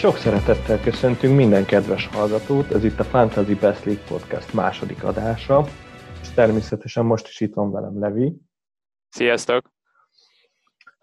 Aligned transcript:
Sok 0.00 0.16
szeretettel 0.16 0.80
köszöntünk 0.80 1.36
minden 1.36 1.64
kedves 1.64 2.06
hallgatót, 2.06 2.70
ez 2.70 2.84
itt 2.84 2.98
a 2.98 3.04
Fantasy 3.04 3.54
Best 3.54 3.84
League 3.84 4.04
Podcast 4.08 4.54
második 4.54 5.04
adása, 5.04 5.64
és 6.20 6.30
természetesen 6.30 7.04
most 7.04 7.26
is 7.26 7.40
itt 7.40 7.54
van 7.54 7.70
velem 7.70 7.98
Levi. 7.98 8.40
Sziasztok! 9.08 9.72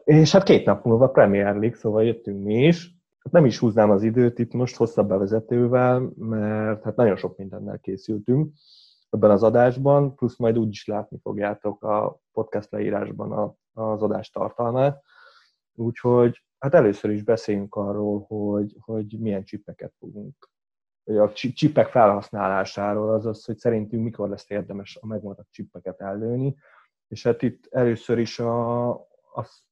És 0.03 0.31
hát 0.31 0.43
két 0.43 0.65
nap 0.65 0.85
múlva 0.85 1.09
Premier 1.09 1.55
League, 1.55 1.77
szóval 1.77 2.03
jöttünk 2.03 2.43
mi 2.43 2.65
is. 2.65 2.95
Hát 3.23 3.33
nem 3.33 3.45
is 3.45 3.57
húznám 3.57 3.89
az 3.89 4.03
időt 4.03 4.39
itt 4.39 4.53
most 4.53 4.75
hosszabb 4.75 5.07
bevezetővel, 5.07 6.11
mert 6.15 6.83
hát 6.83 6.95
nagyon 6.95 7.15
sok 7.15 7.37
mindennel 7.37 7.79
készültünk 7.79 8.53
ebben 9.09 9.31
az 9.31 9.43
adásban, 9.43 10.15
plusz 10.15 10.37
majd 10.37 10.57
úgy 10.57 10.69
is 10.69 10.85
látni 10.85 11.17
fogjátok 11.21 11.83
a 11.83 12.19
podcast 12.31 12.71
leírásban 12.71 13.57
az 13.73 14.01
adás 14.01 14.29
tartalmát. 14.29 15.03
Úgyhogy 15.75 16.45
hát 16.59 16.73
először 16.73 17.11
is 17.11 17.23
beszéljünk 17.23 17.75
arról, 17.75 18.25
hogy, 18.27 18.75
hogy 18.79 19.19
milyen 19.19 19.43
csipeket 19.43 19.93
fogunk, 19.99 20.49
vagy 21.03 21.17
a 21.17 21.33
csipek 21.33 21.87
felhasználásáról, 21.87 23.13
azaz, 23.13 23.45
hogy 23.45 23.57
szerintünk 23.57 24.03
mikor 24.03 24.29
lesz 24.29 24.49
érdemes 24.49 24.97
a 25.01 25.05
megmaradt 25.05 25.51
csipeket 25.51 26.01
ellőni, 26.01 26.55
és 27.07 27.23
hát 27.23 27.41
itt 27.41 27.67
először 27.69 28.17
is 28.17 28.39
a, 28.39 28.89
azt 29.33 29.63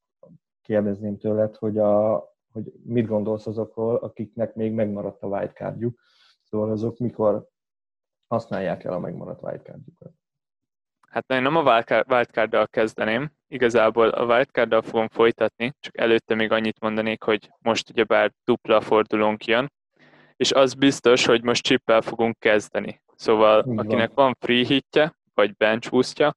kérdezném 0.61 1.17
tőled, 1.17 1.55
hogy, 1.55 1.77
a, 1.77 2.23
hogy 2.51 2.73
mit 2.83 3.07
gondolsz 3.07 3.47
azokról, 3.47 3.95
akiknek 3.95 4.55
még 4.55 4.73
megmaradt 4.73 5.23
a 5.23 5.27
wildcardjuk, 5.27 5.99
szóval 6.43 6.71
azok 6.71 6.97
mikor 6.97 7.49
használják 8.27 8.83
el 8.83 8.93
a 8.93 8.99
megmaradt 8.99 9.41
wildcardjukat. 9.41 10.11
Hát 11.07 11.31
én 11.31 11.41
nem 11.41 11.55
a 11.55 11.83
wildcard 12.07 12.69
kezdeném, 12.69 13.31
igazából 13.47 14.07
a 14.07 14.25
wildcard 14.25 14.85
fogom 14.85 15.07
folytatni, 15.07 15.73
csak 15.79 15.97
előtte 15.97 16.35
még 16.35 16.51
annyit 16.51 16.79
mondanék, 16.79 17.23
hogy 17.23 17.49
most 17.59 17.89
ugyebár 17.89 18.31
dupla 18.43 18.81
fordulónk 18.81 19.45
jön, 19.45 19.71
és 20.35 20.51
az 20.51 20.73
biztos, 20.73 21.25
hogy 21.25 21.43
most 21.43 21.63
chippel 21.63 22.01
fogunk 22.01 22.39
kezdeni. 22.39 23.01
Szóval 23.15 23.65
Így 23.67 23.79
akinek 23.79 24.11
van. 24.13 24.25
van 24.25 24.37
free 24.39 24.65
hitje, 24.65 25.15
vagy 25.33 25.55
bench 25.55 25.89
boostja, 25.89 26.35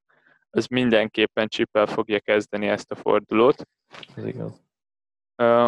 az 0.51 0.67
mindenképpen 0.67 1.49
chippel 1.49 1.87
fogja 1.87 2.21
kezdeni 2.21 2.69
ezt 2.69 2.91
a 2.91 2.97
fordulót. 2.97 3.69
Ez 4.17 4.27
igaz. 4.27 4.63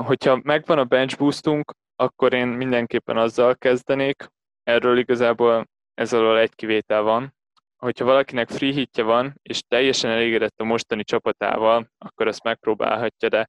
Hogyha 0.05 0.41
megvan 0.43 0.79
a 0.79 0.85
bench 0.85 1.19
boostunk, 1.19 1.73
akkor 1.97 2.33
én 2.33 2.47
mindenképpen 2.47 3.17
azzal 3.17 3.57
kezdenék. 3.57 4.27
Erről 4.63 4.99
igazából 4.99 5.69
ez 5.95 6.13
alól 6.13 6.39
egy 6.39 6.55
kivétel 6.55 7.03
van, 7.03 7.35
hogyha 7.81 8.05
valakinek 8.05 8.49
free 8.49 8.73
hitje 8.73 9.03
van, 9.03 9.39
és 9.43 9.63
teljesen 9.69 10.11
elégedett 10.11 10.61
a 10.61 10.65
mostani 10.65 11.05
csapatával, 11.05 11.91
akkor 11.99 12.27
ezt 12.27 12.43
megpróbálhatja, 12.43 13.29
de 13.29 13.49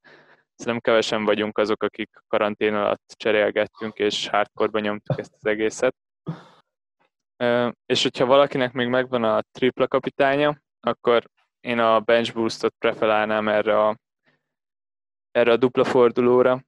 nem 0.66 0.80
kevesen 0.80 1.26
vagyunk 1.26 1.58
azok, 1.58 1.84
akik 1.84 2.10
karantén 2.28 2.74
alatt 2.74 3.14
cserélgettünk, 3.18 3.98
és 3.98 4.28
hardcore 4.28 4.80
nyomtuk 4.80 5.20
ezt 5.20 5.34
az 5.34 5.46
egészet. 5.46 5.96
És 7.86 8.04
hogyha 8.04 8.26
valakinek 8.26 8.74
még 8.74 8.88
megvan 8.88 9.24
a 9.24 9.42
tripla 9.52 9.88
kapitánya, 9.88 10.62
akkor 10.80 11.30
én 11.60 11.80
a 11.80 12.00
bench 12.00 12.34
boostot 12.34 12.74
preferálnám 12.78 13.48
erre 13.48 13.86
a, 13.86 13.98
erre 15.32 15.52
a 15.52 15.58
dupla 15.58 15.84
fordulóra, 15.84 16.64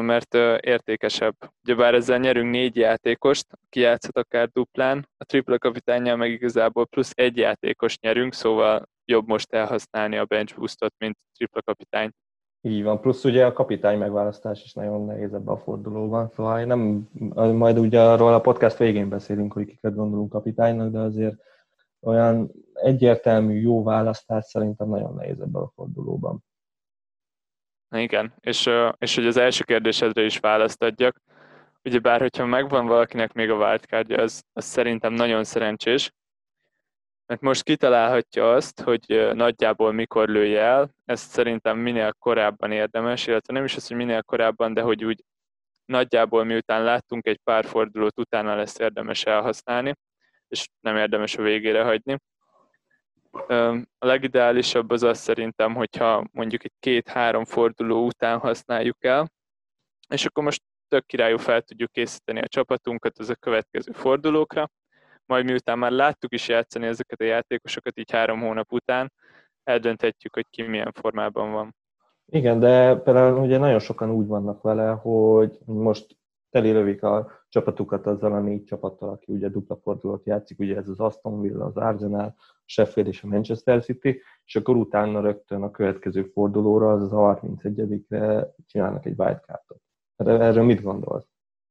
mert 0.00 0.34
értékesebb. 0.60 1.34
Ugyebár 1.62 1.94
ezzel 1.94 2.18
nyerünk 2.18 2.50
négy 2.50 2.76
játékost, 2.76 3.46
ki 3.68 3.80
játszhat 3.80 4.16
akár 4.16 4.48
duplán, 4.48 5.08
a 5.16 5.24
tripla 5.24 5.58
kapitányjal 5.58 6.16
meg 6.16 6.30
igazából 6.30 6.86
plusz 6.86 7.12
egy 7.14 7.36
játékos 7.36 7.98
nyerünk, 7.98 8.32
szóval 8.32 8.88
jobb 9.04 9.26
most 9.26 9.52
elhasználni 9.52 10.16
a 10.16 10.24
bench 10.24 10.56
boostot, 10.56 10.94
mint 10.98 11.16
tripla 11.36 11.62
kapitány. 11.62 12.10
Így 12.60 12.82
van, 12.82 13.00
plusz 13.00 13.24
ugye 13.24 13.46
a 13.46 13.52
kapitány 13.52 13.98
megválasztás 13.98 14.64
is 14.64 14.72
nagyon 14.72 15.04
nehéz 15.04 15.32
ebbe 15.32 15.50
a 15.50 15.58
fordulóban, 15.58 16.30
szóval 16.34 16.64
nem, 16.64 17.08
majd 17.34 17.78
ugye 17.78 18.00
arról 18.00 18.34
a 18.34 18.40
podcast 18.40 18.76
végén 18.76 19.08
beszélünk, 19.08 19.52
hogy 19.52 19.66
kiket 19.66 19.94
gondolunk 19.94 20.30
kapitánynak, 20.30 20.90
de 20.90 20.98
azért 20.98 21.36
olyan 22.00 22.50
egyértelmű 22.72 23.60
jó 23.60 23.82
választás 23.82 24.44
szerintem 24.44 24.88
nagyon 24.88 25.14
nehéz 25.14 25.40
ebben 25.40 25.62
a 25.62 25.70
fordulóban. 25.74 26.44
Igen, 27.90 28.34
és, 28.40 28.70
és 28.98 29.14
hogy 29.14 29.26
az 29.26 29.36
első 29.36 29.64
kérdésedre 29.64 30.24
is 30.24 30.38
választ 30.38 30.82
adjak, 30.82 31.20
ugye 31.84 31.98
bár 31.98 32.20
hogyha 32.20 32.46
megvan 32.46 32.86
valakinek 32.86 33.32
még 33.32 33.50
a 33.50 33.56
wildcardja, 33.56 34.22
az, 34.22 34.42
az 34.52 34.64
szerintem 34.64 35.12
nagyon 35.12 35.44
szerencsés, 35.44 36.12
mert 37.26 37.40
most 37.40 37.62
kitalálhatja 37.62 38.52
azt, 38.52 38.80
hogy 38.80 39.30
nagyjából 39.34 39.92
mikor 39.92 40.28
lője 40.28 40.60
el, 40.60 40.94
ezt 41.04 41.30
szerintem 41.30 41.78
minél 41.78 42.12
korábban 42.18 42.72
érdemes, 42.72 43.26
illetve 43.26 43.52
nem 43.52 43.64
is 43.64 43.76
az, 43.76 43.86
hogy 43.86 43.96
minél 43.96 44.22
korábban, 44.22 44.74
de 44.74 44.80
hogy 44.80 45.04
úgy 45.04 45.24
nagyjából 45.84 46.44
miután 46.44 46.82
láttunk 46.82 47.26
egy 47.26 47.40
pár 47.44 47.64
fordulót, 47.64 48.18
utána 48.18 48.54
lesz 48.54 48.78
érdemes 48.78 49.24
elhasználni, 49.24 49.94
és 50.48 50.68
nem 50.80 50.96
érdemes 50.96 51.36
a 51.36 51.42
végére 51.42 51.82
hagyni. 51.82 52.18
A 53.98 54.06
legideálisabb 54.06 54.90
az 54.90 55.02
az 55.02 55.18
szerintem, 55.18 55.74
hogyha 55.74 56.24
mondjuk 56.32 56.64
egy 56.64 56.72
két-három 56.78 57.44
forduló 57.44 58.06
után 58.06 58.38
használjuk 58.38 59.04
el, 59.04 59.32
és 60.08 60.26
akkor 60.26 60.44
most 60.44 60.62
tök 60.88 61.06
királyú 61.06 61.36
fel 61.36 61.62
tudjuk 61.62 61.92
készíteni 61.92 62.40
a 62.40 62.48
csapatunkat 62.48 63.18
az 63.18 63.28
a 63.28 63.34
következő 63.34 63.92
fordulókra, 63.92 64.70
majd 65.26 65.44
miután 65.44 65.78
már 65.78 65.90
láttuk 65.90 66.32
is 66.32 66.48
játszani 66.48 66.86
ezeket 66.86 67.20
a 67.20 67.24
játékosokat 67.24 67.98
így 67.98 68.10
három 68.10 68.40
hónap 68.40 68.72
után, 68.72 69.12
eldönthetjük, 69.64 70.34
hogy 70.34 70.46
ki 70.50 70.62
milyen 70.62 70.92
formában 70.92 71.52
van. 71.52 71.76
Igen, 72.26 72.60
de 72.60 72.96
például 72.96 73.38
ugye 73.38 73.58
nagyon 73.58 73.78
sokan 73.78 74.10
úgy 74.10 74.26
vannak 74.26 74.62
vele, 74.62 74.90
hogy 74.90 75.58
most 75.64 76.17
telélövik 76.50 77.02
a 77.02 77.30
csapatukat 77.48 78.06
azzal 78.06 78.32
a 78.32 78.40
négy 78.40 78.64
csapattal, 78.64 79.08
aki 79.08 79.32
ugye 79.32 79.48
dupla 79.48 79.76
fordulót 79.76 80.26
játszik, 80.26 80.58
ugye 80.58 80.76
ez 80.76 80.88
az 80.88 81.00
Aston 81.00 81.40
Villa, 81.40 81.64
az 81.64 81.76
Arsenal, 81.76 82.34
a 82.38 82.62
Sheffield 82.64 83.08
és 83.08 83.22
a 83.22 83.26
Manchester 83.26 83.82
City, 83.82 84.22
és 84.44 84.56
akkor 84.56 84.76
utána 84.76 85.20
rögtön 85.20 85.62
a 85.62 85.70
következő 85.70 86.22
fordulóra, 86.22 86.92
az 86.92 87.12
a 87.12 87.40
31-re 87.42 88.54
csinálnak 88.66 89.06
egy 89.06 89.18
wildcardot. 89.18 89.80
Erről 90.16 90.64
mit 90.64 90.82
gondolsz? 90.82 91.26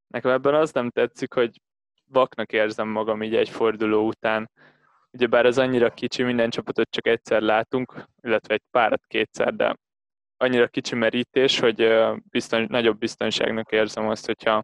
Nekem 0.08 0.32
ebben 0.32 0.54
az 0.54 0.72
nem 0.72 0.90
tetszik, 0.90 1.34
hogy 1.34 1.62
vaknak 2.10 2.52
érzem 2.52 2.88
magam 2.88 3.24
így 3.24 3.36
egy 3.36 3.50
forduló 3.50 4.08
után. 4.08 4.52
Ugyebár 5.12 5.46
ez 5.46 5.58
annyira 5.58 5.90
kicsi, 5.90 6.24
minden 6.24 6.50
csapatot 6.50 6.90
csak 6.90 7.08
egyszer 7.08 7.42
látunk, 7.42 8.06
illetve 8.22 8.54
egy 8.54 8.64
párat 8.72 9.06
kétszer, 9.08 9.56
de 9.56 9.78
annyira 10.38 10.68
kicsi 10.68 10.96
merítés, 10.96 11.60
hogy 11.60 11.88
bizton, 12.30 12.66
nagyobb 12.70 12.98
biztonságnak 12.98 13.72
érzem 13.72 14.08
azt, 14.08 14.26
hogyha 14.26 14.64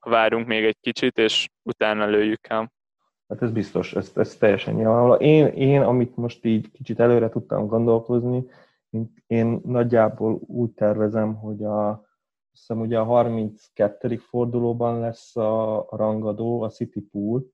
várunk 0.00 0.46
még 0.46 0.64
egy 0.64 0.78
kicsit, 0.80 1.18
és 1.18 1.48
utána 1.62 2.06
lőjük 2.06 2.46
el. 2.48 2.72
Hát 3.28 3.42
ez 3.42 3.50
biztos, 3.50 3.92
ez, 3.94 4.12
ez 4.14 4.36
teljesen 4.36 4.74
nyilvánvaló. 4.74 5.14
Én, 5.14 5.46
én, 5.46 5.82
amit 5.82 6.16
most 6.16 6.44
így 6.44 6.70
kicsit 6.70 7.00
előre 7.00 7.28
tudtam 7.28 7.66
gondolkozni, 7.66 8.44
én, 9.26 9.60
nagyjából 9.64 10.40
úgy 10.46 10.70
tervezem, 10.70 11.34
hogy 11.34 11.64
a, 11.64 12.04
hiszem 12.52 12.80
ugye 12.80 12.98
a 12.98 13.04
32. 13.04 14.16
fordulóban 14.16 15.00
lesz 15.00 15.36
a, 15.36 15.78
a 15.78 15.96
rangadó, 15.96 16.62
a 16.62 16.68
City 16.68 17.00
Pool, 17.00 17.46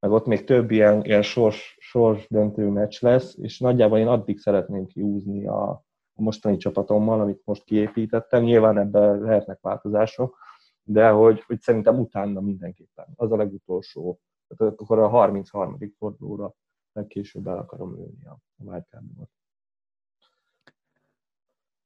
meg 0.00 0.10
ott 0.10 0.26
még 0.26 0.44
több 0.44 0.70
ilyen, 0.70 1.04
ilyen 1.04 1.22
sors, 1.22 1.76
sors 1.80 2.26
döntő 2.28 2.68
meccs 2.68 3.02
lesz, 3.02 3.36
és 3.38 3.58
nagyjából 3.58 3.98
én 3.98 4.06
addig 4.06 4.38
szeretném 4.38 4.86
kiúzni 4.86 5.46
a, 5.46 5.86
a 6.18 6.22
mostani 6.22 6.56
csapatommal, 6.56 7.20
amit 7.20 7.42
most 7.44 7.64
kiépítettem. 7.64 8.42
Nyilván 8.42 8.78
ebben 8.78 9.18
lehetnek 9.18 9.60
változások, 9.60 10.38
de 10.82 11.08
hogy, 11.08 11.42
hogy 11.46 11.60
szerintem 11.60 11.98
utána 11.98 12.40
mindenképpen. 12.40 13.06
Az 13.16 13.32
a 13.32 13.36
legutolsó. 13.36 14.20
Tehát 14.56 14.80
akkor 14.80 14.98
a 14.98 15.08
33. 15.08 15.78
fordulóra 15.98 16.54
legkésőbb 16.92 17.46
el 17.46 17.58
akarom 17.58 17.94
lőni 17.94 18.26
a 18.26 18.38
wildcardomat. 18.56 19.30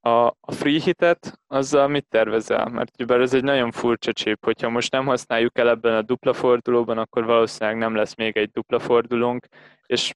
A, 0.04 0.26
a 0.26 0.52
free 0.52 0.80
hitet, 0.80 1.40
azzal 1.46 1.88
mit 1.88 2.06
tervezel? 2.08 2.68
Mert 2.68 3.02
ugye 3.02 3.14
ez 3.14 3.34
egy 3.34 3.44
nagyon 3.44 3.70
furcsa 3.70 4.12
chip, 4.12 4.44
hogyha 4.44 4.68
most 4.68 4.92
nem 4.92 5.06
használjuk 5.06 5.58
el 5.58 5.68
ebben 5.68 5.94
a 5.94 6.02
dupla 6.02 6.32
fordulóban, 6.32 6.98
akkor 6.98 7.24
valószínűleg 7.24 7.78
nem 7.78 7.94
lesz 7.94 8.14
még 8.14 8.36
egy 8.36 8.50
dupla 8.50 8.78
fordulónk, 8.78 9.46
és 9.86 10.14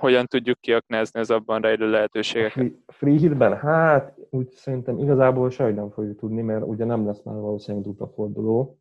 hogyan 0.00 0.26
tudjuk 0.26 0.60
kiaknázni 0.60 1.20
az 1.20 1.30
abban 1.30 1.60
rejlő 1.60 1.90
lehetőségeket? 1.90 2.72
A 2.86 2.92
free 2.92 3.18
hitben? 3.18 3.56
Hát 3.56 4.18
úgy 4.30 4.50
szerintem 4.50 4.98
igazából 4.98 5.50
sehogy 5.50 5.74
nem 5.74 5.90
fogjuk 5.90 6.18
tudni, 6.18 6.42
mert 6.42 6.64
ugye 6.66 6.84
nem 6.84 7.06
lesz 7.06 7.22
már 7.22 7.36
valószínűleg 7.36 7.86
dupla 7.86 8.08
forduló. 8.08 8.78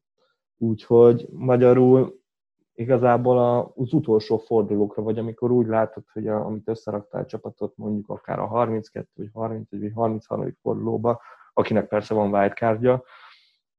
Úgyhogy 0.57 1.27
magyarul 1.31 2.19
igazából 2.73 3.71
az 3.75 3.93
utolsó 3.93 4.37
fordulókra, 4.37 5.01
vagy 5.01 5.17
amikor 5.17 5.51
úgy 5.51 5.67
látod, 5.67 6.03
hogy 6.13 6.27
a, 6.27 6.45
amit 6.45 6.67
összeraktál 6.67 7.21
a 7.21 7.25
csapatot, 7.25 7.77
mondjuk 7.77 8.09
akár 8.09 8.39
a 8.39 8.45
32 8.45 9.07
vagy 9.15 9.29
31 9.33 9.81
vagy 9.81 9.91
33. 9.95 10.57
fordulóba, 10.61 11.21
akinek 11.53 11.87
persze 11.87 12.13
van 12.13 12.33
wildcardja, 12.33 13.03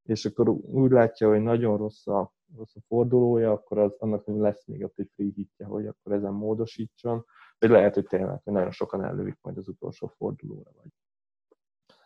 és 0.02 0.24
akkor 0.24 0.48
úgy 0.48 0.90
látja, 0.90 1.28
hogy 1.28 1.42
nagyon 1.42 1.76
rossz 1.76 2.06
a, 2.06 2.32
rossz 2.56 2.76
a 2.76 2.80
fordulója, 2.86 3.52
akkor 3.52 3.78
az, 3.78 3.96
annak 3.98 4.24
hogy 4.24 4.36
lesz 4.36 4.66
még 4.66 4.84
ott 4.84 4.98
egy 4.98 5.10
free 5.14 5.30
hitje, 5.34 5.66
hogy 5.66 5.86
akkor 5.86 6.12
ezen 6.12 6.32
módosítson, 6.32 7.24
vagy 7.58 7.70
lehet, 7.70 7.94
hogy 7.94 8.06
tényleg 8.06 8.40
hogy 8.44 8.52
nagyon 8.52 8.70
sokan 8.70 9.04
ellövik 9.04 9.38
majd 9.42 9.56
az 9.56 9.68
utolsó 9.68 10.06
fordulóra. 10.06 10.70
Vagy. 10.76 10.92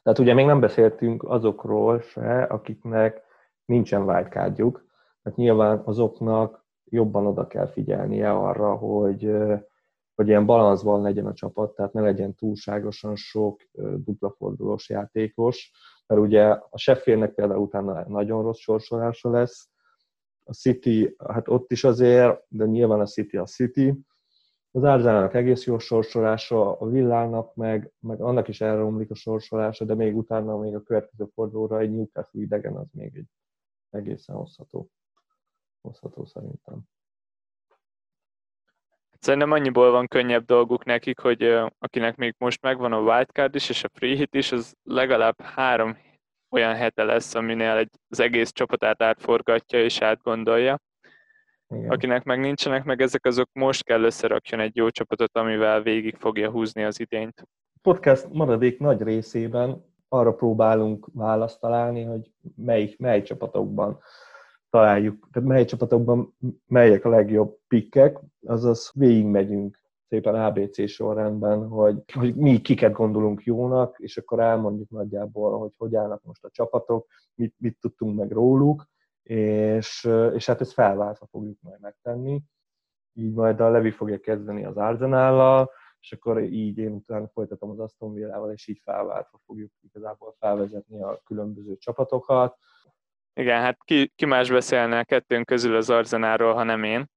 Tehát 0.03 0.19
ugye 0.19 0.35
még 0.35 0.47
nem 0.47 0.61
beszéltünk 0.61 1.25
azokról 1.25 2.01
se, 2.01 2.43
akiknek 2.43 3.23
nincsen 3.65 4.03
wildcardjuk, 4.03 4.85
tehát 5.23 5.39
nyilván 5.39 5.83
azoknak 5.85 6.65
jobban 6.85 7.27
oda 7.27 7.47
kell 7.47 7.67
figyelnie 7.67 8.33
arra, 8.33 8.75
hogy, 8.75 9.33
hogy 10.15 10.29
ilyen 10.29 10.47
balanszban 10.47 11.03
legyen 11.03 11.27
a 11.27 11.33
csapat, 11.33 11.75
tehát 11.75 11.93
ne 11.93 12.01
legyen 12.01 12.35
túlságosan 12.35 13.17
sok 13.17 13.61
duplafordulós 13.97 14.89
játékos, 14.89 15.73
mert 16.07 16.21
ugye 16.21 16.45
a 16.49 16.79
Sheffieldnek 16.79 17.35
például 17.35 17.61
utána 17.61 18.09
nagyon 18.09 18.43
rossz 18.43 18.59
sorsolása 18.59 19.31
lesz, 19.31 19.71
a 20.51 20.55
City, 20.55 21.15
hát 21.29 21.49
ott 21.49 21.73
is 21.73 21.85
azért, 21.85 22.43
de 22.49 22.65
nyilván 22.65 23.01
a 23.01 23.07
City 23.07 23.37
a 23.37 23.45
City, 23.45 23.95
az 24.71 24.85
Arzenálnak 24.85 25.35
egész 25.35 25.65
jó 25.65 25.79
sorsolása, 25.79 26.79
a 26.79 26.89
Villának 26.89 27.55
meg, 27.55 27.93
meg 27.99 28.21
annak 28.21 28.49
is 28.49 28.61
elromlik 28.61 29.11
a 29.11 29.15
sorsolása, 29.15 29.85
de 29.85 29.95
még 29.95 30.17
utána 30.17 30.59
még 30.59 30.75
a 30.75 30.83
következő 30.83 31.25
fordulóra 31.35 31.79
egy 31.79 31.91
Newcastle 31.91 32.41
idegen 32.41 32.77
az 32.77 32.87
még 32.93 33.17
egy 33.17 33.27
egészen 33.91 34.37
hozható, 34.37 34.91
hozható 35.81 36.25
szerintem. 36.25 36.81
Szerintem 39.19 39.51
annyiból 39.53 39.91
van 39.91 40.07
könnyebb 40.07 40.45
dolguk 40.45 40.85
nekik, 40.85 41.19
hogy 41.19 41.43
akinek 41.79 42.17
még 42.17 42.35
most 42.39 42.63
megvan 42.63 42.93
a 42.93 43.01
wildcard 43.01 43.55
is 43.55 43.69
és 43.69 43.85
a 43.85 43.89
free 43.93 44.17
hit 44.17 44.35
is, 44.35 44.53
az 44.53 44.77
legalább 44.83 45.41
három 45.41 45.97
olyan 46.51 46.75
hete 46.75 47.05
lesz, 47.05 47.35
aminél 47.35 47.77
egy, 47.77 47.91
az 48.09 48.21
egész 48.21 48.51
csapatát 48.53 49.03
átforgatja 49.03 49.85
és 49.85 50.01
átgondolja. 50.01 50.79
Igen. 51.69 51.91
Akinek 51.91 52.25
meg 52.25 52.41
nincsenek 52.41 52.85
meg 52.85 53.01
ezek, 53.01 53.27
azok 53.27 53.49
most 53.53 53.85
kell 53.85 54.03
összerakjon 54.03 54.61
egy 54.61 54.77
jó 54.77 54.89
csapatot, 54.89 55.37
amivel 55.37 55.83
végig 55.83 56.17
fogja 56.17 56.51
húzni 56.51 56.85
az 56.85 57.01
idényt. 57.01 57.49
Podcast 57.83 58.29
maradék 58.33 58.79
nagy 58.79 59.03
részében 59.03 59.85
arra 60.09 60.35
próbálunk 60.35 61.07
választ 61.13 61.61
találni, 61.61 62.03
hogy 62.03 62.31
mely, 62.57 62.95
mely 62.99 63.23
csapatokban 63.23 63.99
találjuk, 64.71 65.29
tehát 65.33 65.49
mely 65.49 65.65
csapatokban 65.65 66.37
melyek 66.67 67.05
a 67.05 67.09
legjobb 67.09 67.59
pikkek, 67.69 68.19
azaz 68.47 68.93
végigmegyünk 68.95 69.80
szépen 70.11 70.35
ABC 70.35 70.89
sorrendben, 70.89 71.69
hogy, 71.69 72.03
hogy 72.13 72.35
mi 72.35 72.61
kiket 72.61 72.93
gondolunk 72.93 73.45
jónak, 73.45 73.99
és 73.99 74.17
akkor 74.17 74.41
elmondjuk 74.41 74.91
nagyjából, 74.91 75.59
hogy 75.59 75.71
hogy 75.77 75.95
állnak 75.95 76.23
most 76.23 76.45
a 76.45 76.51
csapatok, 76.51 77.07
mit, 77.35 77.55
mit 77.59 77.77
tudtunk 77.81 78.17
meg 78.17 78.31
róluk, 78.31 78.87
és, 79.23 80.09
és 80.35 80.47
hát 80.47 80.61
ezt 80.61 80.73
felváltva 80.73 81.27
fogjuk 81.27 81.59
majd 81.61 81.81
megtenni. 81.81 82.43
Így 83.13 83.33
majd 83.33 83.61
a 83.61 83.69
Levi 83.69 83.91
fogja 83.91 84.19
kezdeni 84.19 84.65
az 84.65 84.77
Arzenállal, 84.77 85.71
és 86.01 86.13
akkor 86.13 86.43
így 86.43 86.79
én 86.79 86.93
utána 86.93 87.29
folytatom 87.29 87.71
az 87.71 87.79
Aston 87.79 88.15
Villával, 88.15 88.53
és 88.53 88.67
így 88.67 88.81
felváltva 88.85 89.41
fogjuk 89.47 89.73
igazából 89.81 90.35
felvezetni 90.39 91.03
a 91.03 91.21
különböző 91.25 91.77
csapatokat. 91.77 92.57
Igen, 93.35 93.61
hát 93.61 93.85
ki, 93.85 94.13
ki 94.17 94.25
más 94.25 94.51
beszélne 94.51 94.99
a 94.99 95.05
kettőnk 95.05 95.47
közül 95.47 95.77
az 95.77 95.91
Arzenáról, 95.91 96.55
ha 96.55 96.63
nem 96.63 96.83
én. 96.83 97.09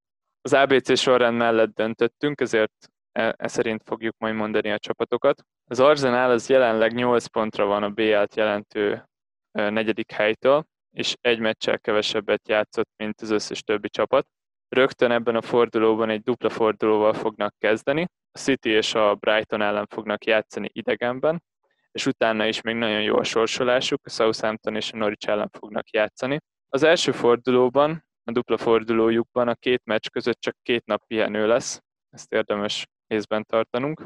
Az 0.46 0.54
ABC 0.54 1.00
sorrend 1.00 1.38
mellett 1.38 1.74
döntöttünk, 1.74 2.42
ezért 2.42 2.88
e, 3.12 3.36
e 3.38 3.48
szerint 3.48 3.82
fogjuk 3.86 4.16
majd 4.18 4.36
mondani 4.36 4.72
a 4.72 4.80
csapatokat. 4.80 5.44
Az 5.66 5.80
Arzenál 5.80 6.32
az 6.32 6.50
jelenleg 6.50 6.94
8 6.94 7.26
pontra 7.26 7.66
van 7.66 7.84
a 7.84 7.90
BL-t 7.90 8.36
jelentő 8.36 9.10
negyedik 9.52 10.12
helytől, 10.12 10.66
és 10.92 11.16
egy 11.22 11.40
meccsel 11.40 11.80
kevesebbet 11.80 12.48
játszott, 12.48 12.90
mint 12.96 13.22
az 13.22 13.30
összes 13.30 13.64
többi 13.64 13.90
csapat. 13.90 14.28
Rögtön 14.70 15.12
ebben 15.12 15.36
a 15.36 15.42
fordulóban 15.42 16.10
egy 16.10 16.22
dupla 16.22 16.50
fordulóval 16.50 17.14
fognak 17.14 17.56
kezdeni. 17.58 18.06
A 18.32 18.38
City 18.38 18.70
és 18.70 18.94
a 18.94 19.16
Brighton 19.16 19.62
ellen 19.62 19.88
fognak 19.88 20.26
játszani 20.26 20.70
idegenben, 20.72 21.44
és 21.92 22.06
utána 22.06 22.46
is 22.46 22.62
még 22.62 22.76
nagyon 22.76 23.02
jó 23.02 23.18
a 23.18 23.24
sorsolásuk, 23.24 24.02
a 24.04 24.10
Southampton 24.10 24.76
és 24.76 24.92
a 24.92 24.98
Norwich 24.98 25.30
ellen 25.30 25.50
fognak 25.50 25.90
játszani. 25.90 26.40
Az 26.70 26.84
első 26.84 27.12
fordulóban, 27.12 28.06
a 28.24 28.32
dupla 28.32 28.58
fordulójukban 28.58 29.48
a 29.48 29.56
két 29.56 29.82
meccs 29.86 30.08
között 30.08 30.40
csak 30.40 30.56
két 30.62 30.86
nap 30.86 31.08
pihenő 31.08 31.48
lesz, 31.48 31.82
ezt 32.10 32.32
érdemes 32.34 32.88
észben 33.08 33.46
tartanunk. 33.46 34.02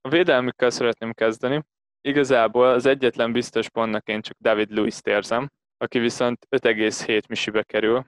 A 0.00 0.08
védelmükkel 0.08 0.70
szeretném 0.70 1.12
kezdeni. 1.12 1.62
Igazából 2.00 2.66
az 2.66 2.86
egyetlen 2.86 3.32
biztos 3.32 3.68
pontnak 3.68 4.08
én 4.08 4.20
csak 4.20 4.36
David 4.40 4.70
Lewis-t 4.70 5.06
érzem, 5.06 5.50
aki 5.76 5.98
viszont 5.98 6.46
5,7 6.56 7.28
misibe 7.28 7.62
kerül, 7.62 8.06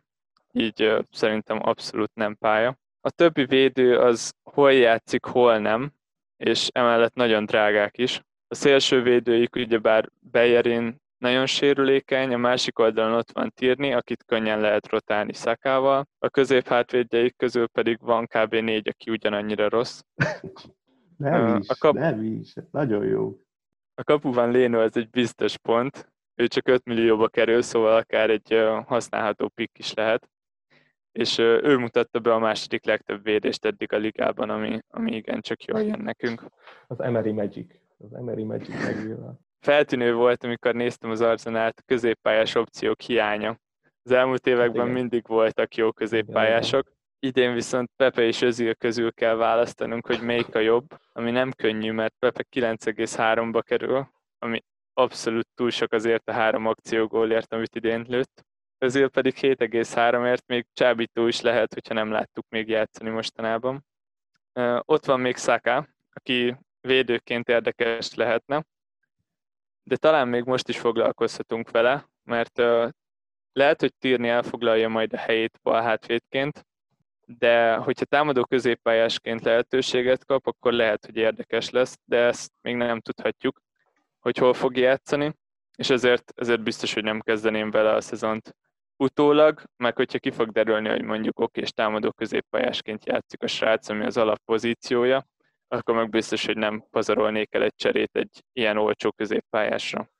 így 0.53 1.05
szerintem 1.11 1.59
abszolút 1.63 2.15
nem 2.15 2.37
pálya. 2.37 2.77
A 3.01 3.11
többi 3.11 3.45
védő 3.45 3.99
az 3.99 4.35
hol 4.43 4.73
játszik, 4.73 5.25
hol 5.25 5.59
nem, 5.59 5.93
és 6.37 6.69
emellett 6.73 7.15
nagyon 7.15 7.45
drágák 7.45 7.99
is. 7.99 8.21
A 8.49 8.55
szélső 8.55 9.03
védőik 9.03 9.57
ugyebár 9.57 10.09
Bejerin 10.21 11.03
nagyon 11.23 11.47
sérülékeny, 11.47 12.35
a 12.35 12.37
másik 12.37 12.79
oldalon 12.79 13.19
ott 13.19 13.33
van 13.33 13.53
Tirni, 13.55 13.93
akit 13.93 14.25
könnyen 14.25 14.61
lehet 14.61 14.89
rotálni 14.89 15.33
Szakával, 15.33 16.07
a 16.19 16.29
középhátvédjeik 16.29 17.37
közül 17.37 17.67
pedig 17.67 17.99
van 18.01 18.27
kb. 18.27 18.55
négy, 18.55 18.89
aki 18.89 19.11
ugyanannyira 19.11 19.69
rossz. 19.69 20.01
Nem 21.17 21.57
is, 21.57 21.69
a 21.69 21.75
kap... 21.79 21.95
nem 21.95 22.23
is, 22.23 22.55
nagyon 22.71 23.05
jó. 23.05 23.39
A 23.95 24.05
kapuban 24.05 24.51
Léno 24.51 24.81
ez 24.81 24.97
egy 24.97 25.11
biztos 25.11 25.59
pont, 25.59 26.13
ő 26.35 26.47
csak 26.47 26.69
5 26.69 26.85
millióba 26.85 27.29
kerül, 27.29 27.63
szóval 27.63 27.97
akár 27.97 28.31
egy 28.31 28.65
használható 28.87 29.49
pick 29.49 29.79
is 29.79 29.95
lehet. 29.95 30.31
És 31.13 31.39
ő 31.39 31.77
mutatta 31.77 32.19
be 32.19 32.35
a 32.35 32.39
második 32.39 32.85
legtöbb 32.85 33.23
védést 33.23 33.65
eddig 33.65 33.93
a 33.93 33.97
ligában, 33.97 34.51
ami, 34.51 34.79
ami 34.89 35.17
igencsak 35.17 35.65
jól 35.65 35.83
jön 35.83 36.01
nekünk. 36.03 36.45
Az 36.87 37.01
Emery 37.01 37.33
Magic. 37.33 37.75
Az 37.99 38.15
Emery 38.15 38.45
Magic 38.45 38.85
megvéve. 38.85 39.39
Feltűnő 39.63 40.15
volt, 40.15 40.45
amikor 40.45 40.75
néztem 40.75 41.11
az 41.11 41.21
Arzenát, 41.21 41.79
a 41.79 41.83
középpályás 41.87 42.55
opciók 42.55 43.01
hiánya. 43.01 43.57
Az 44.03 44.11
elmúlt 44.11 44.47
években 44.47 44.83
Igen. 44.83 44.99
mindig 44.99 45.27
voltak 45.27 45.75
jó 45.75 45.93
középpályások. 45.93 46.93
Idén 47.19 47.55
viszont 47.55 47.91
Pepe 47.97 48.23
és 48.23 48.41
Özil 48.41 48.75
közül 48.75 49.13
kell 49.13 49.35
választanunk, 49.35 50.07
hogy 50.07 50.21
melyik 50.23 50.55
a 50.55 50.59
jobb, 50.59 50.87
ami 51.13 51.31
nem 51.31 51.53
könnyű, 51.53 51.93
mert 51.93 52.15
Pepe 52.19 52.45
9,3-ba 52.51 53.63
kerül, 53.65 54.09
ami 54.39 54.63
abszolút 54.95 55.49
túl 55.55 55.71
sok 55.71 55.93
azért 55.93 56.29
a 56.29 56.33
három 56.33 56.67
akciógólért, 56.67 57.53
amit 57.53 57.75
idén 57.75 58.05
lőtt. 58.09 58.45
Közül 58.79 59.09
pedig 59.09 59.35
7,3-ért 59.41 60.47
még 60.47 60.67
csábító 60.73 61.27
is 61.27 61.41
lehet, 61.41 61.75
hogyha 61.75 61.95
nem 61.95 62.11
láttuk 62.11 62.45
még 62.49 62.69
játszani 62.69 63.11
mostanában. 63.11 63.85
Ott 64.79 65.05
van 65.05 65.21
még 65.21 65.37
Saka, 65.37 65.89
aki 66.13 66.57
védőként 66.81 67.49
érdekes 67.49 68.15
lehetne, 68.15 68.65
de 69.83 69.97
talán 69.97 70.29
még 70.29 70.45
most 70.45 70.69
is 70.69 70.79
foglalkozhatunk 70.79 71.71
vele, 71.71 72.09
mert 72.23 72.63
lehet, 73.53 73.81
hogy 73.81 73.95
Tírni 73.99 74.29
elfoglalja 74.29 74.89
majd 74.89 75.13
a 75.13 75.17
helyét 75.17 75.59
bal 75.63 75.83
hátvédként, 75.83 76.67
de 77.27 77.75
hogyha 77.75 78.05
támadó 78.05 78.45
középpályásként 78.45 79.45
lehetőséget 79.45 80.25
kap, 80.25 80.47
akkor 80.47 80.73
lehet, 80.73 81.05
hogy 81.07 81.17
érdekes 81.17 81.71
lesz, 81.71 81.97
de 82.05 82.17
ezt 82.17 82.53
még 82.61 82.77
nem 82.77 83.01
tudhatjuk 83.01 83.61
hogy 84.23 84.37
hol 84.37 84.55
fog 84.55 84.77
játszani, 84.77 85.35
és 85.77 85.91
ezért, 85.91 86.33
ezért 86.35 86.63
biztos, 86.63 86.95
hogy 86.95 87.03
nem 87.03 87.21
kezdeném 87.21 87.71
vele 87.71 87.95
a 87.95 88.01
szezont 88.01 88.57
utólag, 88.97 89.63
meg 89.77 89.97
hogyha 89.97 90.19
ki 90.19 90.31
fog 90.31 90.51
derülni, 90.51 90.89
hogy 90.89 91.03
mondjuk 91.03 91.41
oké, 91.41 91.61
és 91.61 91.71
támadó 91.71 92.13
középpályásként 92.13 93.07
játszik 93.07 93.43
a 93.43 93.47
srác, 93.47 93.89
ami 93.89 94.05
az 94.05 94.17
alappozíciója, 94.17 95.27
akkor 95.73 95.95
meg 95.95 96.09
biztos, 96.09 96.47
hogy 96.47 96.57
nem 96.57 96.85
pazarolnék 96.91 97.55
el 97.55 97.63
egy 97.63 97.75
cserét 97.75 98.17
egy 98.17 98.45
ilyen 98.53 98.77
olcsó 98.77 99.13
középpályásra. 99.13 100.11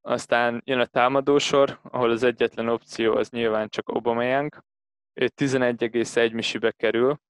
Aztán 0.00 0.62
jön 0.64 0.80
a 0.80 0.86
támadósor, 0.86 1.80
ahol 1.82 2.10
az 2.10 2.22
egyetlen 2.22 2.68
opció 2.68 3.16
az 3.16 3.30
nyilván 3.30 3.68
csak 3.68 3.88
Aubameyang. 3.88 4.64
Ő 5.12 5.28
11,1 5.28 6.32
misibe 6.32 6.70
kerül, 6.70 7.20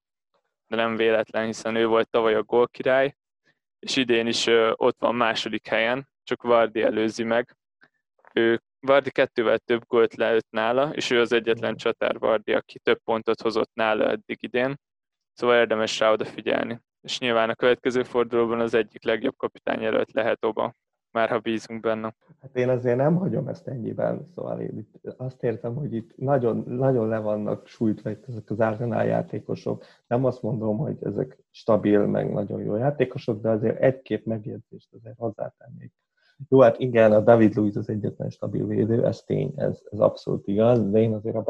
de 0.67 0.77
nem 0.77 0.97
véletlen, 0.97 1.47
hiszen 1.47 1.75
ő 1.77 1.87
volt 1.87 2.11
tavaly 2.11 2.35
a 2.35 2.43
gólkirály, 2.43 3.17
és 3.79 3.97
idén 3.97 4.27
is 4.27 4.47
ott 4.73 5.01
van 5.01 5.15
második 5.15 5.67
helyen, 5.67 6.09
csak 6.23 6.43
Vardi 6.43 6.83
előzi 6.83 7.25
meg. 7.25 7.57
Ő 8.33 8.63
Vardi 8.81 9.11
kettővel 9.11 9.59
több 9.59 9.87
gólt 9.87 10.15
leütt 10.15 10.51
nála, 10.51 10.91
és 10.95 11.11
ő 11.11 11.21
az 11.21 11.33
egyetlen 11.33 11.77
csatár 11.77 12.19
Vardi, 12.19 12.53
aki 12.53 12.79
több 12.79 13.01
pontot 13.05 13.41
hozott 13.41 13.71
nála 13.75 14.11
eddig 14.11 14.39
idén, 14.41 14.81
szóval 15.33 15.57
érdemes 15.57 15.99
rá 15.99 16.13
odafigyelni. 16.13 16.81
És 17.09 17.19
nyilván 17.19 17.51
a 17.51 17.55
következő 17.55 18.03
fordulóban 18.03 18.61
az 18.61 18.75
egyik 18.75 19.05
legjobb 19.05 19.37
kapitány 19.37 19.85
előtt 19.85 20.13
lehet 20.13 20.45
Oba, 20.45 20.75
már 21.11 21.29
ha 21.29 21.39
bízunk 21.39 21.81
benne. 21.81 22.15
Hát 22.41 22.57
én 22.57 22.69
azért 22.69 22.97
nem 22.97 23.17
hagyom 23.17 23.49
ezt 23.49 23.69
ennyiben, 23.69 24.29
szóval 24.35 24.61
én 24.61 24.79
itt 24.79 25.15
azt 25.17 25.43
értem, 25.43 25.75
hogy 25.75 25.95
itt 25.95 26.17
nagyon, 26.17 26.65
nagyon 26.67 27.09
le 27.09 27.19
vannak 27.19 27.67
sújtva 27.67 28.11
itt 28.11 28.29
ezek 28.29 28.51
az 28.51 28.61
Arsenal 28.61 29.05
játékosok. 29.05 29.85
Nem 30.07 30.25
azt 30.25 30.43
mondom, 30.43 30.77
hogy 30.77 30.97
ezek 31.01 31.39
stabil, 31.51 32.07
meg 32.07 32.33
nagyon 32.33 32.63
jó 32.63 32.77
játékosok, 32.77 33.41
de 33.41 33.49
azért 33.49 33.81
egy-két 33.81 34.27
megjegyzést 34.27 34.93
azért 34.93 35.19
hozzátennék. 35.19 35.93
Jó, 36.49 36.61
hát 36.61 36.79
igen, 36.79 37.13
a 37.13 37.21
David 37.21 37.55
Luiz 37.55 37.77
az 37.77 37.89
egyetlen 37.89 38.31
stabil 38.31 38.67
védő, 38.67 39.07
ez 39.07 39.21
tény, 39.21 39.53
ez, 39.57 39.83
ez 39.91 39.99
abszolút 39.99 40.49
igaz, 40.49 40.91
de 40.91 40.99
én 40.99 41.15
azért 41.15 41.37
a 41.37 41.43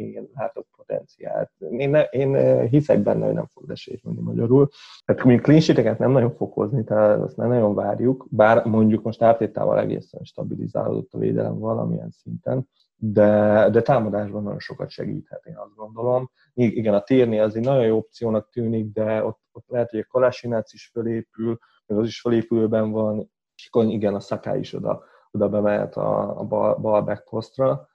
Én 0.00 0.28
látok 0.34 0.66
potenciált. 0.76 1.50
Én, 1.70 1.90
ne, 1.90 2.02
én 2.02 2.60
hiszek 2.68 2.98
benne, 3.02 3.24
hogy 3.24 3.34
nem 3.34 3.46
fog 3.46 3.70
esélyt 3.70 4.02
magyarul. 4.04 4.68
Tehát 5.04 5.24
mondjuk 5.24 5.44
clean 5.44 5.96
nem 5.98 6.10
nagyon 6.10 6.34
fog 6.34 6.52
hozni, 6.52 6.84
tehát 6.84 7.20
azt 7.20 7.36
nem 7.36 7.48
nagyon 7.48 7.74
várjuk, 7.74 8.26
bár 8.30 8.64
mondjuk 8.64 9.02
most 9.02 9.22
ártétával 9.22 9.78
egészen 9.78 10.24
stabilizálódott 10.24 11.12
a 11.12 11.18
védelem 11.18 11.58
valamilyen 11.58 12.10
szinten, 12.10 12.68
de, 12.96 13.68
de 13.70 13.82
támadásban 13.82 14.42
nagyon 14.42 14.58
sokat 14.58 14.90
segíthet, 14.90 15.46
én 15.46 15.56
azt 15.56 15.74
gondolom. 15.74 16.30
Igen, 16.54 16.94
a 16.94 17.02
térni 17.02 17.38
az 17.38 17.56
egy 17.56 17.64
nagyon 17.64 17.84
jó 17.84 17.96
opciónak 17.96 18.50
tűnik, 18.50 18.92
de 18.92 19.24
ott, 19.24 19.40
ott 19.52 19.68
lehet, 19.68 19.90
hogy 19.90 20.00
a 20.00 20.06
Kalasinác 20.10 20.72
is 20.72 20.90
fölépül, 20.92 21.58
meg 21.86 21.98
az 21.98 22.06
is 22.06 22.20
fölépülőben 22.20 22.90
van, 22.90 23.30
és 23.54 23.68
igen, 23.72 24.14
a 24.14 24.20
Szaká 24.20 24.56
is 24.56 24.72
oda, 24.72 25.02
oda 25.30 25.48
bemehet 25.48 25.96
a, 25.96 26.40
a 26.40 26.44
bal, 26.44 26.74
bal 26.74 27.02
back 27.02 27.24
posztra. 27.24 27.88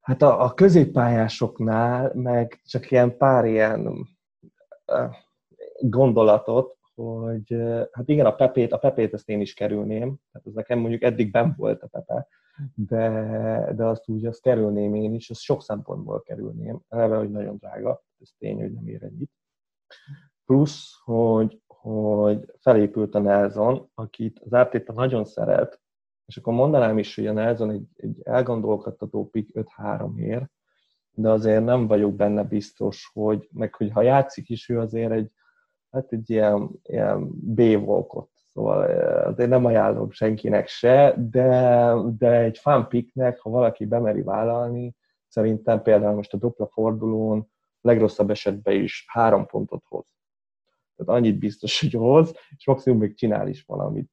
Hát 0.00 0.22
a, 0.22 0.42
a 0.42 0.54
középpályásoknál 0.54 2.12
meg 2.14 2.60
csak 2.64 2.90
ilyen 2.90 3.16
pár 3.16 3.44
ilyen 3.44 4.08
gondolatot, 5.80 6.78
hogy 6.94 7.56
hát 7.92 8.08
igen, 8.08 8.26
a 8.26 8.34
Pepét, 8.34 8.72
a 8.72 8.78
Pepét 8.78 9.14
ezt 9.14 9.28
én 9.28 9.40
is 9.40 9.54
kerülném, 9.54 10.16
tehát 10.32 10.46
ez 10.46 10.52
nekem 10.52 10.78
mondjuk 10.78 11.02
eddig 11.02 11.30
ben 11.30 11.54
volt 11.56 11.82
a 11.82 11.86
Pepe, 11.86 12.28
de, 12.74 13.72
de 13.76 13.84
azt 13.84 14.08
úgy, 14.08 14.26
azt 14.26 14.40
kerülném 14.40 14.94
én 14.94 15.14
is, 15.14 15.30
azt 15.30 15.40
sok 15.40 15.62
szempontból 15.62 16.22
kerülném, 16.22 16.80
eleve, 16.88 17.16
hogy 17.16 17.30
nagyon 17.30 17.56
drága, 17.56 18.02
ez 18.20 18.30
tény, 18.38 18.60
hogy 18.60 18.72
nem 18.72 18.88
ér 18.88 19.02
ennyit. 19.02 19.30
Plusz, 20.44 21.00
hogy, 21.04 21.60
hogy 21.66 22.52
felépült 22.58 23.14
a 23.14 23.18
Nelson, 23.18 23.90
akit 23.94 24.40
az 24.44 24.52
Ártéta 24.52 24.92
nagyon 24.92 25.24
szeret, 25.24 25.80
és 26.30 26.36
akkor 26.36 26.52
mondanám 26.52 26.98
is, 26.98 27.14
hogy 27.14 27.26
a 27.26 27.32
Nelson 27.32 27.70
egy, 27.70 27.86
egy 27.96 28.20
elgondolkodtató 28.22 29.28
pick 29.28 29.50
5-3 29.78 30.18
ér, 30.18 30.48
de 31.12 31.30
azért 31.30 31.64
nem 31.64 31.86
vagyok 31.86 32.14
benne 32.14 32.42
biztos, 32.42 33.10
hogy, 33.12 33.48
meg 33.52 33.74
hogy 33.74 33.90
ha 33.90 34.02
játszik 34.02 34.48
is, 34.48 34.68
ő 34.68 34.78
azért 34.78 35.12
egy, 35.12 35.30
hát 35.90 36.12
egy 36.12 36.30
ilyen, 36.30 36.70
ilyen 36.82 37.28
B-volkot 37.30 38.30
Szóval 38.52 38.82
azért 39.26 39.48
nem 39.48 39.64
ajánlom 39.64 40.10
senkinek 40.10 40.68
se, 40.68 41.14
de, 41.30 41.94
de 42.18 42.30
egy 42.30 42.58
fanpiknek, 42.58 43.38
ha 43.38 43.50
valaki 43.50 43.86
bemeri 43.86 44.22
vállalni, 44.22 44.94
szerintem 45.28 45.82
például 45.82 46.14
most 46.14 46.32
a 46.32 46.36
dupla 46.36 46.66
fordulón 46.66 47.50
legrosszabb 47.80 48.30
esetben 48.30 48.74
is 48.74 49.04
három 49.08 49.46
pontot 49.46 49.84
hoz. 49.88 50.06
Tehát 50.96 51.20
annyit 51.20 51.38
biztos, 51.38 51.80
hogy 51.80 51.92
hoz, 51.92 52.32
és 52.56 52.66
maximum 52.66 52.98
még 52.98 53.14
csinál 53.14 53.48
is 53.48 53.62
valamit. 53.62 54.10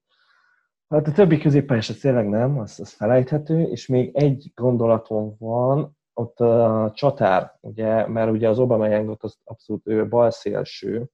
Hát 0.89 1.07
a 1.07 1.11
többi 1.11 1.37
középpályás 1.37 1.87
tényleg 1.87 2.29
nem, 2.29 2.59
az, 2.59 2.79
az 2.79 2.91
felejthető, 2.91 3.61
és 3.61 3.87
még 3.87 4.15
egy 4.15 4.51
gondolatom 4.55 5.35
van, 5.39 5.97
ott 6.13 6.39
a 6.39 6.91
csatár, 6.93 7.57
ugye, 7.61 8.07
mert 8.07 8.31
ugye 8.31 8.49
az 8.49 8.59
Obama 8.59 9.15
az 9.19 9.37
abszolút 9.43 9.87
ő 9.87 10.07
balszélső, 10.07 11.09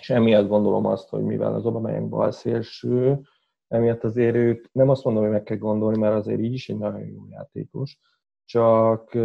és 0.00 0.10
emiatt 0.10 0.48
gondolom 0.48 0.86
azt, 0.86 1.08
hogy 1.08 1.22
mivel 1.22 1.54
az 1.54 1.66
Obama 1.66 2.00
bal 2.00 2.30
szélső, 2.30 3.20
emiatt 3.68 4.04
azért 4.04 4.34
őt 4.36 4.68
nem 4.72 4.88
azt 4.88 5.04
mondom, 5.04 5.22
hogy 5.22 5.32
meg 5.32 5.42
kell 5.42 5.56
gondolni, 5.56 5.98
mert 5.98 6.14
azért 6.14 6.40
így 6.40 6.52
is 6.52 6.68
egy 6.68 6.78
nagyon 6.78 7.06
jó 7.06 7.26
játékos, 7.30 7.98
csak, 8.44 9.16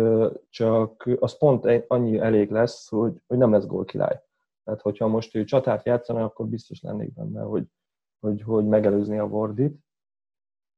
csak 0.49 1.09
az 1.19 1.37
pont 1.37 1.83
annyi 1.87 2.19
elég 2.19 2.51
lesz, 2.51 2.89
hogy, 2.89 3.21
hogy 3.27 3.37
nem 3.37 3.51
lesz 3.51 3.65
gól 3.65 3.85
király. 3.85 4.21
Tehát, 4.63 4.81
hogyha 4.81 5.07
most 5.07 5.35
ő 5.35 5.43
csatárt 5.43 5.85
játszana, 5.85 6.23
akkor 6.23 6.47
biztos 6.47 6.81
lennék 6.81 7.13
benne, 7.13 7.41
hogy, 7.41 7.67
hogy, 8.23 8.41
hogy 8.41 8.65
megelőzni 8.65 9.17
a 9.17 9.23
Wardit. 9.23 9.77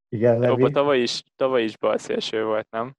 Igen, 0.09 0.39
Levi. 0.39 0.63
Oba 0.63 0.69
tavaly 0.69 0.99
is, 0.99 1.23
tavaly 1.35 1.63
is 1.63 1.77
balszélső 1.77 2.45
volt, 2.45 2.67
nem? 2.69 2.95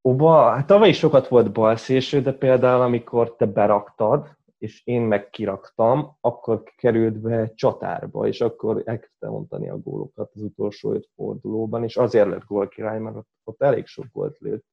Oba, 0.00 0.50
hát 0.50 0.66
tavaly 0.66 0.88
is 0.88 0.98
sokat 0.98 1.28
volt 1.28 1.52
balszélső, 1.52 2.20
de 2.20 2.32
például 2.32 2.82
amikor 2.82 3.36
te 3.36 3.46
beraktad, 3.46 4.36
és 4.58 4.86
én 4.86 5.02
meg 5.02 5.30
kiraktam, 5.30 6.16
akkor 6.20 6.62
került 6.76 7.20
be 7.20 7.52
csatárba, 7.54 8.26
és 8.26 8.40
akkor 8.40 8.82
elkezdte 8.84 9.28
mondani 9.28 9.68
a 9.68 9.78
gólokat 9.78 10.30
az 10.34 10.42
utolsó 10.42 10.92
öt 10.92 11.08
fordulóban, 11.14 11.84
és 11.84 11.96
azért 11.96 12.28
lett 12.28 12.44
gól 12.44 12.68
király, 12.68 12.98
mert 12.98 13.16
ott, 13.16 13.28
ott 13.44 13.62
elég 13.62 13.86
sok 13.86 14.06
gólt 14.12 14.38
lőtt 14.38 14.64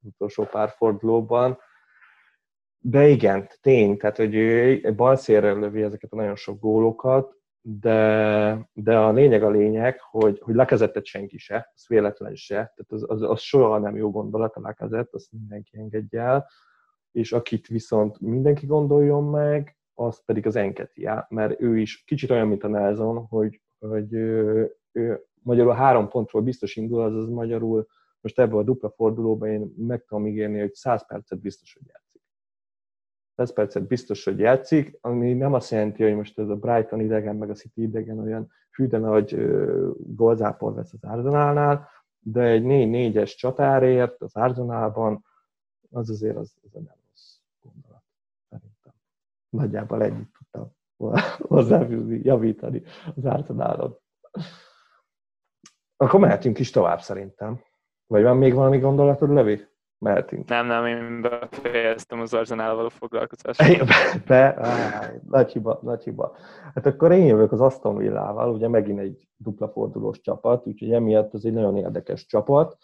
az 0.00 0.06
utolsó 0.06 0.44
pár 0.44 0.68
fordulóban. 0.68 1.58
De 2.78 3.08
igen, 3.08 3.48
tény, 3.60 3.96
tehát 3.96 4.16
hogy 4.16 4.34
ő 4.34 4.92
balszérrel 4.94 5.58
lövi 5.58 5.82
ezeket 5.82 6.12
a 6.12 6.16
nagyon 6.16 6.36
sok 6.36 6.60
gólokat, 6.60 7.35
de, 7.68 8.68
de 8.72 8.98
a 8.98 9.12
lényeg 9.12 9.42
a 9.42 9.50
lényeg, 9.50 10.00
hogy, 10.00 10.40
hogy 10.40 10.54
lekezettet 10.54 11.04
senki 11.04 11.38
se, 11.38 11.70
az 11.74 11.86
véletlen 11.88 12.34
se, 12.34 12.54
tehát 12.54 12.86
az, 12.86 13.04
az, 13.08 13.22
az 13.22 13.40
soha 13.40 13.78
nem 13.78 13.96
jó 13.96 14.10
gondolat 14.10 14.54
a 14.54 14.60
lekezett, 14.60 15.14
azt 15.14 15.32
mindenki 15.32 15.78
engedje 15.78 16.20
el, 16.20 16.46
és 17.12 17.32
akit 17.32 17.66
viszont 17.66 18.20
mindenki 18.20 18.66
gondoljon 18.66 19.24
meg, 19.24 19.76
az 19.94 20.24
pedig 20.24 20.46
az 20.46 20.56
Enketia, 20.56 21.26
mert 21.30 21.60
ő 21.60 21.78
is 21.78 22.04
kicsit 22.04 22.30
olyan, 22.30 22.48
mint 22.48 22.64
a 22.64 22.68
Nelson, 22.68 23.26
hogy, 23.26 23.60
hogy 23.78 24.12
ő, 24.12 24.70
ő 24.92 25.24
magyarul 25.42 25.72
három 25.72 26.08
pontról 26.08 26.42
biztos 26.42 26.76
indul, 26.76 27.02
azaz 27.02 27.28
magyarul 27.28 27.86
most 28.20 28.38
ebből 28.38 28.58
a 28.58 28.62
dupla 28.62 28.90
fordulóban 28.90 29.48
én 29.48 29.74
meg 29.76 30.04
tudom 30.04 30.26
ígérni, 30.26 30.58
hogy 30.58 30.74
100 30.74 31.06
percet 31.06 31.40
biztos, 31.40 31.74
hogy 31.74 31.86
játszik. 31.86 32.05
100 33.36 33.52
percet 33.52 33.86
biztos, 33.86 34.24
hogy 34.24 34.38
játszik, 34.38 34.98
ami 35.00 35.32
nem 35.32 35.52
azt 35.52 35.70
jelenti, 35.70 36.02
hogy 36.02 36.14
most 36.14 36.38
ez 36.38 36.48
a 36.48 36.56
Brighton 36.56 37.00
idegen, 37.00 37.36
meg 37.36 37.50
a 37.50 37.54
City 37.54 37.82
idegen 37.82 38.18
olyan 38.18 38.52
hű, 38.70 38.86
de 38.86 38.98
nagy 38.98 39.48
golzápor 39.96 40.74
vesz 40.74 40.92
az 40.92 41.04
Arsenalnál, 41.10 41.88
de 42.18 42.40
egy 42.40 42.62
4-4-es 42.64 43.36
csatárért 43.36 44.22
az 44.22 44.36
Arsenalban 44.36 45.24
az 45.90 46.10
azért 46.10 46.36
az, 46.36 46.54
az 46.62 46.70
nem 46.72 46.94
gondolat, 47.62 48.02
szerintem. 48.48 48.92
Nagyjából 49.48 50.02
ennyit 50.02 50.28
tudtam 50.38 50.72
hozzáfűzni, 51.56 52.20
javítani 52.22 52.82
az 53.16 53.24
Arsenalon. 53.24 53.98
Akkor 55.96 56.20
mehetünk 56.20 56.58
is 56.58 56.70
tovább 56.70 57.00
szerintem. 57.00 57.60
Vagy 58.06 58.22
van 58.22 58.36
még 58.36 58.54
valami 58.54 58.78
gondolatod, 58.78 59.30
Levi? 59.30 59.66
Mehetünk. 59.98 60.48
Nem, 60.48 60.66
nem, 60.66 60.86
én 60.86 61.20
befejeztem 61.20 62.20
az 62.20 62.34
Arsenal 62.34 62.74
való 62.74 62.88
foglalkozást. 62.88 63.86
Be, 63.86 64.22
be 64.26 64.66
áj, 64.66 65.20
nagy 65.28 65.52
hiba, 65.52 65.78
nagy 65.82 66.02
hiba. 66.02 66.36
Hát 66.74 66.86
akkor 66.86 67.12
én 67.12 67.26
jövök 67.26 67.52
az 67.52 67.60
Aston 67.60 67.96
Villával, 67.96 68.52
ugye 68.52 68.68
megint 68.68 68.98
egy 68.98 69.28
dupla 69.36 69.68
fordulós 69.68 70.20
csapat, 70.20 70.66
úgyhogy 70.66 70.92
emiatt 70.92 71.34
ez 71.34 71.44
egy 71.44 71.52
nagyon 71.52 71.76
érdekes 71.76 72.26
csapat. 72.26 72.76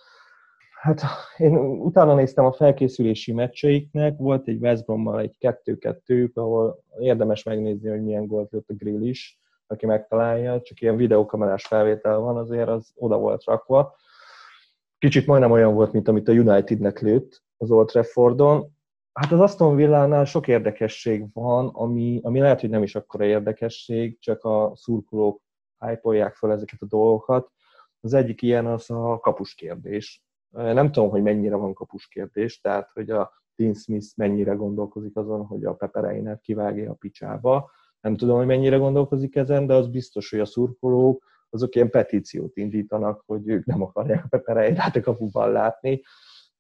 Hát 0.80 1.00
én 1.36 1.56
utána 1.58 2.14
néztem 2.14 2.44
a 2.44 2.52
felkészülési 2.52 3.32
meccseiknek, 3.32 4.18
volt 4.18 4.48
egy 4.48 4.62
West 4.62 4.84
Brommal 4.84 5.20
egy 5.20 5.36
2-2, 5.40 6.32
ahol 6.34 6.82
érdemes 6.98 7.42
megnézni, 7.42 7.88
hogy 7.88 8.02
milyen 8.02 8.26
gólt 8.26 8.50
lőtt 8.50 8.70
a 8.70 8.74
grill 8.74 9.02
is, 9.02 9.40
aki 9.66 9.86
megtalálja, 9.86 10.60
csak 10.60 10.80
ilyen 10.80 10.96
videókamerás 10.96 11.66
felvétel 11.66 12.18
van, 12.18 12.36
azért 12.36 12.68
az 12.68 12.92
oda 12.94 13.18
volt 13.18 13.44
rakva. 13.44 13.94
Kicsit 15.02 15.26
majdnem 15.26 15.50
olyan 15.50 15.74
volt, 15.74 15.92
mint 15.92 16.08
amit 16.08 16.28
a 16.28 16.32
Unitednek 16.32 17.00
lőtt 17.00 17.42
az 17.56 17.70
Old 17.70 17.86
Traffordon. 17.86 18.70
Hát 19.12 19.32
az 19.32 19.40
Aston 19.40 19.76
Villánál 19.76 20.24
sok 20.24 20.48
érdekesség 20.48 21.26
van, 21.32 21.68
ami, 21.68 22.20
ami 22.22 22.40
lehet, 22.40 22.60
hogy 22.60 22.70
nem 22.70 22.82
is 22.82 22.94
akkora 22.94 23.24
érdekesség, 23.24 24.18
csak 24.18 24.44
a 24.44 24.72
szurkolók 24.74 25.42
hype 25.78 26.30
fel 26.30 26.52
ezeket 26.52 26.82
a 26.82 26.86
dolgokat. 26.86 27.50
Az 28.00 28.14
egyik 28.14 28.42
ilyen 28.42 28.66
az 28.66 28.90
a 28.90 29.18
kapus 29.18 29.54
kérdés 29.54 30.24
nem 30.50 30.92
tudom, 30.92 31.10
hogy 31.10 31.22
mennyire 31.22 31.56
van 31.56 31.74
kapus 31.74 32.08
kérdés, 32.08 32.60
tehát 32.60 32.90
hogy 32.90 33.10
a 33.10 33.32
Dean 33.56 33.74
Smith 33.74 34.06
mennyire 34.16 34.52
gondolkozik 34.52 35.16
azon, 35.16 35.46
hogy 35.46 35.64
a 35.64 35.74
Pepereinet 35.74 36.40
kivágja 36.40 36.90
a 36.90 36.94
picsába. 36.94 37.70
Nem 38.00 38.16
tudom, 38.16 38.36
hogy 38.36 38.46
mennyire 38.46 38.76
gondolkozik 38.76 39.36
ezen, 39.36 39.66
de 39.66 39.74
az 39.74 39.88
biztos, 39.88 40.30
hogy 40.30 40.40
a 40.40 40.44
szurkolók 40.44 41.24
azok 41.52 41.74
ilyen 41.74 41.90
petíciót 41.90 42.56
indítanak, 42.56 43.22
hogy 43.26 43.48
ők 43.48 43.64
nem 43.64 43.82
akarják 43.82 44.24
a 44.24 44.28
Pepereinet 44.28 44.96
a 44.96 45.00
kapuban 45.00 45.52
látni, 45.52 46.02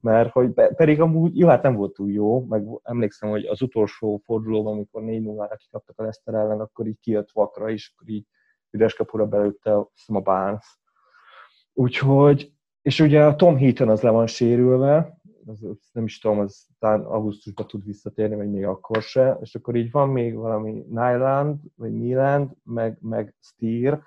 mert 0.00 0.30
hogy 0.30 0.52
pedig 0.52 1.00
amúgy, 1.00 1.38
jó, 1.38 1.48
hát 1.48 1.62
nem 1.62 1.74
volt 1.74 1.92
túl 1.92 2.10
jó, 2.10 2.44
meg 2.44 2.64
emlékszem, 2.82 3.30
hogy 3.30 3.44
az 3.44 3.62
utolsó 3.62 4.20
fordulóban, 4.24 4.72
amikor 4.72 5.02
4 5.02 5.22
0 5.22 5.46
ra 5.46 5.56
kikaptak 5.56 5.98
a 5.98 6.02
Leszter 6.02 6.34
ellen, 6.34 6.60
akkor 6.60 6.86
így 6.86 6.98
kijött 7.00 7.30
vakra, 7.32 7.70
és 7.70 7.92
akkor 7.94 8.08
így 8.08 8.26
üres 8.70 8.94
kapura 8.94 9.26
belőtte 9.26 9.76
a 9.76 10.20
Barnes. 10.22 10.78
Úgyhogy 11.72 12.52
és 12.82 13.00
ugye 13.00 13.24
a 13.24 13.36
Tom 13.36 13.56
Heaton 13.56 13.88
az 13.88 14.00
le 14.00 14.10
van 14.10 14.26
sérülve, 14.26 15.20
az, 15.46 15.90
nem 15.92 16.04
is 16.04 16.18
tudom, 16.18 16.38
az 16.38 16.66
talán 16.78 17.00
augusztusban 17.00 17.66
tud 17.66 17.84
visszatérni, 17.84 18.36
vagy 18.36 18.50
még 18.50 18.64
akkor 18.64 19.02
se, 19.02 19.38
és 19.40 19.54
akkor 19.54 19.76
így 19.76 19.90
van 19.90 20.08
még 20.08 20.34
valami 20.34 20.84
Nyland, 20.90 21.60
vagy 21.76 21.92
Nyland, 21.92 22.50
meg, 22.64 22.98
meg 23.00 23.34
Steer, 23.40 24.02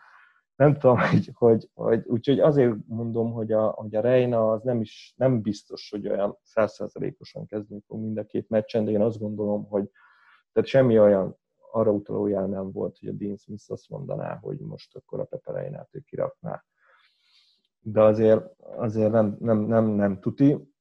nem 0.55 0.74
tudom, 0.74 0.97
hogy, 1.12 1.29
hogy, 1.33 1.69
hogy 1.74 2.03
úgyhogy 2.07 2.39
azért 2.39 2.75
mondom, 2.88 3.31
hogy 3.31 3.51
a, 3.51 3.67
hogy 3.67 3.95
a 3.95 4.01
Reina 4.01 4.51
az 4.51 4.63
nem 4.63 4.81
is, 4.81 5.13
nem 5.17 5.41
biztos, 5.41 5.89
hogy 5.89 6.07
olyan 6.07 6.38
százszerzalékosan 6.43 7.45
kezdeni 7.45 7.81
fog 7.88 8.00
mind 8.00 8.17
a 8.17 8.25
két 8.25 8.50
meccsen, 8.50 8.85
de 8.85 8.91
én 8.91 9.01
azt 9.01 9.19
gondolom, 9.19 9.67
hogy 9.67 9.89
tehát 10.51 10.69
semmi 10.69 11.00
olyan 11.00 11.38
arra 11.71 11.91
utaló 11.91 12.27
jel 12.27 12.45
nem 12.45 12.71
volt, 12.71 12.97
hogy 13.00 13.09
a 13.09 13.12
Dean 13.12 13.38
Smith 13.38 13.63
azt 13.67 13.89
mondaná, 13.89 14.38
hogy 14.41 14.59
most 14.59 14.95
akkor 14.95 15.19
a 15.19 15.24
Pepe 15.24 15.51
Reinát 15.51 15.89
ő 15.91 16.00
kirakná 16.00 16.63
de 17.88 18.01
azért, 18.01 18.45
azért 18.59 19.12
nem, 19.12 19.38
nem, 19.39 19.57
nem, 19.57 19.85
nem 19.85 20.19
tuti. 20.19 20.74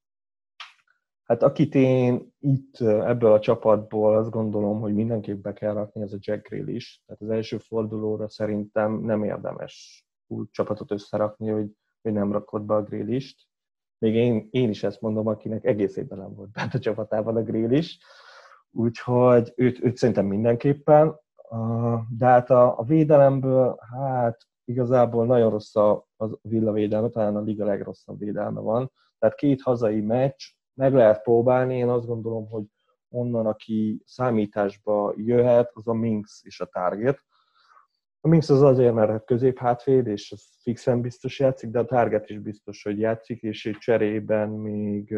Hát 1.25 1.43
akit 1.43 1.75
én 1.75 2.33
itt 2.39 2.81
ebből 2.81 3.33
a 3.33 3.41
csapatból 3.41 4.17
azt 4.17 4.31
gondolom, 4.31 4.81
hogy 4.81 4.95
mindenképp 4.95 5.43
be 5.43 5.53
kell 5.53 5.73
rakni, 5.73 6.03
az 6.03 6.13
a 6.13 6.19
Jack 6.21 6.49
Grill 6.49 6.69
is. 6.69 7.03
Tehát 7.07 7.23
az 7.23 7.29
első 7.29 7.59
fordulóra 7.59 8.29
szerintem 8.29 8.93
nem 8.93 9.25
érdemes 9.25 10.05
úgy 10.27 10.51
csapatot 10.51 10.91
összerakni, 10.91 11.51
hogy, 11.51 11.71
hogy 12.03 12.13
nem 12.13 12.33
rakod 12.33 12.63
be 12.63 12.75
a 12.75 12.83
grillist. 12.83 13.47
Még 13.99 14.15
én, 14.15 14.49
én 14.51 14.69
is 14.69 14.83
ezt 14.83 15.01
mondom, 15.01 15.27
akinek 15.27 15.65
egész 15.65 15.97
évben 15.97 16.19
nem 16.19 16.35
volt 16.35 16.51
bent 16.51 16.75
a 16.75 16.79
csapatában 16.79 17.37
a 17.37 17.43
grill 17.43 17.71
is. 17.71 17.99
Úgyhogy 18.71 19.53
őt, 19.57 19.85
őt 19.85 19.97
szerintem 19.97 20.27
mindenképpen. 20.27 21.21
De 22.19 22.27
hát 22.27 22.51
a, 22.51 22.79
a 22.79 22.83
védelemből, 22.83 23.79
hát 23.95 24.47
igazából 24.65 25.27
nagyon 25.27 25.51
rossz 25.51 25.77
a, 25.77 26.07
a 26.17 26.39
villavédelme, 26.43 27.09
talán 27.09 27.37
a 27.37 27.41
liga 27.41 27.65
legrosszabb 27.65 28.19
védelme 28.19 28.61
van. 28.61 28.93
Tehát 29.19 29.37
két 29.37 29.63
hazai 29.63 30.01
meccs, 30.01 30.43
meg 30.75 30.95
lehet 30.95 31.23
próbálni, 31.23 31.77
én 31.77 31.89
azt 31.89 32.07
gondolom, 32.07 32.49
hogy 32.49 32.65
onnan, 33.09 33.47
aki 33.47 34.03
számításba 34.05 35.15
jöhet, 35.17 35.71
az 35.75 35.89
a 35.89 35.93
Minx 35.93 36.41
és 36.45 36.61
a 36.61 36.67
Target. 36.67 37.19
A 38.21 38.29
Minx 38.29 38.51
az 38.51 38.63
azért, 38.63 38.95
mert 38.95 39.11
hát 39.11 39.25
középhátvéd, 39.25 40.07
és 40.07 40.33
az 40.33 40.45
fixen 40.63 41.01
biztos 41.01 41.39
játszik, 41.39 41.71
de 41.71 41.79
a 41.79 41.85
Target 41.85 42.31
is 42.31 42.39
biztos, 42.39 42.83
hogy 42.83 42.99
játszik, 42.99 43.43
és 43.43 43.67
egy 43.67 43.79
cserében 43.79 44.49
még, 44.49 45.17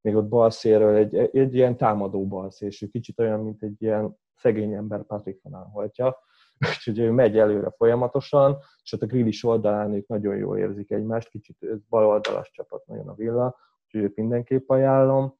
még 0.00 0.16
ott 0.16 0.28
balszéről 0.28 0.94
egy, 0.94 1.16
egy 1.16 1.54
ilyen 1.54 1.76
támadó 1.76 2.26
balszél, 2.26 2.68
és 2.68 2.86
kicsit 2.92 3.20
olyan, 3.20 3.40
mint 3.40 3.62
egy 3.62 3.82
ilyen 3.82 4.16
szegény 4.34 4.72
ember 4.72 5.02
Patrick 5.02 5.42
van 5.42 5.52
Anholtja, 5.52 6.16
úgyhogy 6.76 6.98
ő 6.98 7.10
megy 7.10 7.38
előre 7.38 7.70
folyamatosan, 7.70 8.58
és 8.82 8.92
ott 8.92 9.02
a 9.02 9.06
grillis 9.06 9.44
oldalán 9.44 9.94
ők 9.94 10.06
nagyon 10.06 10.36
jól 10.36 10.58
érzik 10.58 10.90
egymást, 10.90 11.28
kicsit 11.28 11.56
baloldalas 11.88 12.50
csapat 12.50 12.86
nagyon 12.86 13.08
a 13.08 13.14
villa, 13.14 13.56
őt 13.94 14.16
mindenképp 14.16 14.70
ajánlom. 14.70 15.34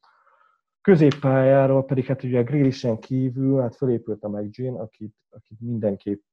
Középpályáról 0.80 1.84
pedig 1.84 2.04
hát 2.04 2.22
ugye 2.22 2.38
a 2.38 2.42
Grillisen 2.42 2.98
kívül, 2.98 3.60
hát 3.60 3.76
fölépült 3.76 4.24
a 4.24 4.28
McGinn, 4.28 4.76
akit, 4.76 5.14
akit 5.30 5.60
mindenképp 5.60 6.24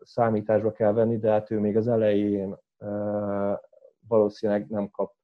számításba 0.00 0.72
kell 0.72 0.92
venni, 0.92 1.18
de 1.18 1.30
hát 1.30 1.50
ő 1.50 1.58
még 1.58 1.76
az 1.76 1.88
elején 1.88 2.56
valószínűleg 4.08 4.68
nem 4.68 4.90
kap 4.90 5.14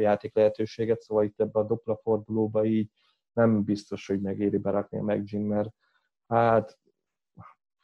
játék 0.00 0.34
lehetőséget, 0.34 1.00
szóval 1.00 1.24
itt 1.24 1.40
ebbe 1.40 1.58
a 1.58 1.64
dupla 1.64 1.96
fordulóba 1.96 2.64
így 2.64 2.90
nem 3.32 3.64
biztos, 3.64 4.06
hogy 4.06 4.20
megéri 4.20 4.58
berakni 4.58 4.98
a 4.98 5.02
McGinn, 5.02 5.46
mert 5.46 5.70
hát 6.26 6.78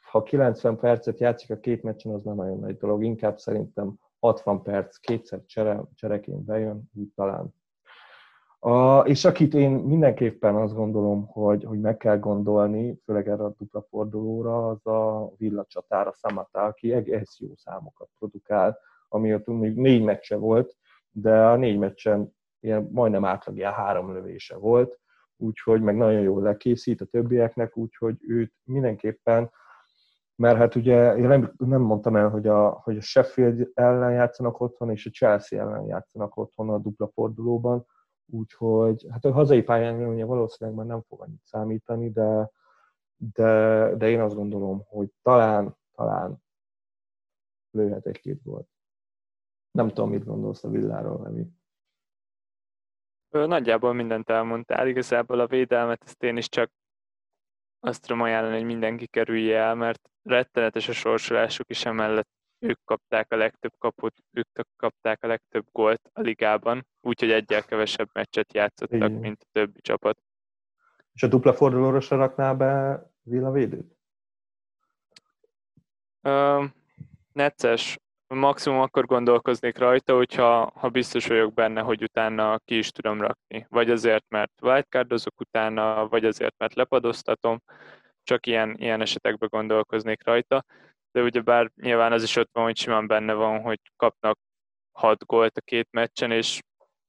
ha 0.09 0.23
90 0.23 0.77
percet 0.77 1.19
játszik 1.19 1.49
a 1.49 1.59
két 1.59 1.83
meccsen, 1.83 2.13
az 2.13 2.23
már 2.23 2.35
nagyon 2.35 2.59
nagy 2.59 2.77
dolog. 2.77 3.03
Inkább 3.03 3.37
szerintem 3.37 3.99
60 4.19 4.61
perc, 4.61 4.97
kétszer 4.97 5.45
csere, 5.45 5.83
csereként 5.95 6.43
bejön, 6.43 6.89
úgy 6.93 7.11
talán. 7.15 7.53
A, 8.59 8.99
és 8.99 9.25
akit 9.25 9.53
én 9.53 9.71
mindenképpen 9.71 10.55
azt 10.55 10.73
gondolom, 10.73 11.27
hogy, 11.27 11.63
hogy 11.63 11.79
meg 11.79 11.97
kell 11.97 12.19
gondolni, 12.19 12.99
főleg 13.05 13.27
erre 13.27 13.43
a 13.43 13.55
dupla 13.57 13.81
fordulóra, 13.89 14.67
az 14.67 14.85
a 14.85 15.31
villacsatára 15.37 16.11
Samata, 16.11 16.63
aki 16.63 16.93
egész 16.93 17.39
jó 17.39 17.55
számokat 17.55 18.09
produkál, 18.19 18.79
ami 19.09 19.33
ott 19.33 19.47
még 19.47 19.75
négy 19.75 20.03
meccse 20.03 20.35
volt, 20.35 20.75
de 21.11 21.45
a 21.45 21.55
négy 21.55 21.77
meccsen 21.77 22.35
ilyen 22.59 22.89
majdnem 22.91 23.25
átlag 23.25 23.57
ilyen 23.57 23.73
három 23.73 24.13
lövése 24.13 24.55
volt, 24.55 24.99
úgyhogy 25.37 25.81
meg 25.81 25.95
nagyon 25.95 26.21
jól 26.21 26.41
lekészít 26.41 27.01
a 27.01 27.05
többieknek, 27.05 27.77
úgyhogy 27.77 28.15
őt 28.27 28.53
mindenképpen 28.63 29.51
mert 30.35 30.57
hát 30.57 30.75
ugye 30.75 31.15
én 31.15 31.27
nem, 31.27 31.53
nem 31.57 31.81
mondtam 31.81 32.15
el, 32.15 32.29
hogy 32.29 32.47
a, 32.47 32.69
hogy 32.69 32.97
a 32.97 33.01
Sheffield 33.01 33.71
ellen 33.73 34.11
játszanak 34.11 34.61
otthon, 34.61 34.91
és 34.91 35.05
a 35.05 35.09
Chelsea 35.09 35.59
ellen 35.59 35.85
játszanak 35.85 36.37
otthon 36.37 36.69
a 36.69 36.77
dupla 36.77 37.07
fordulóban, 37.07 37.85
úgyhogy 38.29 39.05
hát 39.09 39.25
a 39.25 39.31
hazai 39.31 39.61
pályán 39.61 40.07
ugye 40.07 40.25
valószínűleg 40.25 40.77
már 40.77 40.87
nem 40.87 41.01
fog 41.01 41.21
annyit 41.21 41.45
számítani, 41.45 42.09
de, 42.09 42.51
de, 43.15 43.93
de 43.95 44.09
én 44.09 44.21
azt 44.21 44.35
gondolom, 44.35 44.83
hogy 44.85 45.09
talán, 45.21 45.77
talán 45.95 46.43
lőhet 47.71 48.05
egy-két 48.05 48.41
volt. 48.43 48.67
Nem 49.71 49.87
tudom, 49.87 50.09
mit 50.09 50.25
gondolsz 50.25 50.63
a 50.63 50.69
villáról, 50.69 51.21
Levi. 51.21 51.55
Nagyjából 53.29 53.93
mindent 53.93 54.29
elmondtál, 54.29 54.87
igazából 54.87 55.39
a 55.39 55.47
védelmet 55.47 56.03
ezt 56.03 56.23
én 56.23 56.37
is 56.37 56.49
csak 56.49 56.71
azt 57.79 58.01
tudom 58.01 58.21
ajánlani, 58.21 58.55
hogy 58.55 58.65
mindenki 58.65 59.07
kerülje 59.07 59.57
el, 59.57 59.75
mert 59.75 60.09
rettenetes 60.23 60.87
a 60.87 60.93
sorsolásuk 60.93 61.69
is 61.69 61.85
emellett 61.85 62.29
ők 62.59 62.79
kapták 62.85 63.31
a 63.31 63.35
legtöbb 63.35 63.73
kaput, 63.77 64.15
ők 64.31 64.47
kapták 64.75 65.23
a 65.23 65.27
legtöbb 65.27 65.65
gólt 65.71 66.09
a 66.13 66.21
ligában, 66.21 66.87
úgyhogy 67.01 67.31
egyel 67.31 67.63
kevesebb 67.63 68.09
meccset 68.13 68.53
játszottak, 68.53 68.97
Igen. 68.97 69.11
mint 69.11 69.41
a 69.41 69.47
többi 69.51 69.81
csapat. 69.81 70.21
És 71.13 71.23
a 71.23 71.27
dupla 71.27 71.53
fordulóra 71.53 71.99
se 71.99 72.15
raknál 72.15 72.55
be 72.55 73.01
Villa 73.21 73.51
védőt? 73.51 73.97
Uh, 76.21 76.65
necces. 77.31 77.97
Maximum 78.27 78.79
akkor 78.79 79.05
gondolkoznék 79.05 79.77
rajta, 79.77 80.15
hogyha 80.15 80.71
ha 80.75 80.89
biztos 80.89 81.27
vagyok 81.27 81.53
benne, 81.53 81.81
hogy 81.81 82.03
utána 82.03 82.59
ki 82.65 82.77
is 82.77 82.91
tudom 82.91 83.21
rakni. 83.21 83.65
Vagy 83.69 83.89
azért, 83.89 84.25
mert 84.29 84.51
wildcardozok 84.61 85.39
utána, 85.39 86.07
vagy 86.07 86.25
azért, 86.25 86.57
mert 86.57 86.73
lepadoztatom. 86.73 87.61
Csak 88.23 88.45
ilyen, 88.45 88.75
ilyen 88.77 89.01
esetekben 89.01 89.49
gondolkoznék 89.51 90.25
rajta. 90.25 90.65
De 91.11 91.21
ugye 91.21 91.41
bár 91.41 91.71
nyilván 91.75 92.11
az 92.11 92.23
is 92.23 92.35
ott 92.35 92.49
van, 92.51 92.63
hogy 92.63 92.77
simán 92.77 93.07
benne 93.07 93.33
van, 93.33 93.61
hogy 93.61 93.79
kapnak 93.95 94.39
6 94.91 95.25
gólt 95.25 95.57
a 95.57 95.61
két 95.61 95.87
meccsen, 95.91 96.31
és 96.31 96.61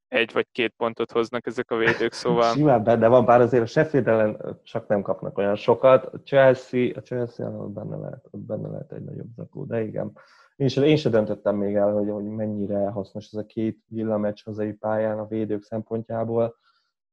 egy 0.09 0.33
vagy 0.33 0.47
két 0.53 0.75
pontot 0.77 1.13
hoznak 1.13 1.47
ezek 1.47 1.71
a 1.71 1.77
védők, 1.77 2.13
szóval... 2.23 2.53
Simán 2.53 2.85
benne 2.85 3.09
van, 3.09 3.25
bár 3.25 3.41
azért 3.41 3.63
a 3.63 3.67
Sheffield 3.67 4.09
ellen 4.09 4.61
csak 4.63 4.89
nem 4.89 5.03
kapnak 5.03 5.39
olyan 5.39 5.57
sokat. 5.57 6.05
A 6.05 6.21
Chelsea, 6.23 6.91
a 6.95 7.01
Chelsea 7.01 7.47
ellen 7.47 7.73
benne 7.73 7.97
lehet, 7.97 8.29
benne 8.31 8.69
lehet 8.69 8.93
egy 8.93 9.05
nagyobb 9.05 9.31
zakó, 9.37 9.65
de 9.65 9.83
igen. 9.83 10.19
Én 10.57 10.69
sem, 10.69 10.85
én 10.85 10.97
sem 10.97 11.13
döntöttem 11.13 11.57
még 11.57 11.75
el, 11.75 11.93
hogy, 11.93 12.09
hogy 12.09 12.25
mennyire 12.25 12.89
hasznos 12.89 13.27
ez 13.33 13.39
a 13.39 13.47
két 13.47 13.85
villameccs 13.87 14.45
hazai 14.45 14.73
pályán 14.73 15.19
a 15.19 15.27
védők 15.27 15.63
szempontjából. 15.63 16.57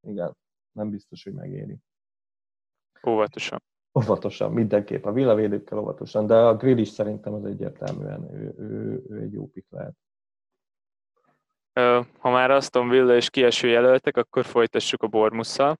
Igen, 0.01 0.37
nem 0.71 0.89
biztos, 0.89 1.23
hogy 1.23 1.33
megéri. 1.33 1.77
Óvatosan. 3.07 3.63
Óvatosan, 3.99 4.51
mindenképp. 4.51 5.05
A 5.05 5.11
villavédőkkel 5.11 5.77
óvatosan, 5.77 6.27
de 6.27 6.35
a 6.35 6.55
grill 6.55 6.77
is 6.77 6.87
szerintem 6.87 7.33
az 7.33 7.45
egyértelműen 7.45 8.33
ő, 8.33 8.55
ő, 8.57 9.03
ő 9.09 9.21
egy 9.21 9.33
jó 9.33 9.47
pik 9.47 9.65
lehet. 9.69 9.95
Ha 12.19 12.29
már 12.29 12.51
Aston 12.51 12.89
Villa 12.89 13.15
és 13.15 13.29
kieső 13.29 13.67
jelöltek, 13.67 14.17
akkor 14.17 14.45
folytassuk 14.45 15.03
a 15.03 15.07
Bormusszal. 15.07 15.79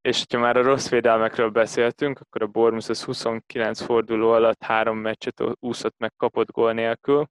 És 0.00 0.24
ha 0.28 0.38
már 0.38 0.56
a 0.56 0.62
rossz 0.62 0.88
védelmekről 0.88 1.50
beszéltünk, 1.50 2.20
akkor 2.20 2.42
a 2.42 2.46
Bormus 2.46 2.88
az 2.88 3.04
29 3.04 3.80
forduló 3.80 4.30
alatt 4.30 4.62
három 4.62 4.98
meccset 4.98 5.42
úszott 5.58 5.98
meg 5.98 6.12
kapott 6.16 6.50
gól 6.50 6.72
nélkül. 6.72 7.28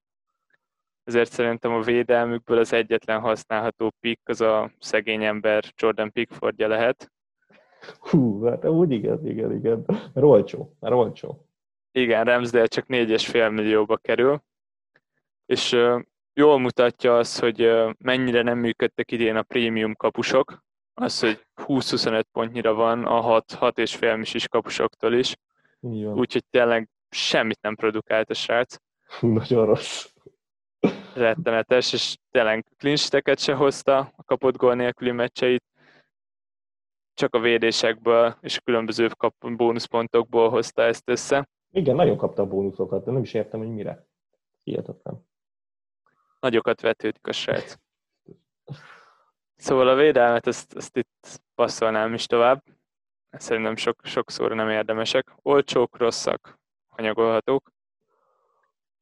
Ezért 1.03 1.31
szerintem 1.31 1.71
a 1.71 1.81
védelmükből 1.81 2.57
az 2.57 2.73
egyetlen 2.73 3.19
használható 3.19 3.93
pick 3.99 4.29
az 4.29 4.41
a 4.41 4.71
szegény 4.79 5.23
ember 5.23 5.73
Jordan 5.75 6.11
Pickfordja 6.11 6.67
lehet. 6.67 7.13
Hú, 7.99 8.43
hát 8.43 8.65
úgy 8.65 8.91
igen, 8.91 9.27
igen, 9.27 9.51
igen. 9.51 9.85
Rolcsó, 10.13 10.75
már 10.79 10.93
olcsó. 10.93 11.47
Igen, 11.91 12.23
Ramsdale 12.23 12.65
csak 12.65 12.85
4,5 12.87 13.51
millióba 13.51 13.97
kerül. 13.97 14.43
És 15.45 15.71
uh, 15.71 16.01
jól 16.33 16.59
mutatja 16.59 17.17
az, 17.17 17.39
hogy 17.39 17.61
uh, 17.61 17.91
mennyire 17.97 18.41
nem 18.41 18.57
működtek 18.57 19.11
idén 19.11 19.35
a 19.35 19.43
prémium 19.43 19.95
kapusok, 19.95 20.63
az, 20.93 21.19
hogy 21.19 21.45
20-25 21.55 22.23
pontnyira 22.31 22.73
van 22.73 23.05
a 23.05 23.19
6, 23.19 23.51
6 23.51 23.77
és 23.77 23.95
fél 23.95 24.19
is 24.19 24.47
kapusoktól 24.47 25.13
is. 25.13 25.35
Úgyhogy 26.15 26.43
tényleg 26.49 26.89
semmit 27.09 27.61
nem 27.61 27.75
produkált 27.75 28.29
a 28.29 28.33
srác. 28.33 28.75
Nagyon 29.19 29.65
rossz. 29.65 30.05
Rettenetes, 31.13 31.93
és 31.93 32.17
tényleg 32.31 32.65
klinsteket 32.77 33.39
se 33.39 33.53
hozta 33.53 33.97
a 34.15 34.23
kapott 34.23 34.57
gól 34.57 34.75
nélküli 34.75 35.11
meccseit. 35.11 35.63
Csak 37.15 37.35
a 37.35 37.39
védésekből 37.39 38.37
és 38.41 38.57
a 38.57 38.61
különböző 38.61 39.07
kap- 39.17 39.55
bónuszpontokból 39.55 40.49
hozta 40.49 40.81
ezt 40.81 41.09
össze. 41.09 41.49
Igen, 41.71 41.95
nagyon 41.95 42.17
kapta 42.17 42.41
a 42.41 42.47
bónuszokat, 42.47 43.05
de 43.05 43.11
nem 43.11 43.21
is 43.21 43.33
értem, 43.33 43.59
hogy 43.59 43.69
mire. 43.69 44.07
Hihetetlen. 44.63 45.27
Nagyokat 46.39 46.81
vetődik 46.81 47.27
a 47.27 47.31
srác. 47.31 47.75
Szóval 49.55 49.87
a 49.87 49.95
védelmet, 49.95 50.47
ezt, 50.47 50.75
ezt 50.75 50.97
itt 50.97 51.41
passzolnám 51.55 52.13
is 52.13 52.25
tovább. 52.25 52.63
Szerintem 53.29 53.75
sok, 53.75 53.99
sokszor 54.03 54.51
nem 54.51 54.69
érdemesek. 54.69 55.31
Olcsók, 55.41 55.97
rosszak, 55.97 56.59
anyagolhatók. 56.89 57.71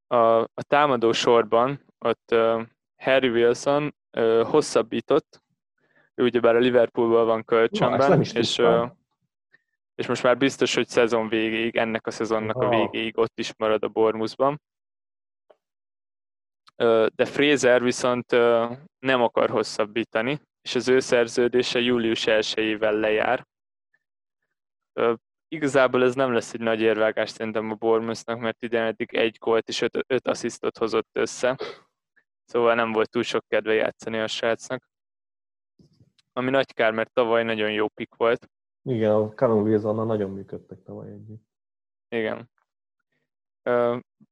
A, 0.08 0.41
a 0.41 0.63
támadó 0.67 1.12
sorban 1.12 1.86
ott 1.99 2.32
uh, 2.32 2.62
Harry 2.97 3.30
Wilson 3.30 3.95
uh, 4.17 4.43
hosszabbított, 4.43 5.42
ő 6.15 6.23
ugyebár 6.23 6.56
a 6.56 6.60
Liverpoolból 6.60 7.26
van 7.26 7.43
kölcsönben, 7.43 8.10
Na, 8.10 8.21
és, 8.21 8.62
és 9.95 10.08
most 10.08 10.23
már 10.23 10.38
biztos, 10.38 10.76
hogy 10.76 10.88
szezon 10.88 11.28
végéig, 11.28 11.76
ennek 11.76 12.08
a 12.08 12.12
szezonnak 12.12 12.56
a 12.56 12.69
végéig 12.69 13.17
ott 13.17 13.39
is 13.39 13.54
marad 13.58 13.84
a 13.84 13.88
Bormusban. 13.88 14.62
De 17.15 17.26
Fraser 17.26 17.84
viszont 17.84 18.32
nem 18.99 19.21
akar 19.21 19.49
hosszabbítani, 19.49 20.41
és 20.62 20.76
az 20.76 20.88
ő 20.88 20.99
szerződése 20.99 21.80
július 21.80 22.23
1-ével 22.28 22.99
lejár. 22.99 23.47
Igazából 25.47 26.04
ez 26.04 26.15
nem 26.15 26.34
lesz 26.34 26.54
egy 26.54 26.60
nagy 26.60 26.82
érvágás 26.82 27.30
szerintem 27.30 27.71
a 27.71 27.76
Bournemouthnak, 27.76 28.39
mert 28.39 28.63
idén 28.63 28.82
eddig 28.82 29.15
egy 29.15 29.38
gólt 29.39 29.67
és 29.67 29.82
öt, 29.82 29.97
öt 30.08 30.28
asszisztot 30.28 30.78
hozott 30.78 31.10
össze. 31.12 31.58
Szóval 32.45 32.76
nem 32.76 32.91
volt 32.91 33.10
túl 33.10 33.23
sok 33.23 33.45
kedve 33.47 33.73
játszani 33.73 34.19
a 34.19 34.28
srácnak. 34.28 34.91
Ami 36.34 36.50
nagy 36.50 36.74
kár, 36.74 36.91
mert 36.91 37.13
tavaly 37.13 37.43
nagyon 37.43 37.72
jó 37.72 37.88
pik 37.88 38.15
volt. 38.15 38.50
Igen, 38.84 39.12
a 39.12 39.34
Callum 39.34 39.63
Wilsonnal 39.63 40.06
nagyon 40.06 40.32
működtek 40.32 40.84
tavaly 40.84 41.12
együtt. 41.12 41.43
Igen. 42.10 42.50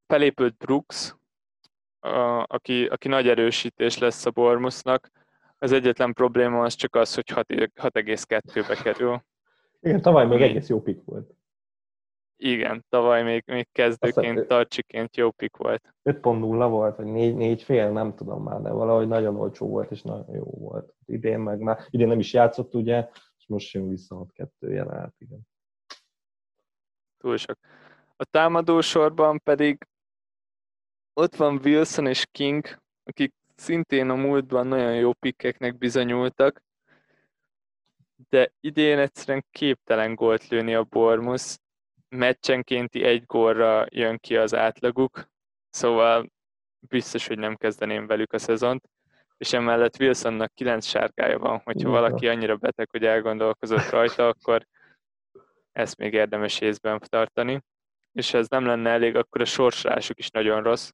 Felépült 0.08 0.58
Brooks, 0.58 1.16
aki, 2.46 2.86
aki 2.86 3.08
nagy 3.08 3.28
erősítés 3.28 3.98
lesz 3.98 4.26
a 4.26 4.32
Bormusnak. 4.32 5.12
Az 5.58 5.72
egyetlen 5.72 6.14
probléma 6.14 6.64
az 6.64 6.74
csak 6.74 6.96
az, 6.96 7.16
hogy 7.16 7.32
6,2-be 7.34 8.76
kerül. 8.76 9.24
Igen, 9.80 10.02
tavaly 10.02 10.26
még 10.26 10.42
egész 10.42 10.70
jó 10.70 10.82
pik 10.82 11.04
volt. 11.06 11.34
Igen, 12.44 12.86
tavaly 12.90 13.24
még, 13.24 13.44
még 13.46 13.68
kezdőként, 13.72 14.48
tartsiként 14.48 15.18
jó 15.18 15.32
pik 15.32 15.56
volt. 15.58 15.94
5.0 16.04 16.68
volt, 16.70 16.96
vagy 16.96 17.06
4, 17.06 17.36
4 17.36 17.64
fél, 17.64 17.92
nem 17.92 18.16
tudom 18.16 18.44
már, 18.44 18.62
de 18.62 18.70
valahogy 18.70 19.08
nagyon 19.08 19.36
olcsó 19.36 19.68
volt, 19.68 19.92
és 19.92 20.02
nagyon 20.02 20.36
jó 20.36 20.44
volt. 20.44 20.94
Idén 21.06 21.40
meg 21.40 21.60
már, 21.60 21.86
idén 21.90 22.08
nem 22.08 22.20
is 22.20 22.34
játszott, 22.34 22.76
ugye, 22.76 23.10
és 23.38 23.48
most 23.48 23.74
jön 23.74 23.90
vissza 23.90 24.26
6-2 24.60 24.88
át, 24.90 25.14
igen. 25.18 25.40
Túl 27.18 27.38
sok. 27.38 27.58
A 28.16 28.26
támadó 28.26 28.82
sorban 28.82 29.40
pedig 29.44 29.88
ott 31.14 31.36
van 31.36 31.60
Wilson 31.64 32.08
és 32.08 32.26
King, 32.32 32.82
akik 33.04 33.34
szintén 33.56 34.10
a 34.10 34.16
múltban 34.16 34.68
nagyon 34.68 34.96
jó 34.96 35.14
pikkeknek 35.14 35.78
bizonyultak, 35.78 36.64
de 38.30 38.54
idén 38.60 39.00
egyszerűen 39.00 39.46
képtelen 39.52 40.16
gólt 40.16 40.48
lőni 40.48 40.76
a 40.76 40.84
Bormus, 40.84 41.60
meccsenkénti 42.16 43.04
egy 43.04 43.26
gólra 43.26 43.86
jön 43.90 44.18
ki 44.18 44.38
az 44.38 44.56
átlaguk, 44.56 45.30
szóval 45.70 46.32
biztos, 46.80 47.28
hogy 47.28 47.38
nem 47.38 47.56
kezdeném 47.56 48.08
velük 48.08 48.34
a 48.34 48.38
szezont, 48.38 48.90
és 49.38 49.54
emellett 49.54 50.00
Wilsonnak 50.00 50.54
kilenc 50.54 50.86
sárkája 50.86 51.40
van, 51.40 51.62
hogyha 51.64 51.90
valaki 51.90 52.28
annyira 52.28 52.56
beteg, 52.56 52.90
hogy 52.90 53.06
elgondolkozott 53.06 53.90
rajta, 53.90 54.28
akkor 54.34 54.68
ezt 55.72 55.98
még 55.98 56.14
érdemes 56.14 56.60
észben 56.60 57.00
tartani. 57.00 57.62
És 58.12 58.32
ha 58.32 58.38
ez 58.38 58.48
nem 58.48 58.66
lenne 58.66 58.90
elég, 58.90 59.16
akkor 59.16 59.42
a 59.42 59.46
sorsolásuk 59.46 60.20
is 60.20 60.30
nagyon 60.30 60.64
rossz. 60.64 60.90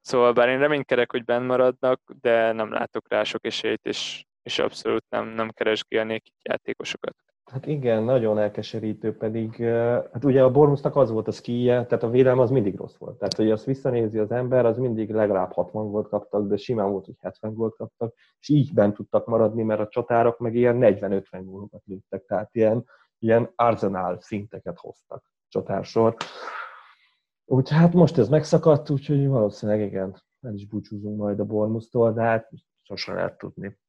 Szóval 0.00 0.32
bár 0.32 0.48
én 0.48 0.58
reménykedek, 0.58 1.10
hogy 1.10 1.24
benn 1.24 1.44
maradnak, 1.44 2.00
de 2.20 2.52
nem 2.52 2.72
látok 2.72 3.08
rá 3.08 3.24
sok 3.24 3.44
esélyt, 3.46 3.86
és, 3.86 4.24
és 4.42 4.58
abszolút 4.58 5.04
nem, 5.08 5.28
nem 5.28 5.50
keresgélnék 5.50 6.24
játékosokat. 6.42 7.16
Hát 7.50 7.66
igen, 7.66 8.02
nagyon 8.02 8.38
elkeserítő 8.38 9.16
pedig, 9.16 9.64
hát 10.12 10.24
ugye 10.24 10.42
a 10.42 10.50
Bormusnak 10.50 10.96
az 10.96 11.10
volt 11.10 11.28
a 11.28 11.30
skije, 11.30 11.86
tehát 11.86 12.02
a 12.02 12.10
védelme 12.10 12.42
az 12.42 12.50
mindig 12.50 12.76
rossz 12.76 12.96
volt. 12.96 13.18
Tehát, 13.18 13.34
hogy 13.34 13.50
azt 13.50 13.64
visszanézi 13.64 14.18
az 14.18 14.30
ember, 14.30 14.66
az 14.66 14.78
mindig 14.78 15.10
legalább 15.10 15.52
60 15.52 15.90
volt 15.90 16.08
kaptak, 16.08 16.46
de 16.48 16.56
simán 16.56 16.90
volt, 16.90 17.04
hogy 17.04 17.14
70 17.20 17.54
volt 17.54 17.76
kaptak, 17.76 18.14
és 18.38 18.48
így 18.48 18.72
bent 18.74 18.94
tudtak 18.94 19.26
maradni, 19.26 19.62
mert 19.62 19.80
a 19.80 19.88
csatárok 19.88 20.38
meg 20.38 20.54
ilyen 20.54 20.78
40-50 20.80 21.40
gólokat 21.44 21.82
lőttek, 21.84 22.24
tehát 22.24 22.48
ilyen, 22.54 22.84
ilyen 23.18 23.52
arzenál 23.54 24.20
szinteket 24.20 24.78
hoztak 24.78 25.24
csatársor. 25.48 26.16
Úgyhogy 27.44 27.78
hát 27.78 27.92
most 27.92 28.18
ez 28.18 28.28
megszakadt, 28.28 28.90
úgyhogy 28.90 29.26
valószínűleg 29.26 29.80
igen, 29.80 30.22
el 30.40 30.54
is 30.54 30.66
búcsúzunk 30.66 31.18
majd 31.18 31.40
a 31.40 31.44
Bormusztól, 31.44 32.12
de 32.12 32.22
hát 32.22 32.48
sosem 32.82 33.14
lehet 33.14 33.38
tudni. 33.38 33.80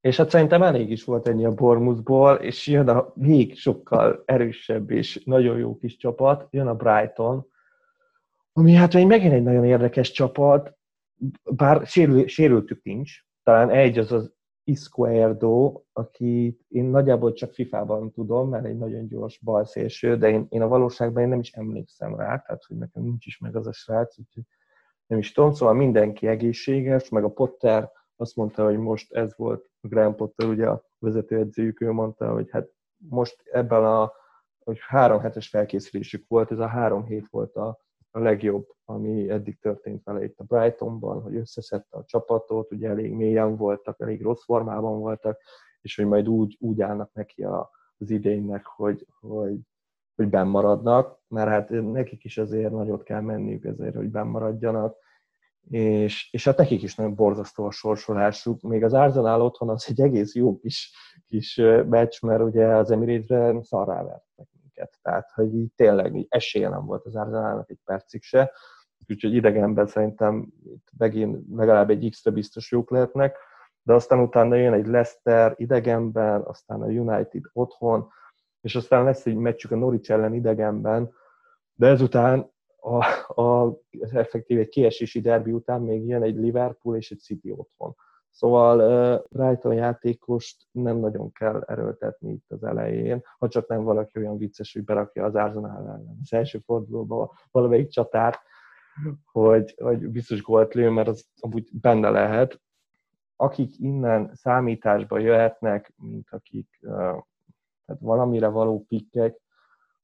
És 0.00 0.16
hát 0.16 0.30
szerintem 0.30 0.62
elég 0.62 0.90
is 0.90 1.04
volt 1.04 1.28
ennyi 1.28 1.44
a 1.44 1.54
Bormuszból, 1.54 2.34
és 2.34 2.66
jön 2.66 2.88
a 2.88 3.12
még 3.14 3.56
sokkal 3.56 4.22
erősebb 4.24 4.90
és 4.90 5.22
nagyon 5.24 5.58
jó 5.58 5.76
kis 5.76 5.96
csapat, 5.96 6.46
jön 6.50 6.66
a 6.66 6.74
Brighton, 6.74 7.46
ami 8.52 8.72
hát 8.72 8.94
még 8.94 9.06
megint 9.06 9.32
egy 9.32 9.42
nagyon 9.42 9.64
érdekes 9.64 10.10
csapat, 10.10 10.78
bár 11.50 11.86
sérül, 11.86 12.26
sérültük 12.26 12.82
nincs, 12.82 13.12
talán 13.42 13.70
egy 13.70 13.98
az 13.98 14.12
az 14.12 14.32
Isquerdo, 14.64 15.82
aki 15.92 16.58
én 16.68 16.84
nagyjából 16.84 17.32
csak 17.32 17.52
FIFA-ban 17.52 18.12
tudom, 18.12 18.48
mert 18.48 18.64
egy 18.64 18.78
nagyon 18.78 19.06
gyors 19.06 19.38
balszélső, 19.38 20.16
de 20.16 20.28
én, 20.28 20.46
én 20.48 20.62
a 20.62 20.68
valóságban 20.68 21.22
én 21.22 21.28
nem 21.28 21.40
is 21.40 21.52
emlékszem 21.52 22.16
rá, 22.16 22.38
tehát 22.38 22.64
hogy 22.64 22.76
nekem 22.76 23.02
nincs 23.02 23.26
is 23.26 23.38
meg 23.38 23.56
az 23.56 23.66
a 23.66 23.72
srác, 23.72 24.18
úgyhogy 24.18 24.42
nem 25.06 25.18
is 25.18 25.32
tudom, 25.32 25.52
szóval 25.52 25.74
mindenki 25.74 26.26
egészséges, 26.26 27.08
meg 27.08 27.24
a 27.24 27.30
Potter 27.30 27.90
azt 28.20 28.36
mondta, 28.36 28.64
hogy 28.64 28.78
most 28.78 29.12
ez 29.12 29.36
volt, 29.36 29.70
a 29.80 29.88
Graham 29.88 30.14
Potter, 30.14 30.48
ugye 30.48 30.68
a 30.68 30.82
vezetőedzőjük, 30.98 31.80
ő 31.80 31.90
mondta, 31.92 32.32
hogy 32.32 32.50
hát 32.50 32.68
most 32.96 33.42
ebben 33.52 33.84
a 33.84 34.12
hogy 34.64 34.78
három 34.86 35.20
hetes 35.20 35.48
felkészülésük 35.48 36.28
volt, 36.28 36.50
ez 36.50 36.58
a 36.58 36.66
három 36.66 37.04
hét 37.04 37.26
volt 37.30 37.56
a, 37.56 37.80
a 38.10 38.18
legjobb, 38.18 38.66
ami 38.84 39.30
eddig 39.30 39.58
történt 39.58 40.04
vele 40.04 40.24
itt 40.24 40.38
a 40.38 40.44
Brightonban, 40.44 41.22
hogy 41.22 41.36
összeszedte 41.36 41.96
a 41.96 42.04
csapatot, 42.04 42.72
ugye 42.72 42.88
elég 42.88 43.12
mélyen 43.12 43.56
voltak, 43.56 44.00
elég 44.00 44.22
rossz 44.22 44.44
formában 44.44 44.98
voltak, 44.98 45.40
és 45.80 45.96
hogy 45.96 46.06
majd 46.06 46.28
úgy, 46.28 46.56
úgy 46.60 46.80
állnak 46.80 47.12
neki 47.12 47.42
a, 47.42 47.70
az 47.98 48.10
idénynek, 48.10 48.66
hogy, 48.66 49.06
hogy, 49.20 49.58
hogy 50.14 50.28
benn 50.28 50.46
maradnak, 50.46 51.18
mert 51.28 51.48
hát 51.48 51.70
nekik 51.70 52.24
is 52.24 52.38
azért 52.38 52.72
nagyot 52.72 53.02
kell 53.02 53.20
menniük 53.20 53.64
ezért, 53.64 53.94
hogy 53.94 54.10
benn 54.10 54.26
maradjanak, 54.26 54.96
és, 55.68 56.28
és 56.32 56.44
hát 56.44 56.56
nekik 56.56 56.82
is 56.82 56.94
nagyon 56.94 57.14
borzasztó 57.14 57.64
a 57.64 57.70
sorsolásuk. 57.70 58.60
Még 58.60 58.84
az 58.84 58.92
Arsenal 58.92 59.42
otthon 59.42 59.68
az 59.68 59.86
egy 59.88 60.00
egész 60.00 60.34
jó 60.34 60.58
kis, 60.58 60.92
kis 61.26 61.56
meccs, 61.88 62.22
mert 62.22 62.42
ugye 62.42 62.66
az 62.66 62.90
Emirates-re 62.90 63.62
szarrá 63.62 64.02
vertek 64.02 64.48
minket. 64.62 64.98
Tehát, 65.02 65.30
hogy 65.34 65.54
így 65.54 65.72
tényleg 65.76 66.16
így 66.16 66.26
esélye 66.28 66.68
nem 66.68 66.84
volt 66.84 67.06
az 67.06 67.16
Arsenalnak 67.16 67.70
egy 67.70 67.78
percig 67.84 68.22
se. 68.22 68.52
Úgyhogy 69.08 69.34
idegenben 69.34 69.86
szerintem 69.86 70.48
itt 70.64 70.88
megint 70.98 71.38
legalább 71.50 71.90
egy 71.90 72.10
X-re 72.10 72.30
biztos 72.30 72.70
jók 72.70 72.90
lehetnek. 72.90 73.36
De 73.82 73.94
aztán 73.94 74.18
utána 74.18 74.54
jön 74.54 74.72
egy 74.72 74.86
Leicester 74.86 75.54
idegenben, 75.56 76.40
aztán 76.40 76.82
a 76.82 76.86
United 76.86 77.42
otthon, 77.52 78.08
és 78.60 78.74
aztán 78.74 79.04
lesz 79.04 79.26
egy 79.26 79.36
meccsük 79.36 79.70
a 79.70 79.76
Norwich 79.76 80.10
ellen 80.10 80.34
idegenben, 80.34 81.12
de 81.74 81.86
ezután 81.86 82.50
a, 82.80 83.04
a, 83.42 83.78
effektív 84.12 84.58
egy 84.58 84.68
kiesési 84.68 85.20
derbi 85.20 85.52
után 85.52 85.80
még 85.80 86.06
jön 86.06 86.22
egy 86.22 86.36
Liverpool 86.36 86.96
és 86.96 87.10
egy 87.10 87.18
City 87.20 87.50
otthon. 87.50 87.94
Szóval 88.30 88.78
uh, 88.78 89.24
Brighton 89.30 89.74
játékost 89.74 90.66
nem 90.70 90.96
nagyon 90.96 91.32
kell 91.32 91.64
erőltetni 91.66 92.32
itt 92.32 92.50
az 92.50 92.64
elején, 92.64 93.22
ha 93.38 93.48
csak 93.48 93.68
nem 93.68 93.82
valaki 93.82 94.18
olyan 94.18 94.38
vicces, 94.38 94.72
hogy 94.72 94.84
berakja 94.84 95.24
az 95.24 95.34
Arsenal 95.34 95.76
ellen 95.76 96.18
az 96.22 96.32
első 96.32 96.58
fordulóba 96.58 97.34
valamelyik 97.50 97.88
csatár, 97.88 98.38
hogy, 99.24 99.74
hogy 99.82 100.08
biztos 100.08 100.42
gólt 100.42 100.74
lő, 100.74 100.90
mert 100.90 101.08
az 101.08 101.26
amúgy 101.40 101.68
benne 101.80 102.10
lehet. 102.10 102.60
Akik 103.36 103.78
innen 103.78 104.30
számításba 104.34 105.18
jöhetnek, 105.18 105.92
mint 105.96 106.28
akik 106.30 106.78
uh, 106.82 107.18
tehát 107.86 108.04
valamire 108.04 108.48
való 108.48 108.84
pikkek, 108.88 109.40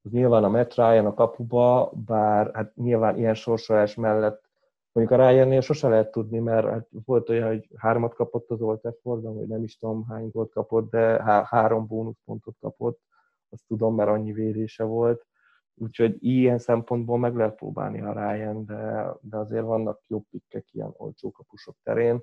az 0.07 0.12
nyilván 0.12 0.45
a 0.45 0.49
Matt 0.49 0.75
Ryan 0.75 1.07
a 1.07 1.14
kapuba, 1.14 1.92
bár 2.07 2.51
hát 2.55 2.77
nyilván 2.77 3.19
ilyen 3.19 3.35
sorsolás 3.35 3.95
mellett 3.95 4.45
mondjuk 4.92 5.21
a 5.21 5.29
Ryan-nél 5.29 5.61
sose 5.61 5.88
lehet 5.88 6.11
tudni, 6.11 6.38
mert 6.38 6.66
hát 6.66 6.88
volt 7.05 7.29
olyan, 7.29 7.49
hogy 7.49 7.69
hármat 7.77 8.14
kapott 8.14 8.51
az 8.51 8.61
Old 8.61 8.81
Traffordon, 8.81 9.35
vagy 9.35 9.47
nem 9.47 9.62
is 9.62 9.79
tudom 9.79 10.07
hány 10.09 10.29
volt 10.33 10.53
kapott, 10.53 10.90
de 10.90 11.23
há- 11.23 11.47
három 11.47 11.87
bónuszpontot 11.87 12.57
kapott, 12.61 13.01
azt 13.49 13.66
tudom, 13.66 13.95
mert 13.95 14.09
annyi 14.09 14.33
vérése 14.33 14.85
volt. 14.85 15.27
Úgyhogy 15.75 16.25
ilyen 16.25 16.59
szempontból 16.59 17.19
meg 17.19 17.37
lehet 17.37 17.55
próbálni 17.55 18.01
a 18.01 18.12
Ryan, 18.12 18.64
de, 18.64 19.12
de 19.21 19.37
azért 19.37 19.64
vannak 19.64 20.01
jobb 20.07 20.25
pikkek 20.31 20.66
ilyen 20.73 20.95
olcsó 20.97 21.31
kapusok 21.31 21.77
terén. 21.83 22.23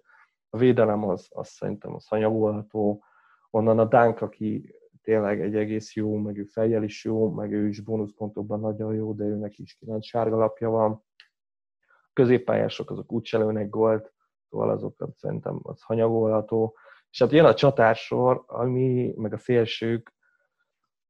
A 0.50 0.58
védelem 0.58 1.04
az, 1.04 1.28
az 1.30 1.48
szerintem 1.48 1.94
az 1.96 2.08
hanyagolható. 2.08 3.04
Onnan 3.50 3.80
a 3.80 3.86
Dánk, 3.86 4.22
aki 4.22 4.76
tényleg 5.04 5.42
egy 5.42 5.56
egész 5.56 5.96
jó, 5.96 6.18
meg 6.18 6.38
ő 6.38 6.44
fejjel 6.44 6.84
is 6.84 7.06
jó, 7.06 7.32
meg 7.32 7.52
ő 7.52 7.68
is 7.68 7.80
bónuszpontokban 7.80 8.60
nagyon 8.60 8.96
jó, 8.96 9.14
de 9.14 9.24
őnek 9.24 9.58
is 9.58 9.76
9 9.76 10.06
sárga 10.06 10.38
lapja 10.38 10.70
van. 10.70 10.92
A 10.92 12.10
középpályások 12.14 12.92
azok 12.92 13.12
úgy 13.12 13.26
se 13.26 13.38
lőnek 13.38 13.70
gólt, 13.70 14.14
szóval 14.50 14.70
azokat 14.70 15.16
szerintem 15.16 15.60
az 15.62 15.82
hanyagolható. 15.82 16.76
És 17.10 17.20
hát 17.20 17.32
jön 17.32 17.46
a 17.46 17.54
csatársor, 17.54 18.44
ami, 18.48 19.14
meg 19.16 19.34
a 19.34 19.38
szélsők, 19.38 20.14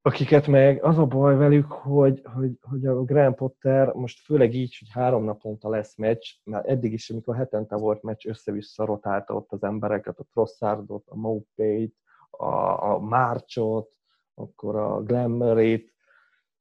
akiket 0.05 0.47
meg 0.47 0.83
az 0.83 0.97
a 0.97 1.05
baj 1.05 1.35
velük, 1.35 1.71
hogy, 1.71 2.21
hogy, 2.33 2.57
hogy 2.61 2.85
a 2.85 3.03
Grand 3.03 3.35
Potter 3.35 3.93
most 3.93 4.19
főleg 4.19 4.53
így, 4.53 4.77
hogy 4.79 4.87
három 4.91 5.23
naponta 5.23 5.69
lesz 5.69 5.95
meccs, 5.97 6.25
mert 6.43 6.67
eddig 6.67 6.93
is, 6.93 7.09
amikor 7.09 7.35
hetente 7.35 7.75
volt 7.75 8.03
meccs, 8.03 8.27
össze-vissza 8.27 8.85
rotálta 8.85 9.33
ott 9.33 9.51
az 9.51 9.63
embereket, 9.63 10.19
a 10.19 10.23
Trossardot, 10.31 11.03
a 11.07 11.15
Maupay-t, 11.15 11.95
a, 12.37 12.91
a 12.91 12.99
Márcsot, 12.99 13.89
akkor 14.33 14.75
a 14.75 15.01
Glamour-it, 15.01 15.93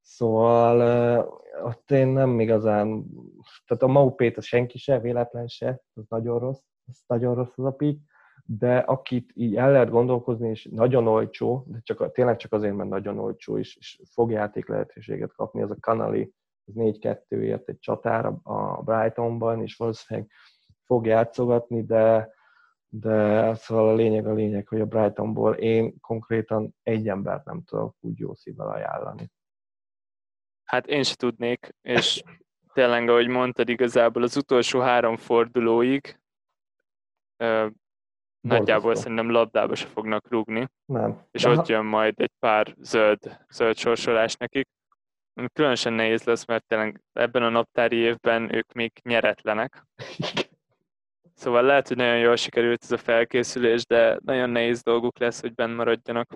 szóval 0.00 0.80
ott 1.64 1.90
én 1.90 2.06
nem 2.06 2.40
igazán, 2.40 3.04
tehát 3.66 3.82
a 3.82 3.86
Maupét 3.86 4.36
a 4.36 4.40
senki 4.40 4.78
se, 4.78 5.00
véletlen 5.00 5.46
se, 5.46 5.82
az 5.94 6.04
nagyon 6.08 6.38
rossz, 6.38 6.62
az 6.86 7.02
nagyon 7.06 7.34
rossz 7.34 7.52
az 7.58 7.64
a 7.64 7.70
pik, 7.70 8.00
de 8.44 8.78
akit 8.78 9.32
így 9.34 9.56
el 9.56 9.72
lehet 9.72 9.90
gondolkozni, 9.90 10.48
és 10.48 10.68
nagyon 10.70 11.06
olcsó, 11.06 11.64
de 11.66 11.80
csak, 11.82 12.12
tényleg 12.12 12.36
csak 12.36 12.52
azért, 12.52 12.74
mert 12.74 12.88
nagyon 12.88 13.18
olcsó, 13.18 13.58
és, 13.58 13.76
és 13.76 14.00
fog 14.12 14.30
játék 14.30 14.68
lehetőséget 14.68 15.32
kapni, 15.32 15.62
az 15.62 15.70
a 15.70 15.76
Kanali, 15.80 16.34
az 16.64 16.74
4-2-ért 16.76 17.68
egy 17.68 17.78
csatára 17.78 18.40
a 18.42 18.82
Brightonban, 18.82 19.62
és 19.62 19.76
valószínűleg 19.76 20.30
fog 20.84 21.06
játszogatni, 21.06 21.84
de, 21.84 22.30
de 22.94 23.54
szóval 23.54 23.88
a 23.88 23.94
lényeg 23.94 24.26
a 24.26 24.32
lényeg, 24.32 24.68
hogy 24.68 24.80
a 24.80 24.86
Brightonból 24.86 25.54
én 25.54 26.00
konkrétan 26.00 26.74
egy 26.82 27.08
embert 27.08 27.44
nem 27.44 27.62
tudok 27.64 27.96
úgy 28.00 28.18
jó 28.18 28.34
szívvel 28.34 28.68
ajánlani. 28.68 29.30
Hát 30.64 30.86
én 30.86 31.02
se 31.02 31.14
tudnék, 31.14 31.74
és 31.82 32.22
tényleg, 32.72 33.08
ahogy 33.08 33.28
mondtad, 33.28 33.68
igazából 33.68 34.22
az 34.22 34.36
utolsó 34.36 34.80
három 34.80 35.16
fordulóig 35.16 36.20
ö, 37.36 37.66
nagyjából 38.40 38.94
szerintem 38.94 39.30
labdába 39.30 39.74
se 39.74 39.86
fognak 39.86 40.28
rúgni. 40.28 40.68
Nem. 40.84 41.26
És 41.30 41.42
De 41.42 41.48
ott 41.48 41.66
jön 41.66 41.84
majd 41.84 42.20
egy 42.20 42.32
pár 42.38 42.74
zöld, 42.78 43.38
zöld 43.48 43.76
sorsolás 43.76 44.34
nekik. 44.34 44.68
Ami 45.34 45.48
különösen 45.52 45.92
nehéz 45.92 46.24
lesz, 46.24 46.44
mert 46.44 46.64
tényleg 46.66 47.00
ebben 47.12 47.42
a 47.42 47.48
naptári 47.48 47.96
évben 47.96 48.54
ők 48.54 48.72
még 48.72 48.92
nyeretlenek. 49.02 49.86
Szóval 51.42 51.62
lehet, 51.62 51.88
hogy 51.88 51.96
nagyon 51.96 52.18
jól 52.18 52.36
sikerült 52.36 52.82
ez 52.82 52.92
a 52.92 52.96
felkészülés, 52.96 53.86
de 53.86 54.18
nagyon 54.24 54.50
nehéz 54.50 54.82
dolguk 54.82 55.18
lesz, 55.18 55.40
hogy 55.40 55.54
benn 55.54 55.74
maradjanak. 55.74 56.32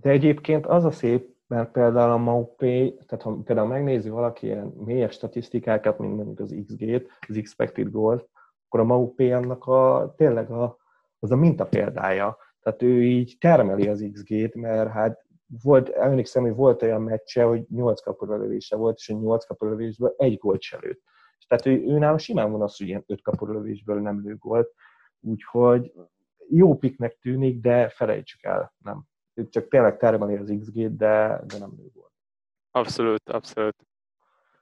De 0.00 0.10
egyébként 0.10 0.66
az 0.66 0.84
a 0.84 0.90
szép, 0.90 1.28
mert 1.46 1.70
például 1.70 2.12
a 2.12 2.16
Maupay, 2.16 2.98
tehát 3.06 3.24
ha 3.24 3.38
például 3.44 3.68
megnézi 3.68 4.08
valaki 4.08 4.46
ilyen 4.46 4.66
mélyes 4.66 5.14
statisztikákat, 5.14 5.98
mint 5.98 6.16
mondjuk 6.16 6.40
az 6.40 6.54
XG-t, 6.66 7.06
az 7.28 7.36
expected 7.36 7.90
goal 7.90 8.28
akkor 8.66 8.80
a 8.80 8.84
Maupay 8.84 9.32
annak 9.32 9.66
a, 9.66 10.14
tényleg 10.16 10.50
a, 10.50 10.78
az 11.18 11.30
a 11.30 11.36
minta 11.36 11.66
példája. 11.66 12.36
Tehát 12.60 12.82
ő 12.82 13.02
így 13.02 13.36
termeli 13.40 13.88
az 13.88 14.08
XG-t, 14.12 14.54
mert 14.54 14.90
hát 14.90 15.24
volt, 15.62 15.88
emlékszem, 15.88 16.42
hogy 16.42 16.54
volt 16.54 16.82
olyan 16.82 17.02
meccse, 17.02 17.42
hogy 17.42 17.64
8 17.68 18.00
kapuralövése 18.00 18.76
volt, 18.76 18.96
és 18.96 19.08
a 19.08 19.14
8 19.14 19.44
kapuralövésből 19.44 20.14
egy 20.16 20.36
gólt 20.36 20.60
se 20.60 20.78
lőtt. 20.80 21.02
Tehát 21.46 21.66
ő, 21.66 21.70
ő 21.70 21.98
nálam 21.98 22.18
simán 22.18 22.50
van 22.50 22.62
az, 22.62 22.76
hogy 22.76 22.86
ilyen 22.86 23.04
5 23.06 23.22
kapuralövésből 23.22 24.00
nem 24.00 24.20
lő 24.22 24.36
gólt. 24.36 24.72
Úgyhogy 25.20 25.92
jó 26.48 26.78
piknek 26.78 27.18
tűnik, 27.18 27.60
de 27.60 27.88
felejtsük 27.88 28.42
el, 28.42 28.74
nem. 28.78 29.02
Ő 29.34 29.48
csak 29.48 29.68
tényleg 29.68 29.96
termeli 29.96 30.36
az 30.36 30.54
XG-t, 30.60 30.96
de, 30.96 31.42
de 31.46 31.58
nem 31.58 31.74
lő 31.76 31.90
gólt. 31.92 32.12
Abszolút, 32.70 33.28
abszolút. 33.28 33.86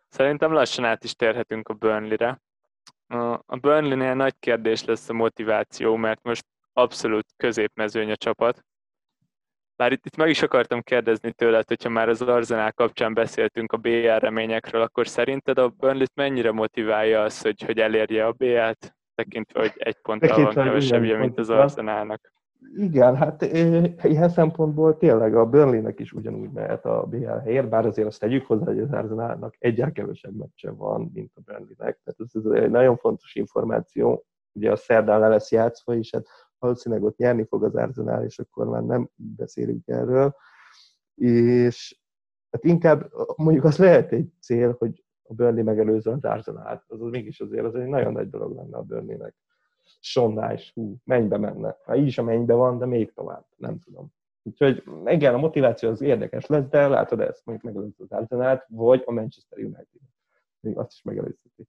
Szerintem 0.09 0.53
lassan 0.53 0.85
át 0.85 1.05
is 1.05 1.15
térhetünk 1.15 1.69
a 1.69 1.75
Burnley-re. 1.75 2.43
A 3.47 3.57
Burnley-nél 3.57 4.15
nagy 4.15 4.35
kérdés 4.39 4.85
lesz 4.85 5.09
a 5.09 5.13
motiváció, 5.13 5.97
mert 5.97 6.23
most 6.23 6.47
abszolút 6.73 7.27
középmezőny 7.37 8.11
a 8.11 8.17
csapat. 8.17 8.65
Bár 9.77 9.93
itt, 9.93 10.07
itt 10.07 10.17
meg 10.17 10.29
is 10.29 10.43
akartam 10.43 10.81
kérdezni 10.81 11.33
tőled, 11.33 11.69
hogyha 11.69 11.89
már 11.89 12.09
az 12.09 12.23
Arzenál 12.23 12.73
kapcsán 12.73 13.15
beszéltünk 13.15 13.73
a 13.73 13.77
BL 13.77 14.19
reményekről, 14.19 14.83
akkor 14.83 15.09
szerinted 15.09 15.59
a 15.59 15.69
burnley 15.69 16.07
mennyire 16.15 16.53
motiválja 16.53 17.23
az, 17.23 17.41
hogy, 17.41 17.63
hogy 17.63 17.79
elérje 17.79 18.27
a 18.27 18.33
BL-t, 18.33 18.95
tekintve, 19.15 19.61
hogy 19.61 19.73
egy 19.77 19.97
ponttal 20.03 20.43
van 20.43 20.55
kevesebbje, 20.55 21.19
mint 21.19 21.39
az 21.39 21.51
Arzenálnak? 21.51 22.33
Igen, 22.77 23.17
hát 23.17 23.43
ilyen 24.03 24.29
szempontból 24.29 24.97
tényleg 24.97 25.35
a 25.37 25.47
Burnley-nek 25.47 26.01
is 26.01 26.13
ugyanúgy 26.13 26.51
mehet 26.51 26.85
a 26.85 27.07
BL 27.11 27.27
helyért, 27.27 27.69
bár 27.69 27.87
azért 27.87 28.07
azt 28.07 28.21
tegyük 28.21 28.47
hozzá, 28.47 28.65
hogy 28.65 28.81
az 28.81 28.93
Arsenalnak 28.93 29.55
egyáltalán 29.59 29.93
kevesebb 29.93 30.35
meccse 30.37 30.71
van, 30.71 31.11
mint 31.15 31.31
a 31.35 31.41
Burnley-nek. 31.41 31.77
Tehát 31.77 32.17
ez, 32.17 32.45
ez 32.45 32.63
egy 32.63 32.71
nagyon 32.71 32.97
fontos 32.97 33.35
információ. 33.35 34.25
Ugye 34.53 34.71
a 34.71 34.77
szerdán 34.77 35.21
le 35.21 35.29
lesz 35.29 35.51
játszva, 35.51 35.95
és 35.95 36.11
hát 36.13 36.27
valószínűleg 36.63 37.05
ott 37.05 37.17
nyerni 37.17 37.45
fog 37.45 37.65
az 37.65 37.75
Arsenal, 37.75 38.25
és 38.25 38.39
akkor 38.39 38.67
már 38.67 38.83
nem 38.83 39.09
beszélünk 39.15 39.89
erről. 39.89 40.37
És 41.15 42.01
hát 42.51 42.65
inkább 42.65 43.11
mondjuk 43.37 43.65
az 43.65 43.79
lehet 43.79 44.13
egy 44.13 44.33
cél, 44.41 44.77
hogy 44.79 45.05
a 45.23 45.35
Burnley 45.35 45.65
megelőzze 45.65 46.11
az 46.11 46.25
Arsenal-t, 46.25 46.85
az, 46.87 47.01
az 47.01 47.11
mégis 47.11 47.41
azért 47.41 47.65
az 47.65 47.75
egy 47.75 47.87
nagyon 47.87 48.13
nagy 48.13 48.31
dolog 48.31 48.55
lenne 48.55 48.77
a 48.77 48.83
Burnley-nek. 48.83 49.35
Sonnás, 50.01 50.73
hú, 50.75 50.97
mennybe 51.05 51.39
menne. 51.39 51.77
Hát 51.85 51.97
így 51.97 52.07
is 52.07 52.19
a 52.19 52.23
mennybe 52.23 52.55
van, 52.55 52.79
de 52.79 52.87
még 52.87 53.13
tovább, 53.13 53.45
nem 53.57 53.79
tudom. 53.79 54.13
Úgyhogy 54.43 54.83
igen, 55.05 55.35
a 55.35 55.39
motiváció 55.39 55.91
az 55.91 56.01
érdekes 56.01 56.47
lesz, 56.47 56.69
de 56.69 56.89
látod 56.89 57.21
ezt, 57.21 57.45
mondjuk 57.45 57.73
megelőzze 57.73 58.05
az 58.05 58.13
Arsenal-t, 58.13 58.67
vagy 58.69 59.03
a 59.07 59.13
Manchester 59.13 59.59
United. 59.59 60.01
Még 60.61 60.79
azt 60.79 60.93
is 60.93 61.03
megelőzheti 61.03 61.69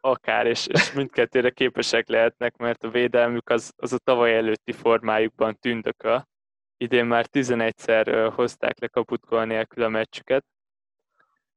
akár, 0.00 0.46
és, 0.46 0.66
és 0.66 0.92
mindkettőre 0.92 1.50
képesek 1.50 2.08
lehetnek, 2.08 2.56
mert 2.56 2.84
a 2.84 2.90
védelmük 2.90 3.50
az, 3.50 3.72
az 3.76 3.92
a 3.92 3.98
tavaly 3.98 4.36
előtti 4.36 4.72
formájukban 4.72 5.58
tündököl. 5.58 6.28
Idén 6.76 7.04
már 7.04 7.26
11-szer 7.32 8.32
hozták 8.34 8.80
le 8.80 8.86
kaputkol 8.86 9.44
nélkül 9.44 9.84
a 9.84 9.88
meccsüket, 9.88 10.44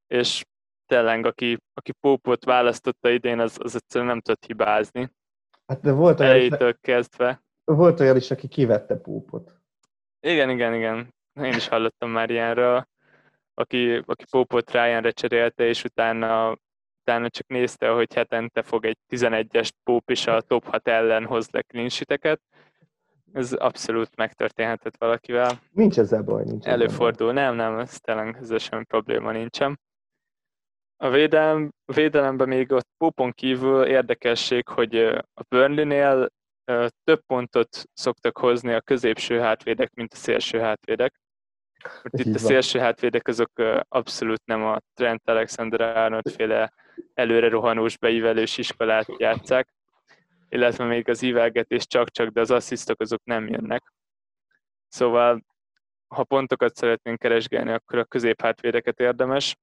és 0.08 0.44
tényleg, 0.86 1.26
aki, 1.26 1.58
aki 1.74 1.92
Pópot 1.92 2.46
választotta 2.46 3.10
idén, 3.10 3.40
az, 3.40 3.58
az 3.62 3.76
egyszerűen 3.76 4.10
nem 4.10 4.22
tudott 4.22 4.46
hibázni. 4.46 5.12
Hát 5.68 5.82
de 5.82 5.92
volt 5.92 6.20
olyan, 6.20 6.32
Elejétől 6.32 6.70
is, 6.70 6.76
kezdve. 6.82 7.44
Volt 7.64 8.00
olyan 8.00 8.16
is, 8.16 8.32
aki 8.32 8.48
kivette 8.48 8.96
Pópot. 8.96 9.56
Igen, 10.20 10.50
igen, 10.50 10.74
igen. 10.74 11.14
Én 11.34 11.54
is 11.54 11.68
hallottam 11.68 12.10
már 12.10 12.30
ilyenről, 12.30 12.88
aki, 13.54 14.02
aki 14.06 14.26
Pópot 14.32 14.72
Ryanre 14.72 15.12
cserélte, 15.12 15.64
és 15.64 15.84
utána 15.84 16.58
utána 17.02 17.30
csak 17.30 17.48
nézte, 17.48 17.90
hogy 17.90 18.14
hetente 18.14 18.62
fog 18.62 18.86
egy 18.86 18.98
11-es 19.10 19.70
pop 19.84 20.10
is 20.10 20.28
a 20.28 20.42
top 20.42 20.66
6 20.66 20.88
ellen 20.88 21.26
hoz 21.26 21.50
le 21.50 21.62
klinsiteket. 21.62 22.42
Ez 23.34 23.54
abszolút 23.54 24.16
megtörténhetett 24.16 24.98
valakivel. 24.98 25.60
Nincs 25.72 26.00
ezzel 26.00 26.22
baj, 26.22 26.44
nincs 26.44 26.66
Előfordul, 26.66 27.34
baj. 27.34 27.44
nem, 27.44 27.56
nem, 27.56 27.80
ez 27.80 28.00
tényleg 28.00 28.38
ezzel 28.40 28.58
semmi 28.58 28.84
probléma 28.84 29.32
nincsen. 29.32 29.80
A 30.98 31.10
védelem, 31.10 31.72
védelemben 31.86 32.48
még 32.48 32.72
ott 32.72 32.88
pópon 32.98 33.32
kívül 33.32 33.84
érdekesség, 33.84 34.68
hogy 34.68 34.96
a 35.34 35.44
Burnley-nél 35.50 36.30
több 37.04 37.22
pontot 37.26 37.84
szoktak 37.94 38.38
hozni 38.38 38.74
a 38.74 38.82
középső 38.82 39.40
hátvédek, 39.40 39.94
mint 39.94 40.14
a 40.14 40.16
szélső 40.16 40.60
hátvédek. 40.60 41.22
Mert 41.84 42.26
itt 42.26 42.36
a 42.36 42.38
szélső 42.38 42.80
hátvédek 42.80 43.28
azok 43.28 43.52
abszolút 43.88 44.42
nem 44.46 44.64
a 44.64 44.80
Trent 44.94 45.30
Alexander-Arnold 45.30 46.32
féle 46.32 46.74
előre 47.14 47.50
rohanós, 47.50 47.98
beívelős 47.98 48.58
iskolát 48.58 49.08
játszák, 49.18 49.74
illetve 50.50 50.86
még 50.86 51.10
az 51.10 51.22
ívelgetés 51.22 51.88
csak-csak, 51.88 52.30
de 52.30 52.40
az 52.40 52.52
asszisztok 52.52 53.02
azok 53.02 53.22
nem 53.24 53.48
jönnek. 53.48 53.94
Szóval, 54.88 55.46
ha 56.08 56.24
pontokat 56.24 56.76
szeretnénk 56.76 57.20
keresgélni, 57.20 57.72
akkor 57.72 58.00
a 58.00 58.06
középhátvédeket 58.06 59.00
érdemes 59.00 59.58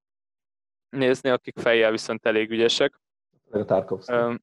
nézni, 0.88 1.30
akik 1.30 1.58
fejjel 1.58 1.90
viszont 1.90 2.26
elég 2.26 2.50
ügyesek. 2.50 3.00
A 3.50 4.40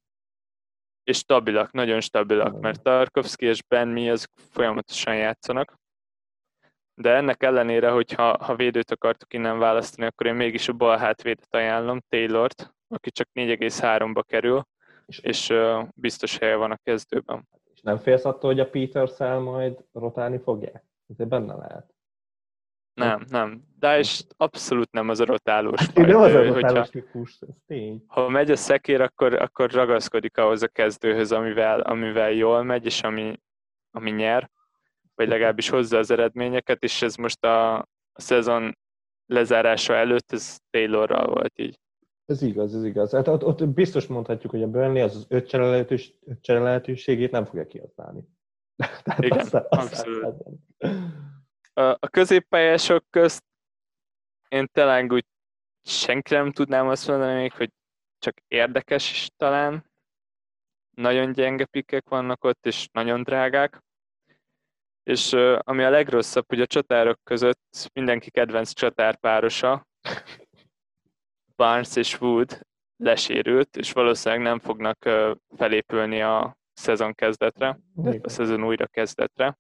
és 1.04 1.18
stabilak, 1.18 1.72
nagyon 1.72 2.02
stabilak, 2.02 2.60
mert 2.60 2.82
Tarkovsky 2.82 3.46
és 3.46 3.64
Benmi 3.64 4.10
az 4.10 4.28
folyamatosan 4.52 5.16
játszanak 5.16 5.76
de 6.96 7.16
ennek 7.16 7.44
ellenére, 7.44 7.90
hogyha 7.90 8.44
ha 8.44 8.56
védőt 8.56 8.92
akartuk 8.92 9.34
innen 9.34 9.60
választani, 9.60 10.08
akkor 10.08 10.26
én 10.26 10.36
mégis 10.36 10.68
a 10.68 10.74
bal 10.74 10.98
hátvédet 10.98 11.48
ajánlom, 11.50 12.00
Taylort, 12.10 12.74
aki 12.88 13.12
csak 13.12 13.28
4,3-ba 13.34 14.22
kerül, 14.28 14.68
és, 15.06 15.20
és 15.20 15.50
uh, 15.50 15.88
biztos 15.96 16.38
helye 16.38 16.56
van 16.56 16.72
a 16.72 16.80
kezdőben. 16.84 17.48
És 17.74 17.82
nem 17.82 17.98
félsz 17.98 18.26
attól, 18.26 18.50
hogy 18.50 18.60
a 18.60 18.70
Peters 18.70 19.18
majd 19.18 19.84
rotálni 19.94 20.38
fogják? 20.38 20.84
Ez 21.08 21.28
benne 21.28 21.54
lehet. 21.54 21.94
Nem, 22.94 23.26
nem. 23.30 23.64
De 23.80 23.98
és 23.98 24.24
abszolút 24.38 24.92
nem 24.92 25.10
az 25.10 25.20
a 25.20 25.26
rotálós. 25.26 25.80
Hát, 25.80 25.96
nem 25.96 26.16
az 26.16 26.34
a 26.34 26.44
rotálós 26.44 26.90
típus, 26.90 27.40
ez 27.42 27.56
tény. 27.66 28.04
Ha 28.08 28.30
megy 28.30 28.52
a 28.52 28.56
szekér, 28.56 29.02
akkor, 29.02 29.34
akkor 29.34 29.72
ragaszkodik 29.72 30.38
ahhoz 30.38 30.64
a 30.64 30.68
kezdőhöz, 30.68 31.32
amivel, 31.32 31.80
amivel 31.80 32.32
jól 32.32 32.64
megy, 32.64 32.86
és 32.86 33.02
ami, 33.04 33.40
ami 33.92 34.12
nyer 34.12 34.50
vagy 35.16 35.28
legalábbis 35.28 35.70
hozza 35.70 35.98
az 35.98 36.12
eredményeket, 36.12 36.84
és 36.84 37.02
ez 37.02 37.16
most 37.16 37.46
a, 37.46 37.78
a 37.78 38.22
szezon 38.22 38.78
lezárása 39.26 39.94
előtt, 39.94 40.32
ez 40.32 40.58
Taylorral 40.70 41.28
volt 41.28 41.60
így. 41.60 41.80
Ez 42.26 42.42
igaz, 42.42 42.76
ez 42.76 42.84
igaz. 42.84 43.12
Hát 43.12 43.28
ott, 43.28 43.44
ott 43.44 43.68
biztos 43.68 44.08
mondhatjuk, 44.08 44.52
hogy 44.52 44.64
a 44.64 44.68
Burnley 44.68 45.04
az 45.04 45.16
az 45.16 45.26
öt 45.30 45.52
lehetős, 45.52 46.14
lehetőségét 46.46 47.32
nem 47.32 47.46
fogja 47.46 47.66
kihasználni. 47.66 48.22
Igen, 49.18 49.40
aztán, 49.40 49.66
abszolút. 49.70 50.24
Aztán. 50.24 50.66
A, 51.74 51.98
a 52.00 52.08
középpályások 52.10 53.06
közt 53.10 53.44
én 54.48 54.68
talán 54.72 55.12
úgy 55.12 55.26
senki 55.84 56.34
nem 56.34 56.52
tudnám 56.52 56.88
azt 56.88 57.08
mondani 57.08 57.34
még, 57.34 57.54
hogy 57.54 57.72
csak 58.20 58.38
érdekes 58.48 59.12
is 59.12 59.30
talán. 59.38 59.92
Nagyon 60.92 61.32
gyenge 61.32 61.66
pikkek 61.66 62.10
vannak 62.10 62.44
ott, 62.44 62.66
és 62.66 62.88
nagyon 62.92 63.24
drágák. 63.24 63.84
És 65.06 65.34
ami 65.58 65.84
a 65.84 65.90
legrosszabb, 65.90 66.46
hogy 66.48 66.62
a 66.62 66.66
csatárok 66.66 67.20
között 67.24 67.90
mindenki 67.94 68.32
kedvenc 68.32 68.74
csatárpárosa, 68.74 69.88
Barnes 71.56 71.96
és 71.96 72.22
Wood 72.22 72.60
lesérült, 72.98 73.78
és 73.78 73.92
valószínűleg 73.92 74.44
nem 74.44 74.60
fognak 74.60 75.10
felépülni 75.56 76.22
a, 76.22 76.58
szezon 76.76 77.14
kezdetre, 77.14 77.80
a 78.22 78.30
szezon 78.30 78.64
újra 78.64 78.88
kezdetre. 78.88 79.58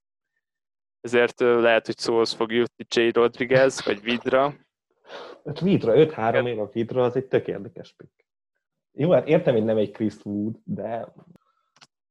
Ezért 1.01 1.39
lehet, 1.39 1.85
hogy 1.85 1.97
szóhoz 1.97 2.33
fog 2.33 2.51
jutni 2.51 2.85
J. 2.89 3.09
Rodriguez, 3.09 3.85
vagy 3.85 4.01
Vidra. 4.01 4.53
Hát 5.45 5.59
Vidra, 5.59 5.93
5-3 5.95 6.47
év 6.47 6.59
a 6.59 6.69
Vidra, 6.73 7.03
az 7.03 7.15
egy 7.15 7.25
tök 7.25 7.47
érdekes 7.47 7.93
pick. 7.97 8.25
Jó, 8.91 9.11
hát 9.11 9.27
értem, 9.27 9.53
hogy 9.53 9.63
nem 9.63 9.77
egy 9.77 9.91
Chris 9.91 10.13
Wood, 10.23 10.55
de... 10.63 11.13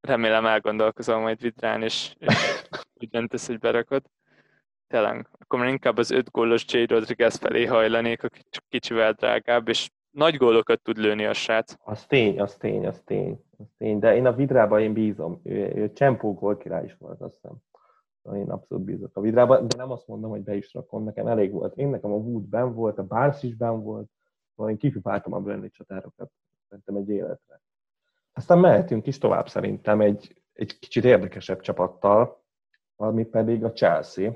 Remélem 0.01 0.47
elgondolkozom 0.47 1.21
majd 1.21 1.41
Vidrán, 1.41 1.83
és, 1.83 2.15
és 2.19 2.35
úgy 3.05 3.11
döntesz, 3.11 3.47
hogy 3.47 3.59
berakod. 3.59 4.03
Tényleg, 4.87 5.29
akkor 5.39 5.59
már 5.59 5.69
inkább 5.69 5.97
az 5.97 6.11
öt 6.11 6.31
gólos 6.31 6.65
J. 6.69 6.85
Rodriguez 6.85 7.37
felé 7.37 7.65
hajlanék, 7.65 8.23
aki 8.23 8.41
csak 8.51 8.65
kicsivel 8.69 9.13
drágább, 9.13 9.69
és 9.69 9.91
nagy 10.11 10.37
gólokat 10.37 10.83
tud 10.83 10.97
lőni 10.97 11.25
a 11.25 11.33
srác. 11.33 11.75
Az 11.85 12.07
tény, 12.07 12.41
az 12.41 12.57
tény, 12.57 12.87
az 12.87 13.03
tény, 13.05 13.41
az 13.59 13.67
tény. 13.79 13.99
De 13.99 14.15
én 14.17 14.27
a 14.27 14.33
Vidrában 14.33 14.81
én 14.81 14.93
bízom. 14.93 15.41
Ő, 15.45 15.73
ő 15.75 15.93
Csempó 15.93 16.35
gól 16.35 16.57
király 16.57 16.85
is 16.85 16.97
volt, 16.99 17.21
azt 17.21 17.35
hiszem. 17.35 17.57
Én 18.37 18.51
abszolút 18.51 18.85
bízok 18.85 19.17
a 19.17 19.21
Vidrába, 19.21 19.61
de 19.61 19.77
nem 19.77 19.91
azt 19.91 20.07
mondom, 20.07 20.31
hogy 20.31 20.43
be 20.43 20.55
is 20.55 20.75
rakom, 20.75 21.05
nekem 21.05 21.27
elég 21.27 21.53
volt. 21.53 21.77
Én 21.77 21.89
nekem 21.89 22.13
a 22.13 22.17
Wood 22.17 22.43
ben 22.43 22.75
volt, 22.75 22.99
a 22.99 23.07
Barnes 23.07 23.43
is 23.43 23.57
ben 23.57 23.83
volt, 23.83 24.11
vagy 24.55 24.71
én 24.71 24.77
kipipáltam 24.77 25.33
a 25.33 25.41
Burnley 25.41 25.71
csatárokat, 25.71 26.31
szerintem 26.69 26.97
egy 26.97 27.09
életre. 27.09 27.61
Aztán 28.33 28.59
mehetünk 28.59 29.07
is 29.07 29.19
tovább 29.19 29.49
szerintem 29.49 30.01
egy, 30.01 30.43
egy 30.53 30.79
kicsit 30.79 31.05
érdekesebb 31.05 31.61
csapattal, 31.61 32.44
ami 32.97 33.25
pedig 33.25 33.65
a 33.65 33.73
Chelsea. 33.73 34.33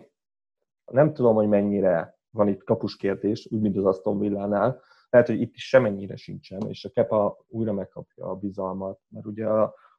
Nem 0.84 1.12
tudom, 1.12 1.34
hogy 1.34 1.48
mennyire 1.48 2.18
van 2.30 2.48
itt 2.48 2.64
kapuskérdés, 2.64 3.48
úgy, 3.50 3.60
mint 3.60 3.76
az 3.76 3.84
Aston 3.84 4.18
Villánál, 4.18 4.82
lehet, 5.10 5.26
hogy 5.26 5.40
itt 5.40 5.54
is 5.54 5.68
semennyire 5.68 6.16
sincsen, 6.16 6.68
és 6.68 6.84
a 6.84 6.90
Kepa 6.90 7.44
újra 7.48 7.72
megkapja 7.72 8.26
a 8.26 8.34
bizalmat, 8.34 9.00
mert 9.08 9.26
ugye 9.26 9.46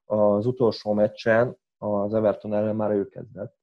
az 0.05 0.45
utolsó 0.45 0.93
meccsen 0.93 1.57
az 1.77 2.13
Everton 2.13 2.53
ellen 2.53 2.75
már 2.75 2.91
ő 2.91 3.07
kezdett, 3.07 3.57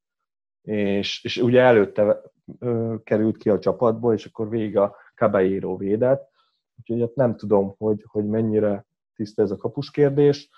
és, 0.62 1.24
és 1.24 1.36
ugye 1.36 1.60
előtte 1.60 2.20
ö, 2.58 2.94
került 3.04 3.36
ki 3.36 3.50
a 3.50 3.58
csapatból, 3.58 4.14
és 4.14 4.26
akkor 4.26 4.48
végig 4.48 4.76
a 4.76 4.96
Caballero 5.14 5.76
védett, 5.76 6.30
úgyhogy 6.78 7.02
ott 7.02 7.14
nem 7.14 7.36
tudom, 7.36 7.74
hogy, 7.78 8.04
hogy 8.06 8.26
mennyire 8.26 8.86
tiszta 9.14 9.42
ez 9.42 9.50
a 9.50 9.56
kapus 9.56 9.90
kérdés. 9.90 10.50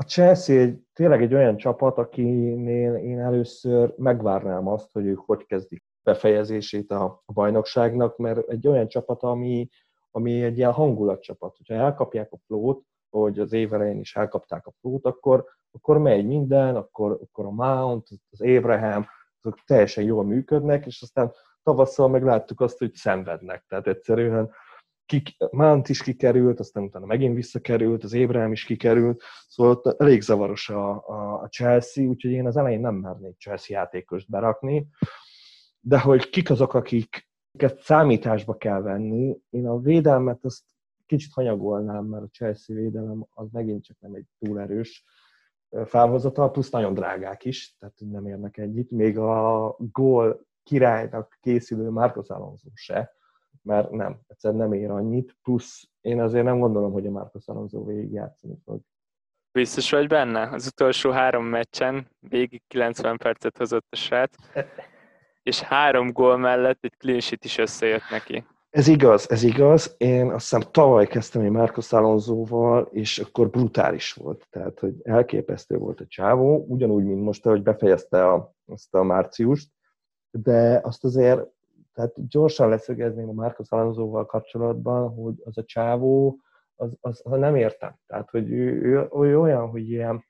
A 0.00 0.04
Chelsea 0.04 0.56
egy, 0.56 0.82
tényleg 0.92 1.22
egy 1.22 1.34
olyan 1.34 1.56
csapat, 1.56 1.98
akinél 1.98 2.94
én 2.94 3.18
először 3.18 3.94
megvárnám 3.96 4.68
azt, 4.68 4.92
hogy 4.92 5.06
ők 5.06 5.18
hogy 5.18 5.46
kezdik 5.46 5.84
befejezését 6.02 6.90
a, 6.90 7.22
a 7.24 7.32
bajnokságnak, 7.32 8.16
mert 8.16 8.48
egy 8.48 8.68
olyan 8.68 8.88
csapat, 8.88 9.22
ami, 9.22 9.68
ami 10.10 10.42
egy 10.42 10.56
ilyen 10.56 10.72
hangulatcsapat. 10.72 11.56
Hogyha 11.56 11.74
elkapják 11.74 12.32
a 12.32 12.38
flót, 12.46 12.82
hogy 13.10 13.38
az 13.38 13.52
év 13.52 13.72
elején 13.72 13.98
is 13.98 14.16
elkapták 14.16 14.66
a 14.66 14.72
flót, 14.80 15.06
akkor, 15.06 15.44
akkor 15.70 15.98
megy 15.98 16.26
minden, 16.26 16.76
akkor, 16.76 17.18
akkor 17.22 17.44
a 17.44 17.50
Mount, 17.50 18.08
az 18.30 18.40
Abraham, 18.40 19.06
azok 19.40 19.58
teljesen 19.64 20.04
jól 20.04 20.24
működnek, 20.24 20.86
és 20.86 21.02
aztán 21.02 21.32
tavasszal 21.62 22.08
meg 22.08 22.22
láttuk 22.22 22.60
azt, 22.60 22.78
hogy 22.78 22.94
szenvednek. 22.94 23.64
Tehát 23.68 23.86
egyszerűen 23.86 24.50
ki, 25.08 25.22
Mount 25.50 25.88
is 25.88 26.02
kikerült, 26.02 26.60
aztán 26.60 26.82
utána 26.82 27.06
megint 27.06 27.34
visszakerült, 27.34 28.04
az 28.04 28.14
Abraham 28.14 28.52
is 28.52 28.64
kikerült, 28.64 29.22
szóval 29.48 29.72
ott 29.72 30.00
elég 30.00 30.20
zavaros 30.20 30.68
a, 30.68 31.08
a, 31.08 31.42
a 31.42 31.48
Chelsea, 31.48 32.04
úgyhogy 32.04 32.30
én 32.30 32.46
az 32.46 32.56
elején 32.56 32.80
nem 32.80 32.94
mernék 32.94 33.38
Chelsea 33.38 33.76
játékost 33.76 34.30
berakni, 34.30 34.88
de 35.80 36.00
hogy 36.00 36.30
kik 36.30 36.50
azok, 36.50 36.74
akik 36.74 37.28
amiket 37.58 37.82
számításba 37.82 38.56
kell 38.56 38.80
venni. 38.80 39.38
Én 39.50 39.66
a 39.66 39.78
védelmet 39.78 40.44
azt 40.44 40.62
kicsit 41.06 41.32
hanyagolnám, 41.32 42.04
mert 42.04 42.24
a 42.24 42.28
Chelsea 42.32 42.76
védelem 42.76 43.26
az 43.30 43.50
megint 43.50 43.84
csak 43.84 43.96
nem 44.00 44.14
egy 44.14 44.26
túl 44.38 44.60
erős 44.60 45.04
felhozatal, 45.84 46.50
plusz 46.50 46.70
nagyon 46.70 46.94
drágák 46.94 47.44
is, 47.44 47.76
tehát 47.78 47.94
nem 47.98 48.26
érnek 48.26 48.56
együtt. 48.56 48.90
Még 48.90 49.18
a 49.18 49.76
gól 49.78 50.46
királynak 50.62 51.38
készülő 51.40 51.90
Marcos 51.90 52.28
Alonso 52.28 52.68
se, 52.74 53.16
mert 53.62 53.90
nem, 53.90 54.20
egyszerűen 54.26 54.60
nem 54.60 54.72
ér 54.72 54.90
annyit, 54.90 55.36
plusz 55.42 55.88
én 56.00 56.20
azért 56.20 56.44
nem 56.44 56.58
gondolom, 56.58 56.92
hogy 56.92 57.06
a 57.06 57.10
Marcos 57.10 57.46
Alonso 57.46 57.84
végig 57.84 58.12
játszani 58.12 58.54
fog. 58.64 58.80
Biztos 59.52 59.90
vagy 59.90 60.06
benne? 60.06 60.48
Az 60.50 60.66
utolsó 60.66 61.10
három 61.10 61.44
meccsen 61.44 62.08
végig 62.18 62.62
90 62.66 63.16
percet 63.16 63.58
hozott 63.58 63.86
a 63.90 63.96
srác 63.96 64.34
és 65.48 65.60
három 65.60 66.12
gól 66.12 66.36
mellett 66.36 66.78
egy 66.84 66.96
clean 66.98 67.20
sheet 67.20 67.44
is 67.44 67.58
összejött 67.58 68.10
neki. 68.10 68.44
Ez 68.70 68.88
igaz, 68.88 69.30
ez 69.30 69.42
igaz. 69.42 69.94
Én 69.96 70.26
azt 70.26 70.50
hiszem 70.50 70.70
tavaly 70.70 71.06
kezdtem 71.06 71.42
egy 71.42 71.50
Marcos 71.50 71.92
Alonsoval, 71.92 72.88
és 72.92 73.18
akkor 73.18 73.50
brutális 73.50 74.12
volt. 74.12 74.46
Tehát, 74.50 74.78
hogy 74.78 74.94
elképesztő 75.02 75.76
volt 75.76 76.00
a 76.00 76.06
csávó, 76.06 76.64
ugyanúgy, 76.68 77.04
mint 77.04 77.22
most, 77.22 77.44
hogy 77.44 77.62
befejezte 77.62 78.26
a, 78.26 78.52
azt 78.66 78.94
a 78.94 79.02
márciust, 79.02 79.70
de 80.30 80.80
azt 80.82 81.04
azért, 81.04 81.46
tehát 81.98 82.28
gyorsan 82.28 82.68
leszögezném 82.68 83.28
a 83.28 83.32
Marcos 83.32 83.70
Alonsoval 83.70 84.26
kapcsolatban, 84.26 85.14
hogy 85.14 85.34
az 85.44 85.58
a 85.58 85.64
csávó, 85.64 86.40
az, 86.74 86.96
az, 87.00 87.20
az 87.24 87.38
nem 87.38 87.56
értem. 87.56 87.96
Tehát, 88.06 88.30
hogy 88.30 88.52
ő, 88.52 88.82
ő, 88.82 89.08
ő 89.12 89.40
olyan, 89.40 89.68
hogy 89.68 89.90
ilyen 89.90 90.24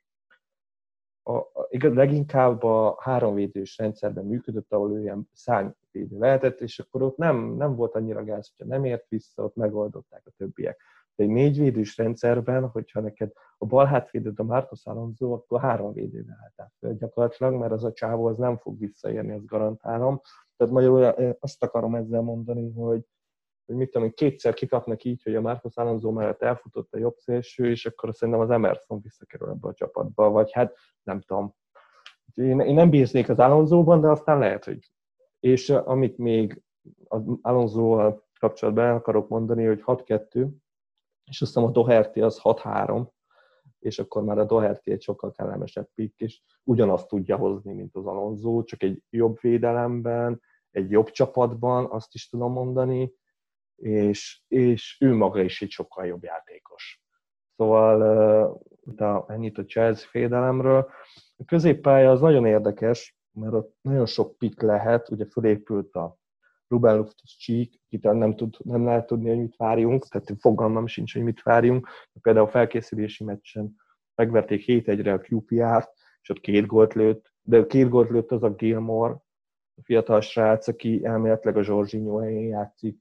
a, 1.23 1.37
a, 1.37 1.67
igaz, 1.69 1.95
leginkább 1.95 2.63
a 2.63 2.97
háromvédős 3.01 3.79
rendszerben 3.79 4.25
működött, 4.25 4.73
ahol 4.73 4.93
ő 4.93 5.01
ilyen 5.01 5.29
szányvédő 5.33 6.19
lehetett, 6.19 6.61
és 6.61 6.79
akkor 6.79 7.03
ott 7.03 7.17
nem, 7.17 7.37
nem 7.37 7.75
volt 7.75 7.95
annyira 7.95 8.25
gáz, 8.25 8.53
hogyha 8.57 8.75
nem 8.75 8.85
ért 8.85 9.09
vissza, 9.09 9.45
ott 9.45 9.57
megoldották 9.57 10.23
a 10.27 10.33
többiek. 10.37 10.83
De 11.15 11.25
egy 11.25 11.31
négyvédős 11.31 11.97
rendszerben, 11.97 12.69
hogyha 12.69 13.01
neked 13.01 13.33
a 13.59 13.67
bal 13.67 13.87
hátvédőd 13.87 14.41
a 14.41 14.45
Mártos 14.45 14.87
Alonso, 14.87 15.33
akkor 15.33 15.61
három 15.61 15.93
védővel 15.93 16.39
álltál 16.43 16.95
gyakorlatilag, 16.95 17.55
mert 17.55 17.73
az 17.73 17.85
a 17.85 17.93
csávó 17.93 18.27
az 18.27 18.37
nem 18.37 18.57
fog 18.57 18.79
visszaérni, 18.79 19.33
azt 19.33 19.47
garantálom. 19.47 20.21
Tehát 20.59 20.73
magyarul 20.73 21.05
azt 21.41 21.63
akarom 21.63 21.95
ezzel 21.95 22.21
mondani, 22.21 22.73
hogy 22.73 23.03
hogy 23.69 23.77
mit 23.77 23.91
tudom, 23.91 24.11
kétszer 24.11 24.55
kikapnak 24.55 25.05
így, 25.05 25.23
hogy 25.23 25.35
a 25.35 25.41
Marcos 25.41 25.77
Alonso 25.77 26.11
mellett 26.11 26.43
elfutott 26.43 26.95
a 26.95 26.99
jobb 26.99 27.17
szélső, 27.17 27.71
és 27.71 27.87
akkor 27.87 28.15
szerintem 28.15 28.43
az 28.43 28.51
Emerson 28.51 29.01
visszakerül 29.01 29.49
ebbe 29.49 29.69
a 29.69 29.75
csapatba, 29.75 30.31
vagy 30.31 30.53
hát 30.53 30.75
nem 31.03 31.21
tudom. 31.21 31.55
Én, 32.35 32.61
én 32.61 32.75
nem 32.75 32.91
bíznék 32.91 33.29
az 33.29 33.39
Alonsoban, 33.39 34.01
de 34.01 34.09
aztán 34.09 34.39
lehet, 34.39 34.65
hogy... 34.65 34.93
És 35.41 35.71
amit 35.71 36.19
még 36.19 36.63
az 37.05 37.23
alonso 37.43 38.13
kapcsolatban 38.41 38.85
el 38.85 38.95
akarok 38.95 39.29
mondani, 39.29 39.65
hogy 39.65 39.83
6-2, 39.87 40.49
és 41.25 41.41
azt 41.41 41.55
hiszem 41.55 41.65
a 41.65 41.71
Doherty 41.71 42.21
az 42.21 42.41
6-3, 42.43 43.07
és 43.79 43.99
akkor 43.99 44.23
már 44.25 44.39
a 44.39 44.45
Doherty 44.45 44.91
egy 44.91 45.03
sokkal 45.03 45.33
kellemesebb 45.33 45.89
pick, 45.95 46.21
és 46.21 46.43
ugyanazt 46.65 47.09
tudja 47.09 47.37
hozni, 47.37 47.73
mint 47.73 47.97
az 47.97 48.07
Alonso, 48.07 48.63
csak 48.63 48.83
egy 48.83 49.03
jobb 49.11 49.41
védelemben, 49.41 50.41
egy 50.71 50.91
jobb 50.91 51.11
csapatban, 51.11 51.87
azt 51.91 52.15
is 52.15 52.29
tudom 52.29 52.53
mondani, 52.53 53.13
és, 53.77 54.43
és 54.49 54.97
ő 55.01 55.15
maga 55.15 55.43
is 55.43 55.63
egy 55.63 55.71
sokkal 55.71 56.07
jobb 56.07 56.23
játékos. 56.23 57.03
Szóval 57.57 58.61
uh, 58.97 59.25
ennyit 59.27 59.59
a 59.59 59.65
Chelsea 59.65 60.09
fédelemről. 60.09 60.91
A 61.37 61.45
középpálya 61.45 62.11
az 62.11 62.21
nagyon 62.21 62.47
érdekes, 62.47 63.19
mert 63.33 63.53
ott 63.53 63.77
nagyon 63.81 64.07
sok 64.07 64.39
pik 64.39 64.61
lehet, 64.61 65.11
ugye 65.11 65.25
fölépült 65.27 65.95
a 65.95 66.17
Ruben 66.69 66.97
Loftus 66.97 67.37
Cheek, 67.39 67.69
akit 67.87 68.03
nem, 68.03 68.37
tud, 68.37 68.57
nem 68.65 68.85
lehet 68.85 69.07
tudni, 69.07 69.29
hogy 69.29 69.39
mit 69.39 69.57
várjunk, 69.57 70.07
tehát 70.07 70.33
fogalmam 70.39 70.87
sincs, 70.87 71.13
hogy 71.13 71.23
mit 71.23 71.43
várjunk. 71.43 71.89
Például 72.23 72.47
a 72.47 72.51
felkészülési 72.51 73.25
meccsen 73.25 73.75
megverték 74.15 74.65
7-1-re 74.67 75.13
a 75.13 75.21
QPR-t, 75.29 75.93
és 76.21 76.31
ott 76.31 76.41
két 76.41 76.67
gólt 76.67 76.95
lőtt, 76.95 77.33
de 77.43 77.67
két 77.67 77.89
gólt 77.89 78.11
lőtt 78.11 78.31
az 78.31 78.43
a 78.43 78.55
Gilmore, 78.55 79.17
a 79.79 79.83
fiatal 79.83 80.21
srác, 80.21 80.69
aki 80.69 81.05
elméletileg 81.05 81.57
a 81.57 81.63
Zsorzsinyó 81.63 82.19
helyén 82.19 82.49
játszik, 82.49 82.99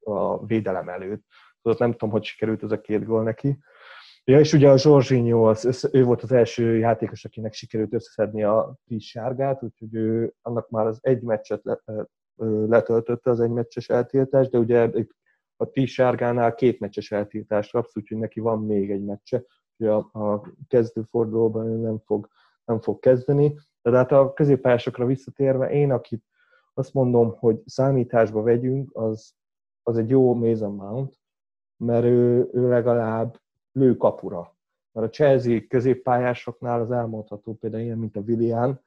a 0.00 0.46
védelem 0.46 0.88
előtt. 0.88 1.24
Tudod, 1.62 1.78
nem 1.78 1.90
tudom, 1.92 2.10
hogy 2.10 2.24
sikerült 2.24 2.62
ez 2.62 2.70
a 2.70 2.80
két 2.80 3.04
gól 3.04 3.22
neki. 3.22 3.58
Ja, 4.24 4.38
és 4.38 4.52
ugye 4.52 4.70
a 4.70 4.78
Zsorzsinyó, 4.78 5.44
az, 5.44 5.88
ő 5.92 6.04
volt 6.04 6.22
az 6.22 6.32
első 6.32 6.76
játékos, 6.76 7.24
akinek 7.24 7.52
sikerült 7.52 7.94
összeszedni 7.94 8.42
a 8.42 8.76
tíz 8.84 9.02
sárgát, 9.02 9.62
úgyhogy 9.62 9.94
ő 9.94 10.34
annak 10.42 10.70
már 10.70 10.86
az 10.86 10.98
egy 11.00 11.22
meccset 11.22 11.64
le, 11.64 11.80
letöltötte, 12.66 13.30
az 13.30 13.40
egy 13.40 13.50
meccses 13.50 13.88
eltiltást, 13.88 14.50
de 14.50 14.58
ugye 14.58 14.90
a 15.56 15.70
tíz 15.70 15.88
sárgánál 15.88 16.54
két 16.54 16.80
meccses 16.80 17.10
eltiltást 17.10 17.70
kapsz, 17.70 17.96
úgyhogy 17.96 18.18
neki 18.18 18.40
van 18.40 18.64
még 18.64 18.90
egy 18.90 19.04
meccse, 19.04 19.42
ugye 19.76 19.90
a, 19.90 20.08
a 20.12 20.52
kezdőfordulóban 20.68 21.66
ő 21.66 21.76
nem 21.76 21.98
fog, 21.98 22.28
nem 22.64 22.80
fog 22.80 22.98
kezdeni. 22.98 23.54
De 23.82 23.96
hát 23.96 24.12
a 24.12 24.32
középpályásokra 24.32 25.06
visszatérve, 25.06 25.70
én 25.70 25.92
akit 25.92 26.24
azt 26.74 26.94
mondom, 26.94 27.36
hogy 27.38 27.60
számításba 27.66 28.42
vegyünk, 28.42 28.90
az 28.96 29.36
az 29.88 29.98
egy 29.98 30.08
jó 30.08 30.34
Mason 30.34 30.74
Mount, 30.74 31.18
mert 31.76 32.04
ő, 32.04 32.48
ő 32.52 32.68
legalább 32.68 33.40
lő 33.72 33.96
kapura. 33.96 34.56
Mert 34.92 35.06
a 35.06 35.10
Chelsea 35.10 35.60
középpályásoknál 35.68 36.80
az 36.80 36.90
elmondható 36.90 37.54
például 37.54 37.82
ilyen, 37.82 37.98
mint 37.98 38.16
a 38.16 38.20
Willian, 38.20 38.80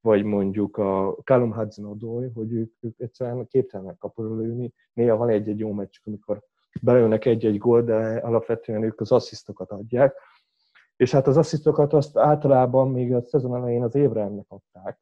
vagy 0.00 0.24
mondjuk 0.24 0.76
a 0.76 1.16
Callum 1.24 1.52
hudson 1.52 2.30
hogy 2.34 2.52
ők, 2.52 2.72
ők 2.80 2.98
egyszerűen 3.00 3.46
képtelenek 3.46 3.98
kapura 3.98 4.36
lőni. 4.36 4.72
Néha 4.92 5.16
van 5.16 5.28
egy-egy 5.28 5.58
jó 5.58 5.72
meccs, 5.72 5.96
amikor 6.04 6.42
belőnek 6.82 7.24
egy-egy 7.24 7.58
gól, 7.58 7.82
de 7.82 8.16
alapvetően 8.16 8.82
ők 8.82 9.00
az 9.00 9.12
asszisztokat 9.12 9.70
adják. 9.70 10.14
És 10.98 11.10
hát 11.10 11.26
az 11.26 11.36
asszisztokat 11.36 11.92
azt 11.92 12.16
általában 12.16 12.90
még 12.90 13.14
a 13.14 13.22
szezon 13.22 13.56
elején 13.56 13.82
az 13.82 13.94
Ébremnek 13.94 14.46
adták. 14.48 15.00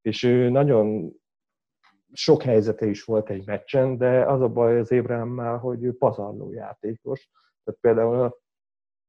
És 0.00 0.22
ő 0.22 0.48
nagyon 0.48 1.12
sok 2.12 2.42
helyzete 2.42 2.86
is 2.86 3.04
volt 3.04 3.30
egy 3.30 3.46
meccsen, 3.46 3.98
de 3.98 4.26
az 4.26 4.40
a 4.40 4.48
baj 4.48 4.78
az 4.78 4.90
Ébremmel, 4.90 5.56
hogy 5.56 5.84
ő 5.84 5.96
pazarló 5.96 6.52
játékos. 6.52 7.30
Tehát 7.64 7.80
például 7.80 8.38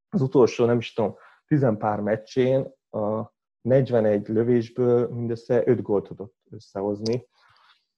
az 0.09 0.21
utolsó, 0.21 0.65
nem 0.65 0.77
is 0.77 0.93
tudom, 0.93 1.15
tizenpár 1.45 1.99
meccsén 1.99 2.73
a 2.89 3.31
41 3.61 4.27
lövésből 4.27 5.07
mindössze 5.07 5.63
5 5.65 5.81
gólt 5.81 6.07
tudott 6.07 6.35
összehozni. 6.49 7.27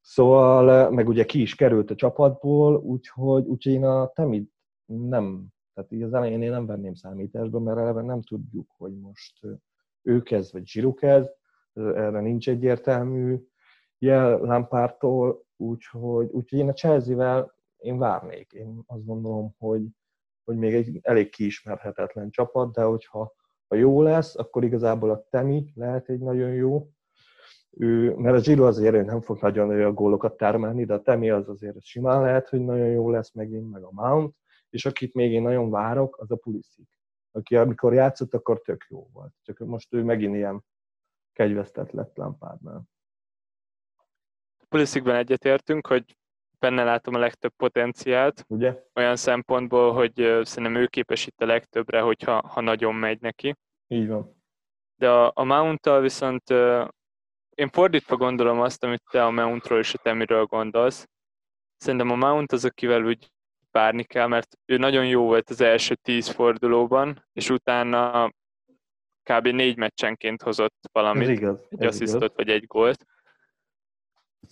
Szóval, 0.01 0.89
meg 0.89 1.07
ugye 1.07 1.25
ki 1.25 1.41
is 1.41 1.55
került 1.55 1.91
a 1.91 1.95
csapatból, 1.95 2.75
úgyhogy, 2.75 3.45
úgyhogy 3.45 3.73
én 3.73 3.85
a 3.85 4.07
Temit 4.07 4.51
nem, 4.85 5.47
tehát 5.73 5.91
így 5.91 6.01
az 6.01 6.13
elején 6.13 6.41
én 6.41 6.49
nem 6.49 6.65
venném 6.65 6.93
számításba, 6.93 7.59
mert 7.59 7.77
eleve 7.77 8.01
nem 8.01 8.21
tudjuk, 8.21 8.69
hogy 8.77 8.99
most 8.99 9.47
ő 10.01 10.21
kezd, 10.21 10.53
vagy 10.53 10.67
Zsiru 10.67 10.93
kezd, 10.93 11.31
erre 11.73 12.19
nincs 12.19 12.49
egyértelmű 12.49 13.37
jel 13.97 14.37
Lampártól, 14.37 15.45
úgyhogy, 15.57 16.29
úgyhogy 16.31 16.59
én 16.59 16.69
a 16.69 16.73
Chelsea-vel 16.73 17.53
én 17.77 17.97
várnék. 17.97 18.51
Én 18.51 18.83
azt 18.85 19.05
gondolom, 19.05 19.55
hogy, 19.57 19.87
hogy 20.43 20.57
még 20.57 20.73
egy 20.73 20.99
elég 21.01 21.29
kiismerhetetlen 21.29 22.29
csapat, 22.29 22.73
de 22.73 22.83
hogyha 22.83 23.33
ha 23.67 23.75
jó 23.75 24.01
lesz, 24.01 24.35
akkor 24.37 24.63
igazából 24.63 25.09
a 25.09 25.27
Temi 25.29 25.71
lehet 25.75 26.09
egy 26.09 26.19
nagyon 26.19 26.53
jó, 26.53 26.89
ő, 27.69 28.15
mert 28.15 28.37
a 28.37 28.39
Giro 28.39 28.65
azért 28.65 29.05
nem 29.05 29.21
fog 29.21 29.37
nagyon 29.41 29.69
olyan 29.69 29.93
gólokat 29.93 30.37
termelni, 30.37 30.85
de 30.85 30.93
a 30.93 31.01
Temi 31.01 31.29
az 31.29 31.49
azért 31.49 31.81
simán 31.81 32.21
lehet, 32.21 32.49
hogy 32.49 32.59
nagyon 32.59 32.87
jó 32.87 33.09
lesz 33.09 33.31
megint, 33.31 33.71
meg 33.71 33.83
a 33.83 33.91
Mount, 33.91 34.35
és 34.73 34.85
akit 34.85 35.13
még 35.13 35.31
én 35.31 35.41
nagyon 35.41 35.69
várok, 35.69 36.17
az 36.17 36.31
a 36.31 36.35
Pulisic, 36.35 36.89
aki 37.31 37.55
amikor 37.55 37.93
játszott, 37.93 38.33
akkor 38.33 38.61
tök 38.61 38.85
jó 38.89 39.07
volt. 39.11 39.33
Csak 39.41 39.57
most 39.57 39.93
ő 39.93 40.03
megint 40.03 40.35
ilyen 40.35 40.63
kegyvesztett 41.33 41.91
lett 41.91 42.15
Lampardnál. 42.15 42.83
Pulisicben 44.69 45.15
egyetértünk, 45.15 45.87
hogy 45.87 46.17
benne 46.59 46.83
látom 46.83 47.15
a 47.15 47.19
legtöbb 47.19 47.53
potenciált. 47.55 48.45
Ugye? 48.47 48.83
Olyan 48.93 49.15
szempontból, 49.15 49.93
hogy 49.93 50.13
szerintem 50.41 50.75
ő 50.75 50.87
képes 50.87 51.27
itt 51.27 51.41
a 51.41 51.45
legtöbbre, 51.45 52.01
hogyha 52.01 52.47
ha 52.47 52.61
nagyon 52.61 52.95
megy 52.95 53.21
neki. 53.21 53.55
Így 53.87 54.07
van. 54.07 54.43
De 54.95 55.09
a, 55.09 55.31
a 55.35 55.43
mount 55.43 55.89
viszont 55.99 56.49
én 57.55 57.69
fordítva 57.69 58.17
gondolom 58.17 58.59
azt, 58.59 58.83
amit 58.83 59.03
te 59.11 59.25
a 59.25 59.31
Mountról 59.31 59.79
és 59.79 59.93
a 59.93 59.97
Temiről 59.97 60.45
gondolsz. 60.45 61.07
Szerintem 61.77 62.09
a 62.09 62.15
Mount 62.15 62.51
az, 62.51 62.65
akivel 62.65 63.03
úgy 63.03 63.31
várni 63.73 64.03
kell, 64.03 64.27
mert 64.27 64.57
ő 64.65 64.77
nagyon 64.77 65.07
jó 65.07 65.23
volt 65.23 65.49
az 65.49 65.61
első 65.61 65.95
tíz 65.95 66.27
fordulóban, 66.27 67.25
és 67.33 67.49
utána 67.49 68.31
kb. 69.23 69.47
négy 69.47 69.77
meccsenként 69.77 70.41
hozott 70.41 70.89
valamit, 70.91 71.29
ez 71.29 71.29
igaz, 71.29 71.67
egy 71.69 71.85
asszisztot 71.85 72.35
vagy 72.35 72.49
egy 72.49 72.65
gólt. 72.65 73.05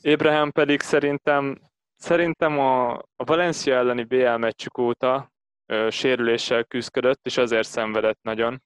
Abraham 0.03 0.51
pedig 0.51 0.82
szerintem 0.82 1.72
Szerintem 2.01 2.59
a, 2.59 2.93
a 2.93 3.24
Valencia 3.26 3.76
elleni 3.76 4.03
BL 4.03 4.36
meccsük 4.36 4.78
óta 4.78 5.32
ö, 5.65 5.89
sérüléssel 5.89 6.63
küzdött, 6.63 7.26
és 7.26 7.38
azért 7.38 7.67
szenvedett 7.67 8.19
nagyon. 8.22 8.63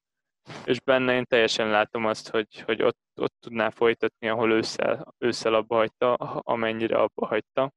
És 0.65 0.81
benne 0.81 1.13
én 1.13 1.25
teljesen 1.25 1.69
látom 1.69 2.05
azt, 2.05 2.29
hogy, 2.29 2.61
hogy 2.61 2.81
ott, 2.81 2.99
ott 3.15 3.35
tudná 3.39 3.69
folytatni, 3.69 4.29
ahol 4.29 4.51
ősszel, 4.51 5.13
ősszel 5.17 5.53
abba 5.53 5.75
hagyta, 5.75 6.13
amennyire 6.13 6.97
abba 6.97 7.25
hagyta. 7.25 7.71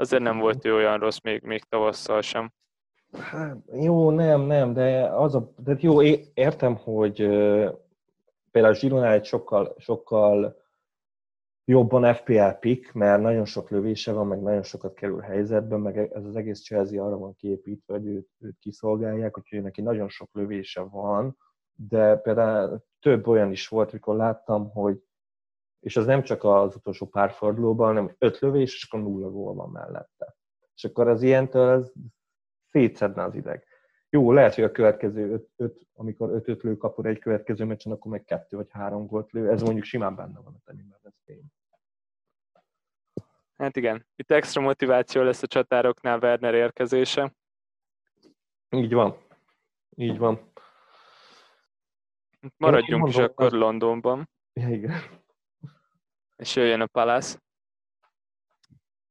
Azért 0.00 0.22
nem 0.22 0.38
volt 0.38 0.64
ő 0.64 0.74
olyan 0.74 0.98
rossz 0.98 1.20
még, 1.22 1.42
még 1.42 1.62
tavasszal 1.64 2.20
sem. 2.20 2.52
Hát, 3.12 3.56
jó, 3.72 4.10
nem, 4.10 4.40
nem, 4.40 4.72
de 4.72 5.04
az 5.04 5.34
a, 5.34 5.52
de 5.56 5.76
jó, 5.80 6.02
értem, 6.34 6.76
hogy 6.76 7.16
például 8.50 8.74
Zsironál 8.74 9.12
egy 9.12 9.24
sokkal, 9.24 9.74
sokkal 9.78 10.62
jobban 11.64 12.14
FPL 12.14 12.48
pick, 12.60 12.92
mert 12.92 13.22
nagyon 13.22 13.44
sok 13.44 13.70
lövése 13.70 14.12
van, 14.12 14.26
meg 14.26 14.40
nagyon 14.40 14.62
sokat 14.62 14.94
kerül 14.94 15.20
helyzetben, 15.20 15.80
meg 15.80 15.96
ez 15.96 16.24
az 16.24 16.36
egész 16.36 16.62
Chelsea 16.62 17.04
arra 17.04 17.18
van 17.18 17.34
kiépítve, 17.34 17.94
hogy 17.94 18.06
őt, 18.06 18.28
őt 18.38 18.58
kiszolgálják, 18.58 19.38
úgyhogy 19.38 19.62
neki 19.62 19.80
nagyon 19.80 20.08
sok 20.08 20.30
lövése 20.32 20.80
van, 20.80 21.36
de 21.74 22.16
például 22.16 22.84
több 23.00 23.26
olyan 23.26 23.50
is 23.50 23.68
volt, 23.68 23.92
mikor 23.92 24.16
láttam, 24.16 24.70
hogy 24.70 25.02
és 25.80 25.96
az 25.96 26.06
nem 26.06 26.22
csak 26.22 26.44
az 26.44 26.74
utolsó 26.76 27.06
pár 27.06 27.30
fordulóban, 27.30 27.86
hanem 27.86 28.14
öt 28.18 28.38
lövés, 28.38 28.74
és 28.74 28.88
akkor 28.88 29.00
nulla 29.00 29.30
gól 29.30 29.54
van 29.54 29.70
mellette. 29.70 30.36
És 30.74 30.84
akkor 30.84 31.08
az 31.08 31.22
ilyentől 31.22 31.68
ez 31.68 31.92
szétszedne 32.70 33.22
az 33.22 33.34
ideg. 33.34 33.66
Jó, 34.10 34.32
lehet, 34.32 34.54
hogy 34.54 34.64
a 34.64 34.70
következő 34.70 35.32
öt, 35.32 35.48
öt 35.56 35.86
amikor 35.94 36.30
öt 36.30 36.48
öt 36.48 36.62
lő 36.62 36.76
kapur 36.76 37.06
egy 37.06 37.18
következő 37.18 37.64
meccsen, 37.64 37.92
akkor 37.92 38.10
meg 38.10 38.24
kettő 38.24 38.56
vagy 38.56 38.70
három 38.70 39.06
gólt 39.06 39.32
lő. 39.32 39.50
Ez 39.50 39.62
mondjuk 39.62 39.84
simán 39.84 40.14
benne 40.14 40.40
van 40.40 40.54
a 40.54 40.60
tenimben, 40.64 40.98
ez 41.02 41.12
tény. 41.24 41.44
Hát 43.56 43.76
igen, 43.76 44.06
itt 44.16 44.30
extra 44.30 44.62
motiváció 44.62 45.22
lesz 45.22 45.42
a 45.42 45.46
csatároknál 45.46 46.18
Werner 46.18 46.54
érkezése. 46.54 47.34
Így 48.70 48.92
van. 48.92 49.16
Így 49.96 50.18
van. 50.18 50.52
Maradjunk 52.56 53.02
mondom, 53.02 53.22
is 53.22 53.28
akkor 53.28 53.46
az... 53.46 53.52
Londonban. 53.52 54.30
Ja, 54.52 54.68
igen. 54.68 54.92
És 56.38 56.56
jöjjön 56.56 56.80
a 56.80 56.86
Palace. 56.86 57.38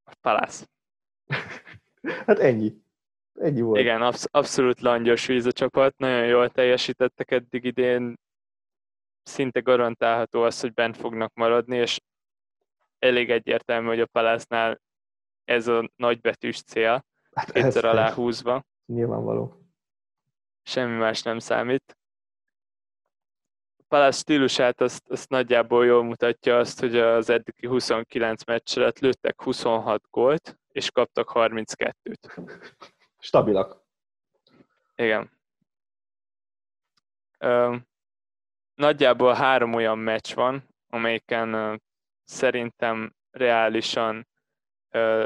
A 0.04 0.16
Palace. 0.22 0.66
hát 2.26 2.40
ennyi. 2.40 2.74
Ennyi 3.34 3.62
volt. 3.62 3.80
Igen, 3.80 4.02
absz- 4.02 4.28
abszolút 4.32 4.80
langyos 4.80 5.26
víz 5.26 5.46
a 5.46 5.52
csapat, 5.52 5.98
nagyon 5.98 6.26
jól 6.26 6.50
teljesítettek 6.50 7.32
eddig 7.32 7.64
idén, 7.64 8.20
szinte 9.24 9.60
garantálható 9.60 10.42
az, 10.44 10.60
hogy 10.60 10.74
bent 10.74 10.98
fognak 10.98 11.34
maradni, 11.34 11.78
és 11.78 12.00
elég 13.00 13.30
egyértelmű, 13.32 13.88
hogy 13.88 14.00
a 14.00 14.06
Palásznál 14.06 14.82
ez 15.44 15.68
a 15.68 15.90
nagybetűs 15.96 16.62
cél, 16.62 17.06
hát 17.34 17.52
kétszer 17.52 17.86
aláhúzva. 17.86 18.64
Nyilvánvaló. 18.86 19.62
Semmi 20.64 20.98
más 20.98 21.22
nem 21.22 21.40
számít. 21.40 21.98
A 23.90 23.96
Palász 23.96 24.18
stílusát 24.18 24.82
azt, 24.82 25.10
azt 25.10 25.30
nagyjából 25.30 25.86
jól 25.86 26.04
mutatja 26.04 26.58
azt, 26.58 26.80
hogy 26.80 26.98
az 26.98 27.30
eddigi 27.30 27.68
29 27.68 28.44
meccs 28.44 28.78
alatt 28.78 29.00
lőttek 29.00 29.42
26 29.42 30.04
gólt, 30.10 30.60
és 30.72 30.92
kaptak 30.92 31.32
32-t. 31.34 32.72
Stabilak. 33.20 33.84
Igen. 34.96 35.32
Ö, 37.38 37.76
nagyjából 38.76 39.34
három 39.34 39.74
olyan 39.74 39.98
meccs 39.98 40.34
van, 40.34 40.64
amelyiken 40.90 41.82
szerintem 42.24 43.16
reálisan 43.32 44.28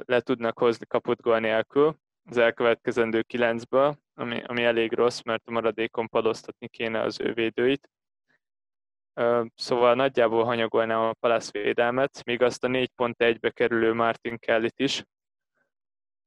le 0.05 0.19
tudnak 0.19 0.57
hozni 0.57 0.85
kaput 0.85 1.21
gól 1.21 1.39
nélkül 1.39 1.95
az 2.29 2.37
elkövetkezendő 2.37 3.21
kilencből, 3.21 3.97
ami, 4.13 4.43
ami 4.45 4.63
elég 4.63 4.93
rossz, 4.93 5.21
mert 5.21 5.43
a 5.45 5.51
maradékon 5.51 6.07
padoztatni 6.07 6.67
kéne 6.67 7.01
az 7.01 7.19
ő 7.19 7.33
védőit. 7.33 7.89
Szóval 9.55 9.95
nagyjából 9.95 10.43
hanyagolnám 10.43 10.99
a 10.99 11.13
Palace 11.13 11.49
védelmet, 11.51 12.23
míg 12.25 12.41
azt 12.41 12.63
a 12.63 12.67
4.1-be 12.67 13.49
kerülő 13.49 13.93
Martin 13.93 14.37
Kelly-t 14.37 14.79
is, 14.79 15.03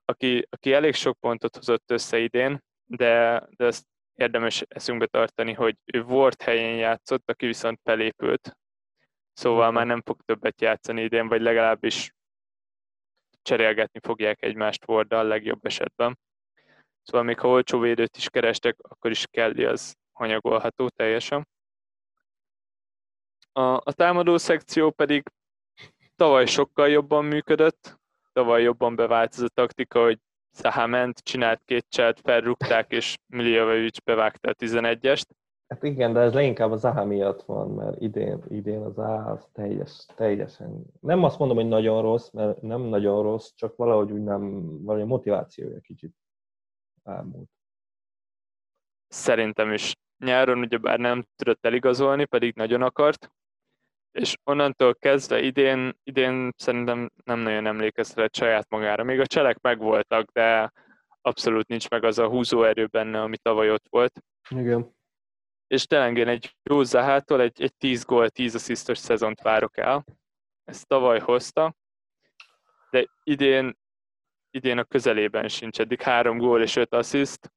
aki, 0.04 0.46
aki 0.50 0.72
elég 0.72 0.94
sok 0.94 1.18
pontot 1.20 1.56
hozott 1.56 1.90
össze 1.90 2.18
idén, 2.18 2.62
de, 2.84 3.44
de 3.56 3.64
ezt 3.64 3.86
érdemes 4.14 4.64
eszünkbe 4.68 5.06
tartani, 5.06 5.52
hogy 5.52 5.76
ő 5.84 6.02
Ward 6.02 6.42
helyén 6.42 6.76
játszott, 6.76 7.30
aki 7.30 7.46
viszont 7.46 7.80
felépült, 7.82 8.56
Szóval 9.34 9.70
már 9.70 9.86
nem 9.86 10.02
fog 10.04 10.20
többet 10.24 10.60
játszani 10.60 11.02
idén, 11.02 11.28
vagy 11.28 11.40
legalábbis 11.40 12.14
cserélgetni 13.42 14.00
fogják 14.02 14.42
egymást 14.42 14.88
Warddal 14.88 15.26
legjobb 15.26 15.66
esetben. 15.66 16.18
Szóval 17.02 17.22
még 17.22 17.38
ha 17.38 17.48
olcsó 17.48 17.78
védőt 17.78 18.16
is 18.16 18.28
kerestek, 18.28 18.76
akkor 18.78 19.10
is 19.10 19.26
Kelly 19.26 19.64
az 19.64 19.96
hanyagolható 20.12 20.88
teljesen. 20.88 21.48
A, 23.56 23.60
a 23.60 23.92
támadó 23.92 24.36
szekció 24.36 24.90
pedig 24.90 25.22
tavaly 26.16 26.46
sokkal 26.46 26.88
jobban 26.88 27.24
működött, 27.24 28.00
tavaly 28.32 28.62
jobban 28.62 28.96
bevált 28.96 29.32
ez 29.32 29.40
a 29.40 29.48
taktika, 29.48 30.02
hogy 30.02 30.18
Zaha 30.56 30.86
ment, 30.86 31.18
csinált 31.18 31.62
két 31.64 31.86
cselt, 31.88 32.20
felrúgták, 32.20 32.92
és 32.92 33.16
Miljovic 33.26 33.98
bevágta 33.98 34.50
a 34.50 34.54
11-est. 34.54 35.24
Hát 35.68 35.82
igen, 35.82 36.12
de 36.12 36.20
ez 36.20 36.32
leginkább 36.32 36.70
az 36.70 36.84
AHA 36.84 37.04
miatt 37.04 37.42
van, 37.42 37.70
mert 37.70 38.00
idén, 38.00 38.42
idén 38.48 38.82
az 38.82 38.98
AHA 38.98 39.30
az 39.30 39.48
teljes, 39.52 40.06
teljesen, 40.14 40.84
nem 41.00 41.24
azt 41.24 41.38
mondom, 41.38 41.56
hogy 41.56 41.68
nagyon 41.68 42.02
rossz, 42.02 42.30
mert 42.30 42.62
nem 42.62 42.80
nagyon 42.80 43.22
rossz, 43.22 43.50
csak 43.54 43.76
valahogy 43.76 44.10
úgy 44.10 44.22
nem, 44.22 44.42
a 44.86 44.92
motivációja 44.92 45.80
kicsit 45.80 46.14
elmúlt. 47.02 47.50
Szerintem 49.08 49.72
is. 49.72 49.92
Nyáron 50.18 50.58
ugyebár 50.58 50.98
nem 50.98 51.24
tudott 51.36 51.64
eligazolni, 51.66 52.24
pedig 52.24 52.54
nagyon 52.54 52.82
akart, 52.82 53.32
és 54.14 54.36
onnantól 54.44 54.94
kezdve 54.94 55.40
idén, 55.40 55.92
idén 56.02 56.52
szerintem 56.56 57.10
nem 57.24 57.38
nagyon 57.38 57.66
emlékeztetett 57.66 58.34
saját 58.34 58.70
magára. 58.70 59.04
Még 59.04 59.20
a 59.20 59.26
cselek 59.26 59.60
megvoltak, 59.60 60.30
de 60.32 60.72
abszolút 61.20 61.68
nincs 61.68 61.88
meg 61.88 62.04
az 62.04 62.18
a 62.18 62.28
húzóerő 62.28 62.86
benne, 62.86 63.22
ami 63.22 63.36
tavaly 63.36 63.70
ott 63.70 63.86
volt. 63.90 64.20
Igen 64.50 64.94
és 65.74 65.86
telengén 65.86 66.28
egy 66.28 66.56
jó 66.62 66.82
Zahától 66.82 67.40
egy, 67.40 67.62
egy 67.62 67.74
10 67.76 68.04
gól, 68.04 68.30
10 68.30 68.54
asszisztos 68.54 68.98
szezont 68.98 69.40
várok 69.40 69.76
el. 69.76 70.04
Ezt 70.64 70.86
tavaly 70.86 71.18
hozta, 71.18 71.74
de 72.90 73.06
idén, 73.22 73.78
idén 74.50 74.78
a 74.78 74.84
közelében 74.84 75.48
sincs, 75.48 75.80
eddig 75.80 76.00
3 76.00 76.38
gól 76.38 76.62
és 76.62 76.76
5 76.76 76.94
assziszt. 76.94 77.52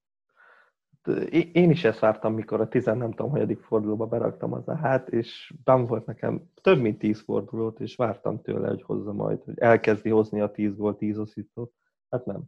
Én 1.52 1.70
is 1.70 1.84
ezt 1.84 2.00
vártam, 2.00 2.34
mikor 2.34 2.62
a 2.62 2.68
10 2.68 2.86
nem 2.86 3.12
tudom, 3.12 3.32
hanyadik 3.32 3.60
fordulóba 3.60 4.06
beraktam 4.06 4.54
az 4.54 4.66
hát, 4.66 5.10
és 5.10 5.54
nem 5.64 5.86
volt 5.86 6.06
nekem 6.06 6.52
több 6.62 6.80
mint 6.80 6.98
10 6.98 7.22
fordulót, 7.22 7.80
és 7.80 7.96
vártam 7.96 8.42
tőle, 8.42 8.68
hogy 8.68 8.82
hozza 8.82 9.14
majd, 9.14 9.44
hogy 9.44 9.60
elkezdi 9.60 10.10
hozni 10.10 10.42
a 10.42 10.52
10 10.52 10.76
gól, 10.76 10.96
10 10.96 11.18
asszisztot. 11.18 11.72
Hát 12.10 12.26
nem, 12.26 12.44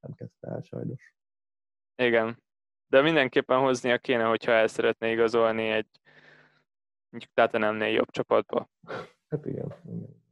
nem 0.00 0.14
kezdte 0.14 0.48
el 0.48 0.60
sajnos. 0.62 1.14
Igen, 2.02 2.42
de 2.86 3.02
mindenképpen 3.02 3.58
hoznia 3.58 3.98
kéne, 3.98 4.24
hogyha 4.24 4.52
el 4.52 4.66
szeretné 4.66 5.12
igazolni 5.12 5.68
egy 5.68 5.88
mondjuk 7.10 7.32
Tatanemnél 7.34 7.88
jobb 7.88 8.10
csapatba. 8.10 8.68
Hát 9.28 9.46
igen. 9.46 9.74
igen. 9.84 10.22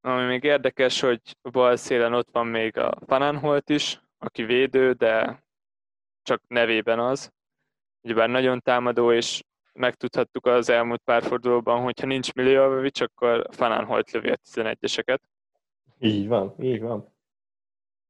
Ami 0.00 0.26
még 0.26 0.42
érdekes, 0.42 1.00
hogy 1.00 1.20
bal 1.50 1.76
szélen 1.76 2.14
ott 2.14 2.28
van 2.32 2.46
még 2.46 2.76
a 2.76 2.90
Pananholt 2.90 3.68
is, 3.68 4.00
aki 4.18 4.42
védő, 4.42 4.92
de 4.92 5.42
csak 6.22 6.42
nevében 6.46 6.98
az. 6.98 7.32
Ugyebár 8.02 8.28
nagyon 8.28 8.60
támadó, 8.60 9.12
és 9.12 9.42
megtudhattuk 9.72 10.46
az 10.46 10.68
elmúlt 10.68 11.02
pár 11.04 11.22
fordulóban, 11.22 11.82
hogyha 11.82 12.06
nincs 12.06 12.32
Miljovic, 12.32 13.00
akkor 13.00 13.46
Fananholt 13.50 14.10
lövi 14.10 14.30
a 14.30 14.36
11-eseket. 14.36 15.18
Így 15.98 16.28
van, 16.28 16.54
így 16.60 16.80
van. 16.80 17.14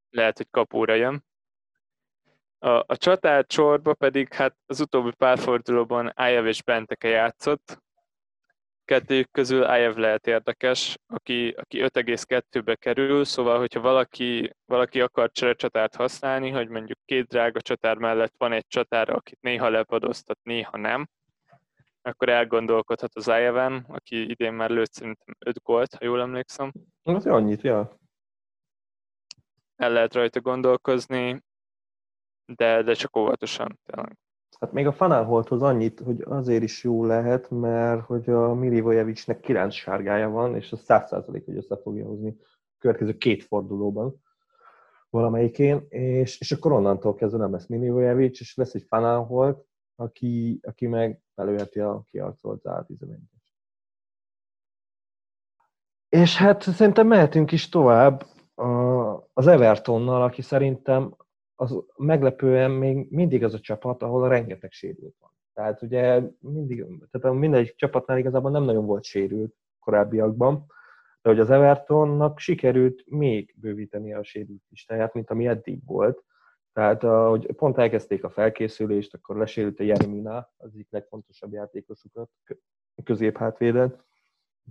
Lehet, 0.09 0.37
hogy 0.37 0.47
kapóra 0.49 0.93
jön. 0.93 1.23
A, 2.59 2.69
a 2.69 2.97
csatár 2.97 3.45
csorba 3.45 3.93
pedig 3.93 4.33
hát 4.33 4.55
az 4.65 4.79
utóbbi 4.79 5.11
pár 5.11 5.37
fordulóban 5.39 6.11
Ájev 6.15 6.45
és 6.45 6.63
Benteke 6.63 7.07
játszott. 7.07 7.81
Kettőjük 8.85 9.31
közül 9.31 9.63
Ájev 9.63 9.95
lehet 9.95 10.27
érdekes, 10.27 10.97
aki, 11.07 11.49
aki 11.49 11.79
5,2-be 11.81 12.75
kerül, 12.75 13.25
szóval 13.25 13.57
hogyha 13.57 13.81
valaki, 13.81 14.53
valaki 14.65 15.01
akar 15.01 15.31
csatárt 15.31 15.95
használni, 15.95 16.49
hogy 16.49 16.67
mondjuk 16.67 16.99
két 17.05 17.27
drága 17.27 17.61
csatár 17.61 17.97
mellett 17.97 18.33
van 18.37 18.51
egy 18.51 18.67
csatár, 18.67 19.09
akit 19.09 19.41
néha 19.41 19.69
lepadoztat, 19.69 20.39
néha 20.43 20.77
nem, 20.77 21.07
akkor 22.01 22.29
elgondolkodhat 22.29 23.15
az 23.15 23.29
Ájeven, 23.29 23.85
aki 23.87 24.29
idén 24.29 24.53
már 24.53 24.69
lőtt 24.69 24.91
szerintem 24.93 25.35
5 25.39 25.61
gólt, 25.63 25.95
ha 25.95 26.05
jól 26.05 26.21
emlékszem. 26.21 26.71
Az 27.03 27.25
annyit, 27.25 27.61
ja. 27.61 27.99
El 29.75 29.91
lehet 29.91 30.13
rajta 30.13 30.41
gondolkozni, 30.41 31.43
de, 32.45 32.81
de 32.81 32.93
csak 32.93 33.15
óvatosan 33.15 33.79
tényleg. 33.85 34.17
Hát 34.61 34.71
még 34.71 34.87
a 34.87 34.91
Fanálholthoz 34.91 35.61
annyit, 35.61 35.99
hogy 35.99 36.21
azért 36.25 36.63
is 36.63 36.83
jó 36.83 37.05
lehet, 37.05 37.49
mert 37.49 38.01
hogy 38.01 38.29
a 38.29 38.53
Milivojevicsnek 38.53 39.39
9 39.39 39.73
sárgája 39.73 40.29
van, 40.29 40.55
és 40.55 40.71
az 40.71 40.83
100% 40.87 41.41
hogy 41.45 41.55
össze 41.55 41.77
fogja 41.77 42.05
hozni 42.05 42.37
a 42.39 42.77
következő 42.77 43.17
két 43.17 43.43
fordulóban 43.43 44.21
valamelyikén, 45.09 45.85
és, 45.89 46.39
és 46.39 46.51
akkor 46.51 46.71
onnantól 46.71 47.15
kezdve 47.15 47.39
nem 47.39 47.51
lesz 47.51 47.67
Milivojevics, 47.67 48.39
és 48.39 48.55
lesz 48.55 48.73
egy 48.73 48.85
Fanálholt, 48.87 49.65
aki, 49.95 50.59
aki 50.63 50.87
meg 50.87 51.21
előheti 51.35 51.79
a 51.79 52.03
kiarcolt 52.11 52.61
zárt 52.61 52.87
11 52.87 53.19
És 56.09 56.37
hát 56.37 56.61
szerintem 56.61 57.07
mehetünk 57.07 57.51
is 57.51 57.69
tovább 57.69 58.25
az 59.33 59.47
Evertonnal, 59.47 60.21
aki 60.21 60.41
szerintem 60.41 61.15
az 61.61 61.83
meglepően 61.97 62.71
még 62.71 63.07
mindig 63.09 63.43
az 63.43 63.53
a 63.53 63.59
csapat, 63.59 64.03
ahol 64.03 64.23
a 64.23 64.27
rengeteg 64.27 64.71
sérült 64.71 65.15
van. 65.19 65.31
Tehát 65.53 65.81
ugye 65.81 66.21
mindig, 66.39 66.85
tehát 67.11 67.37
mindegy 67.37 67.73
csapatnál 67.75 68.17
igazából 68.17 68.51
nem 68.51 68.63
nagyon 68.63 68.85
volt 68.85 69.03
sérült 69.03 69.55
korábbiakban, 69.79 70.65
de 71.21 71.29
hogy 71.29 71.39
az 71.39 71.49
Evertonnak 71.49 72.39
sikerült 72.39 73.03
még 73.09 73.55
bővíteni 73.57 74.13
a 74.13 74.23
sérült 74.23 74.61
listáját, 74.69 75.13
mint 75.13 75.29
ami 75.29 75.47
eddig 75.47 75.85
volt. 75.85 76.23
Tehát, 76.73 77.01
hogy 77.01 77.51
pont 77.51 77.77
elkezdték 77.77 78.23
a 78.23 78.29
felkészülést, 78.29 79.13
akkor 79.13 79.37
lesérült 79.37 79.79
a 79.79 79.83
Jeremina, 79.83 80.49
az 80.57 80.69
egyik 80.73 80.87
legfontosabb 80.91 81.51
játékosukat 81.51 82.29
középhátvédet, 83.03 84.03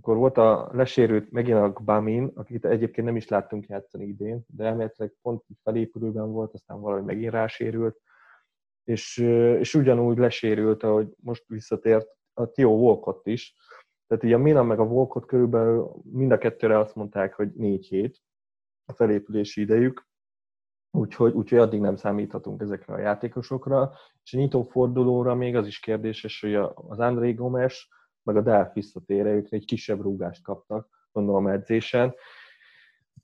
akkor 0.01 0.17
volt 0.17 0.37
a 0.37 0.69
lesérült 0.73 1.31
megint 1.31 1.57
a 1.57 1.71
Gbamin, 1.71 2.31
akit 2.35 2.65
egyébként 2.65 3.07
nem 3.07 3.15
is 3.15 3.27
láttunk 3.27 3.67
játszani 3.67 4.05
idén, 4.05 4.45
de 4.47 4.65
elméletileg 4.65 5.13
pont 5.21 5.43
felépülőben 5.63 6.31
volt, 6.31 6.53
aztán 6.53 6.81
valahogy 6.81 7.03
megint 7.03 7.31
rásérült, 7.31 8.01
és, 8.83 9.17
és 9.59 9.73
ugyanúgy 9.73 10.17
lesérült, 10.17 10.83
ahogy 10.83 11.13
most 11.19 11.43
visszatért 11.47 12.07
a 12.33 12.45
Tio 12.45 12.69
Walcott 12.69 13.27
is. 13.27 13.55
Tehát 14.07 14.23
így 14.23 14.33
a 14.33 14.37
Milan 14.37 14.65
meg 14.65 14.79
a 14.79 14.83
Walcott 14.83 15.25
körülbelül 15.25 15.91
mind 16.03 16.31
a 16.31 16.37
kettőre 16.37 16.79
azt 16.79 16.95
mondták, 16.95 17.33
hogy 17.33 17.51
négy 17.53 17.87
hét 17.87 18.21
a 18.85 18.93
felépülési 18.93 19.61
idejük, 19.61 20.07
úgyhogy, 20.91 21.33
úgyhogy 21.33 21.59
addig 21.59 21.79
nem 21.79 21.95
számíthatunk 21.95 22.61
ezekre 22.61 22.93
a 22.93 22.99
játékosokra. 22.99 23.91
És 24.23 24.33
a 24.33 24.37
nyitó 24.37 24.63
fordulóra 24.63 25.35
még 25.35 25.55
az 25.55 25.67
is 25.67 25.79
kérdéses, 25.79 26.41
hogy 26.41 26.55
az 26.75 26.99
André 26.99 27.33
Gomes, 27.33 27.89
meg 28.23 28.35
a 28.35 28.41
Delf 28.41 28.73
visszatére, 28.73 29.29
ők 29.29 29.51
egy 29.51 29.65
kisebb 29.65 30.01
rúgást 30.01 30.43
kaptak, 30.43 31.07
gondolom 31.11 31.47
edzésen. 31.47 32.15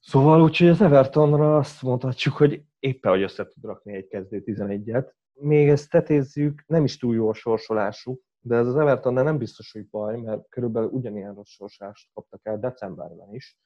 Szóval 0.00 0.42
úgyhogy 0.42 0.68
az 0.68 0.80
Evertonra 0.80 1.56
azt 1.56 1.82
mondhatjuk, 1.82 2.34
hogy 2.34 2.62
éppen, 2.78 3.10
hogy 3.10 3.22
össze 3.22 3.46
tud 3.46 3.64
rakni 3.64 3.94
egy 3.94 4.06
kezdő 4.06 4.42
11-et. 4.46 5.10
Még 5.32 5.68
ezt 5.68 5.90
tetézzük, 5.90 6.64
nem 6.66 6.84
is 6.84 6.98
túl 6.98 7.14
jó 7.14 7.28
a 7.28 7.34
sorsolásuk, 7.34 8.22
de 8.40 8.56
ez 8.56 8.66
az 8.66 8.76
Everton 8.76 9.12
nem 9.12 9.38
biztos, 9.38 9.72
hogy 9.72 9.88
baj, 9.88 10.16
mert 10.16 10.48
körülbelül 10.48 10.88
ugyanilyen 10.88 11.34
rossz 11.34 11.50
sorsást 11.50 12.10
kaptak 12.14 12.40
el 12.42 12.58
decemberben 12.58 13.34
is, 13.34 13.58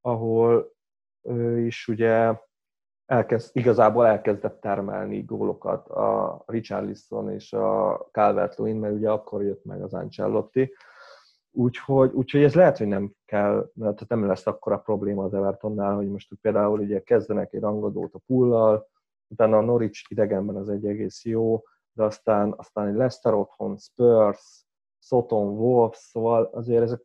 ahol 0.00 0.72
ő 1.22 1.66
is 1.66 1.88
ugye 1.88 2.34
elkezd, 3.06 3.56
igazából 3.56 4.06
elkezdett 4.06 4.60
termelni 4.60 5.22
gólokat 5.22 5.88
a 5.88 6.42
Richarlison 6.46 7.30
és 7.30 7.52
a 7.52 7.96
calvert 8.12 8.58
mert 8.58 8.94
ugye 8.94 9.10
akkor 9.10 9.42
jött 9.42 9.64
meg 9.64 9.82
az 9.82 9.94
Ancelotti. 9.94 10.74
Úgyhogy, 11.54 12.12
úgyhogy 12.12 12.42
ez 12.42 12.54
lehet, 12.54 12.78
hogy 12.78 12.86
nem 12.86 13.12
kell, 13.24 13.70
mert 13.74 14.08
nem 14.08 14.26
lesz 14.26 14.46
akkora 14.46 14.78
probléma 14.78 15.24
az 15.24 15.34
Evertonnál, 15.34 15.94
hogy 15.94 16.08
most 16.08 16.34
például 16.40 16.80
ugye 16.80 17.02
kezdenek 17.02 17.52
egy 17.52 17.60
rangadót 17.60 18.14
a 18.14 18.20
pullal, 18.26 18.88
utána 19.28 19.56
a 19.56 19.60
Norwich 19.60 20.04
idegenben 20.08 20.56
az 20.56 20.68
egy 20.68 20.86
egész 20.86 21.24
jó, 21.24 21.62
de 21.92 22.02
aztán, 22.02 22.54
aztán 22.56 22.88
egy 22.88 22.94
Leicester 22.94 23.34
otthon, 23.34 23.76
Spurs, 23.76 24.66
Soton, 24.98 25.48
Wolves, 25.48 25.96
szóval 25.96 26.50
azért 26.52 26.82
ezek 26.82 27.00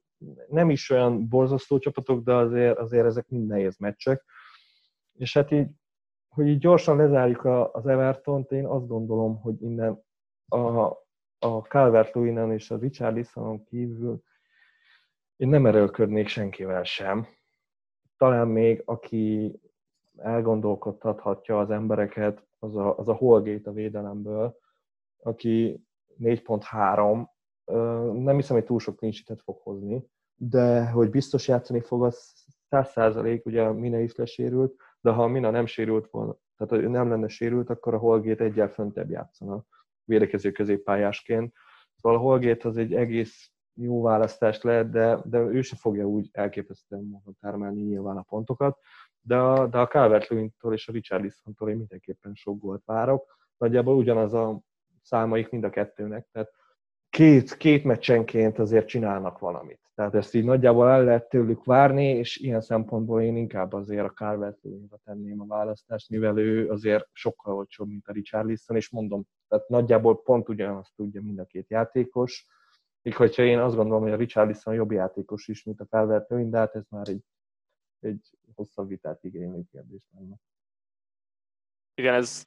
nem 0.48 0.70
is 0.70 0.89
olyan 0.89 1.28
borzasztó 1.28 1.78
csapatok, 1.78 2.24
de 2.24 2.34
azért, 2.34 2.78
azért 2.78 3.06
ezek 3.06 3.28
mind 3.30 3.48
nehéz 3.48 3.78
meccsek. 3.78 4.26
És 5.14 5.34
hát 5.34 5.52
így 5.52 5.68
hogy 6.38 6.47
így 6.47 6.59
gyorsan 6.59 6.97
lezárjuk 6.97 7.45
a, 7.45 7.71
az 7.73 7.88
Everton-t, 7.88 8.51
én 8.51 8.65
azt 8.65 8.88
gondolom, 8.88 9.41
hogy 9.41 9.61
innen 9.61 10.03
a, 10.47 10.57
a 11.39 11.57
calvert 11.69 12.15
innen 12.15 12.51
és 12.51 12.71
a 12.71 12.77
Richard 12.77 13.27
kívül 13.65 14.23
én 15.35 15.47
nem 15.47 15.65
erőlködnék 15.65 16.27
senkivel 16.27 16.83
sem. 16.83 17.27
Talán 18.17 18.47
még, 18.47 18.81
aki 18.85 19.59
elgondolkodtathatja 20.17 21.59
az 21.59 21.69
embereket, 21.69 22.47
az 22.59 22.75
a, 22.75 22.97
az 22.97 23.07
a 23.07 23.13
Holgate 23.13 23.69
a 23.69 23.73
védelemből, 23.73 24.57
aki 25.17 25.83
4.3, 26.19 27.27
nem 28.23 28.35
hiszem, 28.35 28.55
hogy 28.55 28.65
túl 28.65 28.79
sok 28.79 28.99
nincsitet 28.99 29.41
fog 29.41 29.59
hozni, 29.61 30.09
de 30.35 30.89
hogy 30.89 31.09
biztos 31.09 31.47
játszani 31.47 31.81
fog, 31.81 32.03
az 32.03 32.33
100 32.69 33.15
ugye 33.43 33.71
Mine 33.71 33.99
is 33.99 34.15
lesérült, 34.15 34.75
de 35.08 35.14
ha 35.14 35.24
a 35.24 35.28
Mina 35.28 35.49
nem 35.49 35.66
sérült 35.66 36.08
volna, 36.10 36.38
tehát 36.58 36.84
ő 36.84 36.88
nem 36.88 37.10
lenne 37.10 37.28
sérült, 37.28 37.70
akkor 37.70 37.93
a 37.93 37.97
Holgate 37.97 38.43
egyel 38.43 38.70
föntebb 38.70 39.10
játszana 39.10 39.66
védekező 40.03 40.51
középpályásként. 40.51 41.53
Szóval 41.95 42.18
a 42.18 42.22
Holgate 42.22 42.68
az 42.68 42.78
egy 42.78 42.93
egész 42.93 43.51
jó 43.74 44.01
választás 44.01 44.62
lehet, 44.62 44.89
de, 44.89 45.20
de 45.24 45.38
ő 45.38 45.62
se 45.62 45.76
fogja 45.76 46.05
úgy 46.05 46.30
elképesztően 46.32 47.03
módon 47.03 47.38
termelni 47.41 47.82
nyilván 47.82 48.18
a 48.18 48.22
pontokat, 48.22 48.80
de 49.22 49.38
a, 49.38 49.68
de 49.68 49.78
a 49.78 49.88
calvert 49.88 50.32
és 50.70 50.88
a 50.88 50.91
Richarlisontól 50.91 51.70
én 51.70 51.78
mindenképpen 51.78 52.34
sok 52.34 52.60
gólt 52.60 52.86
várok. 52.86 53.38
Nagyjából 53.58 53.95
ugyanaz 53.95 54.34
a 54.34 54.60
számaik 55.01 55.49
mind 55.49 55.64
a 55.64 55.70
kettőnek, 55.70 56.28
tehát 56.32 56.51
két, 57.10 57.58
két 57.58 57.84
meccsenként 57.84 58.60
azért 58.60 58.88
csinálnak 58.88 59.39
valamit. 59.39 59.80
Tehát 59.95 60.16
ezt 60.16 60.34
így 60.34 60.43
nagyjából 60.43 60.89
el 60.89 61.03
lehet 61.03 61.30
tőlük 61.30 61.64
várni, 61.64 62.05
és 62.05 62.38
ilyen 62.38 62.62
szempontból 62.62 63.22
én 63.22 63.38
inkább 63.38 63.74
azért 63.74 64.05
a 64.05 64.14
calvert 64.14 64.58
tenném 65.03 65.41
a 65.41 65.45
választást, 65.45 66.10
mivel 66.10 66.38
ő 66.38 66.70
azért 66.70 67.08
sokkal 67.12 67.55
olcsóbb, 67.55 67.88
mint 67.88 68.08
a 68.08 68.12
Richarlison, 68.12 68.76
és 68.76 68.89
mondom, 68.89 69.24
tehát 69.47 69.68
nagyjából 69.68 70.22
pont 70.22 70.49
ugyanazt 70.49 70.95
tudja 70.95 71.22
mind 71.22 71.39
a 71.39 71.45
két 71.45 71.70
játékos, 71.70 72.45
még 73.01 73.16
hogyha 73.16 73.43
én 73.43 73.60
azt 73.60 73.76
gondolom, 73.76 74.01
hogy 74.01 74.12
a 74.12 74.16
Richarlison 74.16 74.74
jobb 74.74 74.91
játékos 74.91 75.47
is, 75.47 75.64
mint 75.64 75.82
a 75.82 75.86
calvert 75.86 76.49
de 76.49 76.58
hát 76.58 76.76
ez 76.76 76.86
már 76.89 77.08
egy, 77.08 77.24
egy 77.99 78.38
hosszabb 78.55 78.88
vitát 78.88 79.24
igénylő 79.24 79.62
kérdés 79.72 80.01
lenne. 80.16 80.36
Igen, 81.93 82.14
ez, 82.14 82.45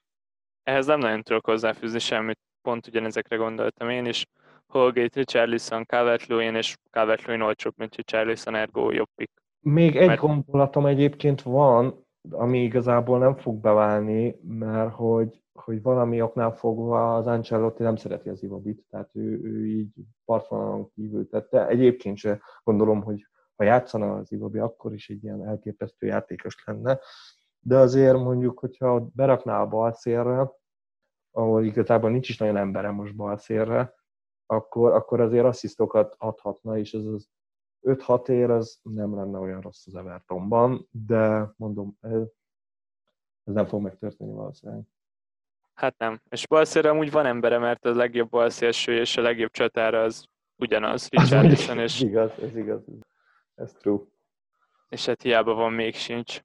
ehhez 0.63 0.87
nem 0.87 0.99
nagyon 0.99 1.23
tudok 1.23 1.47
hozzáfűzni 1.47 1.99
semmit 1.99 2.39
pont 2.63 2.87
ugyanezekre 2.87 3.37
gondoltam 3.37 3.89
én 3.89 4.07
is. 4.07 4.27
Holgate, 4.71 5.19
Richarlison, 5.19 5.85
calvert 5.85 6.31
és 6.31 6.77
calvert 6.91 7.29
olcsóbb, 7.29 7.75
mint 7.77 7.95
Richarlison, 7.95 8.55
ergo 8.55 8.91
jobb 8.91 9.09
pick. 9.15 9.43
Még 9.61 9.97
egy 9.97 10.07
mert... 10.07 10.21
gondolatom 10.21 10.87
egyébként 10.87 11.43
van, 11.43 12.07
ami 12.31 12.63
igazából 12.63 13.19
nem 13.19 13.37
fog 13.37 13.61
beválni, 13.61 14.41
mert 14.43 14.93
hogy, 14.93 15.43
hogy 15.53 15.83
valami 15.83 16.23
oknál 16.23 16.53
fogva 16.53 17.15
az 17.17 17.27
Ancelotti 17.27 17.83
nem 17.83 17.97
szereti 17.97 18.29
az 18.29 18.43
Ivobit, 18.43 18.85
tehát 18.91 19.11
ő, 19.15 19.41
ő 19.45 19.67
így 19.67 19.93
partvonalon 20.25 20.91
kívül 20.95 21.29
tette. 21.29 21.67
Egyébként 21.67 22.17
se 22.17 22.41
gondolom, 22.63 23.03
hogy 23.03 23.27
ha 23.57 23.65
játszana 23.65 24.15
az 24.15 24.33
Ivobi, 24.33 24.59
akkor 24.59 24.95
is 24.95 25.09
egy 25.09 25.25
ilyen 25.25 25.47
elképesztő 25.47 26.07
játékos 26.07 26.63
lenne. 26.67 26.99
De 27.61 27.77
azért 27.77 28.17
mondjuk, 28.17 28.59
hogyha 28.59 29.09
berakná 29.15 29.61
a 29.61 29.67
bal 29.67 29.93
szélre, 29.93 30.51
ahol 31.31 31.65
igazából 31.65 32.11
nincs 32.11 32.29
is 32.29 32.39
nagyon 32.39 32.57
embere 32.57 32.91
most 32.91 33.17
bal 33.17 33.37
szélre, 33.37 33.95
akkor, 34.51 34.93
akkor 34.93 35.21
azért 35.21 35.45
asszisztokat 35.45 36.15
adhatna, 36.19 36.79
és 36.79 36.93
ez 36.93 37.05
az 37.05 37.29
5-6 37.83 38.29
ér 38.29 38.51
az 38.51 38.79
nem 38.83 39.15
lenne 39.15 39.39
olyan 39.39 39.61
rossz 39.61 39.87
az 39.87 39.95
Evertonban, 39.95 40.89
de 40.91 41.53
mondom, 41.57 41.97
ez, 42.01 42.21
ez 43.45 43.55
nem 43.55 43.67
fog 43.67 43.83
megtörténni 43.83 44.33
valószínűleg. 44.33 44.83
Hát 45.75 45.99
nem. 45.99 46.21
És 46.29 46.47
balszélre 46.47 46.91
amúgy 46.91 47.11
van 47.11 47.27
embere, 47.27 47.59
mert 47.59 47.85
a 47.85 47.95
legjobb 47.95 48.29
balszélső 48.29 48.99
és 48.99 49.17
a 49.17 49.23
legjobb 49.23 49.51
csatára 49.51 50.03
az 50.03 50.25
ugyanaz, 50.57 51.09
Richardson. 51.09 51.79
És... 51.79 52.01
Igaz, 52.01 52.31
ez 52.39 52.57
igaz. 52.57 52.85
Ez 53.55 53.73
true. 53.73 54.01
És 54.89 55.07
hát 55.07 55.23
hiába 55.23 55.55
van, 55.55 55.73
még 55.73 55.95
sincs. 55.95 56.41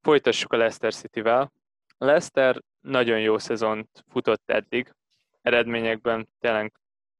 Folytassuk 0.00 0.52
a 0.52 0.56
Leicester 0.56 0.94
City-vel. 0.94 1.52
A 1.98 2.04
Leicester 2.04 2.62
nagyon 2.80 3.20
jó 3.20 3.38
szezont 3.38 4.04
futott 4.08 4.50
eddig. 4.50 4.94
Eredményekben 5.42 6.28
tényleg 6.38 6.72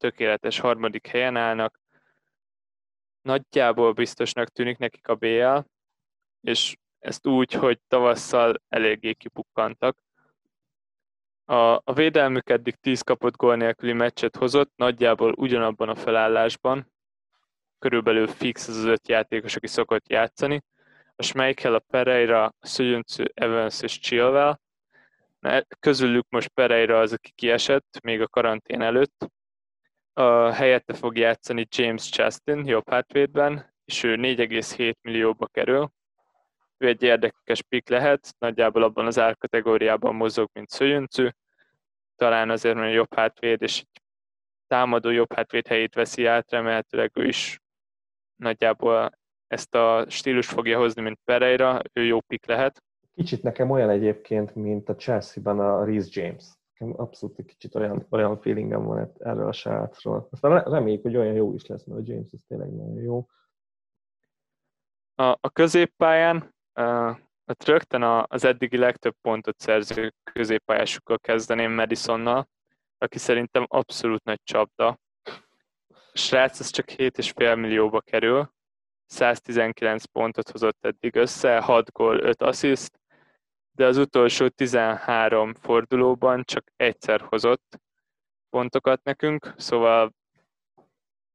tökéletes 0.03 0.59
harmadik 0.59 1.07
helyen 1.07 1.36
állnak 1.36 1.80
nagyjából 3.22 3.92
biztosnak 3.92 4.48
tűnik 4.48 4.78
nekik 4.78 5.09
a 5.09 5.14
BL, 5.14 5.59
és 6.40 6.76
ezt 6.98 7.26
úgy, 7.26 7.53
hogy 7.53 7.80
tavasszal 7.88 8.62
eléggé 8.68 9.12
kipukkantak. 9.12 9.98
A, 11.44 11.55
a 11.84 11.92
védelmük 11.94 12.50
eddig 12.50 12.74
10 12.74 13.00
kapott 13.00 13.36
gól 13.36 13.57
nélküli 13.57 13.92
meccset 13.92 14.36
hozott, 14.36 14.72
nagyjából 14.76 15.32
ugyanabban 15.32 15.88
a 15.88 15.94
felállásban, 15.94 16.92
körülbelül 17.78 18.26
fix 18.26 18.68
az 18.68 18.76
az 18.76 18.84
öt 18.84 19.09
játékos, 19.09 19.57
aki 19.57 19.66
szokott 19.66 20.09
játszani. 20.09 20.62
A 21.16 21.22
Schmeichel, 21.22 21.74
a 21.74 21.78
Pereira, 21.78 22.44
a 22.44 22.66
Szögyöncő, 22.66 23.30
Evans 23.34 23.82
és 23.82 23.98
Chilwell. 23.98 24.59
Közülük 25.80 26.26
most 26.28 26.48
Pereira 26.48 27.00
az, 27.00 27.12
aki 27.12 27.30
kiesett, 27.34 28.00
még 28.03 28.20
a 28.20 28.28
karantén 28.28 28.82
előtt, 28.82 29.32
a 30.12 30.50
helyette 30.50 30.94
fog 30.94 31.16
játszani 31.16 31.66
James 31.70 32.10
Chastin 32.10 32.66
jobb 32.66 32.90
hátvédben, 32.90 33.74
és 33.84 34.02
ő 34.02 34.16
4,7 34.16 34.94
millióba 35.00 35.46
kerül. 35.46 35.92
Ő 36.78 36.86
egy 36.86 37.02
érdekes 37.02 37.62
pick 37.62 37.88
lehet, 37.88 38.34
nagyjából 38.38 38.82
abban 38.82 39.06
az 39.06 39.18
árkategóriában 39.18 40.14
mozog, 40.14 40.48
mint 40.52 40.68
Szöjöncű. 40.68 41.28
Talán 42.16 42.50
azért, 42.50 42.74
mert 42.74 42.94
jobb 42.94 43.14
hátvéd, 43.14 43.62
és 43.62 43.78
egy 43.78 44.02
támadó 44.66 45.10
jobb 45.10 45.32
hátvéd 45.32 45.66
helyét 45.66 45.94
veszi 45.94 46.26
át, 46.26 46.50
remélhetőleg 46.50 47.10
ő 47.14 47.26
is 47.26 47.60
nagyjából 48.36 49.10
ezt 49.46 49.74
a 49.74 50.04
stílus 50.08 50.46
fogja 50.46 50.78
hozni, 50.78 51.02
mint 51.02 51.20
Pereira, 51.24 51.80
ő 51.92 52.04
jó 52.04 52.20
pick 52.20 52.46
lehet. 52.46 52.82
Kicsit 53.14 53.42
nekem 53.42 53.70
olyan 53.70 53.90
egyébként, 53.90 54.54
mint 54.54 54.88
a 54.88 54.96
Chelsea-ben 54.96 55.60
a 55.60 55.84
Reece 55.84 56.08
James 56.20 56.44
nekem 56.73 57.01
abszolút 57.01 57.39
egy 57.39 57.47
kicsit 57.47 57.75
olyan, 57.75 58.07
olyan 58.11 58.41
feelingem 58.41 58.85
van 58.85 59.12
erről 59.18 59.47
a 59.47 59.53
srácról. 59.53 60.29
Aztán 60.31 60.62
reméljük, 60.62 61.03
hogy 61.03 61.16
olyan 61.16 61.35
jó 61.35 61.55
is 61.55 61.66
lesz, 61.66 61.85
mert 61.85 62.01
a 62.01 62.05
James 62.07 62.33
ez 62.33 62.41
tényleg 62.49 62.73
nagyon 62.73 63.03
jó. 63.03 63.27
A, 65.14 65.39
a 65.41 65.51
középpályán 65.53 66.37
uh, 66.37 67.16
hát 67.47 67.64
rögtön 67.64 68.03
az 68.03 68.45
eddigi 68.45 68.77
legtöbb 68.77 69.14
pontot 69.20 69.59
szerző 69.59 70.14
középpályásukkal 70.33 71.18
kezdeném 71.18 71.73
Madisonnal, 71.73 72.49
aki 72.99 73.18
szerintem 73.18 73.64
abszolút 73.68 74.25
nagy 74.25 74.41
csapda. 74.45 74.99
A 76.12 76.18
srác 76.18 76.61
az 76.61 76.70
csak 76.70 76.87
7,5 76.89 77.57
millióba 77.57 78.01
kerül, 78.01 78.53
119 79.07 80.05
pontot 80.05 80.51
hozott 80.51 80.85
eddig 80.85 81.16
össze, 81.16 81.61
6 81.61 81.93
gól, 81.93 82.20
5 82.20 82.43
assziszt, 82.43 83.01
de 83.73 83.87
az 83.87 83.97
utolsó 83.97 84.49
13 84.49 85.55
fordulóban 85.55 86.43
csak 86.45 86.73
egyszer 86.77 87.20
hozott 87.20 87.81
pontokat 88.51 89.03
nekünk, 89.03 89.55
szóval 89.57 90.12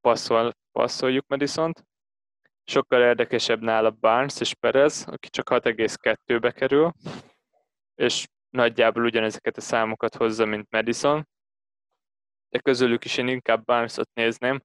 passzol, 0.01 0.55
passzoljuk 0.71 1.27
Madison-t. 1.27 1.85
Sokkal 2.63 3.01
érdekesebb 3.01 3.61
nála 3.61 3.89
Barnes 3.91 4.39
és 4.39 4.53
Perez, 4.53 5.05
aki 5.07 5.29
csak 5.29 5.49
6,2-be 5.49 6.51
kerül, 6.51 6.91
és 7.95 8.27
nagyjából 8.49 9.03
ugyanezeket 9.03 9.57
a 9.57 9.61
számokat 9.61 10.15
hozza, 10.15 10.45
mint 10.45 10.69
Madison, 10.69 11.27
de 12.49 12.59
közülük 12.59 13.05
is 13.05 13.17
én 13.17 13.27
inkább 13.27 13.63
Barnes-ot 13.63 14.09
nézném, 14.13 14.61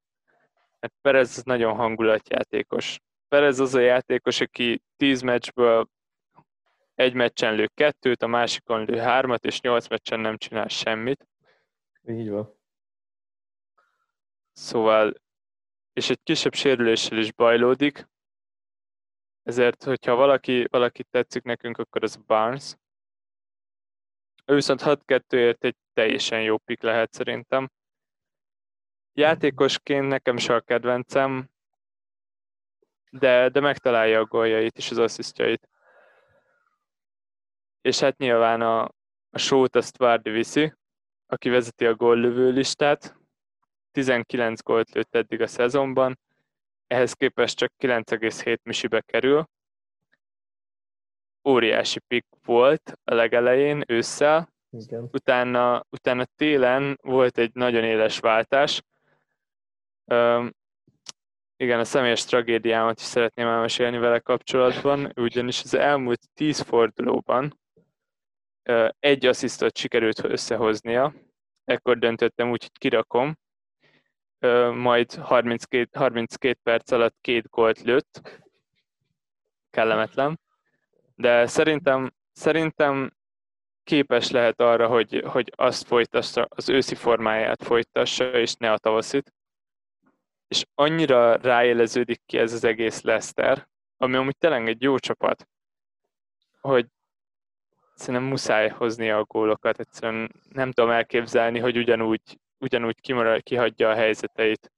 mert 0.80 0.94
Perez 1.00 1.36
az 1.36 1.42
nagyon 1.42 1.76
hangulatjátékos. 1.76 2.98
Perez 3.28 3.58
az 3.58 3.74
a 3.74 3.80
játékos, 3.80 4.40
aki 4.40 4.82
10 4.96 5.20
meccsből 5.20 5.88
egy 6.94 7.14
meccsen 7.14 7.54
lő 7.54 7.66
kettőt, 7.74 8.22
a 8.22 8.26
másikon 8.26 8.84
lő 8.84 8.98
hármat, 8.98 9.44
és 9.44 9.60
nyolc 9.60 9.88
meccsen 9.88 10.20
nem 10.20 10.36
csinál 10.36 10.68
semmit. 10.68 11.26
Így 12.08 12.30
van. 12.30 12.60
Szóval, 14.52 15.14
és 15.92 16.10
egy 16.10 16.20
kisebb 16.22 16.54
sérüléssel 16.54 17.18
is 17.18 17.32
bajlódik, 17.32 18.10
ezért, 19.42 19.84
hogyha 19.84 20.14
valaki, 20.14 20.66
valaki 20.70 21.04
tetszik 21.04 21.42
nekünk, 21.42 21.78
akkor 21.78 22.02
az 22.02 22.16
Barnes. 22.16 22.76
Ő 24.44 24.54
viszont 24.54 24.80
6-2-ért 24.84 25.64
egy 25.64 25.76
teljesen 25.92 26.42
jó 26.42 26.58
pik 26.58 26.82
lehet 26.82 27.12
szerintem. 27.12 27.70
Játékosként 29.12 30.08
nekem 30.08 30.36
se 30.36 30.54
a 30.54 30.60
kedvencem, 30.60 31.50
de, 33.10 33.48
de 33.48 33.60
megtalálja 33.60 34.20
a 34.20 34.24
góljait 34.24 34.76
és 34.76 34.90
az 34.90 34.98
asszisztjait 34.98 35.68
és 37.82 38.00
hát 38.00 38.18
nyilván 38.18 38.60
a, 38.60 38.82
a 39.30 39.38
sót 39.38 39.76
azt 39.76 39.96
Várdi 39.96 40.30
viszi, 40.30 40.72
aki 41.26 41.48
vezeti 41.48 41.86
a 41.86 41.94
góllövő 41.94 42.50
listát, 42.50 43.16
19 43.90 44.62
gólt 44.62 44.90
lőtt 44.90 45.14
eddig 45.14 45.40
a 45.40 45.46
szezonban, 45.46 46.18
ehhez 46.86 47.12
képest 47.12 47.56
csak 47.56 47.72
9,7 47.78 48.62
misibe 48.62 49.00
kerül. 49.00 49.48
Óriási 51.48 51.98
pick 51.98 52.26
volt 52.44 52.98
a 53.04 53.14
legelején, 53.14 53.84
ősszel, 53.86 54.50
Igen. 54.70 55.08
Utána, 55.12 55.86
utána 55.90 56.24
télen 56.24 56.98
volt 57.02 57.38
egy 57.38 57.54
nagyon 57.54 57.84
éles 57.84 58.18
váltás. 58.18 58.82
Üm, 60.06 60.54
igen, 61.56 61.78
a 61.78 61.84
személyes 61.84 62.24
tragédiámat 62.24 63.00
is 63.00 63.04
szeretném 63.04 63.46
elmesélni 63.46 63.98
vele 63.98 64.18
kapcsolatban, 64.18 65.12
ugyanis 65.16 65.62
az 65.62 65.74
elmúlt 65.74 66.20
10 66.34 66.60
fordulóban 66.60 67.60
egy 68.98 69.26
asszisztot 69.26 69.76
sikerült 69.76 70.24
összehoznia, 70.24 71.14
ekkor 71.64 71.98
döntöttem 71.98 72.50
úgy, 72.50 72.62
hogy 72.62 72.78
kirakom, 72.78 73.36
majd 74.74 75.14
32, 75.14 75.88
32 75.98 76.58
perc 76.62 76.90
alatt 76.90 77.16
két 77.20 77.48
gólt 77.48 77.82
lőtt, 77.82 78.40
kellemetlen, 79.70 80.40
de 81.14 81.46
szerintem, 81.46 82.12
szerintem 82.32 83.12
képes 83.84 84.30
lehet 84.30 84.60
arra, 84.60 84.86
hogy, 84.86 85.22
hogy 85.26 85.52
azt 85.56 85.86
folytassa, 85.86 86.46
az 86.48 86.68
őszi 86.68 86.94
formáját 86.94 87.62
folytassa, 87.62 88.38
és 88.38 88.54
ne 88.54 88.72
a 88.72 88.78
tavaszit. 88.78 89.32
És 90.48 90.64
annyira 90.74 91.36
ráéleződik 91.36 92.20
ki 92.26 92.38
ez 92.38 92.52
az 92.52 92.64
egész 92.64 93.00
Leicester, 93.00 93.68
ami 93.96 94.16
amúgy 94.16 94.36
tényleg 94.38 94.68
egy 94.68 94.82
jó 94.82 94.98
csapat, 94.98 95.48
hogy 96.60 96.86
szerintem 98.02 98.28
muszáj 98.28 98.68
hozni 98.68 99.10
a 99.10 99.24
gólokat, 99.24 99.78
egyszerűen 99.78 100.32
nem 100.48 100.72
tudom 100.72 100.90
elképzelni, 100.90 101.58
hogy 101.58 101.76
ugyanúgy, 101.76 102.40
ugyanúgy 102.60 103.00
kimarad, 103.00 103.42
kihagyja 103.42 103.90
a 103.90 103.94
helyzeteit. 103.94 104.72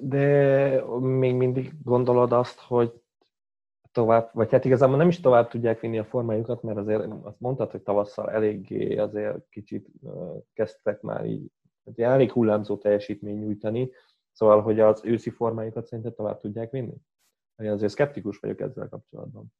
De 0.00 0.84
még 1.00 1.34
mindig 1.34 1.72
gondolod 1.82 2.32
azt, 2.32 2.60
hogy 2.60 2.92
tovább, 3.92 4.30
vagy 4.32 4.50
hát 4.50 4.64
igazából 4.64 4.96
nem 4.96 5.08
is 5.08 5.20
tovább 5.20 5.48
tudják 5.48 5.80
vinni 5.80 5.98
a 5.98 6.04
formájukat, 6.04 6.62
mert 6.62 6.78
azért 6.78 7.04
azt 7.22 7.40
mondtad, 7.40 7.70
hogy 7.70 7.82
tavasszal 7.82 8.30
eléggé 8.30 8.96
azért 8.96 9.48
kicsit 9.50 9.88
kezdtek 10.52 11.00
már 11.00 11.24
így, 11.24 11.50
elég 11.96 12.32
hullámzó 12.32 12.76
teljesítmény 12.76 13.38
nyújtani, 13.38 13.90
szóval, 14.32 14.62
hogy 14.62 14.80
az 14.80 15.04
őszi 15.04 15.30
formájukat 15.30 15.86
szerinted 15.86 16.14
tovább 16.14 16.40
tudják 16.40 16.70
vinni? 16.70 16.94
Én 17.56 17.70
azért 17.70 17.92
szkeptikus 17.92 18.38
vagyok 18.38 18.60
ezzel 18.60 18.88
kapcsolatban. 18.88 19.52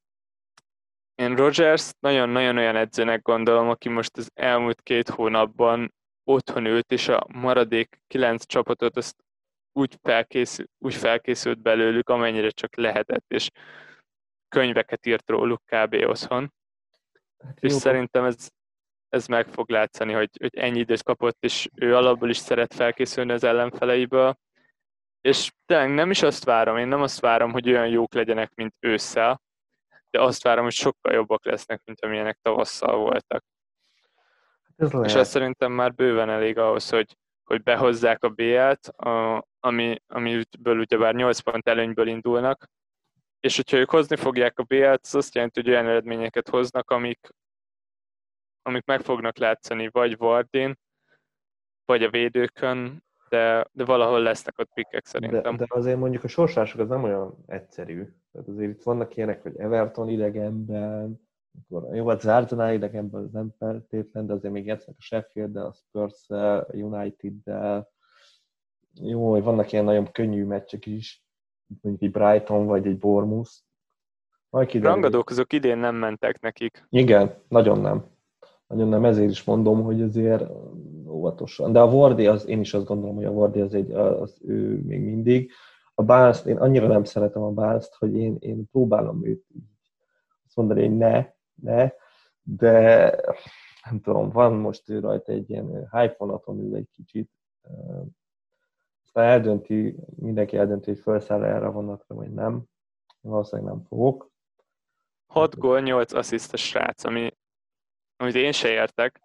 Én 1.15 1.35
Rogers 1.35 1.91
nagyon-nagyon 1.99 2.57
olyan 2.57 2.75
edzőnek 2.75 3.21
gondolom, 3.21 3.69
aki 3.69 3.89
most 3.89 4.17
az 4.17 4.31
elmúlt 4.33 4.81
két 4.81 5.09
hónapban 5.09 5.93
otthon 6.23 6.65
ült, 6.65 6.91
és 6.91 7.07
a 7.07 7.25
maradék 7.33 8.01
kilenc 8.07 8.45
csapatot 8.45 8.97
azt 8.97 9.23
úgy, 9.71 9.97
felkészült, 10.01 10.69
úgy 10.77 10.93
felkészült 10.93 11.61
belőlük, 11.61 12.09
amennyire 12.09 12.49
csak 12.49 12.75
lehetett, 12.75 13.25
és 13.27 13.49
könyveket 14.49 15.05
írt 15.05 15.29
róluk 15.29 15.61
kb. 15.65 15.93
otthon. 15.93 16.53
Hát 17.43 17.57
és 17.59 17.71
jó. 17.71 17.77
szerintem 17.77 18.23
ez, 18.23 18.49
ez 19.09 19.27
meg 19.27 19.47
fog 19.47 19.69
látszani, 19.69 20.13
hogy, 20.13 20.29
hogy 20.39 20.57
ennyi 20.57 20.79
időt 20.79 21.03
kapott, 21.03 21.37
és 21.43 21.69
ő 21.75 21.95
alapból 21.95 22.29
is 22.29 22.37
szeret 22.37 22.73
felkészülni 22.73 23.31
az 23.31 23.43
ellenfeleiből. 23.43 24.37
És 25.21 25.51
tényleg 25.65 25.93
nem 25.93 26.11
is 26.11 26.21
azt 26.21 26.43
várom, 26.43 26.77
én 26.77 26.87
nem 26.87 27.01
azt 27.01 27.19
várom, 27.19 27.51
hogy 27.51 27.69
olyan 27.69 27.87
jók 27.87 28.13
legyenek, 28.13 28.51
mint 28.55 28.75
ősszel, 28.79 29.41
de 30.15 30.21
azt 30.21 30.43
várom, 30.43 30.63
hogy 30.63 30.73
sokkal 30.73 31.13
jobbak 31.13 31.45
lesznek, 31.45 31.81
mint 31.85 32.01
amilyenek 32.01 32.39
tavasszal 32.41 32.97
voltak. 32.97 33.45
Ez 34.75 34.91
lehet. 34.91 35.09
És 35.09 35.15
azt 35.15 35.29
szerintem 35.29 35.71
már 35.71 35.93
bőven 35.93 36.29
elég 36.29 36.57
ahhoz, 36.57 36.89
hogy, 36.89 37.17
hogy 37.43 37.63
behozzák 37.63 38.23
a 38.23 38.29
BL-t, 38.29 38.87
a, 38.87 39.45
ami, 39.59 40.01
amiből 40.07 40.79
ugyebár 40.79 41.15
8 41.15 41.39
pont 41.39 41.67
előnyből 41.67 42.07
indulnak, 42.07 42.69
és 43.39 43.55
hogyha 43.55 43.77
ők 43.77 43.89
hozni 43.89 44.15
fogják 44.15 44.59
a 44.59 44.63
BL-t, 44.63 44.99
az 45.01 45.15
azt 45.15 45.35
jelenti, 45.35 45.61
hogy 45.61 45.69
olyan 45.69 45.87
eredményeket 45.87 46.49
hoznak, 46.49 46.91
amik, 46.91 47.29
amik 48.61 48.85
meg 48.85 49.01
fognak 49.01 49.37
látszani 49.37 49.89
vagy 49.91 50.17
Vardin, 50.17 50.79
vagy 51.85 52.03
a 52.03 52.09
védőkön, 52.09 53.03
de, 53.29 53.67
de 53.71 53.85
valahol 53.85 54.21
lesznek 54.21 54.59
ott 54.59 54.73
pikkek 54.73 55.05
szerintem. 55.05 55.57
De, 55.57 55.65
de 55.65 55.65
azért 55.69 55.97
mondjuk 55.97 56.23
a 56.23 56.27
sorsások 56.27 56.79
az 56.79 56.87
nem 56.87 57.03
olyan 57.03 57.43
egyszerű. 57.47 58.13
Tehát 58.31 58.47
azért 58.47 58.71
itt 58.71 58.83
vannak 58.83 59.15
ilyenek, 59.15 59.41
hogy 59.41 59.57
Everton 59.57 60.09
idegenben, 60.09 61.23
akkor 61.69 61.95
jó, 61.95 62.07
hát 62.07 62.21
Zárdonál 62.21 62.73
idegenben 62.73 63.23
az 63.23 63.31
nem 63.31 63.53
feltétlen, 63.57 64.25
de 64.25 64.33
azért 64.33 64.53
még 64.53 64.65
játszanak 64.65 64.95
a 64.99 65.01
sheffield 65.01 65.55
a 65.55 65.71
spurs 65.73 66.29
a 66.29 66.67
United-del. 66.71 67.89
Jó, 69.01 69.31
hogy 69.31 69.43
vannak 69.43 69.71
ilyen 69.71 69.83
nagyon 69.83 70.11
könnyű 70.11 70.45
meccsek 70.45 70.85
is, 70.85 71.25
mondjuk 71.81 72.03
egy 72.03 72.21
Brighton 72.21 72.65
vagy 72.65 72.87
egy 72.87 72.97
Bournemouth. 72.97 73.51
Rangadók 74.71 75.29
azok 75.29 75.53
idén 75.53 75.77
nem 75.77 75.95
mentek 75.95 76.41
nekik. 76.41 76.85
Igen, 76.89 77.35
nagyon 77.47 77.79
nem. 77.79 78.05
Nagyon 78.67 78.87
nem, 78.87 79.05
ezért 79.05 79.29
is 79.29 79.43
mondom, 79.43 79.83
hogy 79.83 80.01
azért 80.01 80.43
óvatosan. 81.15 81.71
De 81.71 81.79
a 81.79 81.91
Wardi, 81.91 82.27
az, 82.27 82.47
én 82.47 82.59
is 82.59 82.73
azt 82.73 82.85
gondolom, 82.85 83.15
hogy 83.15 83.25
a 83.25 83.29
Wardi 83.29 83.61
az, 83.61 83.73
egy, 83.73 83.91
az 83.91 84.37
ő 84.41 84.81
még 84.85 85.01
mindig. 85.01 85.51
A 85.93 86.03
Bánzt, 86.03 86.45
én 86.45 86.57
annyira 86.57 86.87
nem 86.87 87.03
szeretem 87.03 87.41
a 87.41 87.51
Bánzt, 87.51 87.95
hogy 87.95 88.15
én, 88.15 88.37
én 88.39 88.69
próbálom 88.71 89.25
őt 89.25 89.45
azt 90.45 90.55
mondani, 90.55 90.81
hogy 90.81 90.97
ne, 90.97 91.27
ne, 91.53 91.89
de 92.41 93.09
nem 93.85 94.01
tudom, 94.01 94.29
van 94.29 94.53
most 94.53 94.89
ő 94.89 94.99
rajta 94.99 95.31
egy 95.31 95.49
ilyen 95.49 95.89
hype 95.91 96.15
vonaton 96.17 96.59
ül 96.59 96.75
egy 96.75 96.89
kicsit, 96.91 97.31
aztán 99.05 99.25
eldönti, 99.25 99.95
mindenki 100.15 100.57
eldönti, 100.57 100.91
hogy 100.91 100.99
felszáll 100.99 101.43
erre 101.43 101.65
a 101.65 101.71
vonatra, 101.71 102.15
vagy 102.15 102.33
nem. 102.33 102.63
Valószínűleg 103.21 103.71
nem 103.71 103.83
fogok. 103.83 104.31
6 105.27 105.57
gól, 105.57 105.79
8 105.79 106.13
assziszt 106.13 106.53
a 106.53 106.57
srác, 106.57 107.03
ami, 107.03 107.37
amit 108.17 108.35
én 108.35 108.51
se 108.51 108.69
értek. 108.69 109.24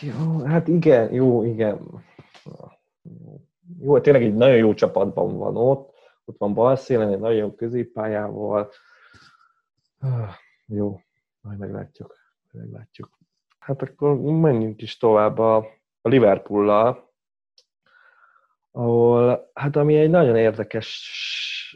Jó, 0.00 0.44
hát 0.44 0.68
igen, 0.68 1.12
jó, 1.12 1.44
igen. 1.44 2.02
Jó, 2.44 3.40
jó, 3.80 4.00
tényleg 4.00 4.22
egy 4.22 4.34
nagyon 4.34 4.56
jó 4.56 4.74
csapatban 4.74 5.38
van 5.38 5.56
ott. 5.56 5.96
Ott 6.24 6.38
van 6.38 6.54
bal 6.54 6.76
szélen, 6.76 7.12
egy 7.12 7.18
nagyon 7.18 7.36
jó 7.36 7.54
középpályával. 7.54 8.70
Jó, 10.66 11.00
majd 11.40 11.58
meglátjuk. 11.58 12.16
meglátjuk. 12.52 13.18
Hát 13.58 13.82
akkor 13.82 14.20
menjünk 14.20 14.82
is 14.82 14.96
tovább 14.96 15.38
a, 15.38 15.56
a 16.00 16.08
Liverpool-lal, 16.08 17.12
ahol, 18.70 19.50
hát 19.54 19.76
ami 19.76 19.96
egy 19.96 20.10
nagyon 20.10 20.36
érdekes, 20.36 21.67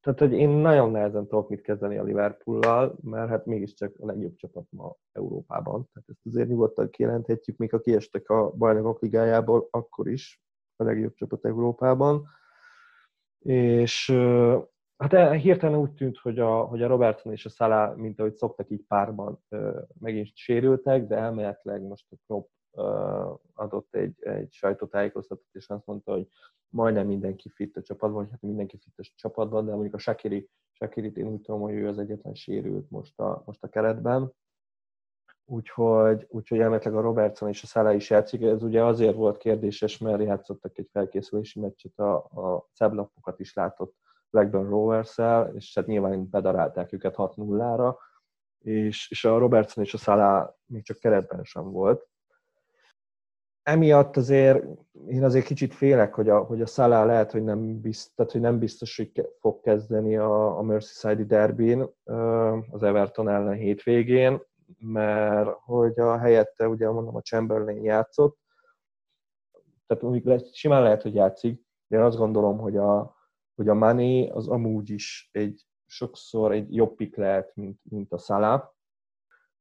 tehát 0.00 0.18
hogy 0.18 0.32
én 0.32 0.48
nagyon 0.48 0.90
nehezen 0.90 1.26
tudok 1.26 1.48
mit 1.48 1.60
kezdeni 1.60 1.98
a 1.98 2.02
Liverpool-lal, 2.02 2.96
mert 3.02 3.28
hát 3.28 3.46
mégiscsak 3.46 3.94
a 3.98 4.06
legjobb 4.06 4.36
csapat 4.36 4.66
ma 4.70 4.96
Európában. 5.12 5.88
Tehát 5.92 6.08
ezt 6.08 6.26
azért 6.26 6.48
nyugodtan 6.48 6.90
kijelenthetjük, 6.90 7.56
még 7.56 7.74
a 7.74 7.80
kiestek 7.80 8.28
a 8.30 8.50
bajnokok 8.50 9.00
ligájából, 9.00 9.68
akkor 9.70 10.08
is 10.08 10.42
a 10.76 10.84
legjobb 10.84 11.14
csapat 11.14 11.44
Európában. 11.44 12.26
És 13.38 14.12
Hát 15.00 15.12
e, 15.12 15.34
hirtelen 15.34 15.78
úgy 15.78 15.92
tűnt, 15.92 16.18
hogy 16.18 16.38
a, 16.38 16.60
hogy 16.60 16.82
a 16.82 16.86
Robertson 16.86 17.32
és 17.32 17.44
a 17.44 17.48
Salah, 17.48 17.96
mint 17.96 18.20
ahogy 18.20 18.34
szoktak 18.34 18.70
így 18.70 18.84
párban, 18.88 19.44
megint 20.00 20.36
sérültek, 20.36 21.06
de 21.06 21.16
elméletileg 21.16 21.82
most 21.82 22.06
a 22.10 22.16
Klopp 22.26 22.48
adott 23.54 23.94
egy, 23.94 24.16
egy 24.20 24.52
sajtótájékoztatót, 24.52 25.48
és 25.52 25.68
azt 25.68 25.86
mondta, 25.86 26.12
hogy 26.12 26.28
majdnem 26.68 27.06
mindenki 27.06 27.48
fit 27.48 27.76
a 27.76 27.82
csapatban, 27.82 28.22
vagy 28.22 28.30
hát 28.30 28.42
mindenki 28.42 28.78
fit 28.78 28.98
a 28.98 29.12
csapatban, 29.14 29.64
de 29.64 29.72
mondjuk 29.72 29.94
a 29.94 29.98
Shakiri, 29.98 30.48
Shakirit 30.72 31.16
én 31.16 31.26
úgy 31.26 31.40
tudom, 31.40 31.60
hogy 31.60 31.74
ő 31.74 31.88
az 31.88 31.98
egyetlen 31.98 32.34
sérült 32.34 32.90
most 32.90 33.18
a, 33.18 33.42
most 33.46 33.62
a 33.62 33.68
keretben. 33.68 34.32
Úgyhogy, 35.44 36.26
úgyhogy 36.28 36.58
elméletileg 36.58 36.98
a 36.98 37.00
Robertson 37.00 37.48
és 37.48 37.62
a 37.62 37.66
Salah 37.66 37.94
is 37.94 38.10
játszik. 38.10 38.42
Ez 38.42 38.62
ugye 38.62 38.84
azért 38.84 39.14
volt 39.14 39.36
kérdéses, 39.36 39.98
mert 39.98 40.22
játszottak 40.22 40.78
egy 40.78 40.88
felkészülési 40.92 41.60
meccset, 41.60 41.98
a, 41.98 42.14
a 42.16 42.68
szeblapokat 42.72 43.40
is 43.40 43.54
látott 43.54 43.96
Blackburn 44.30 44.68
rovers 44.68 45.18
és 45.54 45.74
hát 45.74 45.86
nyilván 45.86 46.30
bedarálták 46.30 46.92
őket 46.92 47.14
6-0-ra, 47.16 47.94
és, 48.58 49.10
és 49.10 49.24
a 49.24 49.38
Robertson 49.38 49.84
és 49.84 49.94
a 49.94 49.98
Salah 49.98 50.54
még 50.66 50.82
csak 50.82 50.98
keretben 50.98 51.44
sem 51.44 51.70
volt. 51.70 52.08
Emiatt 53.70 54.16
azért 54.16 54.64
én 55.08 55.24
azért 55.24 55.44
kicsit 55.44 55.74
félek, 55.74 56.14
hogy 56.14 56.28
a, 56.28 56.38
hogy 56.38 56.60
a 56.60 56.66
Salah 56.66 57.06
lehet, 57.06 57.30
hogy 57.30 57.42
nem, 57.42 57.80
biztos, 57.80 58.14
tehát, 58.14 58.32
hogy 58.32 58.40
nem 58.40 58.58
biztos, 58.58 58.96
hogy 58.96 59.28
fog 59.40 59.60
kezdeni 59.60 60.16
a, 60.16 60.58
a 60.58 60.62
Merseyside 60.62 61.24
derbin 61.24 61.86
az 62.70 62.82
Everton 62.82 63.28
ellen 63.28 63.56
hétvégén, 63.56 64.40
mert 64.78 65.48
hogy 65.60 65.98
a 65.98 66.18
helyette, 66.18 66.68
ugye 66.68 66.90
mondom, 66.90 67.16
a 67.16 67.20
Chamberlain 67.20 67.84
játszott, 67.84 68.38
tehát 69.86 70.02
úgy 70.02 70.44
simán 70.52 70.82
lehet, 70.82 71.02
hogy 71.02 71.14
játszik, 71.14 71.62
de 71.86 71.96
én 71.96 72.02
azt 72.02 72.16
gondolom, 72.16 72.58
hogy 72.58 72.76
a, 72.76 73.16
hogy 73.54 73.68
a 73.68 73.74
Mané 73.74 74.28
az 74.28 74.48
amúgy 74.48 74.90
is 74.90 75.28
egy 75.32 75.66
sokszor 75.86 76.52
egy 76.52 76.74
jobb 76.74 76.94
pik 76.94 77.16
lehet, 77.16 77.56
mint, 77.56 77.80
mint 77.82 78.12
a 78.12 78.18
Salah. 78.18 78.78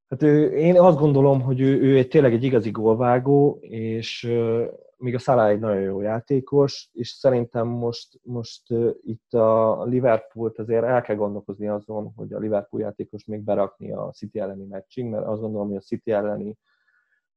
Hát 0.10 0.24
ő, 0.24 0.51
én 0.57 0.80
azt 0.80 0.97
gondolom, 0.97 1.41
hogy 1.41 1.60
ő, 1.60 1.82
ő 1.82 1.97
egy, 1.97 2.07
tényleg 2.07 2.34
egy 2.34 2.43
igazi 2.43 2.72
gólvágó, 2.72 3.57
és 3.62 4.24
uh, 4.24 4.66
még 4.97 5.16
a 5.16 5.20
Salah 5.20 5.47
egy 5.47 5.60
nagyon 5.60 5.82
jó 5.82 6.01
játékos, 6.01 6.89
és 6.93 7.10
szerintem 7.10 7.68
most, 7.68 8.20
most 8.24 8.72
uh, 8.72 8.95
itt 9.01 9.34
a 9.34 9.84
Liverpoolt 9.84 10.60
azért 10.60 10.84
el 10.84 11.01
kell 11.01 11.16
gondolkozni 11.16 11.68
azon, 11.68 12.14
hogy 12.16 12.34
a 12.34 12.39
Liverpool 12.39 12.82
játékos 12.82 13.26
még 13.26 13.41
berakni 13.41 13.91
a 13.91 14.12
City 14.12 14.39
elleni 14.39 14.66
meccsig, 14.66 15.05
mert 15.05 15.26
azt 15.26 15.41
gondolom, 15.41 15.68
hogy 15.68 15.78
a 15.78 15.80
City 15.80 16.12
elleni 16.12 16.57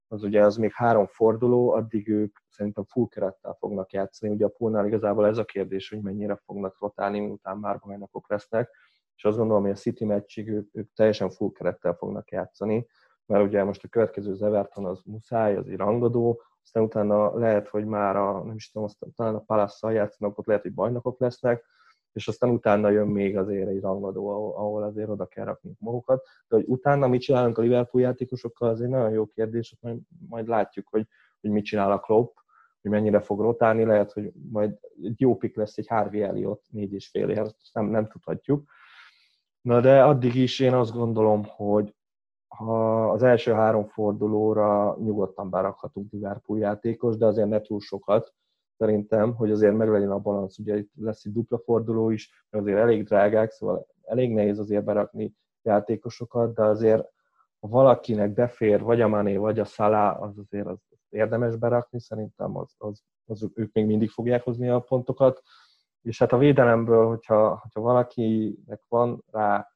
az 0.09 0.23
ugye 0.23 0.45
az 0.45 0.57
még 0.57 0.73
három 0.73 1.07
forduló, 1.07 1.71
addig 1.71 2.09
ők 2.09 2.37
szerintem 2.49 2.85
full 2.85 3.07
kerettel 3.09 3.57
fognak 3.59 3.93
játszani. 3.93 4.33
Ugye 4.33 4.45
a 4.45 4.55
poolnál 4.57 4.87
igazából 4.87 5.27
ez 5.27 5.39
a 5.39 5.45
kérdés, 5.45 5.89
hogy 5.89 6.01
mennyire 6.01 6.41
fognak 6.45 6.81
rotálni, 6.81 7.21
miután 7.21 7.59
már 7.59 7.79
bajnokok 7.79 8.29
lesznek, 8.29 8.71
és 9.17 9.25
azt 9.25 9.37
gondolom, 9.37 9.63
hogy 9.63 9.71
a 9.71 9.75
City 9.75 10.05
meccsig 10.05 10.49
ők, 10.49 10.69
ők 10.73 10.93
teljesen 10.93 11.31
full 11.31 11.51
kerettel 11.53 11.95
fognak 11.95 12.31
játszani, 12.31 12.87
mert 13.27 13.45
ugye 13.45 13.65
most 13.65 13.85
a 13.85 13.89
következő 13.89 14.33
az 14.33 14.43
Everton 14.43 14.85
az 14.85 15.03
muszáj, 15.05 15.57
az 15.57 15.69
egy 15.69 15.77
rangadó, 15.77 16.43
aztán 16.63 16.83
utána 16.83 17.39
lehet, 17.39 17.69
hogy 17.69 17.85
már 17.85 18.17
a, 18.17 18.45
nem 18.45 18.55
is 18.55 18.71
tudom, 18.71 18.87
aztán 18.87 19.13
talán 19.15 19.35
a 19.35 19.41
Palace-szal 19.41 19.93
játszanak, 19.93 20.39
ott 20.39 20.47
lehet, 20.47 20.63
hogy 20.63 20.75
bajnokok 20.75 21.21
lesznek, 21.21 21.65
és 22.13 22.29
aztán 22.29 22.51
utána 22.51 22.91
jön 22.91 23.07
még 23.07 23.37
azért 23.37 23.69
egy 23.69 23.81
rangadó, 23.81 24.29
ahol 24.57 24.83
azért 24.83 25.09
oda 25.09 25.27
kell 25.27 25.45
rakni 25.45 25.73
magukat. 25.79 26.27
De 26.49 26.57
hogy 26.57 26.65
utána 26.67 27.09
mit 27.09 27.21
csinálunk 27.21 27.59
a 27.59 27.63
Liverpool 27.63 28.03
játékosokkal, 28.03 28.69
az 28.69 28.81
egy 28.81 28.89
nagyon 28.89 29.11
jó 29.11 29.27
kérdés, 29.27 29.77
majd, 29.81 29.99
majd 30.29 30.47
látjuk, 30.49 30.89
hogy, 30.91 31.07
hogy 31.41 31.51
mit 31.51 31.65
csinál 31.65 31.93
a 31.93 32.01
Klopp, 32.01 32.37
hogy 32.81 32.91
mennyire 32.91 33.21
fog 33.21 33.41
rotálni, 33.41 33.85
lehet, 33.85 34.13
hogy 34.13 34.33
majd 34.51 34.79
egy 35.03 35.21
jó 35.21 35.37
pik 35.37 35.57
lesz 35.57 35.77
egy 35.77 35.87
Harvey 35.87 36.23
Elliot 36.23 36.67
négy 36.71 36.93
és 36.93 37.09
fél 37.09 37.31
év, 37.31 37.43
nem, 37.73 37.87
nem 37.87 38.09
tudhatjuk. 38.09 38.71
Na 39.63 39.81
de 39.81 40.05
addig 40.05 40.35
is 40.35 40.61
én 40.61 40.75
azt 40.75 40.93
gondolom, 40.93 41.45
hogy 41.45 41.95
ha 42.49 43.11
az 43.11 43.23
első 43.23 43.53
három 43.53 43.87
fordulóra 43.87 44.97
nyugodtan 44.99 45.51
berakhatunk 45.51 46.13
Liverpool 46.13 46.59
játékos, 46.59 47.17
de 47.17 47.27
azért 47.27 47.49
ne 47.49 47.61
túl 47.61 47.81
sokat, 47.81 48.35
szerintem, 48.77 49.35
hogy 49.35 49.51
azért 49.51 49.77
meglegyen 49.77 50.11
a 50.11 50.19
balansz. 50.19 50.59
Ugye 50.59 50.77
itt 50.77 50.91
lesz 50.97 51.25
egy 51.25 51.33
dupla 51.33 51.59
forduló 51.59 52.11
is, 52.11 52.47
mert 52.51 52.65
azért 52.65 52.79
elég 52.79 53.05
drágák, 53.05 53.51
szóval 53.51 53.87
elég 54.03 54.33
nehéz 54.33 54.59
azért 54.59 54.85
berakni 54.85 55.35
játékosokat, 55.63 56.55
de 56.55 56.63
azért 56.63 57.09
ha 57.61 57.69
valakinek 57.69 58.33
befér 58.33 58.83
vagy 58.83 59.01
a 59.01 59.09
Mané, 59.09 59.37
vagy 59.37 59.59
a 59.59 59.65
Szalá, 59.65 60.11
az 60.11 60.39
azért 60.39 60.67
az 60.67 60.79
érdemes 61.09 61.57
berakni, 61.57 62.01
szerintem 62.01 62.57
az, 62.57 62.75
az, 62.79 63.03
az, 63.27 63.51
ők 63.55 63.73
még 63.73 63.87
mindig 63.87 64.11
fogják 64.11 64.43
hozni 64.43 64.69
a 64.69 64.81
pontokat. 64.81 65.43
És 66.03 66.19
hát 66.19 66.33
a 66.33 66.39
védelemből, 66.39 67.07
hogyha, 67.07 67.59
hogyha 67.63 67.81
valakinek 67.81 68.83
van 68.89 69.25
rá 69.31 69.73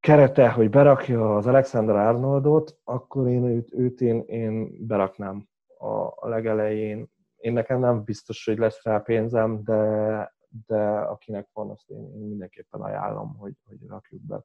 kerete, 0.00 0.50
hogy 0.50 0.70
berakja 0.70 1.36
az 1.36 1.46
Alexander 1.46 1.96
Arnoldot, 1.96 2.78
akkor 2.84 3.28
én 3.28 3.44
őt, 3.44 3.72
őt 3.72 4.00
én, 4.00 4.20
én 4.26 4.86
beraknám 4.86 5.48
a 5.78 6.28
legelején. 6.28 7.10
Én 7.36 7.52
nekem 7.52 7.80
nem 7.80 8.04
biztos, 8.04 8.44
hogy 8.44 8.58
lesz 8.58 8.82
rá 8.82 8.98
pénzem, 8.98 9.62
de, 9.64 10.34
de 10.66 10.80
akinek 10.88 11.48
van, 11.52 11.70
azt 11.70 11.90
én, 11.90 12.12
én 12.14 12.26
mindenképpen 12.26 12.80
ajánlom, 12.80 13.36
hogy, 13.36 13.54
hogy 13.64 13.78
rakjuk 13.88 14.22
be. 14.22 14.44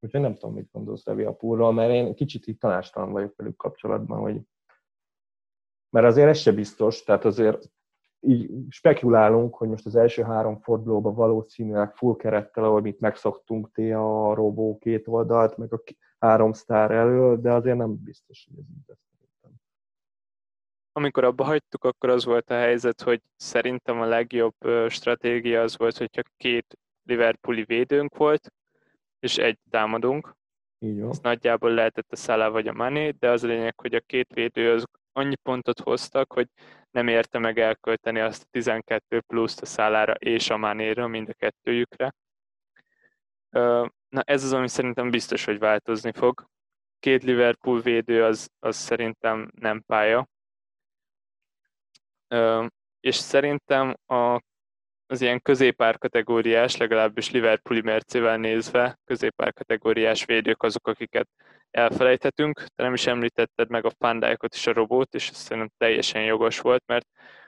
Úgyhogy 0.00 0.20
nem 0.20 0.34
tudom, 0.34 0.54
mit 0.54 0.70
gondolsz 0.72 1.04
Revi 1.04 1.24
a 1.24 1.32
púrról, 1.32 1.72
mert 1.72 1.92
én 1.92 2.14
kicsit 2.14 2.46
itt 2.46 2.60
tanástalan 2.60 3.12
vagyok 3.12 3.36
velük 3.36 3.56
kapcsolatban, 3.56 4.20
hogy 4.20 4.40
mert 5.90 6.06
azért 6.06 6.28
ez 6.28 6.38
se 6.38 6.52
biztos, 6.52 7.02
tehát 7.02 7.24
azért 7.24 7.70
így 8.26 8.50
spekulálunk, 8.68 9.54
hogy 9.54 9.68
most 9.68 9.86
az 9.86 9.96
első 9.96 10.22
három 10.22 10.60
fordulóban 10.60 11.14
valószínűleg 11.14 11.94
full 11.94 12.16
kerettel, 12.16 12.64
ahogy 12.64 12.82
mit 12.82 13.00
megszoktunk, 13.00 13.72
te 13.72 13.98
a 13.98 14.34
robó 14.34 14.78
két 14.78 15.08
oldalt, 15.08 15.56
meg 15.56 15.72
a 15.72 15.82
három 16.18 16.52
sztár 16.52 16.90
elől, 16.90 17.40
de 17.40 17.52
azért 17.52 17.76
nem 17.76 18.02
biztos, 18.02 18.48
hogy 18.50 18.58
ez 18.58 18.70
így 18.70 18.82
lesz. 18.86 19.00
Amikor 20.92 21.24
abba 21.24 21.44
hagytuk, 21.44 21.84
akkor 21.84 22.08
az 22.08 22.24
volt 22.24 22.50
a 22.50 22.54
helyzet, 22.54 23.02
hogy 23.02 23.22
szerintem 23.36 24.00
a 24.00 24.04
legjobb 24.04 24.56
stratégia 24.88 25.62
az 25.62 25.76
volt, 25.76 25.96
hogyha 25.96 26.22
két 26.36 26.78
Liverpooli 27.02 27.64
védőnk 27.64 28.16
volt, 28.16 28.52
és 29.18 29.38
egy 29.38 29.58
támadunk. 29.70 30.36
Így 30.78 31.00
van. 31.00 31.10
Ez 31.10 31.18
nagyjából 31.18 31.70
lehetett 31.70 32.12
a 32.12 32.16
Salah 32.16 32.52
vagy 32.52 32.68
a 32.68 32.72
Mané, 32.72 33.10
de 33.10 33.30
az 33.30 33.42
a 33.42 33.46
lényeg, 33.46 33.80
hogy 33.80 33.94
a 33.94 34.00
két 34.00 34.32
védő 34.34 34.72
az 34.72 34.84
annyi 35.12 35.36
pontot 35.36 35.80
hoztak, 35.80 36.32
hogy 36.32 36.48
nem 36.90 37.08
érte 37.08 37.38
meg 37.38 37.58
elkölteni 37.58 38.20
azt 38.20 38.42
a 38.42 38.46
12 38.50 39.20
pluszt 39.20 39.60
a 39.60 39.66
szállára 39.66 40.12
és 40.12 40.50
a 40.50 40.56
Manéra, 40.56 41.06
mind 41.06 41.28
a 41.28 41.32
kettőjükre. 41.32 42.14
Na 44.08 44.22
ez 44.24 44.44
az, 44.44 44.52
ami 44.52 44.68
szerintem 44.68 45.10
biztos, 45.10 45.44
hogy 45.44 45.58
változni 45.58 46.12
fog. 46.12 46.46
Két 46.98 47.22
Liverpool 47.22 47.80
védő 47.80 48.24
az, 48.24 48.50
az 48.58 48.76
szerintem 48.76 49.50
nem 49.54 49.82
pálya. 49.82 50.28
És 53.00 53.14
szerintem 53.14 53.94
a 54.06 54.42
az 55.12 55.20
ilyen 55.20 55.42
középár 55.42 55.98
kategóriás, 55.98 56.76
legalábbis 56.76 57.30
Liverpooli 57.30 57.80
mercével 57.80 58.36
nézve, 58.36 58.98
középár 59.04 59.52
kategóriás 59.52 60.24
védők 60.24 60.62
azok, 60.62 60.86
akiket 60.86 61.28
elfelejthetünk. 61.70 62.64
Te 62.74 62.82
nem 62.82 62.94
is 62.94 63.06
említetted 63.06 63.68
meg 63.68 63.84
a 63.84 63.92
pandájkot 63.98 64.54
és 64.54 64.66
a 64.66 64.72
robót, 64.72 65.14
és 65.14 65.28
ez 65.28 65.36
szerintem 65.36 65.72
teljesen 65.76 66.24
jogos 66.24 66.60
volt, 66.60 66.82
mert 66.86 67.06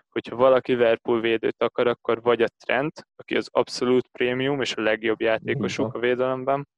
hogyha 0.08 0.36
valaki 0.36 0.72
Liverpool 0.72 1.20
védőt 1.20 1.62
akar, 1.62 1.86
akkor 1.86 2.22
vagy 2.22 2.42
a 2.42 2.48
Trent, 2.64 3.06
aki 3.16 3.36
az 3.36 3.48
abszolút 3.52 4.08
prémium 4.12 4.60
és 4.60 4.74
a 4.74 4.82
legjobb 4.82 5.20
játékosuk 5.20 5.94
a 5.94 5.98
védelemben, 5.98 6.68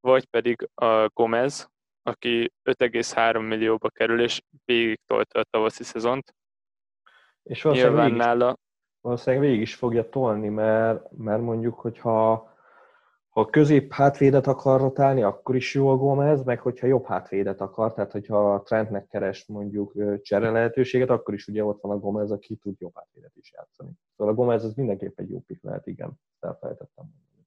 vagy 0.00 0.24
pedig 0.26 0.68
a 0.74 1.08
Gomez, 1.08 1.68
aki 2.02 2.52
5,3 2.64 3.48
millióba 3.48 3.88
kerül, 3.88 4.22
és 4.22 4.40
végig 4.64 5.00
tolta 5.06 5.40
a 5.40 5.44
tavaszi 5.50 5.84
szezont. 5.84 6.34
És 7.42 7.62
Nyilván 7.62 8.12
nála 8.12 8.56
valószínűleg 9.02 9.46
végig 9.46 9.60
is 9.60 9.74
fogja 9.74 10.08
tolni, 10.08 10.48
mert, 10.48 11.10
mert 11.16 11.42
mondjuk, 11.42 11.78
hogyha 11.78 12.50
ha 13.28 13.46
közép 13.46 13.92
hátvédet 13.92 14.46
akar 14.46 14.80
rotálni, 14.80 15.22
akkor 15.22 15.56
is 15.56 15.74
jó 15.74 15.88
a 15.88 15.96
Gomez, 15.96 16.44
meg 16.44 16.60
hogyha 16.60 16.86
jobb 16.86 17.06
hátvédet 17.06 17.60
akar, 17.60 17.94
tehát 17.94 18.12
hogyha 18.12 18.54
a 18.54 18.62
Trentnek 18.62 19.06
keres 19.06 19.46
mondjuk 19.46 19.92
csere 20.22 20.50
lehetőséget, 20.50 21.10
akkor 21.10 21.34
is 21.34 21.46
ugye 21.46 21.64
ott 21.64 21.80
van 21.80 21.92
a 21.92 21.98
Gomez, 21.98 22.30
aki 22.30 22.56
tud 22.56 22.80
jobb 22.80 22.94
hátvédet 22.94 23.32
is 23.34 23.52
játszani. 23.52 23.90
Szóval 24.16 24.32
a 24.32 24.36
Gomez 24.36 24.64
az 24.64 24.74
mindenképp 24.74 25.18
egy 25.18 25.30
jó 25.30 25.40
pick 25.46 25.62
lehet, 25.62 25.86
igen, 25.86 26.12
elfelejtettem 26.40 27.04
mondani. 27.04 27.46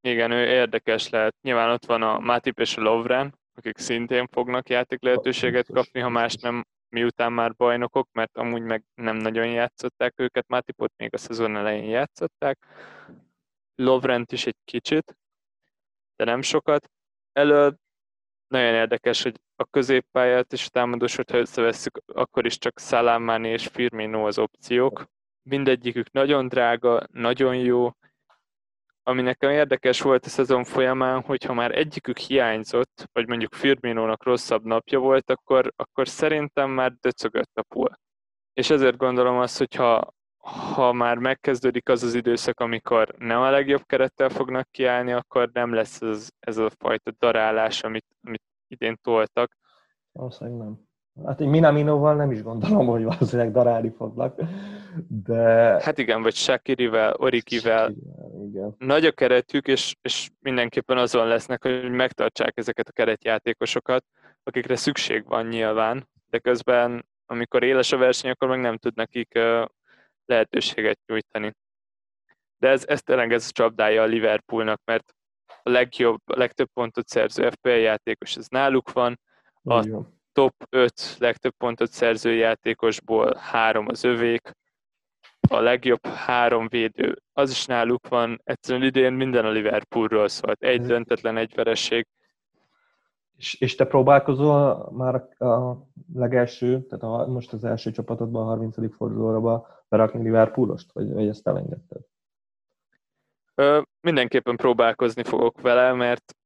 Igen, 0.00 0.30
ő 0.30 0.46
érdekes 0.46 1.10
lehet. 1.10 1.34
Nyilván 1.42 1.70
ott 1.70 1.86
van 1.86 2.02
a 2.02 2.18
Matip 2.18 2.58
és 2.60 2.76
a 2.76 2.80
Lovren, 2.80 3.38
akik 3.54 3.78
szintén 3.78 4.26
fognak 4.26 4.68
játék 4.68 5.02
lehetőséget 5.02 5.66
kapni, 5.72 6.00
ha 6.00 6.08
más 6.08 6.34
nem 6.34 6.64
miután 6.94 7.32
már 7.32 7.54
bajnokok, 7.54 8.08
mert 8.12 8.36
amúgy 8.36 8.62
meg 8.62 8.84
nem 8.94 9.16
nagyon 9.16 9.46
játszották 9.46 10.12
őket, 10.16 10.48
Matipot 10.48 10.92
még 10.96 11.14
a 11.14 11.18
szezon 11.18 11.56
elején 11.56 11.88
játszották, 11.88 12.58
Lovrent 13.74 14.32
is 14.32 14.46
egy 14.46 14.56
kicsit, 14.64 15.16
de 16.16 16.24
nem 16.24 16.42
sokat. 16.42 16.90
Elő 17.32 17.78
nagyon 18.46 18.74
érdekes, 18.74 19.22
hogy 19.22 19.40
a 19.56 19.64
középpályát 19.64 20.52
és 20.52 20.66
a 20.66 20.70
támadósot, 20.70 21.30
ha 21.30 21.38
összevesszük, 21.38 21.98
akkor 22.06 22.46
is 22.46 22.58
csak 22.58 22.78
Salamani 22.78 23.48
és 23.48 23.66
Firmino 23.66 24.26
az 24.26 24.38
opciók. 24.38 25.06
Mindegyikük 25.42 26.12
nagyon 26.12 26.48
drága, 26.48 27.06
nagyon 27.12 27.56
jó, 27.56 27.90
ami 29.06 29.22
nekem 29.22 29.50
érdekes 29.50 30.00
volt 30.00 30.24
a 30.24 30.28
szezon 30.28 30.64
folyamán, 30.64 31.20
hogy 31.22 31.44
ha 31.44 31.52
már 31.52 31.78
egyikük 31.78 32.18
hiányzott, 32.18 33.08
vagy 33.12 33.28
mondjuk 33.28 33.54
Firminónak 33.54 34.24
rosszabb 34.24 34.64
napja 34.64 34.98
volt, 34.98 35.30
akkor, 35.30 35.72
akkor 35.76 36.08
szerintem 36.08 36.70
már 36.70 36.92
döcögött 37.00 37.50
a 37.54 37.62
pool. 37.62 38.00
És 38.52 38.70
ezért 38.70 38.96
gondolom 38.96 39.38
azt, 39.38 39.58
hogy 39.58 39.74
ha, 39.74 40.14
ha 40.74 40.92
már 40.92 41.18
megkezdődik 41.18 41.88
az 41.88 42.02
az 42.02 42.14
időszak, 42.14 42.60
amikor 42.60 43.14
nem 43.18 43.40
a 43.40 43.50
legjobb 43.50 43.86
kerettel 43.86 44.28
fognak 44.28 44.70
kiállni, 44.70 45.12
akkor 45.12 45.50
nem 45.52 45.72
lesz 45.72 46.02
ez, 46.02 46.28
ez 46.40 46.56
a 46.56 46.70
fajta 46.78 47.10
darálás, 47.18 47.82
amit, 47.82 48.06
amit 48.22 48.42
idén 48.66 48.98
toltak. 49.02 49.56
Valószínűleg 50.12 50.58
nem. 50.58 50.92
Hát 51.22 51.40
én 51.40 51.48
Minaminoval 51.48 52.14
nem 52.14 52.30
is 52.30 52.42
gondolom, 52.42 52.86
hogy 52.86 53.02
valószínűleg 53.02 53.52
darálni 53.52 53.90
fognak, 53.96 54.40
de... 55.08 55.40
Hát 55.82 55.98
igen, 55.98 56.22
vagy 56.22 56.34
Shakirivel, 56.34 57.14
Orikivel. 57.16 57.94
Igen. 58.48 58.74
Nagy 58.78 59.04
a 59.04 59.12
keretük, 59.12 59.66
és, 59.66 59.96
és 60.02 60.30
mindenképpen 60.40 60.98
azon 60.98 61.26
lesznek, 61.26 61.62
hogy 61.62 61.90
megtartsák 61.90 62.56
ezeket 62.56 62.88
a 62.88 62.92
keretjátékosokat, 62.92 64.04
akikre 64.42 64.76
szükség 64.76 65.24
van 65.26 65.46
nyilván, 65.46 66.08
de 66.30 66.38
közben, 66.38 67.06
amikor 67.26 67.62
éles 67.62 67.92
a 67.92 67.96
verseny, 67.96 68.30
akkor 68.30 68.48
meg 68.48 68.60
nem 68.60 68.76
tud 68.76 68.94
nekik 68.94 69.38
lehetőséget 70.24 70.98
nyújtani. 71.06 71.54
De 72.58 72.68
ez, 72.68 72.84
ez 72.86 73.02
tényleg 73.02 73.32
ez 73.32 73.46
a 73.48 73.52
csapdája 73.52 74.02
a 74.02 74.06
Liverpoolnak, 74.06 74.80
mert 74.84 75.14
a 75.62 75.70
legjobb, 75.70 76.20
a 76.24 76.38
legtöbb 76.38 76.68
pontot 76.72 77.08
szerző 77.08 77.50
FPL 77.50 77.68
játékos, 77.68 78.36
ez 78.36 78.46
náluk 78.48 78.92
van, 78.92 79.20
a 79.62 79.86
top 80.34 80.54
5 80.70 81.16
legtöbb 81.18 81.52
pontot 81.56 81.90
szerző 81.90 82.34
játékosból 82.34 83.34
három 83.36 83.88
az 83.88 84.04
övék, 84.04 84.50
a 85.48 85.60
legjobb 85.60 86.06
három 86.06 86.68
védő, 86.68 87.22
az 87.32 87.50
is 87.50 87.66
náluk 87.66 88.08
van, 88.08 88.40
egyszerűen 88.44 88.86
idén 88.86 89.12
minden 89.12 89.44
a 89.44 89.50
Liverpoolról 89.50 90.28
szólt, 90.28 90.62
egy 90.62 90.82
döntetlen, 90.82 91.36
egy 91.36 91.54
vereség. 91.54 92.06
És, 93.36 93.60
és 93.60 93.74
te 93.74 93.84
próbálkozol 93.84 94.90
már 94.92 95.14
a 95.48 95.86
legelső, 96.14 96.86
tehát 96.86 97.04
a, 97.04 97.32
most 97.32 97.52
az 97.52 97.64
első 97.64 97.90
csapatodban, 97.90 98.42
a 98.42 98.48
30. 98.48 98.96
fordulóra 98.96 99.66
berakni 99.88 100.22
Liverpoolost, 100.22 100.92
vagy, 100.92 101.12
vagy 101.12 101.28
ezt 101.28 101.46
elengedted? 101.46 102.00
Ö, 103.54 103.82
mindenképpen 104.00 104.56
próbálkozni 104.56 105.22
fogok 105.22 105.60
vele, 105.60 105.92
mert, 105.92 106.36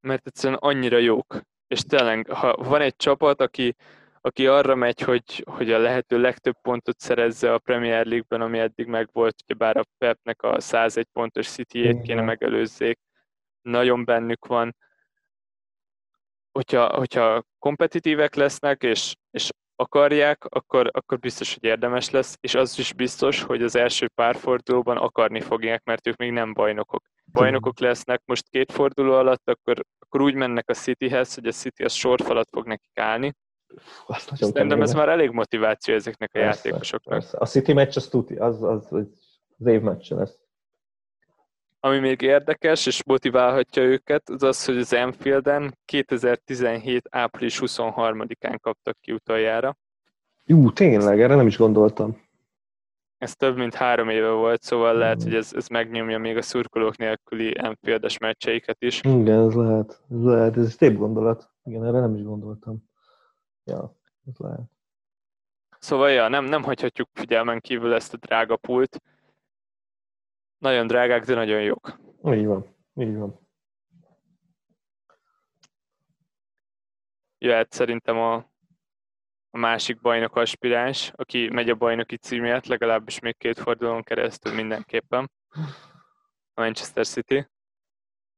mert 0.00 0.26
egyszerűen 0.26 0.58
annyira 0.62 0.98
jók 0.98 1.40
és 1.66 1.80
tényleg, 1.80 2.28
ha 2.30 2.56
van 2.56 2.80
egy 2.80 2.96
csapat, 2.96 3.40
aki, 3.40 3.76
aki 4.20 4.46
arra 4.46 4.74
megy, 4.74 5.00
hogy, 5.00 5.44
hogy 5.50 5.72
a 5.72 5.78
lehető 5.78 6.20
legtöbb 6.20 6.56
pontot 6.62 7.00
szerezze 7.00 7.52
a 7.52 7.58
Premier 7.58 8.06
League-ben, 8.06 8.40
ami 8.40 8.58
eddig 8.58 8.86
megvolt, 8.86 9.56
bár 9.56 9.76
a 9.76 9.84
Pepnek 9.98 10.42
a 10.42 10.60
101 10.60 11.06
pontos 11.12 11.48
City-ét 11.48 12.02
kéne 12.02 12.22
megelőzzék, 12.22 12.98
nagyon 13.62 14.04
bennük 14.04 14.46
van. 14.46 14.76
Hogyha, 16.52 16.96
hogyha 16.96 17.44
kompetitívek 17.58 18.34
lesznek, 18.34 18.82
és, 18.82 19.14
és 19.30 19.50
akarják, 19.76 20.44
akkor, 20.44 20.90
akkor 20.92 21.18
biztos, 21.18 21.54
hogy 21.54 21.64
érdemes 21.64 22.10
lesz, 22.10 22.36
és 22.40 22.54
az 22.54 22.78
is 22.78 22.92
biztos, 22.92 23.42
hogy 23.42 23.62
az 23.62 23.76
első 23.76 24.08
pár 24.14 24.36
fordulóban 24.36 24.96
akarni 24.96 25.40
fogják, 25.40 25.84
mert 25.84 26.06
ők 26.06 26.16
még 26.16 26.30
nem 26.30 26.52
bajnokok. 26.52 27.02
Bajnokok 27.32 27.80
lesznek 27.80 28.22
most 28.24 28.48
két 28.48 28.72
forduló 28.72 29.12
alatt, 29.12 29.50
akkor, 29.50 29.84
akkor 29.98 30.20
úgy 30.20 30.34
mennek 30.34 30.70
a 30.70 30.74
Cityhez, 30.74 31.34
hogy 31.34 31.46
a 31.46 31.52
City 31.52 31.84
az 31.84 31.92
sorfalat 31.92 32.48
fog 32.50 32.66
nekik 32.66 32.98
állni. 32.98 33.34
Szerintem 34.08 34.82
ez 34.82 34.92
már 34.92 35.08
elég 35.08 35.30
motiváció 35.30 35.94
ezeknek 35.94 36.30
a 36.34 36.38
persze, 36.38 36.68
játékosoknak. 36.68 37.18
Persze. 37.18 37.36
A 37.40 37.46
City 37.46 37.72
meccs 37.72 37.96
az 37.96 38.08
tuti, 38.08 38.34
az, 38.34 38.62
az, 38.62 38.86
az, 38.92 39.06
az 39.58 39.66
év 39.66 39.80
meccs 39.80 40.12
lesz. 40.12 40.43
Ami 41.84 41.98
még 41.98 42.20
érdekes 42.20 42.86
és 42.86 43.04
motiválhatja 43.04 43.82
őket, 43.82 44.28
az 44.28 44.42
az, 44.42 44.64
hogy 44.64 44.76
az 44.76 44.92
Enfielden 44.92 45.78
2017. 45.84 47.08
április 47.10 47.58
23-án 47.60 48.58
kaptak 48.62 48.96
ki 49.00 49.12
utoljára. 49.12 49.76
Jú, 50.46 50.72
tényleg, 50.72 51.20
erre 51.20 51.34
nem 51.34 51.46
is 51.46 51.56
gondoltam. 51.56 52.20
Ez 53.18 53.36
több 53.36 53.56
mint 53.56 53.74
három 53.74 54.08
éve 54.08 54.30
volt, 54.30 54.62
szóval 54.62 54.94
lehet, 54.94 55.22
hogy 55.22 55.34
ez, 55.34 55.52
ez 55.54 55.68
megnyomja 55.68 56.18
még 56.18 56.36
a 56.36 56.42
szurkolók 56.42 56.96
nélküli 56.96 57.58
Enfieldes 57.58 58.18
meccseiket 58.18 58.82
is. 58.82 59.00
Igen, 59.02 59.46
ez 59.48 59.54
lehet. 59.54 60.02
Ez 60.10 60.22
lehet, 60.22 60.56
ez 60.56 60.72
szép 60.72 60.96
gondolat. 60.96 61.50
Igen, 61.64 61.84
erre 61.84 62.00
nem 62.00 62.14
is 62.14 62.22
gondoltam. 62.22 62.84
Ja, 63.64 63.96
ez 64.26 64.34
lehet. 64.36 64.70
Szóval, 65.78 66.10
ja, 66.10 66.28
nem, 66.28 66.44
nem 66.44 66.62
hagyhatjuk 66.62 67.08
figyelmen 67.12 67.60
kívül 67.60 67.94
ezt 67.94 68.14
a 68.14 68.16
drága 68.16 68.56
pult. 68.56 69.00
Nagyon 70.64 70.86
drágák, 70.86 71.24
de 71.24 71.34
nagyon 71.34 71.62
jók. 71.62 71.98
Így 72.24 72.46
van, 72.46 72.76
így 72.94 73.16
van. 73.16 73.48
Jöhet 77.38 77.72
szerintem 77.72 78.18
a, 78.18 78.34
a 79.50 79.58
másik 79.58 80.00
bajnok 80.00 80.36
aspiráns, 80.36 81.12
aki 81.14 81.48
megy 81.48 81.70
a 81.70 81.74
bajnoki 81.74 82.16
címért, 82.16 82.66
legalábbis 82.66 83.18
még 83.18 83.36
két 83.36 83.58
fordulón 83.58 84.02
keresztül 84.02 84.54
mindenképpen. 84.54 85.30
A 86.54 86.60
Manchester 86.60 87.06
City. 87.06 87.48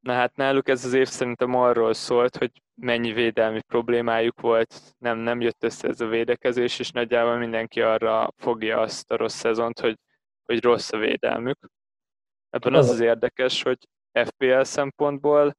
Na 0.00 0.12
hát 0.12 0.36
náluk 0.36 0.68
ez 0.68 0.84
az 0.84 0.92
év 0.92 1.08
szerintem 1.08 1.54
arról 1.54 1.94
szólt, 1.94 2.36
hogy 2.36 2.62
mennyi 2.74 3.12
védelmi 3.12 3.62
problémájuk 3.62 4.40
volt, 4.40 4.94
nem, 4.98 5.18
nem 5.18 5.40
jött 5.40 5.62
össze 5.62 5.88
ez 5.88 6.00
a 6.00 6.06
védekezés, 6.06 6.78
és 6.78 6.90
nagyjából 6.90 7.36
mindenki 7.36 7.80
arra 7.80 8.32
fogja 8.36 8.80
azt 8.80 9.10
a 9.10 9.16
rossz 9.16 9.38
szezont, 9.38 9.80
hogy, 9.80 9.98
hogy 10.44 10.62
rossz 10.62 10.92
a 10.92 10.98
védelmük. 10.98 11.58
Ebben 12.50 12.74
az 12.74 12.88
az 12.88 13.00
érdekes, 13.00 13.62
hogy 13.62 13.78
FPL 14.24 14.62
szempontból 14.62 15.56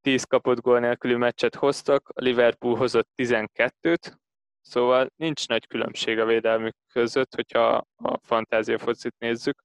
10 0.00 0.24
kapott 0.24 0.60
gól 0.60 0.80
nélküli 0.80 1.14
meccset 1.14 1.54
hoztak, 1.54 2.08
a 2.08 2.20
Liverpool 2.20 2.76
hozott 2.76 3.08
12-t, 3.16 4.14
szóval 4.60 5.10
nincs 5.16 5.48
nagy 5.48 5.66
különbség 5.66 6.18
a 6.18 6.24
védelmük 6.24 6.76
között, 6.92 7.34
hogyha 7.34 7.86
a 7.96 8.18
fantázia 8.22 8.78
focit 8.78 9.14
nézzük. 9.18 9.64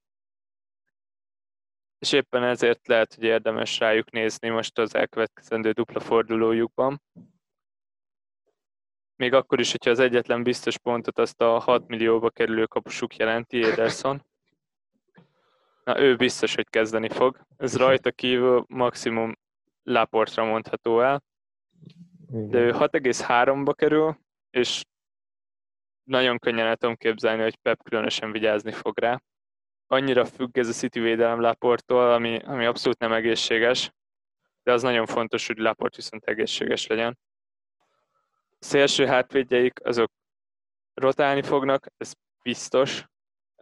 És 1.98 2.12
éppen 2.12 2.42
ezért 2.42 2.86
lehet, 2.86 3.14
hogy 3.14 3.24
érdemes 3.24 3.78
rájuk 3.78 4.10
nézni 4.10 4.48
most 4.48 4.78
az 4.78 4.94
elkövetkezendő 4.94 5.70
dupla 5.70 6.00
fordulójukban. 6.00 7.02
Még 9.16 9.32
akkor 9.32 9.60
is, 9.60 9.70
hogyha 9.70 9.90
az 9.90 9.98
egyetlen 9.98 10.42
biztos 10.42 10.78
pontot 10.78 11.18
azt 11.18 11.40
a 11.40 11.58
6 11.58 11.86
millióba 11.86 12.30
kerülő 12.30 12.66
kapusuk 12.66 13.16
jelenti, 13.16 13.64
Ederson. 13.64 14.27
Na, 15.88 16.00
ő 16.00 16.16
biztos, 16.16 16.54
hogy 16.54 16.68
kezdeni 16.68 17.08
fog. 17.08 17.40
Ez 17.56 17.76
rajta 17.76 18.10
kívül 18.10 18.64
maximum 18.68 19.38
Laportra 19.82 20.44
mondható 20.44 21.00
el. 21.00 21.22
De 22.30 22.58
ő 22.58 22.72
6,3-ba 22.72 23.72
kerül, 23.76 24.18
és 24.50 24.84
nagyon 26.02 26.38
könnyen 26.38 26.66
el 26.66 26.76
tudom 26.76 26.96
képzelni, 26.96 27.42
hogy 27.42 27.56
Pep 27.56 27.82
különösen 27.82 28.32
vigyázni 28.32 28.72
fog 28.72 28.98
rá. 28.98 29.22
Annyira 29.86 30.24
függ 30.24 30.58
ez 30.58 30.68
a 30.68 30.72
City 30.72 31.00
védelem 31.00 31.40
Laporttól, 31.40 32.12
ami, 32.12 32.38
ami 32.38 32.66
abszolút 32.66 32.98
nem 32.98 33.12
egészséges, 33.12 33.92
de 34.62 34.72
az 34.72 34.82
nagyon 34.82 35.06
fontos, 35.06 35.46
hogy 35.46 35.58
Laport 35.58 35.96
viszont 35.96 36.24
egészséges 36.24 36.86
legyen. 36.86 37.18
A 38.48 38.64
szélső 38.64 39.06
hátvédjeik 39.06 39.84
azok 39.84 40.10
rotálni 40.94 41.42
fognak, 41.42 41.86
ez 41.96 42.12
biztos, 42.42 43.04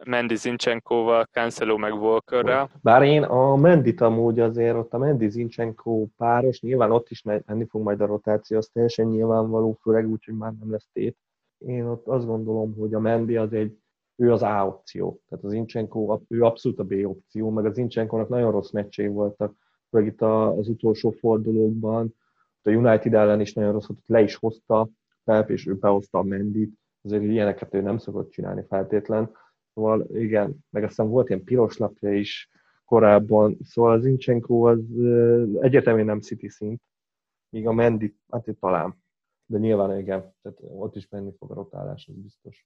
Mendy 0.05 0.35
Zincsenkóval, 0.35 1.23
Cancelo 1.31 1.77
meg 1.77 1.93
Walkerrel. 1.93 2.69
Bár 2.81 3.03
én 3.03 3.23
a 3.23 3.55
Mendit 3.55 4.01
amúgy 4.01 4.39
azért 4.39 4.75
ott 4.75 4.93
a 4.93 4.97
Mendy 4.97 5.29
Zincsenko 5.29 6.05
páros, 6.17 6.61
nyilván 6.61 6.91
ott 6.91 7.09
is 7.09 7.21
menni 7.21 7.65
fog 7.69 7.81
majd 7.81 8.01
a 8.01 8.05
rotáció, 8.05 8.57
az 8.57 8.69
teljesen 8.73 9.07
nyilvánvaló, 9.07 9.77
főleg 9.81 10.09
úgy, 10.09 10.25
hogy 10.25 10.37
már 10.37 10.53
nem 10.59 10.71
lesz 10.71 10.87
tét. 10.93 11.17
Én 11.57 11.85
ott 11.85 12.07
azt 12.07 12.25
gondolom, 12.25 12.75
hogy 12.75 12.93
a 12.93 12.99
Mendy 12.99 13.35
az 13.35 13.53
egy, 13.53 13.77
ő 14.15 14.31
az 14.31 14.41
A 14.41 14.65
opció. 14.67 15.21
Tehát 15.29 15.43
az 15.45 15.51
Zincsenko, 15.51 16.19
ő 16.27 16.41
abszolút 16.41 16.79
a 16.79 16.83
B 16.83 16.93
opció, 17.05 17.49
meg 17.49 17.65
az 17.65 17.73
Zincsenkónak 17.73 18.29
nagyon 18.29 18.51
rossz 18.51 18.71
meccsei 18.71 19.07
voltak, 19.07 19.53
főleg 19.89 20.07
itt 20.07 20.21
az 20.21 20.67
utolsó 20.67 21.09
fordulókban. 21.09 22.15
A 22.61 22.69
United 22.69 23.13
ellen 23.13 23.41
is 23.41 23.53
nagyon 23.53 23.71
rossz, 23.71 23.87
le 24.05 24.21
is 24.21 24.35
hozta 24.35 24.89
Pep, 25.23 25.49
és 25.49 25.67
ő 25.67 25.73
behozta 25.73 26.17
a 26.17 26.23
Mendit. 26.23 26.73
Azért 27.03 27.23
ilyeneket 27.23 27.73
ő 27.73 27.81
nem 27.81 27.97
szokott 27.97 28.29
csinálni 28.29 28.63
feltétlen 28.67 29.31
Szóval 29.77 30.07
igen, 30.13 30.65
meg 30.69 30.83
aztán 30.83 31.09
volt 31.09 31.29
ilyen 31.29 31.43
piros 31.43 31.77
lapja 31.77 32.13
is 32.13 32.49
korábban, 32.85 33.57
szóval 33.63 33.91
az 33.91 34.05
Incsenko 34.05 34.67
az 34.67 34.79
egyértelműen 35.61 36.05
nem 36.05 36.21
City 36.21 36.47
szint, 36.49 36.81
míg 37.49 37.67
a 37.67 37.71
Mendy, 37.71 38.15
hát 38.31 38.47
itt 38.47 38.59
talán. 38.59 39.03
De 39.45 39.57
nyilván 39.57 39.99
igen, 39.99 40.35
tehát 40.41 40.57
ott 40.61 40.95
is 40.95 41.07
menni 41.09 41.31
fog 41.37 41.51
a 41.51 41.53
rotálás, 41.53 42.07
ez 42.07 42.15
biztos. 42.15 42.65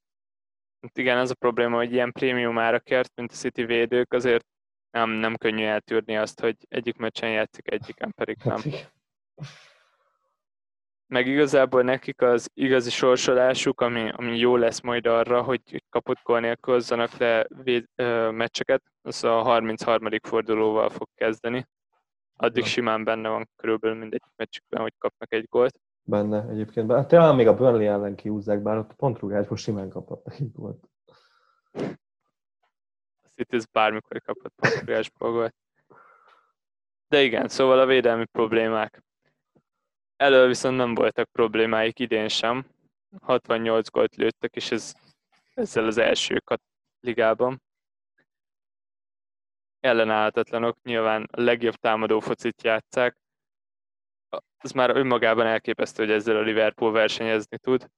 Hát 0.81 0.97
igen, 0.97 1.17
az 1.17 1.29
a 1.29 1.35
probléma, 1.35 1.75
hogy 1.75 1.91
ilyen 1.91 2.11
prémium 2.11 2.57
árakért, 2.57 3.11
mint 3.15 3.31
a 3.31 3.35
City 3.35 3.65
védők, 3.65 4.13
azért 4.13 4.45
nem, 4.91 5.09
nem 5.09 5.35
könnyű 5.35 5.63
eltűrni 5.63 6.17
azt, 6.17 6.39
hogy 6.39 6.55
egyik 6.69 6.97
meccsen 6.97 7.31
játszik, 7.31 7.71
egyiken 7.71 8.11
pedig 8.15 8.37
nem. 8.43 8.59
Hát 8.61 8.95
meg 11.11 11.27
igazából 11.27 11.81
nekik 11.83 12.21
az 12.21 12.49
igazi 12.53 12.89
sorsolásuk, 12.89 13.81
ami, 13.81 14.11
ami 14.15 14.37
jó 14.37 14.55
lesz 14.55 14.81
majd 14.81 15.05
arra, 15.07 15.41
hogy 15.41 15.83
kapott 15.89 16.17
gól 16.23 16.39
nélkül 16.39 16.73
hozzanak 16.73 17.17
le 17.17 17.47
véd, 17.63 17.85
ö, 17.95 18.29
meccseket, 18.31 18.83
az 19.01 19.23
a 19.23 19.41
33. 19.41 20.09
fordulóval 20.21 20.89
fog 20.89 21.07
kezdeni. 21.15 21.67
Addig 22.35 22.65
simán 22.65 23.03
benne 23.03 23.29
van 23.29 23.49
körülbelül 23.55 23.97
mindegy 23.97 24.21
meccsükben, 24.35 24.81
hogy 24.81 24.93
kapnak 24.97 25.33
egy 25.33 25.47
gólt. 25.49 25.79
Benne 26.03 26.49
egyébként. 26.49 26.91
Hát 26.91 27.07
talán 27.07 27.35
még 27.35 27.47
a 27.47 27.55
Burnley 27.55 27.87
ellen 27.87 28.15
kiúzzák, 28.15 28.61
bár 28.61 28.77
ott 28.77 28.91
a 28.91 28.95
pontrugásból 28.95 29.57
simán 29.57 29.89
kapott 29.89 30.27
egy 30.27 30.51
gólt. 30.51 30.89
A 33.21 33.27
City 33.35 33.57
bármikor 33.71 34.21
kapott 34.21 34.53
pontrugásból 34.55 35.31
gólt. 35.31 35.55
De 37.07 37.21
igen, 37.21 37.47
szóval 37.47 37.79
a 37.79 37.85
védelmi 37.85 38.25
problémák 38.25 39.03
Elől 40.21 40.47
viszont 40.47 40.77
nem 40.77 40.93
voltak 40.93 41.29
problémáik 41.31 41.99
idén 41.99 42.27
sem. 42.27 42.65
68 43.21 43.89
gólt 43.89 44.15
lőttek, 44.15 44.55
és 44.55 44.71
ez 44.71 44.93
ezzel 45.53 45.85
az 45.85 45.97
elsők 45.97 46.49
a 46.49 46.57
ligában. 46.99 47.61
Ellenállhatatlanok, 49.79 50.81
nyilván 50.83 51.27
a 51.31 51.41
legjobb 51.41 51.75
támadó 51.75 52.19
focit 52.19 52.63
játszák. 52.63 53.17
Az 54.57 54.71
már 54.71 54.89
önmagában 54.89 55.45
elképesztő, 55.45 56.03
hogy 56.03 56.13
ezzel 56.13 56.37
a 56.37 56.41
Liverpool 56.41 56.91
versenyezni 56.91 57.57
tud. 57.57 57.89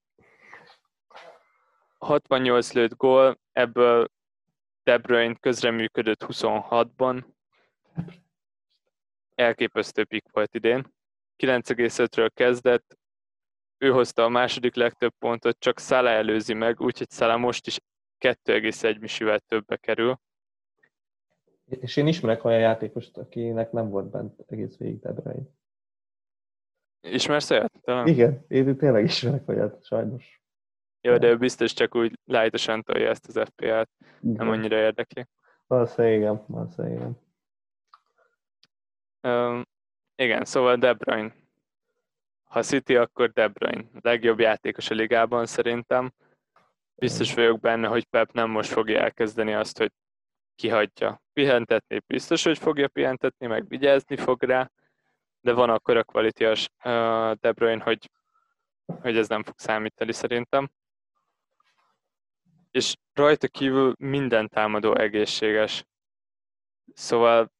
68 1.97 2.73
lőtt 2.73 2.95
gól, 2.95 3.39
ebből 3.51 4.07
De 4.83 4.97
Bruyne 4.97 5.35
közreműködött 5.35 6.25
26-ban. 6.27 7.23
Elképesztő 9.35 10.05
pik 10.05 10.25
volt 10.31 10.53
idén. 10.53 11.01
9,5-ről 11.37 12.29
kezdett, 12.33 12.97
ő 13.77 13.91
hozta 13.91 14.23
a 14.23 14.29
második 14.29 14.75
legtöbb 14.75 15.13
pontot, 15.19 15.59
csak 15.59 15.79
Szala 15.79 16.09
előzi 16.09 16.53
meg, 16.53 16.81
úgyhogy 16.81 17.09
Szala 17.09 17.37
most 17.37 17.67
is 17.67 17.79
2,1 18.19 18.99
misivel 18.99 19.39
többbe 19.39 19.77
kerül. 19.77 20.19
És 21.65 21.97
én 21.97 22.07
ismerek 22.07 22.43
olyan 22.43 22.59
játékost, 22.59 23.17
akinek 23.17 23.71
nem 23.71 23.89
volt 23.89 24.09
bent 24.09 24.39
egész 24.47 24.77
végig 24.77 24.99
De 24.99 25.11
Bruyne. 25.11 25.47
Ismersz 27.01 27.49
olyat? 27.49 27.71
Talán? 27.81 28.07
Igen, 28.07 28.45
én 28.47 28.77
tényleg 28.77 29.03
ismerek 29.03 29.47
olyat, 29.47 29.85
sajnos. 29.85 30.41
Jó, 31.01 31.17
de 31.17 31.27
ő 31.27 31.37
biztos 31.37 31.73
csak 31.73 31.95
úgy 31.95 32.19
lájtosan 32.25 32.83
tolja 32.83 33.09
ezt 33.09 33.27
az 33.27 33.49
FPL-t, 33.49 33.89
nem 34.19 34.49
annyira 34.49 34.77
érdekli. 34.77 35.27
Valószínűleg 35.67 36.17
igen, 36.17 36.43
valószínűleg 36.47 36.97
igen. 36.97 37.17
Um, 39.21 39.63
igen, 40.15 40.45
szóval 40.45 40.75
De 40.75 40.93
Bruyne. 40.93 41.33
Ha 42.43 42.61
City, 42.61 42.95
akkor 42.95 43.31
De 43.31 43.47
Bruyne. 43.47 43.85
Legjobb 44.01 44.39
játékos 44.39 44.89
a 44.89 44.93
ligában 44.93 45.45
szerintem. 45.45 46.13
Biztos 46.95 47.33
vagyok 47.33 47.59
benne, 47.59 47.87
hogy 47.87 48.05
Pep 48.05 48.31
nem 48.31 48.49
most 48.49 48.71
fogja 48.71 48.99
elkezdeni 48.99 49.53
azt, 49.53 49.77
hogy 49.77 49.91
kihagyja. 50.55 51.21
Pihentetni 51.33 52.01
biztos, 52.07 52.43
hogy 52.43 52.57
fogja 52.57 52.87
pihentetni, 52.87 53.47
meg 53.47 53.67
vigyázni 53.67 54.17
fog 54.17 54.43
rá, 54.43 54.71
de 55.41 55.53
van 55.53 55.69
akkor 55.69 55.97
a 55.97 56.03
kvalitásos 56.03 56.67
uh, 56.77 57.31
De 57.31 57.51
Bruyne, 57.51 57.83
hogy, 57.83 58.09
hogy 58.85 59.17
ez 59.17 59.27
nem 59.27 59.43
fog 59.43 59.53
számítani 59.57 60.11
szerintem. 60.11 60.71
És 62.71 62.95
rajta 63.13 63.47
kívül 63.47 63.95
minden 63.97 64.49
támadó 64.49 64.95
egészséges. 64.95 65.85
Szóval 66.93 67.52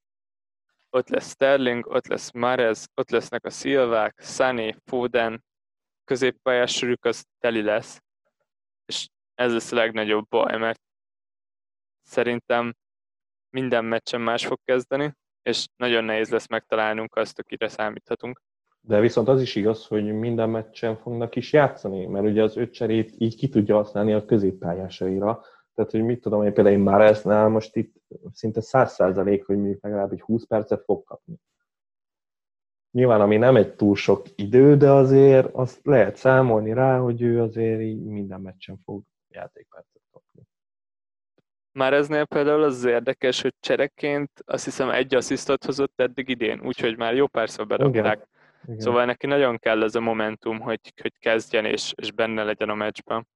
ott 0.94 1.10
lesz 1.10 1.30
Sterling, 1.30 1.86
ott 1.86 2.08
lesz 2.08 2.32
Marez, 2.32 2.88
ott 2.96 3.10
lesznek 3.10 3.46
a 3.46 3.50
Szilvák, 3.50 4.20
Sané, 4.22 4.76
Foden, 4.86 5.44
középpályás 6.04 6.76
sörük 6.76 7.06
az 7.06 7.26
teli 7.40 7.62
lesz, 7.62 8.02
és 8.86 9.08
ez 9.36 9.54
lesz 9.54 9.72
a 9.72 9.76
legnagyobb 9.76 10.28
baj, 10.30 10.58
mert 10.58 10.82
szerintem 12.04 12.76
minden 13.50 13.86
meccsen 13.86 14.22
más 14.22 14.46
fog 14.46 14.60
kezdeni, 14.66 15.14
és 15.42 15.68
nagyon 15.76 16.04
nehéz 16.04 16.30
lesz 16.30 16.48
megtalálnunk 16.48 17.16
azt, 17.16 17.40
akire 17.40 17.68
számíthatunk. 17.68 18.42
De 18.82 19.00
viszont 19.00 19.28
az 19.28 19.42
is 19.42 19.56
igaz, 19.56 19.88
hogy 19.88 20.14
minden 20.14 20.50
meccsen 20.50 20.98
fognak 20.98 21.36
is 21.36 21.54
játszani, 21.54 22.06
mert 22.06 22.26
ugye 22.26 22.44
az 22.44 22.58
öt 22.58 22.74
cserét 22.74 23.14
így 23.18 23.36
ki 23.36 23.50
tudja 23.50 23.76
használni 23.76 24.14
a 24.14 24.26
középpályásaira, 24.26 25.44
tehát, 25.76 25.92
hogy 25.92 26.04
mit 26.04 26.22
tudom 26.22 26.44
én, 26.44 26.54
például 26.54 26.76
én 26.76 26.82
már 26.84 27.02
esznál 27.02 27.50
most 27.50 27.76
itt 27.76 27.96
szinte 28.32 28.62
száz 28.62 28.94
százalék, 28.94 29.46
hogy 29.46 29.58
mondjuk 29.58 29.84
legalább 29.84 30.12
egy 30.12 30.22
20 30.22 30.46
percet 30.46 30.84
fog 30.84 31.04
kapni. 31.04 31.36
Nyilván, 32.92 33.22
ami 33.22 33.38
nem 33.38 33.56
egy 33.56 33.76
túl 33.76 33.96
sok 33.96 34.26
idő, 34.36 34.78
de 34.78 34.92
azért 34.92 35.54
azt 35.54 35.80
lehet 35.84 36.16
számolni 36.16 36.74
rá, 36.74 37.00
hogy 37.00 37.22
ő 37.22 37.42
azért 37.42 37.82
így 37.82 38.04
minden 38.04 38.42
meccsen 38.42 38.78
fog 38.84 39.04
játékpercet 39.30 40.02
kapni. 40.12 40.42
Már 41.72 41.94
eznél 41.94 42.26
például 42.26 42.64
az, 42.64 42.84
érdekes, 42.84 43.42
hogy 43.42 43.54
csereként 43.60 44.32
azt 44.46 44.64
hiszem 44.64 44.90
egy 44.90 45.16
asszisztot 45.16 45.66
hozott 45.66 46.00
eddig 46.00 46.30
idén, 46.30 46.62
úgyhogy 46.66 46.98
már 46.98 47.16
jó 47.16 47.28
párszor 47.28 47.68
bedobták. 47.68 48.28
Igen. 48.64 48.80
Szóval 48.80 49.06
neki 49.06 49.28
nagyon 49.28 49.58
kell 49.58 49.84
ez 49.84 49.96
a 49.96 50.00
momentum, 50.00 50.60
hogy, 50.60 50.80
hogy 51.02 51.14
kezdjen 51.20 51.66
és, 51.66 51.94
és 51.96 52.12
benne 52.12 52.44
legyen 52.44 52.70
a 52.70 52.76
meccsben. 52.76 53.28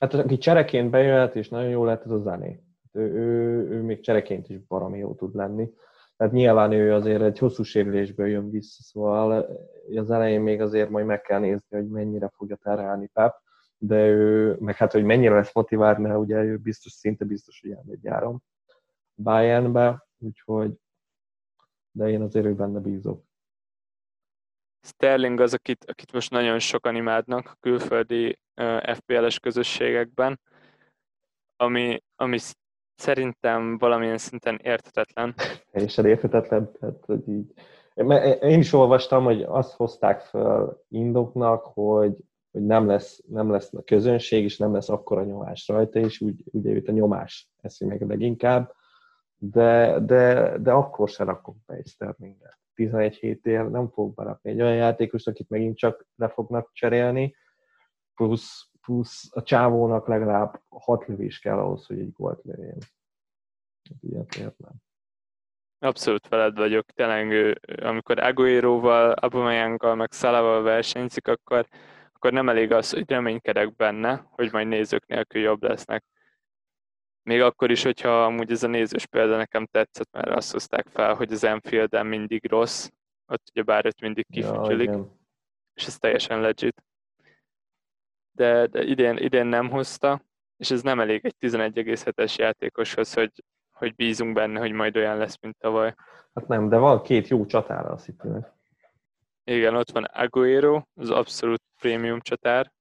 Hát 0.00 0.14
aki 0.14 0.38
csereként 0.38 0.90
bejöhet, 0.90 1.36
és 1.36 1.48
nagyon 1.48 1.70
jó 1.70 1.84
lehet, 1.84 2.04
ez 2.04 2.10
a 2.10 2.18
zené. 2.18 2.60
Ő, 2.92 3.00
ő, 3.00 3.68
ő 3.70 3.82
még 3.82 4.00
csereként 4.00 4.48
is 4.48 4.58
baromi 4.58 4.98
jó 4.98 5.14
tud 5.14 5.34
lenni. 5.34 5.70
Tehát 6.16 6.32
nyilván 6.32 6.72
ő 6.72 6.94
azért 6.94 7.22
egy 7.22 7.38
hosszú 7.38 7.62
sérülésből 7.62 8.26
jön 8.26 8.50
vissza, 8.50 8.82
szóval 8.82 9.46
az 9.96 10.10
elején 10.10 10.40
még 10.40 10.60
azért 10.60 10.90
majd 10.90 11.06
meg 11.06 11.20
kell 11.20 11.38
nézni, 11.38 11.76
hogy 11.76 11.88
mennyire 11.88 12.28
fogja 12.28 12.56
terhelni 12.56 13.06
Pep, 13.12 13.34
de 13.78 14.06
ő, 14.06 14.56
meg 14.60 14.76
hát, 14.76 14.92
hogy 14.92 15.04
mennyire 15.04 15.34
lesz 15.34 15.54
motivált, 15.54 15.98
mert 15.98 16.18
ugye 16.18 16.42
ő 16.42 16.56
biztos, 16.56 16.92
szinte 16.92 17.24
biztos, 17.24 17.60
hogy 17.60 17.70
elmegy 17.70 18.00
gyárom 18.00 18.42
Bayernbe, 19.14 20.06
úgyhogy 20.18 20.72
de 21.90 22.08
én 22.08 22.22
azért 22.22 22.46
ő 22.46 22.54
benne 22.54 22.78
bízok. 22.78 23.24
Sterling 24.82 25.40
az, 25.40 25.54
akit, 25.54 25.84
akit 25.84 26.12
most 26.12 26.30
nagyon 26.30 26.58
sokan 26.58 26.96
imádnak 26.96 27.46
a 27.46 27.56
külföldi 27.60 28.38
uh, 28.56 28.94
FPL-es 28.94 29.38
közösségekben, 29.38 30.40
ami, 31.56 32.02
ami 32.16 32.38
szerintem 32.94 33.78
valamilyen 33.78 34.18
szinten 34.18 34.58
érthetetlen. 34.62 35.34
Teljesen 35.72 36.06
érthetetlen, 36.06 36.72
tehát 36.72 37.04
hogy 37.04 37.28
így. 37.28 37.52
Én 38.40 38.58
is 38.58 38.72
olvastam, 38.72 39.24
hogy 39.24 39.42
azt 39.42 39.72
hozták 39.72 40.20
fel 40.20 40.82
indoknak, 40.88 41.64
hogy, 41.64 42.16
hogy 42.50 42.62
nem, 42.66 42.86
lesz, 42.86 43.22
nem 43.26 43.50
lesz 43.50 43.74
a 43.74 43.82
közönség, 43.82 44.44
és 44.44 44.58
nem 44.58 44.72
lesz 44.72 44.88
akkora 44.88 45.24
nyomás 45.24 45.68
rajta, 45.68 45.98
és 45.98 46.20
úgy, 46.20 46.42
ugye 46.44 46.70
őt 46.70 46.88
a 46.88 46.92
nyomás 46.92 47.48
eszi 47.60 47.84
meg 47.84 48.06
leginkább, 48.08 48.74
de, 49.36 49.98
de, 50.00 50.56
de 50.58 50.72
akkor 50.72 51.08
se 51.08 51.24
rakok 51.24 51.56
be 51.66 51.74
egy 51.74 51.86
Sterlinget. 51.86 52.59
11 52.80 53.16
hétért 53.16 53.70
nem 53.70 53.88
fog 53.88 54.14
berakni 54.14 54.50
egy 54.50 54.60
olyan 54.60 54.74
játékos, 54.74 55.26
akit 55.26 55.48
megint 55.48 55.76
csak 55.76 56.06
le 56.16 56.28
fognak 56.28 56.70
cserélni, 56.72 57.36
plusz, 58.14 58.70
plusz 58.80 59.28
a 59.30 59.42
csávónak 59.42 60.08
legalább 60.08 60.60
6 60.68 61.06
lövés 61.06 61.38
kell 61.38 61.58
ahhoz, 61.58 61.86
hogy 61.86 61.98
egy 61.98 62.12
gólt 62.12 62.42
lőjön. 62.44 62.78
Ilyet 64.00 64.34
értem. 64.34 64.72
Abszolút 65.78 66.28
veled 66.28 66.56
vagyok. 66.56 66.86
Tényleg, 66.86 67.58
amikor 67.82 68.18
Aguero-val, 68.18 69.10
Aubameyanggal, 69.10 69.94
meg 69.94 70.12
Szalával 70.12 70.62
versenyzik, 70.62 71.28
akkor, 71.28 71.66
akkor 72.12 72.32
nem 72.32 72.48
elég 72.48 72.72
az, 72.72 72.90
hogy 72.92 73.10
reménykedek 73.10 73.76
benne, 73.76 74.26
hogy 74.30 74.52
majd 74.52 74.66
nézők 74.66 75.06
nélkül 75.06 75.40
jobb 75.40 75.62
lesznek. 75.62 76.04
Még 77.30 77.40
akkor 77.40 77.70
is, 77.70 77.82
hogyha 77.82 78.24
amúgy 78.24 78.50
ez 78.50 78.62
a 78.62 78.66
nézős 78.66 79.06
példa 79.06 79.36
nekem 79.36 79.66
tetszett, 79.66 80.12
mert 80.12 80.28
azt 80.28 80.52
hozták 80.52 80.86
fel, 80.88 81.14
hogy 81.14 81.32
az 81.32 81.44
Enfield-en 81.44 82.06
mindig 82.06 82.50
rossz, 82.50 82.88
ott 83.26 83.42
ugye 83.50 83.62
bár 83.62 83.86
őt 83.86 84.00
mindig 84.00 84.26
kifütyülik, 84.30 84.88
ja, 84.88 85.16
és 85.74 85.86
ez 85.86 85.98
teljesen 85.98 86.40
legit. 86.40 86.84
De, 88.32 88.66
de 88.66 88.82
idén, 88.82 89.16
idén 89.16 89.46
nem 89.46 89.70
hozta, 89.70 90.22
és 90.56 90.70
ez 90.70 90.82
nem 90.82 91.00
elég 91.00 91.24
egy 91.24 91.34
11,7-es 91.40 92.36
játékoshoz, 92.36 93.14
hogy, 93.14 93.44
hogy 93.70 93.94
bízunk 93.94 94.34
benne, 94.34 94.58
hogy 94.58 94.72
majd 94.72 94.96
olyan 94.96 95.16
lesz, 95.16 95.38
mint 95.40 95.58
tavaly. 95.58 95.94
Hát 96.34 96.48
nem, 96.48 96.68
de 96.68 96.76
van 96.76 97.02
két 97.02 97.28
jó 97.28 97.46
csatára 97.46 97.90
a 97.90 97.96
city 97.96 98.28
Igen, 99.44 99.76
ott 99.76 99.90
van 99.90 100.04
Aguero, 100.04 100.82
az 100.94 101.10
abszolút 101.10 101.62
prémium 101.80 102.20
csatár 102.20 102.72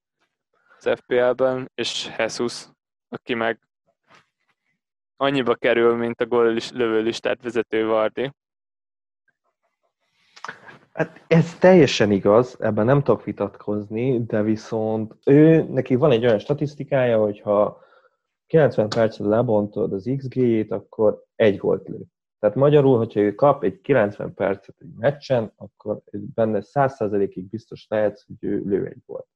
az 0.78 0.90
FPL-ben, 0.96 1.72
és 1.76 2.10
Jesus, 2.18 2.66
aki 3.10 3.34
meg 3.34 3.69
annyiba 5.22 5.56
kerül, 5.56 5.96
mint 5.96 6.22
a 6.22 6.26
gól 6.26 6.58
lövőlistát 6.74 7.44
vezető 7.44 7.88
Vardi. 7.88 8.32
Hát 10.94 11.24
ez 11.28 11.58
teljesen 11.58 12.12
igaz, 12.12 12.58
ebben 12.60 12.86
nem 12.86 13.04
tudok 13.04 13.24
vitatkozni, 13.24 14.26
de 14.26 14.42
viszont 14.42 15.14
ő, 15.26 15.64
neki 15.64 15.96
van 15.96 16.12
egy 16.12 16.26
olyan 16.26 16.40
statisztikája, 16.40 17.20
hogy 17.20 17.42
ha 17.42 17.80
90 18.48 18.90
percet 18.90 19.26
lebontod 19.26 19.94
az 19.94 20.12
XG-jét, 20.18 20.72
akkor 20.72 21.24
egy 21.36 21.58
gólt 21.58 21.88
lő. 21.88 22.00
Tehát 22.40 22.56
magyarul, 22.56 22.98
hogyha 22.98 23.20
ő 23.20 23.36
kap 23.36 23.64
egy 23.64 23.82
90 23.82 24.34
percet 24.34 24.76
egy 24.80 24.94
meccsen, 24.98 25.52
akkor 25.56 26.02
benne 26.12 26.60
100%-ig 26.62 27.50
biztos 27.50 27.86
lehet, 27.90 28.24
hogy 28.28 28.50
ő 28.50 28.64
lő 28.66 28.86
egy 28.86 29.02
gólt. 29.06 29.28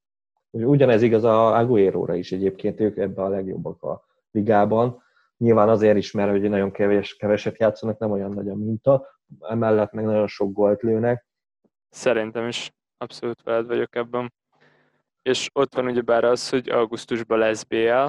Ugyanez 0.52 1.02
igaz 1.02 1.24
a 1.24 1.58
Aguero-ra 1.58 2.16
is 2.16 2.32
egyébként, 2.32 2.80
ők 2.80 2.98
ebben 2.98 3.26
a 3.26 3.30
legjobbak 3.30 3.84
a 3.84 4.06
ligában, 4.32 5.02
Nyilván 5.44 5.70
azért 5.70 5.98
is, 5.98 6.12
mert 6.12 6.30
hogy 6.30 6.50
nagyon 6.50 6.72
kevés, 6.72 7.16
keveset 7.16 7.58
játszanak, 7.58 7.98
nem 8.00 8.12
olyan 8.12 8.32
nagy 8.32 8.50
a 8.50 8.56
minta, 8.56 9.20
emellett 9.40 9.92
meg 9.92 10.06
nagyon 10.06 10.28
sok 10.28 10.52
gólt 10.52 10.82
lőnek. 10.82 11.28
Szerintem 11.90 12.48
is 12.48 12.72
abszolút 12.98 13.44
veled 13.44 13.66
vagyok 13.66 13.96
ebben. 13.96 14.34
És 15.22 15.50
ott 15.54 15.74
van 15.74 15.86
ugyebár 15.86 16.24
az, 16.24 16.50
hogy 16.50 16.70
augusztusban 16.70 17.38
lesz 17.38 17.64
BL, 17.64 18.06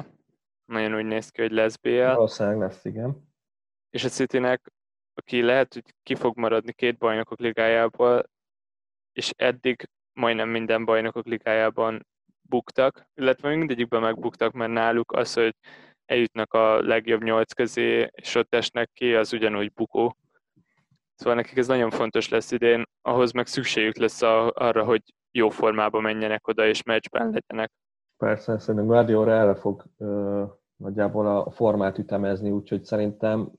nagyon 0.65 0.95
úgy 0.95 1.05
néz 1.05 1.29
ki, 1.29 1.41
hogy 1.41 1.51
lesz 1.51 1.75
BL. 1.75 2.05
Valószínűleg 2.05 2.59
lesz, 2.59 2.85
igen. 2.85 3.33
És 3.89 4.03
a 4.03 4.09
Citynek, 4.09 4.71
aki 5.13 5.41
lehet, 5.41 5.73
hogy 5.73 5.95
ki 6.03 6.15
fog 6.15 6.37
maradni 6.37 6.73
két 6.73 6.97
bajnokok 6.97 7.39
ligájából, 7.39 8.29
és 9.13 9.31
eddig 9.35 9.89
majdnem 10.13 10.49
minden 10.49 10.85
bajnokok 10.85 11.25
ligájában 11.25 12.07
buktak, 12.41 13.07
illetve 13.13 13.55
mindegyikben 13.55 14.01
megbuktak, 14.01 14.53
mert 14.53 14.71
náluk 14.71 15.11
az, 15.11 15.33
hogy 15.33 15.55
eljutnak 16.05 16.53
a 16.53 16.81
legjobb 16.81 17.23
nyolc 17.23 17.53
közé, 17.53 18.09
és 18.11 18.35
ott 18.35 18.53
esnek 18.53 18.89
ki, 18.93 19.13
az 19.13 19.33
ugyanúgy 19.33 19.73
bukó. 19.73 20.17
Szóval 21.15 21.35
nekik 21.35 21.57
ez 21.57 21.67
nagyon 21.67 21.89
fontos 21.89 22.29
lesz 22.29 22.51
idén, 22.51 22.83
ahhoz 23.01 23.31
meg 23.31 23.47
szükségük 23.47 23.97
lesz 23.97 24.21
a, 24.21 24.51
arra, 24.55 24.83
hogy 24.83 25.01
jó 25.31 25.49
formában 25.49 26.01
menjenek 26.01 26.47
oda, 26.47 26.67
és 26.67 26.83
meccsben 26.83 27.29
legyenek. 27.29 27.71
Persze, 28.17 28.59
szerintem 28.59 28.85
Guardiola 28.85 29.31
erre 29.31 29.55
fog 29.55 29.85
ö, 29.97 30.43
nagyjából 30.75 31.27
a 31.27 31.51
formát 31.51 31.97
ütemezni, 31.97 32.51
úgyhogy 32.51 32.83
szerintem 32.83 33.51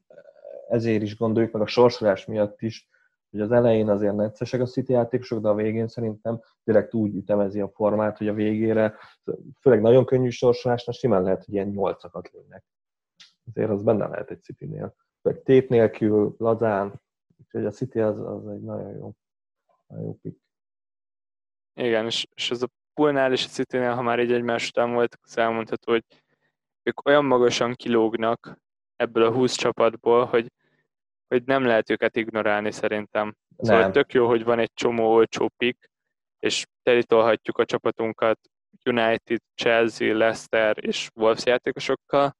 ezért 0.68 1.02
is 1.02 1.16
gondoljuk 1.16 1.52
meg 1.52 1.62
a 1.62 1.66
sorsolás 1.66 2.24
miatt 2.24 2.62
is, 2.62 2.88
hogy 3.30 3.40
az 3.40 3.52
elején 3.52 3.88
azért 3.88 4.14
neccesek 4.14 4.60
a 4.60 4.66
City 4.66 4.92
játékosok, 4.92 5.40
de 5.40 5.48
a 5.48 5.54
végén 5.54 5.88
szerintem 5.88 6.40
direkt 6.64 6.94
úgy 6.94 7.14
ütemezi 7.14 7.60
a 7.60 7.68
formát, 7.68 8.18
hogy 8.18 8.28
a 8.28 8.34
végére, 8.34 8.94
főleg 9.60 9.80
nagyon 9.80 10.04
könnyű 10.04 10.28
sorsolásnál 10.28 10.96
simán 10.96 11.22
lehet, 11.22 11.44
hogy 11.44 11.54
ilyen 11.54 11.68
nyolcakat 11.68 12.30
lőnek. 12.32 12.64
Azért 13.46 13.70
az 13.70 13.82
benne 13.82 14.06
lehet 14.06 14.30
egy 14.30 14.42
City-nél. 14.42 14.94
Főleg 15.22 15.42
tét 15.42 15.68
nélkül, 15.68 16.34
lazán, 16.38 17.02
úgyhogy 17.38 17.64
a 17.64 17.70
City 17.70 18.00
az, 18.00 18.18
az 18.18 18.48
egy 18.48 18.60
nagyon 18.60 18.96
jó, 18.96 19.12
nagyon 19.86 20.04
jó 20.04 20.18
pick. 20.22 20.44
Igen, 21.74 22.04
és, 22.04 22.26
és 22.34 22.50
az 22.50 22.62
a 22.62 22.68
Poolnál 22.96 23.32
és 23.32 23.44
a 23.44 23.48
city 23.48 23.76
ha 23.76 24.02
már 24.02 24.18
egy 24.18 24.32
egymás 24.32 24.68
után 24.68 24.92
volt, 24.92 25.18
az 25.22 25.38
elmondható, 25.38 25.92
hogy 25.92 26.04
ők 26.82 27.06
olyan 27.06 27.24
magasan 27.24 27.74
kilógnak 27.74 28.58
ebből 28.96 29.22
a 29.22 29.32
20 29.32 29.54
csapatból, 29.54 30.24
hogy 30.24 30.52
hogy 31.28 31.42
nem 31.44 31.64
lehet 31.64 31.90
őket 31.90 32.16
ignorálni 32.16 32.70
szerintem. 32.70 33.34
Szóval 33.56 33.80
nem. 33.80 33.92
tök 33.92 34.12
jó, 34.12 34.26
hogy 34.26 34.44
van 34.44 34.58
egy 34.58 34.72
csomó 34.74 35.12
olcsó 35.12 35.48
pick, 35.56 35.90
és 36.38 36.66
telítolhatjuk 36.82 37.58
a 37.58 37.64
csapatunkat 37.64 38.38
United, 38.84 39.40
Chelsea, 39.54 40.16
Leicester 40.16 40.76
és 40.80 41.10
Wolves 41.14 41.44
játékosokkal, 41.44 42.36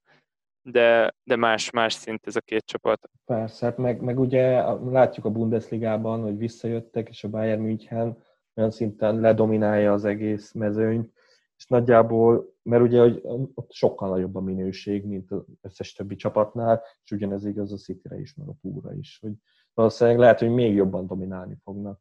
de, 0.63 1.15
de 1.25 1.37
más, 1.37 1.71
más 1.71 1.93
szint 1.93 2.27
ez 2.27 2.37
a 2.37 2.41
két 2.41 2.65
csapat. 2.65 3.11
Persze, 3.25 3.67
hát 3.67 3.77
meg, 3.77 4.01
meg 4.01 4.19
ugye 4.19 4.63
látjuk 4.91 5.25
a 5.25 5.31
Bundesligában, 5.31 6.23
hogy 6.23 6.39
visszajöttek, 6.39 7.09
és 7.09 7.25
a 7.25 7.29
Bayern 7.29 7.63
München 7.63 8.19
olyan 8.55 8.71
szinten 8.71 9.21
ledominálja 9.21 9.93
az 9.93 10.05
egész 10.05 10.53
mezőnyt, 10.53 11.13
és 11.57 11.67
nagyjából, 11.67 12.55
mert 12.63 12.83
ugye 12.83 13.01
hogy 13.01 13.21
ott 13.55 13.73
sokkal 13.73 14.09
nagyobb 14.09 14.35
a 14.35 14.41
minőség, 14.41 15.05
mint 15.05 15.31
az 15.31 15.45
összes 15.61 15.93
többi 15.93 16.17
csapatnál, 16.17 16.83
és 17.05 17.11
ugyanez 17.11 17.45
igaz 17.45 17.73
a 17.73 17.77
City-re 17.77 18.19
is, 18.19 18.35
meg 18.35 18.49
a 18.49 18.57
Púra 18.61 18.95
is, 18.95 19.19
hogy 19.21 19.33
valószínűleg 19.75 20.19
lehet, 20.19 20.39
hogy 20.39 20.51
még 20.51 20.75
jobban 20.75 21.07
dominálni 21.07 21.57
fognak 21.63 22.01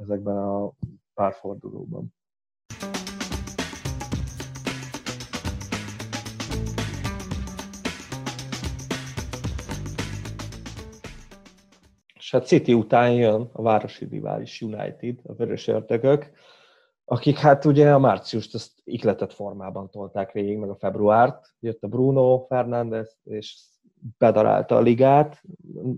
ezekben 0.00 0.36
a 0.36 0.72
párfordulóban. 1.14 2.14
És 12.14 12.30
hát 12.30 12.46
City 12.46 12.72
után 12.72 13.12
jön 13.12 13.48
a 13.52 13.62
városi 13.62 14.04
rivális 14.04 14.60
United, 14.60 15.18
a 15.22 15.34
vörös 15.34 15.68
ördögök, 15.68 16.30
akik 17.04 17.38
hát 17.38 17.64
ugye 17.64 17.92
a 17.92 17.98
márciust 17.98 18.54
ezt 18.54 18.72
ikletett 18.84 19.32
formában 19.32 19.90
tolták 19.90 20.32
végig, 20.32 20.58
meg 20.58 20.70
a 20.70 20.76
februárt. 20.76 21.54
Jött 21.60 21.82
a 21.82 21.88
Bruno 21.88 22.44
Fernández, 22.48 23.16
és 23.24 23.56
bedarálta 24.18 24.76
a 24.76 24.80
ligát, 24.80 25.42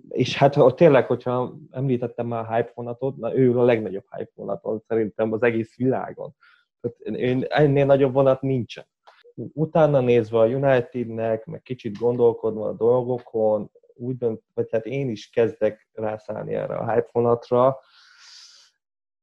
és 0.09 0.37
hát 0.37 0.55
ha 0.55 0.75
tényleg, 0.75 1.07
hogyha 1.07 1.57
említettem 1.71 2.27
már 2.27 2.45
a 2.45 2.55
hype 2.55 2.73
vonatot, 2.75 3.17
na 3.17 3.35
ő 3.35 3.59
a 3.59 3.65
legnagyobb 3.65 4.05
hype 4.11 4.31
vonaton 4.35 4.83
szerintem 4.87 5.33
az 5.33 5.43
egész 5.43 5.77
világon. 5.77 6.35
Tehát 6.81 7.19
én, 7.19 7.45
ennél 7.49 7.87
nagyobb 7.87 8.13
vonat 8.13 8.41
nincsen. 8.41 8.87
Utána 9.35 10.01
nézve 10.01 10.39
a 10.39 10.47
Unitednek, 10.47 11.45
meg 11.45 11.63
kicsit 11.63 11.99
gondolkodva 11.99 12.69
a 12.69 12.73
dolgokon, 12.73 13.71
úgy 13.95 14.17
dönt, 14.17 14.43
vagy 14.55 14.69
hát 14.71 14.87
én 14.87 15.11
is 15.11 15.31
kezdek 15.31 15.89
rászállni 15.93 16.55
erre 16.55 16.77
a 16.77 16.93
hype 16.93 17.09
vonatra, 17.13 17.79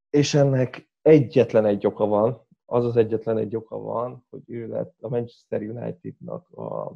és 0.10 0.34
ennek 0.34 0.91
egyetlen 1.02 1.66
egy 1.66 1.86
oka 1.86 2.06
van, 2.06 2.48
az 2.66 2.86
az 2.86 2.98
egyetlen 2.98 3.38
egy 3.38 3.56
oka 3.56 3.78
van, 3.78 4.26
hogy 4.30 4.42
ő 4.46 4.68
lett 4.68 4.96
a 5.02 5.10
Manchester 5.10 5.62
Unitednak 5.62 6.50
a 6.50 6.96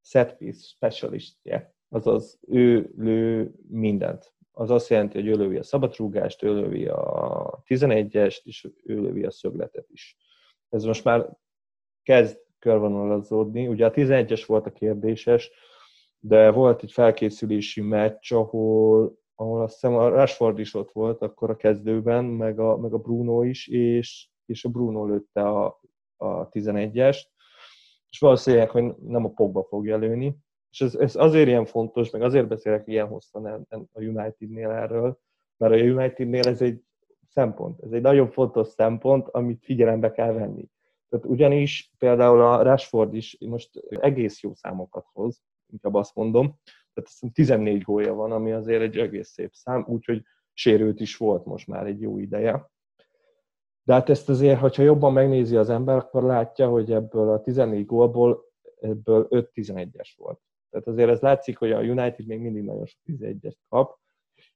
set 0.00 0.36
piece 0.36 0.60
specialistje, 0.62 1.74
azaz 1.88 2.38
ő 2.40 2.92
lő 2.96 3.54
mindent. 3.68 4.32
Az 4.52 4.70
azt 4.70 4.88
jelenti, 4.88 5.18
hogy 5.18 5.28
ő 5.28 5.32
lövi 5.32 5.56
a 5.56 5.62
szabadrúgást, 5.62 6.42
ő 6.42 6.54
lövi 6.54 6.86
a 6.86 7.62
11-est, 7.66 8.40
és 8.42 8.68
ő 8.84 9.00
lövi 9.00 9.24
a 9.24 9.30
szögletet 9.30 9.86
is. 9.90 10.16
Ez 10.68 10.84
most 10.84 11.04
már 11.04 11.36
kezd 12.02 12.40
körvonalazódni. 12.58 13.68
Ugye 13.68 13.86
a 13.86 13.90
11-es 13.90 14.44
volt 14.46 14.66
a 14.66 14.72
kérdéses, 14.72 15.50
de 16.18 16.50
volt 16.50 16.82
egy 16.82 16.92
felkészülési 16.92 17.80
meccs, 17.80 18.32
ahol, 18.32 19.18
ahol 19.40 19.62
azt 19.62 19.72
hiszem 19.72 19.94
a 19.94 20.08
Rashford 20.08 20.58
is 20.58 20.74
ott 20.74 20.92
volt 20.92 21.22
akkor 21.22 21.50
a 21.50 21.56
kezdőben, 21.56 22.24
meg 22.24 22.58
a, 22.58 22.76
meg 22.76 22.92
a 22.92 22.98
Bruno 22.98 23.42
is, 23.42 23.66
és, 23.68 24.28
és 24.46 24.64
a 24.64 24.68
Bruno 24.68 25.06
lőtte 25.06 25.48
a, 25.48 25.80
a 26.16 26.48
11-est, 26.48 27.20
és 28.10 28.18
valószínűleg, 28.18 28.70
hogy 28.70 28.94
nem 28.96 29.24
a 29.24 29.30
Pogba 29.30 29.62
fogja 29.62 29.96
lőni. 29.96 30.36
És 30.70 30.80
ez, 30.80 30.94
ez 30.94 31.16
azért 31.16 31.48
ilyen 31.48 31.64
fontos, 31.64 32.10
meg 32.10 32.22
azért 32.22 32.48
beszélek 32.48 32.86
ilyen 32.86 33.06
hosszan 33.06 33.66
a 33.92 34.00
Unitednél 34.00 34.70
erről, 34.70 35.18
mert 35.56 35.72
a 35.72 35.76
Unitednél 35.76 36.46
ez 36.46 36.62
egy 36.62 36.82
szempont, 37.28 37.82
ez 37.82 37.92
egy 37.92 38.02
nagyon 38.02 38.30
fontos 38.30 38.68
szempont, 38.68 39.28
amit 39.28 39.64
figyelembe 39.64 40.12
kell 40.12 40.32
venni. 40.32 40.68
Tehát 41.08 41.26
ugyanis 41.26 41.92
például 41.98 42.40
a 42.40 42.62
Rashford 42.62 43.14
is 43.14 43.36
most 43.40 43.70
egész 43.88 44.40
jó 44.42 44.54
számokat 44.54 45.06
hoz, 45.12 45.42
inkább 45.66 45.94
azt 45.94 46.14
mondom. 46.14 46.58
Tehát 46.98 47.12
azt 47.22 47.32
14 47.32 47.82
gólja 47.82 48.14
van, 48.14 48.32
ami 48.32 48.52
azért 48.52 48.82
egy 48.82 48.96
egész 48.96 49.28
szép 49.28 49.50
szám, 49.52 49.84
úgyhogy 49.88 50.22
sérült 50.52 51.00
is 51.00 51.16
volt 51.16 51.44
most 51.44 51.66
már 51.66 51.86
egy 51.86 52.00
jó 52.00 52.18
ideje. 52.18 52.70
De 53.82 53.92
hát 53.92 54.08
ezt 54.08 54.28
azért, 54.28 54.60
hogyha 54.60 54.82
jobban 54.82 55.12
megnézi 55.12 55.56
az 55.56 55.70
ember, 55.70 55.96
akkor 55.96 56.22
látja, 56.22 56.68
hogy 56.68 56.92
ebből 56.92 57.30
a 57.30 57.40
14 57.40 57.86
gólból 57.86 58.44
ebből 58.80 59.26
5-11-es 59.30 60.08
volt. 60.16 60.40
Tehát 60.70 60.86
azért 60.86 61.10
ez 61.10 61.20
látszik, 61.20 61.58
hogy 61.58 61.72
a 61.72 61.80
United 61.80 62.26
még 62.26 62.40
mindig 62.40 62.62
nagyon 62.62 62.86
sok 62.86 63.00
11-est 63.06 63.56
kap, 63.68 63.98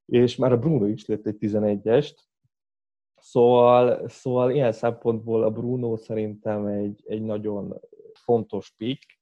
és 0.06 0.36
már 0.36 0.52
a 0.52 0.58
Bruno 0.58 0.86
is 0.86 1.06
lett 1.06 1.26
egy 1.26 1.36
11-est, 1.40 2.14
Szóval, 3.24 4.08
szóval 4.08 4.50
ilyen 4.50 4.72
szempontból 4.72 5.42
a 5.42 5.50
Bruno 5.50 5.96
szerintem 5.96 6.66
egy, 6.66 7.02
egy 7.06 7.22
nagyon 7.22 7.80
fontos 8.12 8.74
pick, 8.76 9.21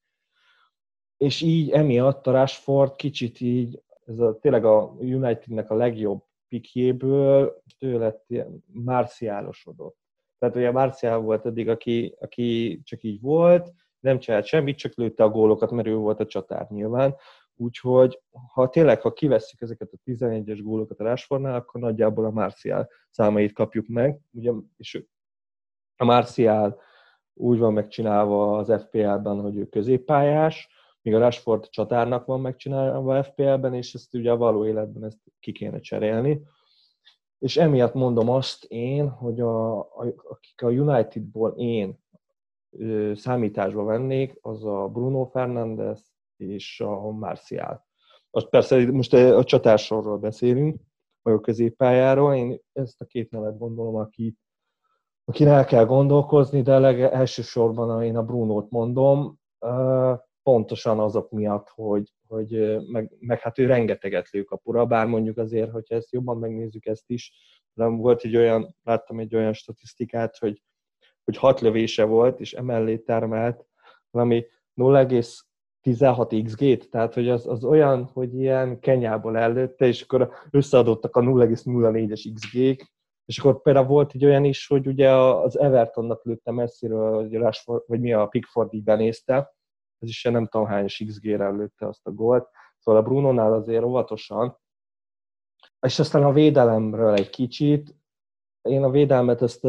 és 1.20 1.40
így 1.40 1.70
emiatt 1.70 2.26
a 2.26 2.30
Rashford 2.30 2.96
kicsit 2.96 3.40
így, 3.40 3.82
ez 4.06 4.18
a, 4.18 4.38
tényleg 4.38 4.64
a 4.64 4.94
Unitednek 4.98 5.70
a 5.70 5.74
legjobb 5.74 6.22
pikjéből, 6.48 7.62
ő 7.78 7.98
lett 7.98 8.24
ilyen 8.26 8.64
márciálosodott. 8.72 9.96
Tehát 10.38 10.56
ugye 10.56 10.70
Marcial 10.70 11.20
volt 11.20 11.46
eddig, 11.46 11.68
aki, 11.68 12.14
aki 12.20 12.80
csak 12.84 13.02
így 13.02 13.20
volt, 13.20 13.72
nem 13.98 14.18
csinált 14.18 14.44
semmit, 14.44 14.78
csak 14.78 14.94
lőtte 14.94 15.24
a 15.24 15.28
gólokat, 15.28 15.70
mert 15.70 15.88
ő 15.88 15.94
volt 15.94 16.20
a 16.20 16.26
csatár 16.26 16.66
nyilván. 16.70 17.14
Úgyhogy 17.54 18.20
ha 18.52 18.68
tényleg, 18.68 19.00
ha 19.00 19.12
kivesszük 19.12 19.60
ezeket 19.60 19.92
a 19.92 20.10
11-es 20.10 20.60
gólokat 20.62 21.00
a 21.00 21.04
Rashfordnál, 21.04 21.54
akkor 21.54 21.80
nagyjából 21.80 22.24
a 22.24 22.30
Marcial 22.30 22.88
számait 23.10 23.52
kapjuk 23.52 23.86
meg. 23.88 24.20
Ugye, 24.30 24.52
és 24.76 25.04
a 25.96 26.04
Marcial 26.04 26.80
úgy 27.34 27.58
van 27.58 27.72
megcsinálva 27.72 28.56
az 28.56 28.82
FPL-ben, 28.82 29.40
hogy 29.40 29.56
ő 29.56 29.68
középpályás, 29.68 30.78
míg 31.02 31.14
a 31.14 31.18
Rashford 31.18 31.68
csatárnak 31.68 32.26
van 32.26 32.40
megcsinálva 32.40 33.22
FPL-ben, 33.22 33.74
és 33.74 33.94
ezt 33.94 34.14
ugye 34.14 34.30
a 34.30 34.36
való 34.36 34.66
életben 34.66 35.04
ezt 35.04 35.18
ki 35.40 35.52
kéne 35.52 35.80
cserélni. 35.80 36.42
És 37.38 37.56
emiatt 37.56 37.94
mondom 37.94 38.28
azt 38.28 38.64
én, 38.64 39.08
hogy 39.08 39.40
a, 39.40 39.78
a, 39.78 40.14
akik 40.28 40.62
a 40.62 40.68
Unitedból 40.68 41.50
én 41.56 41.98
ö, 42.70 43.12
számításba 43.14 43.84
vennék, 43.84 44.38
az 44.40 44.64
a 44.64 44.88
Bruno 44.88 45.24
Fernandes 45.24 46.00
és 46.36 46.80
a 46.80 47.10
Marcial. 47.10 47.86
Azt 48.30 48.48
persze 48.48 48.90
most 48.90 49.12
a 49.12 49.44
csatársorról 49.44 50.18
beszélünk, 50.18 50.80
vagy 51.22 51.34
a 51.34 51.40
középpályáról. 51.40 52.34
Én 52.34 52.58
ezt 52.72 53.00
a 53.00 53.04
két 53.04 53.30
nevet 53.30 53.58
gondolom, 53.58 53.94
aki, 53.94 54.36
akin 55.24 55.48
el 55.48 55.64
kell 55.64 55.84
gondolkozni, 55.84 56.62
de 56.62 56.78
leg, 56.78 57.00
elsősorban 57.00 58.02
én 58.02 58.16
a 58.16 58.22
Brunót 58.22 58.70
mondom, 58.70 59.38
pontosan 60.42 60.98
azok 60.98 61.30
miatt, 61.30 61.68
hogy, 61.68 62.12
hogy 62.26 62.78
meg, 62.86 63.12
meg 63.18 63.40
hát 63.40 63.58
ő 63.58 63.66
rengeteget 63.66 64.30
lő 64.30 64.42
kapura, 64.42 64.86
bár 64.86 65.06
mondjuk 65.06 65.38
azért, 65.38 65.70
hogyha 65.70 65.94
ezt 65.94 66.12
jobban 66.12 66.38
megnézzük 66.38 66.86
ezt 66.86 67.10
is, 67.10 67.32
nem 67.72 67.96
volt 67.96 68.22
egy 68.22 68.36
olyan, 68.36 68.76
láttam 68.82 69.18
egy 69.18 69.34
olyan 69.34 69.52
statisztikát, 69.52 70.36
hogy, 70.36 70.62
hogy 71.24 71.36
hat 71.36 71.60
lövése 71.60 72.04
volt, 72.04 72.40
és 72.40 72.52
emellé 72.52 72.98
termelt 72.98 73.66
valami 74.10 74.46
0,16 74.76 76.42
XG-t, 76.44 76.90
tehát 76.90 77.14
hogy 77.14 77.28
az, 77.28 77.46
az 77.46 77.64
olyan, 77.64 78.04
hogy 78.04 78.34
ilyen 78.34 78.78
kenyából 78.78 79.38
előtte, 79.38 79.86
és 79.86 80.02
akkor 80.02 80.32
összeadottak 80.50 81.16
a 81.16 81.20
0,04-es 81.20 82.30
XG-k, 82.34 82.98
és 83.24 83.38
akkor 83.38 83.62
például 83.62 83.86
volt 83.86 84.14
egy 84.14 84.24
olyan 84.24 84.44
is, 84.44 84.66
hogy 84.66 84.86
ugye 84.86 85.10
az 85.10 85.58
Evertonnak 85.58 86.24
lőtte 86.24 86.52
messziről, 86.52 87.14
hogy, 87.14 87.34
Rashford, 87.34 87.82
vagy 87.86 88.00
mi 88.00 88.12
a 88.12 88.26
Pickford 88.26 88.74
így 88.74 88.82
benézte, 88.82 89.54
ez 90.00 90.08
is 90.08 90.22
nem 90.22 90.46
tudom 90.46 90.66
hányos 90.66 91.02
XG-re 91.06 91.48
lőtte 91.48 91.86
azt 91.86 92.06
a 92.06 92.10
gólt, 92.10 92.48
szóval 92.78 93.00
a 93.00 93.04
Bruno-nál 93.04 93.52
azért 93.52 93.84
óvatosan. 93.84 94.58
És 95.80 95.98
aztán 95.98 96.24
a 96.24 96.32
védelemről 96.32 97.14
egy 97.14 97.30
kicsit, 97.30 97.94
én 98.62 98.82
a 98.82 98.90
védelmet 98.90 99.42
ezt 99.42 99.66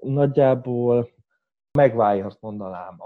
nagyjából 0.00 1.08
megvájart 1.78 2.40
mondanám 2.40 2.96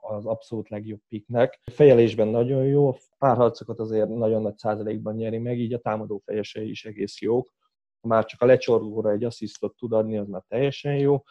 az 0.00 0.26
abszolút 0.26 0.68
legjobb 0.68 1.00
piknek. 1.08 1.60
Fejelésben 1.72 2.28
nagyon 2.28 2.64
jó, 2.64 2.94
párharcokat 3.18 3.78
azért 3.78 4.08
nagyon 4.08 4.42
nagy 4.42 4.56
százalékban 4.56 5.14
nyeri 5.14 5.38
meg, 5.38 5.58
így 5.58 5.72
a 5.72 5.78
támadó 5.78 6.22
fejesei 6.24 6.70
is 6.70 6.84
egész 6.84 7.20
jók. 7.20 7.54
Már 8.00 8.24
csak 8.24 8.42
a 8.42 8.46
lecsorgóra 8.46 9.10
egy 9.10 9.24
asszisztot 9.24 9.76
tud 9.76 9.92
adni, 9.92 10.18
az 10.18 10.28
már 10.28 10.42
teljesen 10.48 10.96
jó. 10.96 11.22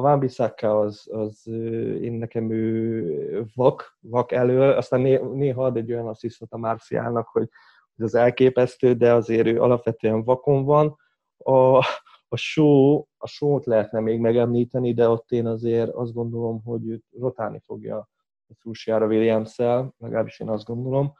A 0.00 0.02
Van 0.02 0.28
az, 0.60 1.08
az 1.12 1.46
én 2.00 2.12
nekem 2.12 2.50
ő 2.50 3.46
vak, 3.54 3.98
vak 4.00 4.32
elő, 4.32 4.60
aztán 4.60 5.00
néha 5.34 5.64
ad 5.64 5.76
egy 5.76 5.92
olyan 5.92 6.08
asszisztot 6.08 6.52
a 6.52 6.56
Marciálnak, 6.56 7.28
hogy, 7.28 7.48
az 7.96 8.14
elképesztő, 8.14 8.94
de 8.94 9.14
azért 9.14 9.46
ő 9.46 9.60
alapvetően 9.60 10.24
vakon 10.24 10.64
van. 10.64 10.96
A, 11.36 11.76
a 12.28 12.36
show, 12.36 13.04
a 13.18 13.26
show-t 13.26 13.64
lehetne 13.64 14.00
még 14.00 14.20
megemlíteni, 14.20 14.94
de 14.94 15.08
ott 15.08 15.30
én 15.30 15.46
azért 15.46 15.90
azt 15.90 16.12
gondolom, 16.12 16.62
hogy 16.64 16.88
őt 16.88 17.04
rotálni 17.18 17.62
fogja 17.66 17.96
a 18.48 18.54
Szúsiára 18.60 19.06
Williams-szel, 19.06 19.94
legalábbis 19.98 20.40
én 20.40 20.48
azt 20.48 20.64
gondolom. 20.64 21.12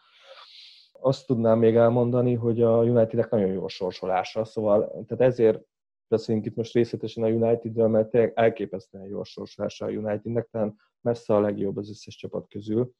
Azt 0.92 1.26
tudnám 1.26 1.58
még 1.58 1.76
elmondani, 1.76 2.34
hogy 2.34 2.62
a 2.62 2.82
Unitednek 2.82 3.30
nagyon 3.30 3.52
jó 3.52 3.68
sorsolása, 3.68 4.44
szóval 4.44 5.04
tehát 5.06 5.32
ezért 5.32 5.64
beszélünk 6.10 6.46
itt 6.46 6.54
most 6.54 6.74
részletesen 6.74 7.22
a 7.22 7.28
Unitedről, 7.28 7.88
mert 7.88 8.10
tényleg 8.10 8.32
elképesztően 8.34 9.06
jó 9.06 9.20
a 9.20 9.24
sorsolása 9.24 9.86
a 9.86 9.88
Unitednek, 9.88 10.48
tehát 10.50 10.74
messze 11.00 11.34
a 11.34 11.40
legjobb 11.40 11.76
az 11.76 11.90
összes 11.90 12.16
csapat 12.16 12.48
közül. 12.48 12.92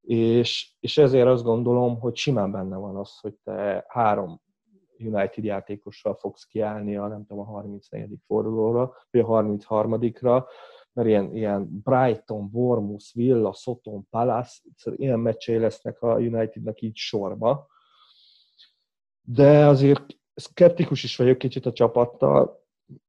És, 0.00 0.74
és 0.80 0.98
ezért 0.98 1.26
azt 1.26 1.42
gondolom, 1.42 2.00
hogy 2.00 2.16
simán 2.16 2.52
benne 2.52 2.76
van 2.76 2.96
az, 2.96 3.18
hogy 3.18 3.34
te 3.44 3.84
három 3.88 4.40
United 4.98 5.44
játékossal 5.44 6.14
fogsz 6.14 6.44
kiállni 6.44 6.96
a, 6.96 7.06
nem 7.06 7.26
tudom, 7.26 7.42
a 7.42 7.46
34. 7.46 8.08
fordulóra, 8.26 8.94
vagy 9.10 9.20
a 9.20 9.26
33-ra, 9.26 10.44
mert 10.92 11.08
ilyen, 11.08 11.34
ilyen 11.36 11.82
Brighton, 11.82 12.50
Bournemouth, 12.50 13.14
Villa, 13.14 13.52
Soton, 13.52 14.06
Palace, 14.10 14.62
szóval 14.76 15.00
ilyen 15.00 15.20
meccsei 15.20 15.58
lesznek 15.58 16.02
a 16.02 16.14
Unitednak 16.14 16.80
így 16.80 16.96
sorba. 16.96 17.66
De 19.20 19.66
azért 19.66 20.06
szkeptikus 20.34 21.04
is 21.04 21.16
vagyok 21.16 21.38
kicsit 21.38 21.66
a 21.66 21.72
csapattal, 21.72 22.64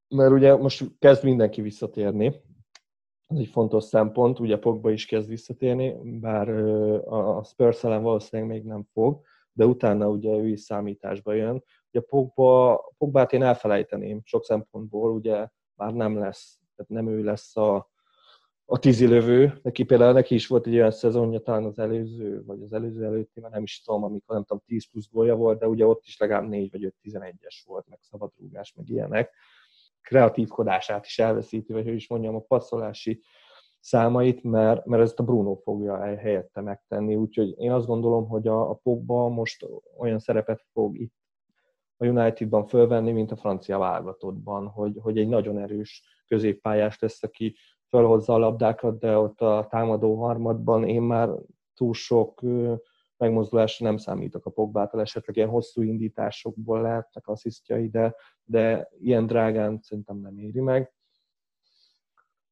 mert 0.08 0.32
ugye 0.32 0.56
most 0.56 0.84
kezd 0.98 1.24
mindenki 1.24 1.60
visszatérni, 1.60 2.44
ez 3.26 3.38
egy 3.38 3.46
fontos 3.46 3.84
szempont, 3.84 4.38
ugye 4.38 4.58
Pogba 4.58 4.90
is 4.90 5.06
kezd 5.06 5.28
visszatérni, 5.28 6.18
bár 6.20 6.48
a 7.04 7.44
Spurs 7.44 7.84
ellen 7.84 8.02
valószínűleg 8.02 8.52
még 8.52 8.64
nem 8.64 8.86
fog, 8.92 9.20
de 9.52 9.66
utána 9.66 10.08
ugye 10.08 10.30
ő 10.30 10.48
is 10.48 10.60
számításba 10.60 11.32
jön. 11.32 11.64
Ugye 11.90 12.00
Pogba, 12.00 12.80
Pogbát 12.98 13.32
én 13.32 13.42
elfelejteném 13.42 14.20
sok 14.24 14.44
szempontból, 14.44 15.12
ugye 15.12 15.48
már 15.74 15.92
nem 15.92 16.18
lesz, 16.18 16.58
tehát 16.76 17.04
nem 17.04 17.08
ő 17.08 17.22
lesz 17.22 17.56
a, 17.56 17.90
a 18.68 18.78
tízilövő. 18.78 19.58
Neki 19.62 19.84
például 19.84 20.12
neki 20.12 20.34
is 20.34 20.46
volt 20.46 20.66
egy 20.66 20.74
olyan 20.74 20.90
szezonja, 20.90 21.40
talán 21.40 21.64
az 21.64 21.78
előző, 21.78 22.44
vagy 22.44 22.62
az 22.62 22.72
előző 22.72 23.04
előtti, 23.04 23.40
mert 23.40 23.52
nem 23.52 23.62
is 23.62 23.82
tudom, 23.82 24.04
amikor 24.04 24.34
nem 24.34 24.44
tudom, 24.44 24.62
10 24.66 24.90
plusz 24.90 25.08
gólja 25.10 25.34
volt, 25.36 25.58
de 25.58 25.68
ugye 25.68 25.86
ott 25.86 26.04
is 26.04 26.18
legalább 26.18 26.48
4 26.48 26.70
vagy 26.70 26.84
5 26.84 26.94
11-es 27.02 27.62
volt, 27.66 27.88
meg 27.88 27.98
szabadrúgás, 28.02 28.74
meg 28.74 28.88
ilyenek. 28.88 29.34
Kreatívkodását 30.00 31.06
is 31.06 31.18
elveszíti, 31.18 31.72
vagy 31.72 31.84
hogy 31.84 31.94
is 31.94 32.08
mondjam, 32.08 32.34
a 32.34 32.40
passzolási 32.40 33.22
számait, 33.80 34.42
mert, 34.42 34.84
mert 34.84 35.02
ezt 35.02 35.18
a 35.18 35.24
Bruno 35.24 35.54
fogja 35.54 35.96
helyette 36.16 36.60
megtenni, 36.60 37.14
úgyhogy 37.14 37.54
én 37.58 37.72
azt 37.72 37.86
gondolom, 37.86 38.28
hogy 38.28 38.46
a, 38.46 38.70
a 38.70 38.74
Pogba 38.74 39.28
most 39.28 39.66
olyan 39.98 40.18
szerepet 40.18 40.64
fog 40.72 40.98
itt 40.98 41.14
a 41.96 42.06
Unitedban 42.06 42.66
fölvenni, 42.66 43.12
mint 43.12 43.30
a 43.30 43.36
francia 43.36 43.78
válogatottban, 43.78 44.66
hogy, 44.66 44.98
hogy 45.00 45.18
egy 45.18 45.28
nagyon 45.28 45.58
erős 45.58 46.02
középpályás 46.26 46.98
lesz, 46.98 47.22
aki 47.22 47.56
felhozza 47.88 48.34
a 48.34 48.38
labdákat, 48.38 48.98
de 48.98 49.18
ott 49.18 49.40
a 49.40 49.66
támadó 49.70 50.22
harmadban 50.22 50.88
én 50.88 51.02
már 51.02 51.28
túl 51.74 51.94
sok 51.94 52.40
megmozdulásra 53.16 53.86
nem 53.86 53.96
számítok 53.96 54.46
a 54.46 54.50
Pogbától, 54.50 55.00
esetleg 55.00 55.36
ilyen 55.36 55.48
hosszú 55.48 55.82
indításokból 55.82 56.80
lehetnek 56.80 57.26
asszisztjai, 57.26 57.88
de, 57.88 58.14
de 58.44 58.88
ilyen 59.00 59.26
drágán 59.26 59.80
szerintem 59.82 60.16
nem 60.16 60.38
éri 60.38 60.60
meg. 60.60 60.92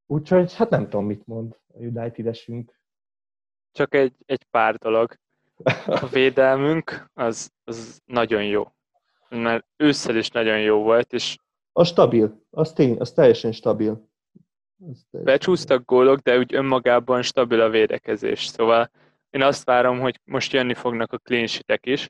Úgyhogy 0.05 0.55
hát 0.55 0.69
nem 0.69 0.83
tudom, 0.83 1.05
mit 1.05 1.25
mond 1.25 1.57
a 1.73 1.77
United-esünk. 1.77 2.79
Csak 3.71 3.93
egy, 3.93 4.15
egy 4.25 4.43
pár 4.43 4.75
dolog. 4.75 5.15
A 5.85 6.07
védelmünk 6.11 7.09
az, 7.13 7.51
az 7.63 8.01
nagyon 8.05 8.45
jó. 8.45 8.63
Mert 9.29 9.65
ősszel 9.77 10.15
is 10.15 10.29
nagyon 10.29 10.59
jó 10.59 10.83
volt, 10.83 11.13
és 11.13 11.37
a 11.71 11.83
stabil, 11.83 12.45
az 12.49 12.73
tény, 12.73 12.97
az 12.99 13.11
teljesen 13.11 13.51
stabil. 13.51 14.09
Becsúsztak 15.11 15.85
gólok, 15.85 16.19
de 16.19 16.37
úgy 16.37 16.53
önmagában 16.53 17.21
stabil 17.21 17.61
a 17.61 17.69
védekezés. 17.69 18.45
Szóval 18.45 18.91
én 19.29 19.41
azt 19.41 19.63
várom, 19.63 19.99
hogy 19.99 20.19
most 20.23 20.53
jönni 20.53 20.73
fognak 20.73 21.13
a 21.13 21.17
clean 21.17 21.47
is, 21.81 22.09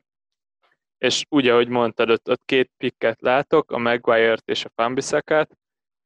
és 0.97 1.25
úgy, 1.29 1.47
ahogy 1.47 1.67
mondtad, 1.67 2.09
ott, 2.09 2.29
ott 2.29 2.41
két 2.45 2.71
pikket 2.77 3.21
látok, 3.21 3.71
a 3.71 3.77
Maguire-t 3.77 4.49
és 4.49 4.65
a 4.65 4.71
Fambisekát, 4.75 5.57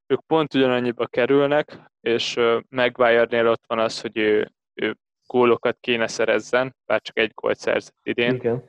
ők 0.07 0.25
pont 0.25 0.53
ugyanannyiba 0.53 1.07
kerülnek, 1.07 1.91
és 2.01 2.35
uh, 2.35 2.61
Maguire-nél 2.69 3.47
ott 3.47 3.63
van 3.67 3.79
az, 3.79 4.01
hogy 4.01 4.17
ő, 4.17 4.51
ő 4.73 4.97
gólokat 5.25 5.77
kéne 5.79 6.07
szerezzen, 6.07 6.75
bár 6.85 7.01
csak 7.01 7.17
egy 7.17 7.31
gólt 7.33 7.57
szerzett 7.57 7.99
idén. 8.03 8.35
Igen. 8.35 8.63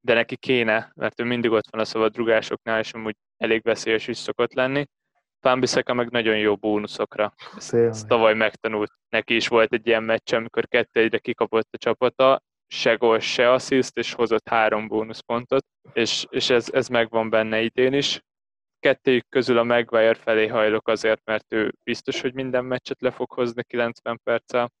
De 0.00 0.14
neki 0.14 0.36
kéne, 0.36 0.92
mert 0.94 1.20
ő 1.20 1.24
mindig 1.24 1.50
ott 1.50 1.70
van 1.70 1.80
a 1.80 1.84
szabadrugásoknál, 1.84 2.78
és 2.78 2.92
amúgy 2.92 3.16
elég 3.36 3.62
veszélyes 3.62 4.08
is 4.08 4.16
szokott 4.16 4.52
lenni. 4.52 4.86
Fámbiszeka 5.42 5.94
meg 5.94 6.10
nagyon 6.10 6.38
jó 6.38 6.56
bónuszokra. 6.56 7.34
Ezt, 7.56 7.74
ezt 7.74 8.06
tavaly 8.08 8.34
megtanult. 8.34 8.92
Neki 9.08 9.34
is 9.34 9.48
volt 9.48 9.72
egy 9.72 9.86
ilyen 9.86 10.02
meccs, 10.02 10.34
amikor 10.34 10.68
kettő 10.68 11.00
egyre 11.00 11.18
kikapott 11.18 11.68
a 11.70 11.78
csapata, 11.78 12.42
se 12.66 12.94
gól, 12.94 13.18
se 13.18 13.52
assziszt, 13.52 13.98
és 13.98 14.12
hozott 14.12 14.48
három 14.48 14.88
bónuszpontot, 14.88 15.66
és, 15.92 16.26
és 16.30 16.50
ez, 16.50 16.68
ez 16.72 16.88
megvan 16.88 17.30
benne 17.30 17.60
idén 17.60 17.92
is. 17.92 18.22
Kettőjük 18.80 19.28
közül 19.28 19.58
a 19.58 19.62
Maguire 19.62 20.14
felé 20.14 20.46
hajlok 20.46 20.88
azért, 20.88 21.24
mert 21.24 21.52
ő 21.52 21.74
biztos, 21.84 22.20
hogy 22.20 22.34
minden 22.34 22.64
meccset 22.64 23.00
le 23.00 23.10
fog 23.10 23.32
hozni 23.32 23.62
90 23.64 24.20
perccel. 24.24 24.72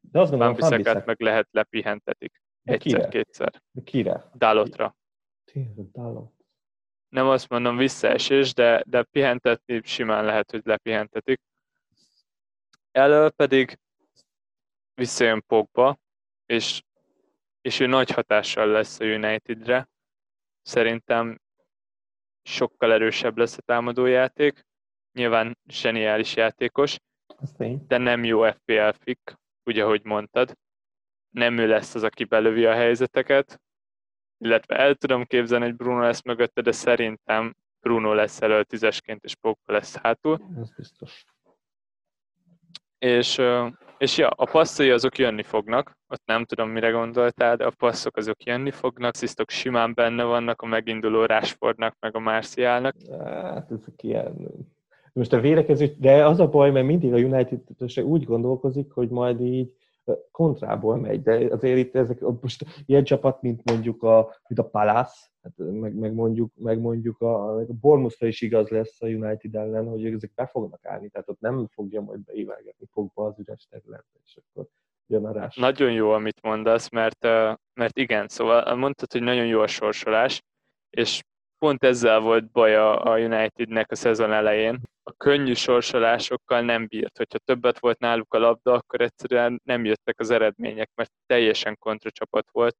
De 0.00 0.20
azt 0.20 0.30
gondolom, 0.30 0.54
Fámbiszekát 0.54 1.06
meg 1.06 1.20
lehet 1.20 1.48
lepihentetik. 1.50 2.42
Egyszer-kétszer. 2.62 3.62
De 3.70 3.82
kire? 3.84 4.30
Dálotra. 4.34 4.96
Tényleg, 5.44 5.90
Dálot 5.92 6.39
nem 7.10 7.28
azt 7.28 7.48
mondom 7.48 7.76
visszaesés, 7.76 8.54
de, 8.54 8.82
de 8.86 9.02
pihentetni 9.02 9.80
simán 9.84 10.24
lehet, 10.24 10.50
hogy 10.50 10.60
lepihentetik. 10.64 11.40
Elől 12.90 13.30
pedig 13.30 13.78
visszajön 14.94 15.44
Pogba, 15.46 15.98
és, 16.46 16.82
és 17.60 17.80
ő 17.80 17.86
nagy 17.86 18.10
hatással 18.10 18.66
lesz 18.66 19.00
a 19.00 19.04
Unitedre. 19.04 19.88
Szerintem 20.62 21.40
sokkal 22.42 22.92
erősebb 22.92 23.36
lesz 23.36 23.56
a 23.56 23.62
támadójáték. 23.62 24.66
Nyilván 25.12 25.58
zseniális 25.66 26.36
játékos, 26.36 26.96
de 27.86 27.98
nem 27.98 28.24
jó 28.24 28.50
FPL 28.50 28.90
fik, 28.90 29.34
ugye, 29.64 29.84
ahogy 29.84 30.04
mondtad. 30.04 30.56
Nem 31.30 31.58
ő 31.58 31.66
lesz 31.66 31.94
az, 31.94 32.02
aki 32.02 32.24
belövi 32.24 32.64
a 32.64 32.74
helyzeteket, 32.74 33.60
illetve 34.40 34.76
el 34.76 34.94
tudom 34.94 35.24
képzelni, 35.24 35.64
hogy 35.64 35.76
Bruno 35.76 36.00
lesz 36.00 36.22
mögötte, 36.22 36.60
de 36.60 36.72
szerintem 36.72 37.54
Bruno 37.80 38.14
lesz 38.14 38.42
elő 38.42 38.64
tízesként, 38.64 39.24
és 39.24 39.34
Pogba 39.34 39.72
lesz 39.72 39.96
hátul. 39.96 40.40
Ez 40.60 40.70
biztos. 40.76 41.24
És, 42.98 43.40
és 43.98 44.18
ja, 44.18 44.28
a 44.28 44.44
passzai 44.44 44.90
azok 44.90 45.18
jönni 45.18 45.42
fognak, 45.42 45.98
ott 46.08 46.22
nem 46.24 46.44
tudom, 46.44 46.70
mire 46.70 46.90
gondoltál, 46.90 47.56
de 47.56 47.64
a 47.64 47.72
passzok 47.78 48.16
azok 48.16 48.44
jönni 48.44 48.70
fognak, 48.70 49.14
szisztok 49.14 49.50
simán 49.50 49.94
benne 49.94 50.24
vannak 50.24 50.62
a 50.62 50.66
meginduló 50.66 51.24
Rashfordnak, 51.24 51.96
meg 52.00 52.16
a 52.16 52.18
Marcialnak. 52.18 52.94
Hát 53.20 53.70
ezek 53.70 54.02
ilyen... 54.02 54.48
Most 55.12 55.32
a 55.32 55.40
védekező, 55.40 55.94
de 55.98 56.26
az 56.26 56.40
a 56.40 56.48
baj, 56.48 56.70
mert 56.70 56.86
mindig 56.86 57.12
a 57.12 57.16
United 57.16 57.60
úgy 58.02 58.24
gondolkozik, 58.24 58.90
hogy 58.92 59.08
majd 59.08 59.40
így 59.40 59.74
kontrából 60.30 60.96
megy, 60.96 61.22
de 61.22 61.48
azért 61.50 61.78
itt 61.78 61.94
ezek, 61.94 62.20
most 62.40 62.64
ilyen 62.86 63.04
csapat, 63.04 63.42
mint 63.42 63.70
mondjuk 63.70 64.02
a, 64.02 64.36
mint 64.48 64.60
a 64.60 64.68
Palace, 64.68 65.28
hát 65.42 65.52
meg, 65.56 65.94
meg, 65.94 66.14
mondjuk, 66.14 66.52
meg 66.54 66.80
mondjuk 66.80 67.20
a, 67.20 67.56
a 67.56 67.64
Bournemouthra 67.80 68.26
is 68.26 68.40
igaz 68.40 68.68
lesz 68.68 69.02
a 69.02 69.06
United 69.06 69.54
ellen, 69.54 69.88
hogy 69.88 70.06
ezek 70.06 70.34
be 70.34 70.46
fognak 70.46 70.86
állni, 70.86 71.08
tehát 71.08 71.28
ott 71.28 71.40
nem 71.40 71.66
fogja 71.66 72.00
majd 72.00 72.20
beívelgetni 72.20 72.86
fogba 72.92 73.26
az 73.26 73.38
üres 73.38 73.66
területbe, 73.70 74.18
és 74.24 74.38
akkor 74.42 74.66
jön 75.06 75.24
a 75.26 75.32
rás. 75.32 75.56
Nagyon 75.56 75.92
jó, 75.92 76.10
amit 76.10 76.42
mondasz, 76.42 76.88
mert, 76.88 77.22
mert 77.74 77.98
igen, 77.98 78.28
szóval 78.28 78.74
mondtad, 78.74 79.12
hogy 79.12 79.22
nagyon 79.22 79.46
jó 79.46 79.60
a 79.60 79.66
sorsolás, 79.66 80.42
és 80.90 81.22
pont 81.60 81.84
ezzel 81.84 82.20
volt 82.20 82.50
baj 82.50 82.76
a 82.76 83.18
Unitednek 83.18 83.90
a 83.90 83.94
szezon 83.94 84.32
elején, 84.32 84.80
a 85.02 85.12
könnyű 85.12 85.54
sorsolásokkal 85.54 86.60
nem 86.60 86.86
bírt. 86.86 87.16
Hogyha 87.16 87.38
többet 87.38 87.78
volt 87.78 87.98
náluk 87.98 88.34
a 88.34 88.38
labda, 88.38 88.72
akkor 88.72 89.00
egyszerűen 89.00 89.60
nem 89.64 89.84
jöttek 89.84 90.20
az 90.20 90.30
eredmények, 90.30 90.90
mert 90.94 91.12
teljesen 91.26 91.76
kontracsapat 91.78 92.48
volt. 92.52 92.76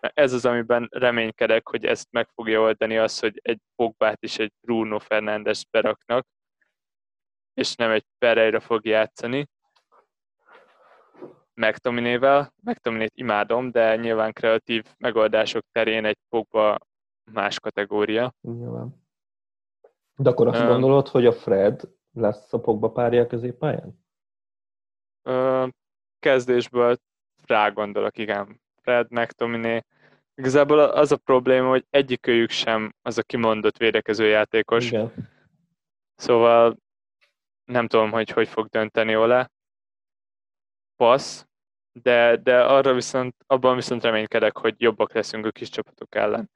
Ez 0.00 0.32
az, 0.32 0.44
amiben 0.44 0.88
reménykedek, 0.90 1.68
hogy 1.68 1.84
ezt 1.84 2.06
meg 2.10 2.28
fogja 2.34 2.60
oldani 2.60 2.98
az, 2.98 3.18
hogy 3.18 3.40
egy 3.42 3.60
Pogbát 3.76 4.22
is 4.22 4.38
egy 4.38 4.52
Bruno 4.60 4.98
Fernandes 4.98 5.66
beraknak, 5.70 6.26
és 7.54 7.74
nem 7.74 7.90
egy 7.90 8.04
Pereira 8.18 8.60
fog 8.60 8.86
játszani. 8.86 9.46
McTominayvel. 11.54 12.52
McTominayt 12.62 13.12
imádom, 13.14 13.70
de 13.70 13.96
nyilván 13.96 14.32
kreatív 14.32 14.84
megoldások 14.96 15.64
terén 15.72 16.04
egy 16.04 16.18
Pogba 16.28 16.78
más 17.32 17.60
kategória. 17.60 18.34
Nyilván. 18.40 19.06
De 20.16 20.30
akkor 20.30 20.46
azt 20.46 20.60
um, 20.60 20.66
gondolod, 20.66 21.08
hogy 21.08 21.26
a 21.26 21.32
Fred 21.32 21.82
lesz 22.12 22.52
a 22.52 22.60
Pogba 22.60 22.90
párja 22.90 23.22
a 23.22 23.26
középpályán? 23.26 24.04
Uh, 25.24 25.68
kezdésből 26.18 26.96
rá 27.46 27.68
gondolok, 27.68 28.18
igen. 28.18 28.60
Fred, 28.82 29.10
McTominay. 29.10 29.84
Igazából 30.34 30.78
az 30.78 31.12
a 31.12 31.16
probléma, 31.16 31.68
hogy 31.68 31.86
egyikőjük 31.90 32.50
sem 32.50 32.94
az 33.02 33.18
a 33.18 33.22
kimondott 33.22 33.76
védekező 33.76 34.26
játékos. 34.26 34.86
Igen. 34.90 35.12
Szóval 36.14 36.76
nem 37.64 37.86
tudom, 37.86 38.10
hogy 38.10 38.30
hogy 38.30 38.48
fog 38.48 38.66
dönteni 38.66 39.16
Ole. 39.16 39.50
Passz, 40.96 41.46
de, 41.92 42.36
de 42.36 42.64
arra 42.64 42.92
viszont, 42.92 43.34
abban 43.46 43.74
viszont 43.74 44.02
reménykedek, 44.02 44.58
hogy 44.58 44.80
jobbak 44.80 45.12
leszünk 45.12 45.46
a 45.46 45.50
kis 45.50 45.68
csapatok 45.68 46.14
ellen. 46.14 46.50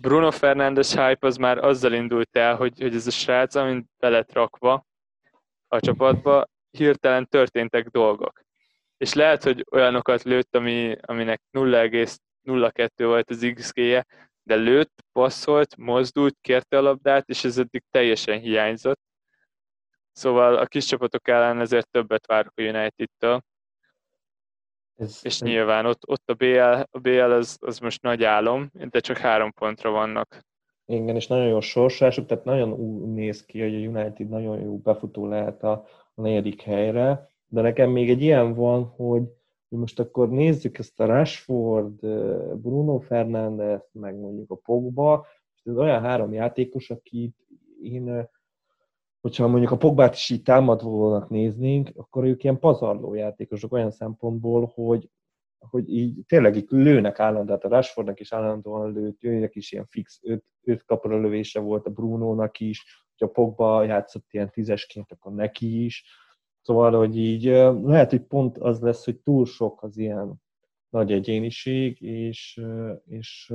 Bruno 0.00 0.30
Fernandes 0.30 0.94
hype 0.94 1.26
az 1.26 1.36
már 1.36 1.58
azzal 1.58 1.92
indult 1.92 2.36
el, 2.36 2.56
hogy, 2.56 2.80
hogy 2.80 2.94
ez 2.94 3.06
a 3.06 3.10
srác, 3.10 3.54
amint 3.54 3.86
belet 3.98 4.32
rakva 4.32 4.86
a 5.68 5.80
csapatba, 5.80 6.48
hirtelen 6.70 7.26
történtek 7.26 7.88
dolgok. 7.88 8.42
És 8.96 9.12
lehet, 9.12 9.42
hogy 9.42 9.66
olyanokat 9.70 10.22
lőtt, 10.22 10.56
ami, 10.56 10.96
aminek 11.00 11.42
0,02 11.52 12.88
volt 12.96 13.30
az 13.30 13.50
XG-je, 13.54 14.06
de 14.42 14.54
lőtt, 14.54 15.04
passzolt, 15.12 15.76
mozdult, 15.76 16.36
kérte 16.40 16.78
a 16.78 16.82
labdát, 16.82 17.28
és 17.28 17.44
ez 17.44 17.58
eddig 17.58 17.82
teljesen 17.90 18.38
hiányzott. 18.38 19.00
Szóval 20.12 20.56
a 20.56 20.66
kis 20.66 20.84
csapatok 20.84 21.28
ellen 21.28 21.60
ezért 21.60 21.90
többet 21.90 22.26
várok 22.26 22.52
a 22.56 22.62
United-től. 22.62 23.42
Ez, 25.00 25.20
és 25.22 25.40
ez... 25.40 25.48
nyilván 25.48 25.86
ott, 25.86 26.08
ott 26.08 26.30
a 26.30 26.34
BL, 26.34 26.80
a 26.90 26.98
BL 26.98 27.20
az, 27.20 27.56
az 27.60 27.78
most 27.78 28.02
nagy 28.02 28.24
álom, 28.24 28.70
de 28.90 29.00
csak 29.00 29.16
három 29.16 29.52
pontra 29.52 29.90
vannak. 29.90 30.48
Igen, 30.86 31.16
és 31.16 31.26
nagyon 31.26 31.46
jó 31.46 31.60
sorsásuk, 31.60 32.26
tehát 32.26 32.44
nagyon 32.44 32.72
úgy 32.72 33.12
néz 33.12 33.44
ki, 33.44 33.60
hogy 33.60 33.74
a 33.74 33.88
United 33.88 34.28
nagyon 34.28 34.60
jó 34.60 34.78
befutó 34.78 35.26
lehet 35.26 35.62
a, 35.62 35.72
a 36.14 36.20
negyedik 36.20 36.62
helyre, 36.62 37.28
de 37.46 37.60
nekem 37.60 37.90
még 37.90 38.10
egy 38.10 38.22
ilyen 38.22 38.54
van, 38.54 38.84
hogy, 38.84 39.22
hogy 39.68 39.78
most 39.78 40.00
akkor 40.00 40.30
nézzük 40.30 40.78
ezt 40.78 41.00
a 41.00 41.06
Rashford, 41.06 41.98
Bruno 42.54 42.98
Fernandes, 42.98 43.82
meg 43.92 44.14
mondjuk 44.14 44.50
a 44.50 44.56
Pogba, 44.56 45.26
és 45.54 45.60
ez 45.64 45.76
olyan 45.76 46.00
három 46.00 46.32
játékos, 46.32 46.90
akit 46.90 47.36
én 47.82 48.28
hogyha 49.20 49.46
mondjuk 49.48 49.70
a 49.70 49.76
Pogbát 49.76 50.14
is 50.14 50.30
így 50.30 50.42
támadónak 50.42 51.28
néznénk, 51.28 51.90
akkor 51.94 52.24
ők 52.24 52.44
ilyen 52.44 52.58
pazarló 52.58 53.14
játékosok 53.14 53.72
olyan 53.72 53.90
szempontból, 53.90 54.72
hogy, 54.74 55.10
hogy 55.58 55.88
így 55.88 56.24
tényleg 56.26 56.56
így 56.56 56.66
lőnek 56.68 57.20
állandóan, 57.20 57.46
tehát 57.46 57.64
a 57.64 57.68
Rashfordnak 57.68 58.20
is 58.20 58.32
állandóan 58.32 58.92
lőtt, 58.92 59.20
jöjjnek 59.20 59.54
is 59.54 59.72
ilyen 59.72 59.86
fix 59.86 60.18
öt, 60.22 60.44
öt 60.62 60.84
kapra 60.84 61.20
lövése 61.20 61.60
volt 61.60 61.86
a 61.86 61.90
Brunónak 61.90 62.60
is, 62.60 63.06
hogy 63.18 63.28
a 63.28 63.32
Pogba 63.32 63.84
játszott 63.84 64.26
ilyen 64.30 64.50
tízesként, 64.50 65.12
akkor 65.12 65.32
neki 65.32 65.84
is. 65.84 66.04
Szóval, 66.60 66.92
hogy 66.92 67.18
így 67.18 67.44
lehet, 67.82 68.10
hogy 68.10 68.22
pont 68.22 68.58
az 68.58 68.80
lesz, 68.80 69.04
hogy 69.04 69.16
túl 69.16 69.46
sok 69.46 69.82
az 69.82 69.96
ilyen 69.96 70.34
nagy 70.88 71.12
egyéniség, 71.12 72.00
és, 72.02 72.60
és 73.04 73.52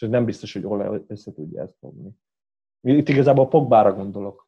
és 0.00 0.08
nem 0.08 0.24
biztos, 0.24 0.52
hogy 0.52 0.64
Ole 0.64 1.02
össze 1.06 1.32
tudja 1.32 1.62
ezt 1.62 1.76
fogni. 1.78 2.10
Itt 2.80 3.08
igazából 3.08 3.44
a 3.44 3.48
Pogbára 3.48 3.94
gondolok, 3.94 4.47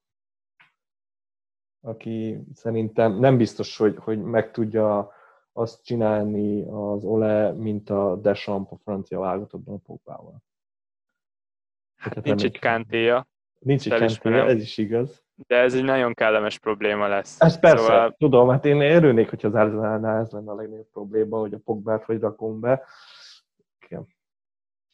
aki 1.80 2.40
szerintem 2.54 3.18
nem 3.18 3.36
biztos, 3.36 3.76
hogy, 3.76 3.96
hogy 3.98 4.22
meg 4.22 4.50
tudja 4.50 5.12
azt 5.52 5.84
csinálni 5.84 6.62
az 6.62 7.04
Ole, 7.04 7.52
mint 7.52 7.90
a 7.90 8.16
Deschamps 8.16 8.70
a 8.70 8.76
francia 8.76 9.18
válogatottban 9.18 9.74
a 9.74 9.78
Pogbával. 9.86 10.42
Hát 11.96 12.22
nincs 12.22 12.44
egy 12.44 12.58
kántéja. 12.58 13.28
Nincs 13.58 13.92
egy 13.92 13.98
kántéja, 13.98 14.46
ez 14.46 14.60
is 14.60 14.78
igaz. 14.78 15.22
De 15.46 15.56
ez 15.56 15.74
egy 15.74 15.84
nagyon 15.84 16.14
kellemes 16.14 16.58
probléma 16.58 17.08
lesz. 17.08 17.40
Ez 17.40 17.58
persze, 17.58 17.84
szóval... 17.84 18.14
tudom, 18.18 18.48
hát 18.48 18.64
én 18.64 18.80
örülnék, 18.80 19.30
hogyha 19.30 19.48
az 19.48 19.54
Arsenalnál 19.54 20.20
ez 20.20 20.30
lenne 20.30 20.50
a 20.50 20.54
legnagyobb 20.54 20.90
probléma, 20.92 21.38
hogy 21.38 21.54
a 21.54 21.58
Pogbát 21.64 22.04
hogy 22.04 22.20
rakom 22.20 22.60
be. 22.60 22.82
Igen. 23.84 24.06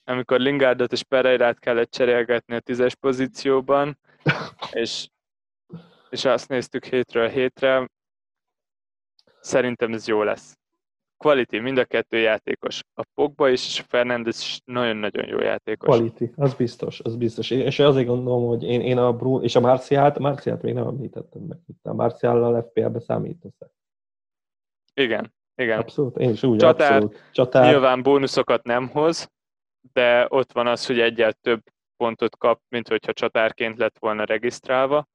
Amikor 0.04 0.40
Lingardot 0.40 0.92
és 0.92 1.02
Pereirát 1.02 1.58
kellett 1.58 1.90
cserélgetni 1.90 2.54
a 2.54 2.60
tízes 2.60 2.94
pozícióban, 2.94 3.98
és, 4.72 5.08
és 6.10 6.24
azt 6.24 6.48
néztük 6.48 6.84
hétről 6.84 7.28
hétre, 7.28 7.88
szerintem 9.40 9.92
ez 9.92 10.06
jó 10.06 10.22
lesz 10.22 10.56
quality, 11.16 11.58
mind 11.58 11.78
a 11.78 11.84
kettő 11.84 12.18
játékos. 12.18 12.82
A 12.94 13.02
Pogba 13.14 13.48
is, 13.48 13.66
és 13.66 13.80
a 13.80 13.84
Fernandez 13.88 14.38
is 14.38 14.60
nagyon-nagyon 14.64 15.26
jó 15.28 15.38
játékos. 15.38 15.96
Quality, 15.96 16.32
az 16.36 16.54
biztos, 16.54 17.00
az 17.00 17.16
biztos. 17.16 17.50
És 17.50 17.78
azért 17.78 18.06
gondolom, 18.06 18.46
hogy 18.46 18.62
én, 18.62 18.80
én 18.80 18.98
a 18.98 19.12
Bruno, 19.12 19.42
és 19.42 19.56
a 19.56 19.60
Marciát, 19.60 20.16
a 20.16 20.20
Marciát 20.20 20.62
még 20.62 20.74
nem 20.74 20.86
említettem 20.86 21.42
meg. 21.42 21.58
A 21.82 21.92
Marciállal 21.92 22.62
FPL-be 22.62 23.00
számítasz 23.00 23.52
Igen, 24.94 25.34
igen. 25.54 25.78
Abszolút, 25.78 26.16
én 26.16 26.30
is 26.30 26.42
úgy, 26.42 26.58
Csatár, 26.58 26.92
abszolút. 26.92 27.30
Csatár. 27.32 27.70
Nyilván 27.70 28.02
bónuszokat 28.02 28.62
nem 28.62 28.88
hoz, 28.88 29.30
de 29.92 30.26
ott 30.28 30.52
van 30.52 30.66
az, 30.66 30.86
hogy 30.86 31.00
egyel 31.00 31.32
több 31.32 31.62
pontot 31.96 32.36
kap, 32.36 32.60
mint 32.68 32.88
hogyha 32.88 33.12
csatárként 33.12 33.78
lett 33.78 33.98
volna 33.98 34.24
regisztrálva. 34.24 35.08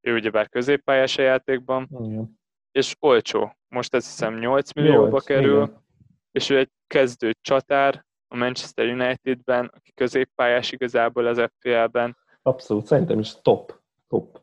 Ő 0.00 0.14
ugyebár 0.14 0.48
középpályás 0.48 1.18
a 1.18 1.22
játékban. 1.22 1.88
Igen 2.00 2.38
és 2.72 2.96
olcsó. 2.98 3.56
Most 3.68 3.94
azt 3.94 4.06
hiszem 4.06 4.38
8 4.38 4.72
millióba 4.72 5.08
8, 5.08 5.24
kerül, 5.24 5.62
igen. 5.62 5.84
és 6.30 6.50
ő 6.50 6.58
egy 6.58 6.70
kezdő 6.86 7.34
csatár 7.40 8.04
a 8.28 8.36
Manchester 8.36 8.86
Unitedben, 8.86 9.70
aki 9.74 9.92
középpályás 9.92 10.72
igazából 10.72 11.26
az 11.26 11.40
FPL-ben. 11.40 12.16
Abszolút, 12.42 12.86
szerintem 12.86 13.18
is 13.18 13.32
top. 13.42 13.80
top. 14.08 14.40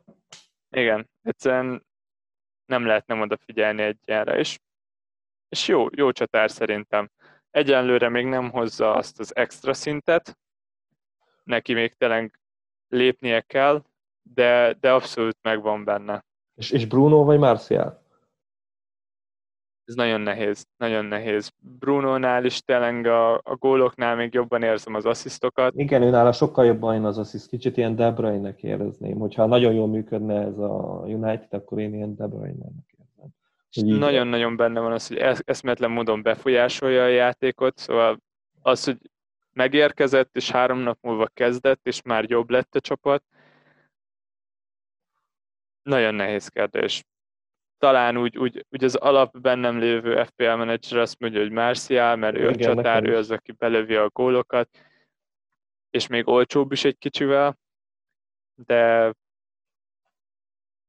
Igen, 0.70 1.08
egyszerűen 1.22 1.86
nem 2.64 2.86
lehet 2.86 3.06
nem 3.06 3.20
odafigyelni 3.20 3.82
egy 3.82 3.98
ilyenre, 4.04 4.38
és, 4.38 4.58
és 5.48 5.68
jó, 5.68 5.86
jó 5.90 6.12
csatár 6.12 6.50
szerintem. 6.50 7.10
Egyenlőre 7.50 8.08
még 8.08 8.26
nem 8.26 8.50
hozza 8.50 8.94
azt 8.94 9.18
az 9.20 9.36
extra 9.36 9.74
szintet, 9.74 10.38
neki 11.44 11.72
még 11.72 11.94
tényleg 11.94 12.40
lépnie 12.88 13.40
kell, 13.40 13.82
de, 14.34 14.76
de 14.80 14.92
abszolút 14.92 15.36
megvan 15.42 15.84
benne. 15.84 16.24
És, 16.54 16.70
és 16.70 16.86
Bruno 16.86 17.24
vagy 17.24 17.38
Marcial? 17.38 18.06
ez 19.88 19.94
nagyon 19.94 20.20
nehéz, 20.20 20.66
nagyon 20.76 21.04
nehéz. 21.04 21.52
Bruno-nál 21.78 22.44
is 22.44 22.60
tényleg 22.60 23.06
a, 23.06 23.34
a 23.34 23.56
góloknál 23.58 24.16
még 24.16 24.34
jobban 24.34 24.62
érzem 24.62 24.94
az 24.94 25.06
asszisztokat. 25.06 25.72
Igen, 25.76 26.02
őnála 26.02 26.32
sokkal 26.32 26.64
jobban 26.64 26.94
jön 26.94 27.04
az 27.04 27.18
assziszt, 27.18 27.48
kicsit 27.48 27.76
ilyen 27.76 27.96
De 27.96 28.10
Bruyne-nek 28.10 28.62
érezném. 28.62 29.18
Hogyha 29.18 29.46
nagyon 29.46 29.72
jól 29.72 29.88
működne 29.88 30.40
ez 30.40 30.58
a 30.58 31.02
United, 31.06 31.48
akkor 31.50 31.78
én 31.78 31.94
ilyen 31.94 32.16
De 32.16 32.26
Bruyne-nek 32.26 32.96
érzem. 32.98 33.98
Nagyon-nagyon 33.98 34.56
benne 34.56 34.80
van 34.80 34.92
az, 34.92 35.08
hogy 35.08 35.16
eszmetlen 35.44 35.90
módon 35.90 36.22
befolyásolja 36.22 37.02
a 37.02 37.08
játékot, 37.08 37.78
szóval 37.78 38.20
az, 38.62 38.84
hogy 38.84 38.98
megérkezett, 39.52 40.36
és 40.36 40.50
három 40.50 40.78
nap 40.78 40.98
múlva 41.00 41.26
kezdett, 41.34 41.86
és 41.86 42.02
már 42.02 42.24
jobb 42.30 42.50
lett 42.50 42.74
a 42.74 42.80
csapat, 42.80 43.22
nagyon 45.88 46.14
nehéz 46.14 46.48
kérdés 46.48 47.04
talán 47.78 48.16
úgy, 48.16 48.38
úgy, 48.38 48.66
úgy 48.70 48.84
az 48.84 48.94
alap 48.94 49.38
bennem 49.38 49.78
lévő 49.78 50.24
FPL 50.24 50.52
menedzser 50.52 50.98
azt 50.98 51.18
mondja, 51.18 51.40
hogy 51.40 51.50
Marcial, 51.50 52.16
mert 52.16 52.36
ő 52.36 52.50
Igen, 52.50 52.70
a 52.70 52.74
csatár, 52.74 53.04
ő 53.04 53.16
az, 53.16 53.30
aki 53.30 53.52
belövi 53.52 53.94
a 53.94 54.08
gólokat, 54.08 54.68
és 55.90 56.06
még 56.06 56.28
olcsóbb 56.28 56.72
is 56.72 56.84
egy 56.84 56.98
kicsivel, 56.98 57.58
de 58.54 59.12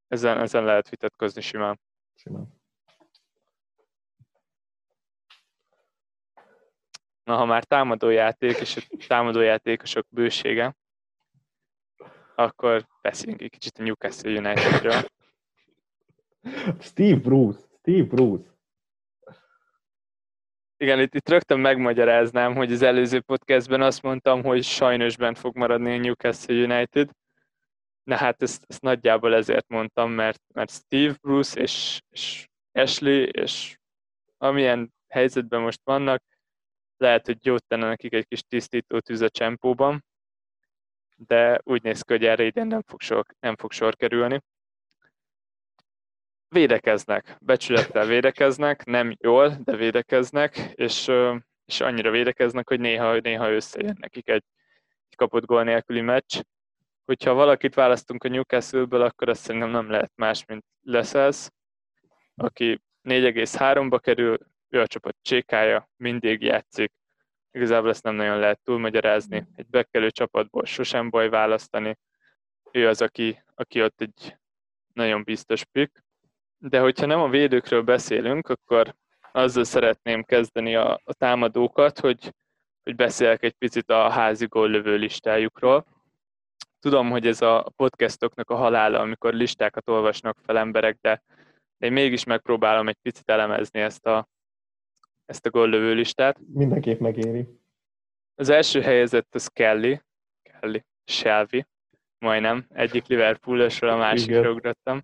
ezen, 0.08 0.38
ezen 0.38 0.64
lehet 0.64 0.90
vitatkozni 0.90 1.42
simán. 1.42 1.80
Simán. 2.16 2.58
Na, 7.24 7.36
ha 7.36 7.46
már 7.46 7.64
támadójáték 7.64 8.58
és 8.58 8.76
a 8.76 9.06
támadójátékosok 9.08 10.06
bősége, 10.10 10.76
akkor 12.40 12.88
beszéljünk 13.02 13.42
egy 13.42 13.50
kicsit 13.50 13.78
a 13.78 13.84
Newcastle 13.84 14.32
Unitedről. 14.32 15.02
Steve 16.80 17.20
Bruce. 17.20 17.60
Steve 17.80 18.04
Bruce. 18.04 18.58
Igen, 20.78 21.00
itt, 21.00 21.16
itt 21.16 21.30
rögtön 21.30 21.60
megmagyaráznám, 21.60 22.56
hogy 22.56 22.72
az 22.72 22.82
előző 22.82 23.22
podcastben 23.22 23.82
azt 23.82 24.02
mondtam, 24.02 24.44
hogy 24.44 24.64
sajnos 24.64 25.18
bent 25.18 25.38
fog 25.38 25.58
maradni 25.58 25.94
a 25.94 25.98
Newcastle 25.98 26.64
United. 26.64 27.10
Na 28.04 28.16
hát 28.16 28.42
ezt, 28.42 28.64
ezt 28.68 28.82
nagyjából 28.82 29.36
ezért 29.36 29.68
mondtam, 29.68 30.12
mert, 30.12 30.42
mert 30.54 30.72
Steve 30.72 31.16
Bruce 31.22 31.62
és, 31.62 32.02
és 32.10 32.48
Ashley, 32.72 33.24
és 33.24 33.78
amilyen 34.38 34.94
helyzetben 35.08 35.62
most 35.62 35.82
vannak, 35.84 36.24
lehet, 36.98 37.26
hogy 37.26 37.46
jót 37.46 37.66
tenne 37.68 37.88
nekik 37.88 38.14
egy 38.14 38.28
kis 38.28 38.42
tisztító 38.42 39.00
tűz 39.00 39.22
a 39.22 39.30
csempóban, 39.30 40.04
de 41.28 41.62
úgy 41.64 41.84
néz 41.84 42.02
ki, 42.02 42.14
hogy 42.14 42.26
erre 42.26 42.44
idén 42.44 42.68
nem 42.68 42.82
fog 42.82 43.02
sor, 43.02 43.26
nem 43.40 43.56
fog 43.56 43.72
sor 43.72 43.96
kerülni 43.96 44.42
védekeznek, 46.50 47.38
becsülettel 47.42 48.06
védekeznek, 48.06 48.86
nem 48.86 49.16
jól, 49.20 49.58
de 49.64 49.76
védekeznek, 49.76 50.58
és, 50.74 51.12
és 51.66 51.82
annyira 51.82 52.12
védekeznek, 52.12 52.68
hogy 52.68 52.80
néha, 52.80 53.18
néha 53.18 53.52
összejön 53.52 53.98
nekik 54.00 54.28
egy, 54.30 54.44
egy 55.10 55.16
kapott 55.16 55.46
gól 55.46 55.64
nélküli 55.64 56.02
meccs. 56.02 56.40
Hogyha 57.06 57.34
valakit 57.34 57.76
választunk 57.76 58.24
a 58.24 58.28
Newcastle-ből, 58.28 59.02
akkor 59.02 59.30
azt 59.30 59.42
szerintem 59.42 59.70
nem 59.70 59.90
lehet 59.90 60.12
más, 60.16 60.46
mint 60.46 60.66
Leszesz, 60.82 61.52
aki 62.36 62.82
4,3-ba 63.04 64.00
kerül, 64.02 64.38
ő 64.70 64.82
a 64.82 64.88
csapat 64.88 65.16
csékája, 65.22 65.90
mindig 65.96 66.42
játszik. 66.42 66.92
Igazából 67.52 67.90
ezt 67.90 68.04
nem 68.04 68.16
nagyon 68.16 68.40
lehet 68.40 68.60
túlmagyarázni. 68.64 69.48
Egy 69.56 69.68
bekelő 69.68 70.12
csapatból 70.12 70.66
sosem 70.66 71.10
baj 71.10 71.30
választani. 71.30 71.98
Ő 72.72 72.88
az, 72.88 73.02
aki, 73.02 73.44
aki 73.56 73.84
ott 73.84 74.02
egy 74.02 74.38
nagyon 74.94 75.24
biztos 75.24 75.66
pick. 75.66 76.04
De 76.58 76.80
hogyha 76.80 77.06
nem 77.06 77.20
a 77.20 77.30
védőkről 77.30 77.82
beszélünk, 77.82 78.50
akkor 78.50 78.96
azzal 79.32 79.64
szeretném 79.64 80.24
kezdeni 80.24 80.76
a, 80.76 81.02
a 81.04 81.14
támadókat, 81.14 82.00
hogy, 82.00 82.34
hogy 82.84 82.96
beszélek 82.96 83.44
egy 83.44 83.54
picit 83.54 83.90
a 83.90 84.10
házi 84.10 84.46
góllövő 84.46 84.96
listájukról. 84.96 85.86
Tudom, 86.80 87.10
hogy 87.10 87.28
ez 87.28 87.42
a 87.42 87.72
podcastoknak 87.76 88.50
a 88.50 88.56
halála, 88.56 89.00
amikor 89.00 89.34
listákat 89.34 89.90
olvasnak 89.90 90.38
fel 90.46 90.58
emberek, 90.58 90.98
de 91.02 91.24
én 91.78 91.92
mégis 91.92 92.24
megpróbálom 92.24 92.88
egy 92.88 92.98
picit 93.02 93.30
elemezni 93.30 93.80
ezt 93.80 94.06
a, 94.06 94.28
ezt 95.30 95.46
a 95.46 95.50
góllövő 95.50 95.94
listát. 95.94 96.40
Mindenképp 96.54 97.00
megéri. 97.00 97.48
Az 98.36 98.50
első 98.50 98.82
helyezett 98.82 99.36
az 99.36 99.48
Kelly, 99.48 100.02
Kelly, 100.42 100.84
Shelby, 101.06 101.66
majdnem, 102.18 102.66
egyik 102.70 103.08
Liverpoolosról 103.08 103.90
a 103.90 103.98
másikra 103.98 104.52
ugrottam. 104.52 105.02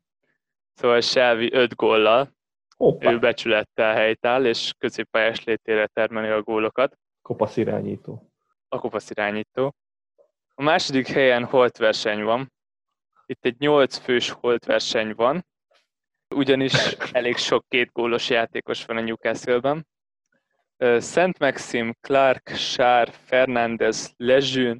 Szóval 0.73 1.01
Shelby 1.01 1.53
5 1.53 1.75
góllal, 1.75 2.35
Hoppá. 2.77 3.11
ő 3.11 3.19
becsülettel 3.19 3.95
helytáll, 3.95 4.45
és 4.45 4.73
középpályás 4.77 5.43
létére 5.43 5.87
termeli 5.87 6.29
a 6.29 6.41
gólokat. 6.41 6.97
Kopasz 7.21 7.57
irányító. 7.57 8.31
A 8.67 8.79
kopasz 8.79 9.09
irányító. 9.09 9.75
A 10.55 10.63
második 10.63 11.07
helyen 11.07 11.45
holt 11.45 11.77
verseny 11.77 12.23
van. 12.23 12.53
Itt 13.25 13.45
egy 13.45 13.59
8 13.59 13.97
fős 13.97 14.29
holt 14.29 14.65
verseny 14.65 15.13
van, 15.15 15.45
ugyanis 16.35 16.73
elég 17.11 17.37
sok 17.37 17.65
két 17.67 17.91
gólos 17.91 18.29
játékos 18.29 18.85
van 18.85 18.97
a 18.97 19.01
Newcastle-ben. 19.01 19.87
Szent 20.97 21.39
Maxim, 21.39 21.93
Clark, 22.01 22.49
Sár, 22.49 23.13
Fernandez, 23.25 24.13
Lejeune, 24.17 24.79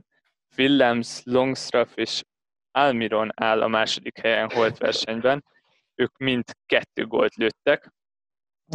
Willems, 0.58 1.22
Longstraff 1.24 1.90
és 1.96 2.24
Almiron 2.72 3.30
áll 3.36 3.62
a 3.62 3.68
második 3.68 4.20
helyen 4.20 4.50
holt 4.50 4.78
versenyben 4.78 5.44
ők 5.96 6.18
mind 6.18 6.44
kettő 6.66 7.06
gólt 7.06 7.36
lőttek. 7.36 7.94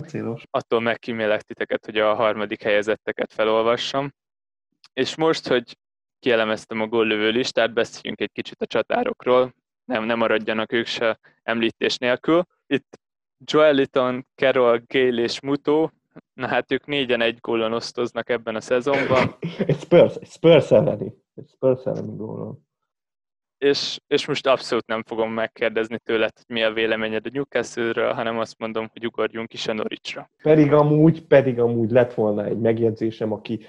Célos. 0.06 0.42
Attól 0.50 0.80
megkímélek 0.80 1.42
titeket, 1.42 1.84
hogy 1.84 1.98
a 1.98 2.14
harmadik 2.14 2.62
helyezetteket 2.62 3.32
felolvassam. 3.32 4.12
És 4.92 5.16
most, 5.16 5.48
hogy 5.48 5.78
kielemeztem 6.18 6.80
a 6.80 6.86
góllövő 6.86 7.30
listát, 7.30 7.72
beszéljünk 7.72 8.20
egy 8.20 8.32
kicsit 8.32 8.62
a 8.62 8.66
csatárokról. 8.66 9.54
Nem, 9.84 10.04
nem 10.04 10.18
maradjanak 10.18 10.72
ők 10.72 10.86
se 10.86 11.18
említés 11.42 11.96
nélkül. 11.96 12.42
Itt 12.66 12.98
Joeliton, 13.44 14.26
Carol, 14.34 14.82
Gale 14.86 15.22
és 15.22 15.40
Muto 15.40 15.90
Na 16.34 16.46
hát 16.46 16.72
ők 16.72 16.86
négyen 16.86 17.20
egy 17.20 17.38
gólon 17.40 17.72
osztoznak 17.72 18.28
ebben 18.28 18.54
a 18.54 18.60
szezonban. 18.60 19.36
egy 19.66 19.78
Spurs, 19.80 20.14
egy 20.14 20.30
Spurs 20.30 20.70
elleni. 20.70 21.14
Egy 21.34 21.48
Spurs 21.48 21.84
elleni 21.84 22.16
gólon. 22.16 22.68
És, 23.58 24.00
és 24.06 24.26
most 24.26 24.46
abszolút 24.46 24.86
nem 24.86 25.02
fogom 25.02 25.32
megkérdezni 25.32 25.98
tőled, 25.98 26.32
hogy 26.34 26.56
mi 26.56 26.62
a 26.62 26.72
véleményed 26.72 27.26
a 27.26 27.30
Newcastle-ről, 27.32 28.12
hanem 28.12 28.38
azt 28.38 28.58
mondom, 28.58 28.88
hogy 28.92 29.06
ugorjunk 29.06 29.52
is 29.52 29.66
a 29.68 29.72
Norwichra. 29.72 30.30
Pedig 30.42 30.72
amúgy, 30.72 31.26
pedig 31.26 31.58
amúgy 31.58 31.90
lett 31.90 32.14
volna 32.14 32.44
egy 32.44 32.58
megjegyzésem, 32.58 33.32
aki 33.32 33.66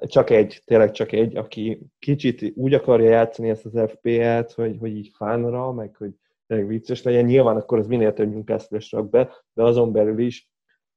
csak 0.00 0.30
egy, 0.30 0.62
tényleg 0.64 0.90
csak 0.90 1.12
egy, 1.12 1.36
aki 1.36 1.80
kicsit 1.98 2.52
úgy 2.54 2.74
akarja 2.74 3.10
játszani 3.10 3.48
ezt 3.48 3.64
az 3.64 3.90
FP-et, 3.90 4.52
hogy, 4.52 4.76
hogy 4.80 4.96
így 4.96 5.10
fánra, 5.14 5.72
meg 5.72 5.94
hogy 5.96 6.10
tényleg 6.46 6.66
vicces 6.66 7.02
legyen. 7.02 7.24
Nyilván 7.24 7.56
akkor 7.56 7.78
az 7.78 7.86
minél 7.86 8.12
több 8.12 8.32
newcastle 8.32 8.78
rak 8.90 9.10
be, 9.10 9.30
de 9.52 9.62
azon 9.62 9.92
belül 9.92 10.18
is 10.18 10.50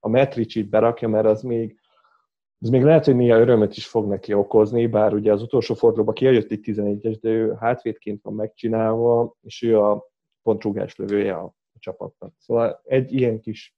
a 0.06 0.10
Metricsit 0.10 0.70
berakja, 0.70 1.08
mert 1.08 1.26
az 1.26 1.42
még, 1.42 1.80
az 2.60 2.70
még 2.70 2.84
lehet, 2.84 3.06
hogy 3.06 3.16
néha 3.16 3.40
örömet 3.40 3.78
is 3.78 3.88
fog 3.88 4.08
neki 4.08 4.34
okozni, 4.34 4.88
bár 4.88 5.14
ugye 5.14 5.32
az 5.32 5.42
utolsó 5.42 5.74
fordulóban 5.74 6.14
kijött 6.14 6.52
egy 6.52 6.60
11-es, 6.64 7.18
de 7.22 7.30
ő 7.30 7.56
hátvédként 7.60 8.22
van 8.24 8.34
megcsinálva, 8.34 9.36
és 9.42 9.62
ő 9.62 9.80
a 9.80 10.08
pontrugás 10.44 10.96
lövője 10.96 11.34
a, 11.34 11.54
csapatnak. 11.80 12.34
Szóval 12.38 12.82
egy 12.84 13.14
ilyen 13.14 13.40
kis, 13.40 13.76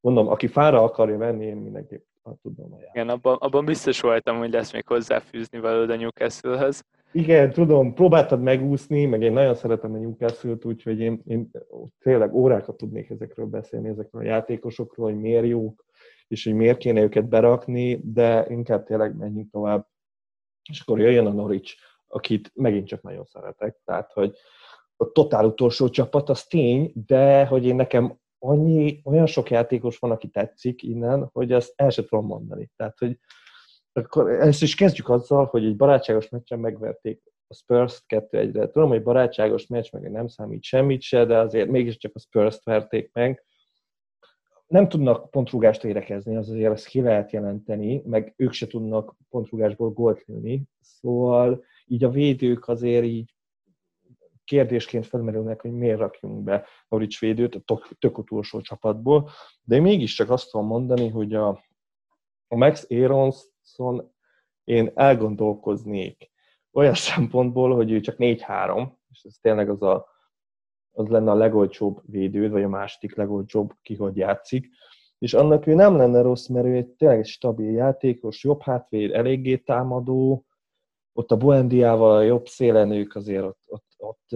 mondom, 0.00 0.28
aki 0.28 0.46
fára 0.46 0.82
akarja 0.82 1.16
venni, 1.16 1.44
én 1.46 1.56
mindenképp 1.56 2.04
tudom 2.42 2.72
ajánlani. 2.72 2.90
Igen, 2.92 3.08
abban, 3.08 3.36
abban 3.36 3.64
biztos 3.64 4.00
voltam, 4.00 4.38
hogy 4.38 4.50
lesz 4.50 4.72
még 4.72 4.86
hozzáfűzni 4.86 5.58
valód 5.58 5.90
a 5.90 5.96
Newcastle-hez. 5.96 6.84
Igen, 7.14 7.52
tudom, 7.52 7.94
próbáltad 7.94 8.42
megúszni, 8.42 9.04
meg 9.04 9.22
én 9.22 9.32
nagyon 9.32 9.54
szeretem 9.54 9.94
a 9.94 9.98
Newcastle-t, 9.98 10.64
úgyhogy 10.64 11.00
én, 11.00 11.22
én 11.26 11.50
tényleg 11.98 12.34
órákat 12.34 12.76
tudnék 12.76 13.10
ezekről 13.10 13.46
beszélni, 13.46 13.88
ezekről 13.88 14.22
a 14.22 14.24
játékosokról, 14.24 15.10
hogy 15.10 15.20
miért 15.20 15.46
jók, 15.46 15.84
és 16.28 16.44
hogy 16.44 16.54
miért 16.54 16.78
kéne 16.78 17.00
őket 17.00 17.28
berakni, 17.28 18.00
de 18.04 18.46
inkább 18.48 18.84
tényleg 18.84 19.16
menjünk 19.16 19.50
tovább. 19.50 19.86
És 20.70 20.80
akkor 20.80 21.00
jöjjön 21.00 21.26
a 21.26 21.32
Norwich, 21.32 21.76
akit 22.06 22.50
megint 22.54 22.86
csak 22.86 23.02
nagyon 23.02 23.24
szeretek. 23.24 23.80
Tehát, 23.84 24.12
hogy 24.12 24.36
a 24.96 25.12
totál 25.12 25.44
utolsó 25.44 25.88
csapat, 25.88 26.28
az 26.28 26.44
tény, 26.44 26.92
de 27.06 27.46
hogy 27.46 27.66
én 27.66 27.76
nekem 27.76 28.18
annyi, 28.38 29.00
olyan 29.04 29.26
sok 29.26 29.50
játékos 29.50 29.98
van, 29.98 30.10
aki 30.10 30.28
tetszik 30.28 30.82
innen, 30.82 31.28
hogy 31.32 31.52
ezt 31.52 31.72
el 31.76 31.90
sem 31.90 32.04
tudom 32.04 32.26
mondani. 32.26 32.70
Tehát, 32.76 32.98
hogy 32.98 33.18
akkor 33.96 34.30
ezt 34.30 34.62
is 34.62 34.74
kezdjük 34.74 35.08
azzal, 35.08 35.44
hogy 35.44 35.64
egy 35.64 35.76
barátságos 35.76 36.28
meccsen 36.28 36.58
megverték 36.58 37.22
a 37.46 37.54
Spurs 37.54 38.04
2-1-re. 38.08 38.70
Tudom, 38.70 38.88
hogy 38.88 39.02
barátságos 39.02 39.66
meccs 39.66 39.92
meg 39.92 40.10
nem 40.10 40.28
számít 40.28 40.62
semmit 40.62 41.02
se, 41.02 41.24
de 41.24 41.38
azért 41.38 41.68
mégiscsak 41.68 42.14
a 42.14 42.18
Spurs-t 42.18 42.64
verték 42.64 43.10
meg. 43.12 43.44
Nem 44.66 44.88
tudnak 44.88 45.30
pontrúgást 45.30 45.84
érekezni, 45.84 46.36
az 46.36 46.48
azért 46.48 46.72
ezt 46.72 46.86
ki 46.86 47.00
lehet 47.00 47.32
jelenteni, 47.32 48.02
meg 48.04 48.34
ők 48.36 48.52
se 48.52 48.66
tudnak 48.66 49.16
pontrúgásból 49.28 49.90
gólt 49.90 50.24
lőni. 50.26 50.62
Szóval 50.80 51.64
így 51.86 52.04
a 52.04 52.10
védők 52.10 52.68
azért 52.68 53.04
így 53.04 53.34
kérdésként 54.44 55.06
felmerülnek, 55.06 55.60
hogy 55.60 55.72
miért 55.72 55.98
rakjunk 55.98 56.42
be 56.42 56.66
Norics 56.88 57.20
védőt 57.20 57.54
a 57.54 57.80
tök 57.98 58.18
utolsó 58.18 58.60
csapatból, 58.60 59.30
de 59.62 59.80
mégiscsak 59.80 60.30
azt 60.30 60.50
tudom 60.50 60.66
mondani, 60.66 61.08
hogy 61.08 61.34
a, 61.34 61.48
a 62.48 62.56
Max 62.56 62.86
Aronson 63.64 64.12
én 64.64 64.90
elgondolkoznék 64.94 66.30
olyan 66.72 66.94
szempontból, 67.10 67.74
hogy 67.74 67.90
ő 67.90 68.00
csak 68.00 68.16
4-3, 68.18 68.88
és 69.10 69.22
ez 69.22 69.36
tényleg 69.40 69.70
az, 69.70 69.82
a, 69.82 70.06
az 70.92 71.08
lenne 71.08 71.30
a 71.30 71.34
legolcsóbb 71.34 72.00
védőd, 72.04 72.50
vagy 72.50 72.62
a 72.62 72.68
második 72.68 73.16
legolcsóbb, 73.16 73.72
ki 73.82 73.94
hogy 73.94 74.16
játszik, 74.16 74.68
és 75.18 75.34
annak 75.34 75.66
ő 75.66 75.74
nem 75.74 75.96
lenne 75.96 76.22
rossz, 76.22 76.46
mert 76.46 76.66
ő 76.66 76.74
egy 76.74 76.88
tényleg 76.88 77.18
egy 77.18 77.26
stabil 77.26 77.70
játékos, 77.70 78.44
jobb 78.44 78.62
hátvéd, 78.62 79.12
eléggé 79.12 79.56
támadó, 79.56 80.44
ott 81.12 81.30
a 81.30 81.36
Buendiával 81.36 82.16
a 82.16 82.22
jobb 82.22 82.46
szélen 82.46 82.90
ők 82.90 83.14
azért 83.14 83.44
ott, 83.44 83.62
ott, 83.66 83.94
ott, 83.96 84.32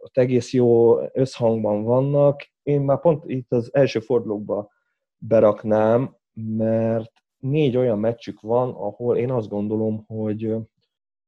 ott 0.00 0.16
egész 0.16 0.52
jó 0.52 0.98
összhangban 1.12 1.82
vannak. 1.82 2.48
Én 2.62 2.80
már 2.80 3.00
pont 3.00 3.24
itt 3.24 3.52
az 3.52 3.74
első 3.74 4.00
fordulókba 4.00 4.70
beraknám, 5.18 6.16
mert 6.32 7.25
négy 7.48 7.76
olyan 7.76 7.98
meccsük 7.98 8.40
van, 8.40 8.70
ahol 8.70 9.16
én 9.16 9.30
azt 9.30 9.48
gondolom, 9.48 10.04
hogy 10.06 10.56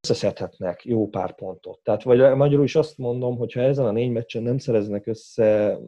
összeszedhetnek 0.01 0.85
jó 0.85 1.09
pár 1.09 1.35
pontot. 1.35 1.81
Tehát 1.82 2.03
vagy 2.03 2.19
magyarul 2.19 2.65
is 2.65 2.77
azt 2.77 2.99
mondom, 2.99 3.36
hogy 3.36 3.53
ha 3.53 3.61
ezen 3.61 3.86
a 3.86 3.90
négy 3.90 4.11
meccsen 4.11 4.43
nem 4.43 4.59
szereznek 4.59 5.07
össze, 5.07 5.78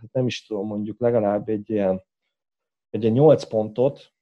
hát 0.00 0.12
nem 0.12 0.26
is 0.26 0.46
tudom, 0.46 0.66
mondjuk 0.66 1.00
legalább 1.00 1.48
egy 1.48 1.70
ilyen, 1.70 2.02
egy 2.90 3.02
ilyen 3.02 3.14
8 3.14 3.44
pontot, 3.44 4.12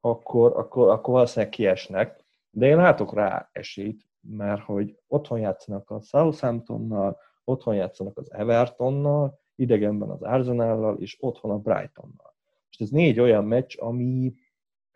akkor, 0.00 0.52
akkor, 0.56 0.88
akkor 0.88 1.14
valószínűleg 1.14 1.52
kiesnek. 1.52 2.24
De 2.50 2.66
én 2.66 2.76
látok 2.76 3.14
rá 3.14 3.48
esélyt, 3.52 4.08
mert 4.20 4.62
hogy 4.62 4.98
otthon 5.06 5.38
játszanak 5.38 5.90
a 5.90 6.00
Southamptonnal, 6.00 7.18
otthon 7.44 7.74
játszanak 7.74 8.18
az 8.18 8.32
Evertonnal, 8.32 9.38
idegenben 9.54 10.10
az 10.10 10.22
Arsenallal, 10.22 10.96
és 10.98 11.16
otthon 11.20 11.50
a 11.50 11.58
Brightonnal. 11.58 12.34
És 12.70 12.78
ez 12.78 12.88
négy 12.88 13.20
olyan 13.20 13.44
meccs, 13.44 13.76
ami 13.78 14.34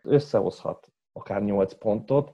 összehozhat 0.03 0.91
akár 1.13 1.43
8 1.43 1.73
pontot, 1.73 2.33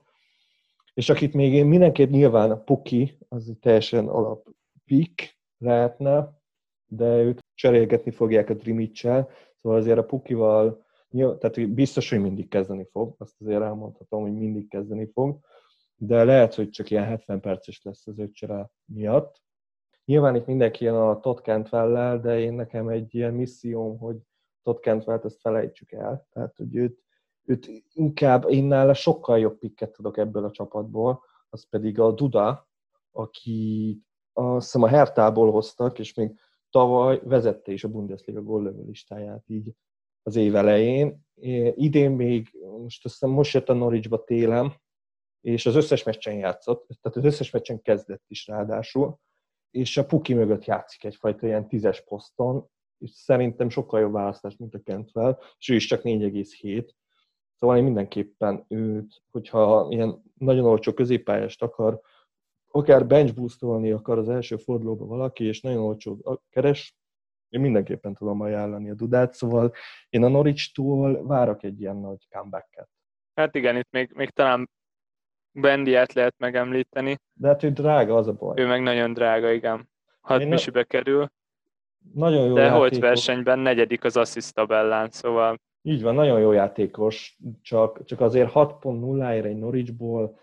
és 0.94 1.08
akit 1.08 1.34
még 1.34 1.52
én 1.52 1.66
mindenképp 1.66 2.10
nyilván 2.10 2.50
a 2.50 2.62
Puki, 2.62 3.18
az 3.28 3.48
egy 3.48 3.58
teljesen 3.58 4.08
alap 4.08 4.48
pick 4.84 5.38
lehetne, 5.58 6.40
de 6.86 7.22
őt 7.22 7.44
cserélgetni 7.54 8.10
fogják 8.10 8.50
a 8.50 8.54
Drimicsel, 8.54 9.28
szóval 9.56 9.78
azért 9.78 9.98
a 9.98 10.04
Pukival, 10.04 10.84
tehát 11.10 11.70
biztos, 11.70 12.10
hogy 12.10 12.20
mindig 12.20 12.48
kezdeni 12.48 12.88
fog, 12.90 13.14
azt 13.18 13.40
azért 13.40 13.62
elmondhatom, 13.62 14.22
hogy 14.22 14.34
mindig 14.34 14.68
kezdeni 14.68 15.10
fog, 15.12 15.38
de 15.96 16.24
lehet, 16.24 16.54
hogy 16.54 16.70
csak 16.70 16.90
ilyen 16.90 17.04
70 17.04 17.40
perces 17.40 17.82
lesz 17.82 18.06
az 18.06 18.18
ötcsere 18.18 18.70
miatt. 18.84 19.42
Nyilván 20.04 20.34
itt 20.34 20.46
mindenki 20.46 20.84
jön 20.84 20.94
a 20.94 21.20
Todd 21.20 21.36
cantwell 21.42 22.18
de 22.20 22.38
én 22.38 22.52
nekem 22.52 22.88
egy 22.88 23.14
ilyen 23.14 23.34
misszióm, 23.34 23.98
hogy 23.98 24.16
Todd 24.62 24.80
cantwell 24.80 25.20
ezt 25.24 25.40
felejtsük 25.40 25.92
el. 25.92 26.26
Tehát, 26.32 26.56
hogy 26.56 26.76
őt, 26.76 27.05
őt 27.46 27.70
inkább 27.92 28.50
én 28.50 28.64
nála 28.64 28.94
sokkal 28.94 29.38
jobb 29.38 29.58
pikket 29.58 29.92
tudok 29.92 30.16
ebből 30.16 30.44
a 30.44 30.50
csapatból, 30.50 31.22
az 31.48 31.68
pedig 31.68 32.00
a 32.00 32.12
Duda, 32.12 32.68
aki 33.10 34.00
azt 34.32 34.64
hiszem 34.64 34.82
a 34.82 34.88
Hertából 34.88 35.50
hoztak, 35.50 35.98
és 35.98 36.14
még 36.14 36.38
tavaly 36.70 37.20
vezette 37.24 37.72
is 37.72 37.84
a 37.84 37.88
Bundesliga 37.88 38.42
góllövő 38.42 38.84
listáját 38.84 39.44
így 39.48 39.72
az 40.22 40.36
év 40.36 40.56
elején. 40.56 41.24
Idén 41.74 42.10
még, 42.10 42.58
most 42.82 43.04
azt 43.04 43.14
hiszem 43.14 43.30
most 43.30 43.54
jött 43.54 43.68
a 43.68 43.72
Norwichba 43.72 44.24
télem, 44.24 44.74
és 45.40 45.66
az 45.66 45.74
összes 45.74 46.02
meccsen 46.02 46.34
játszott, 46.34 46.86
tehát 47.00 47.16
az 47.16 47.24
összes 47.24 47.50
meccsen 47.50 47.82
kezdett 47.82 48.24
is 48.26 48.46
ráadásul, 48.46 49.18
és 49.70 49.96
a 49.96 50.06
Puki 50.06 50.34
mögött 50.34 50.64
játszik 50.64 51.04
egyfajta 51.04 51.46
ilyen 51.46 51.68
tízes 51.68 52.04
poszton, 52.04 52.68
és 52.98 53.10
szerintem 53.10 53.68
sokkal 53.68 54.00
jobb 54.00 54.12
választás, 54.12 54.56
mint 54.56 54.74
a 54.74 54.80
Kentvel, 54.80 55.38
és 55.58 55.68
ő 55.68 55.74
is 55.74 55.86
csak 55.86 56.02
4,7. 56.02 56.88
Szóval 57.58 57.76
én 57.76 57.84
mindenképpen 57.84 58.64
őt, 58.68 59.22
hogyha 59.30 59.86
ilyen 59.90 60.22
nagyon 60.38 60.64
olcsó 60.64 60.92
középpályást 60.92 61.62
akar, 61.62 62.00
akár 62.70 63.06
bench 63.06 63.34
boostolni 63.34 63.90
akar 63.90 64.18
az 64.18 64.28
első 64.28 64.56
fordulóba 64.56 65.06
valaki, 65.06 65.44
és 65.44 65.60
nagyon 65.60 65.82
olcsó 65.82 66.40
keres, 66.50 66.96
én 67.48 67.60
mindenképpen 67.60 68.14
tudom 68.14 68.40
ajánlani 68.40 68.90
a 68.90 68.94
Dudát, 68.94 69.34
szóval 69.34 69.72
én 70.08 70.22
a 70.22 70.28
Norwich-tól 70.28 71.26
várok 71.26 71.62
egy 71.62 71.80
ilyen 71.80 71.96
nagy 71.96 72.26
comeback-et. 72.30 72.88
Hát 73.34 73.54
igen, 73.54 73.76
itt 73.76 73.90
még, 73.90 74.10
még 74.14 74.30
talán 74.30 74.70
Bendiát 75.52 76.12
lehet 76.12 76.34
megemlíteni. 76.38 77.18
De 77.32 77.48
hát 77.48 77.62
ő 77.62 77.70
drága, 77.70 78.16
az 78.16 78.26
a 78.26 78.32
baj. 78.32 78.60
Ő 78.60 78.66
meg 78.66 78.82
nagyon 78.82 79.12
drága, 79.12 79.50
igen. 79.50 79.88
6 80.20 80.40
Én 80.40 80.48
misibe 80.48 80.84
kerül. 80.84 81.30
Nagyon 82.12 82.46
jó 82.46 82.54
De 82.54 82.70
holt 82.70 82.98
versenyben 82.98 83.58
negyedik 83.58 84.04
az 84.04 84.16
assist 84.16 84.54
tabellán, 84.54 85.10
szóval... 85.10 85.58
Így 85.86 86.02
van, 86.02 86.14
nagyon 86.14 86.40
jó 86.40 86.52
játékos, 86.52 87.38
csak, 87.62 88.04
csak 88.04 88.20
azért 88.20 88.50
6.0-ért 88.52 89.44
egy 89.44 89.56
Norwichból, 89.56 90.38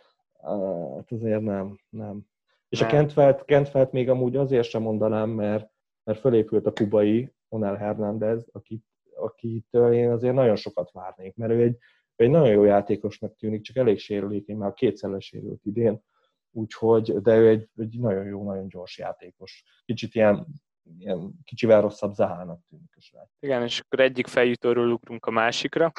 hát 0.96 1.12
azért 1.12 1.42
nem, 1.42 1.80
nem. 1.90 2.26
És 2.70 2.80
nem. 2.80 2.88
a 2.88 2.92
Kentfelt, 2.92 3.46
Kentfelt 3.46 3.92
még 3.92 4.10
amúgy 4.10 4.36
azért 4.36 4.70
sem 4.70 4.82
mondanám, 4.82 5.30
mert, 5.30 5.72
mert 6.04 6.20
fölépült 6.20 6.66
a 6.66 6.74
kubai 6.74 7.34
Onel 7.50 7.76
Hernández, 7.76 8.48
akit, 8.52 8.86
akitől 9.16 9.94
én 9.94 10.12
azért 10.12 10.34
nagyon 10.34 10.56
sokat 10.56 10.92
várnék, 10.92 11.36
mert 11.36 11.52
ő 11.52 11.62
egy, 11.62 11.78
egy 12.16 12.30
nagyon 12.30 12.52
jó 12.52 12.64
játékosnak 12.64 13.36
tűnik, 13.36 13.62
csak 13.62 13.76
elég 13.76 14.00
sérülékeny, 14.00 14.58
már 14.58 14.74
kétszer 14.74 15.10
lesérült 15.10 15.66
idén, 15.66 16.04
úgyhogy, 16.52 17.22
de 17.22 17.38
ő 17.38 17.48
egy, 17.48 17.70
egy 17.78 18.00
nagyon 18.00 18.26
jó, 18.26 18.44
nagyon 18.44 18.68
gyors 18.68 18.98
játékos. 18.98 19.64
Kicsit 19.86 20.16
ilyen, 20.16 20.48
ilyen 20.98 21.34
kicsivel 21.44 21.82
rosszabb 21.82 22.14
Zahának 22.14 22.60
tűnik 22.70 22.94
is 22.96 23.12
rá. 23.12 23.22
Igen, 23.40 23.64
és 23.64 23.80
akkor 23.80 24.00
egyik 24.00 24.28
feljutóról 24.28 24.92
ugrunk 24.92 25.26
a 25.26 25.32
másikra, 25.32 25.92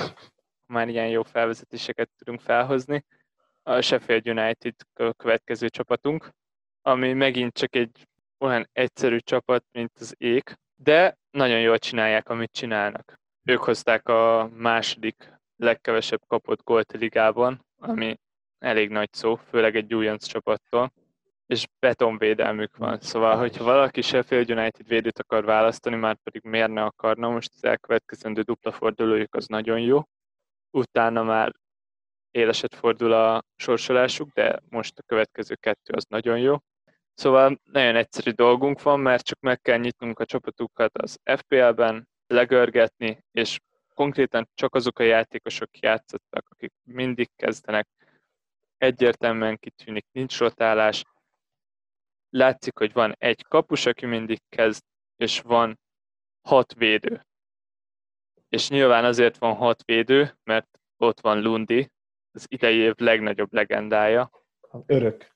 már 0.66 0.88
ilyen 0.88 1.08
jó 1.08 1.22
felvezetéseket 1.22 2.10
tudunk 2.16 2.40
felhozni. 2.40 3.04
A 3.62 3.80
Sheffield 3.80 4.28
United 4.28 4.74
a 4.94 5.12
következő 5.12 5.68
csapatunk, 5.68 6.30
ami 6.82 7.12
megint 7.12 7.52
csak 7.52 7.76
egy 7.76 8.08
olyan 8.38 8.68
egyszerű 8.72 9.18
csapat, 9.18 9.64
mint 9.72 9.92
az 9.98 10.14
ék, 10.18 10.54
de 10.74 11.18
nagyon 11.30 11.60
jól 11.60 11.78
csinálják, 11.78 12.28
amit 12.28 12.52
csinálnak. 12.52 13.20
ők 13.44 13.62
hozták 13.62 14.08
a 14.08 14.50
második 14.52 15.32
legkevesebb 15.56 16.20
kapott 16.26 16.62
gólt 16.62 16.92
a 16.92 16.96
ligában, 16.96 17.66
ami 17.76 18.18
elég 18.58 18.90
nagy 18.90 19.12
szó, 19.12 19.34
főleg 19.34 19.76
egy 19.76 19.94
újonc 19.94 20.26
csapattól, 20.26 20.92
és 21.46 21.66
betonvédelmük 21.78 22.76
van. 22.76 23.00
Szóval, 23.00 23.36
hogyha 23.36 23.64
valaki 23.64 24.02
Sheffield 24.02 24.50
United 24.50 24.86
védőt 24.86 25.18
akar 25.18 25.44
választani, 25.44 25.96
már 25.96 26.16
pedig 26.22 26.42
miért 26.42 26.72
ne 26.72 26.82
akarna, 26.82 27.28
most 27.28 27.50
az 27.54 27.64
elkövetkezendő 27.64 28.42
dupla 28.42 28.72
fordulójuk 28.72 29.34
az 29.34 29.46
nagyon 29.46 29.80
jó. 29.80 30.02
Utána 30.70 31.22
már 31.22 31.52
éleset 32.30 32.74
fordul 32.74 33.12
a 33.12 33.44
sorsolásuk, 33.56 34.32
de 34.32 34.60
most 34.68 34.98
a 34.98 35.02
következő 35.02 35.54
kettő 35.54 35.92
az 35.94 36.04
nagyon 36.08 36.38
jó. 36.38 36.56
Szóval 37.14 37.60
nagyon 37.72 37.96
egyszerű 37.96 38.30
dolgunk 38.30 38.82
van, 38.82 39.00
mert 39.00 39.24
csak 39.24 39.40
meg 39.40 39.60
kell 39.60 39.78
nyitnunk 39.78 40.18
a 40.18 40.24
csapatukat 40.24 40.98
az 40.98 41.18
FPL-ben, 41.36 42.08
legörgetni, 42.26 43.24
és 43.30 43.60
konkrétan 43.94 44.48
csak 44.54 44.74
azok 44.74 44.98
a 44.98 45.02
játékosok 45.02 45.78
játszottak, 45.78 46.46
akik 46.48 46.72
mindig 46.84 47.30
kezdenek, 47.36 47.88
egyértelműen 48.76 49.56
kitűnik, 49.56 50.06
nincs 50.12 50.38
rotálás, 50.38 51.02
látszik, 52.34 52.78
hogy 52.78 52.92
van 52.92 53.14
egy 53.18 53.44
kapus, 53.48 53.86
aki 53.86 54.06
mindig 54.06 54.40
kezd, 54.48 54.82
és 55.16 55.40
van 55.40 55.80
hat 56.48 56.74
védő. 56.74 57.26
És 58.48 58.68
nyilván 58.68 59.04
azért 59.04 59.38
van 59.38 59.54
hat 59.54 59.84
védő, 59.84 60.38
mert 60.44 60.78
ott 60.96 61.20
van 61.20 61.42
Lundi, 61.42 61.90
az 62.32 62.46
idei 62.48 62.76
év 62.76 62.94
legnagyobb 62.96 63.52
legendája. 63.52 64.30
Örök. 64.86 65.32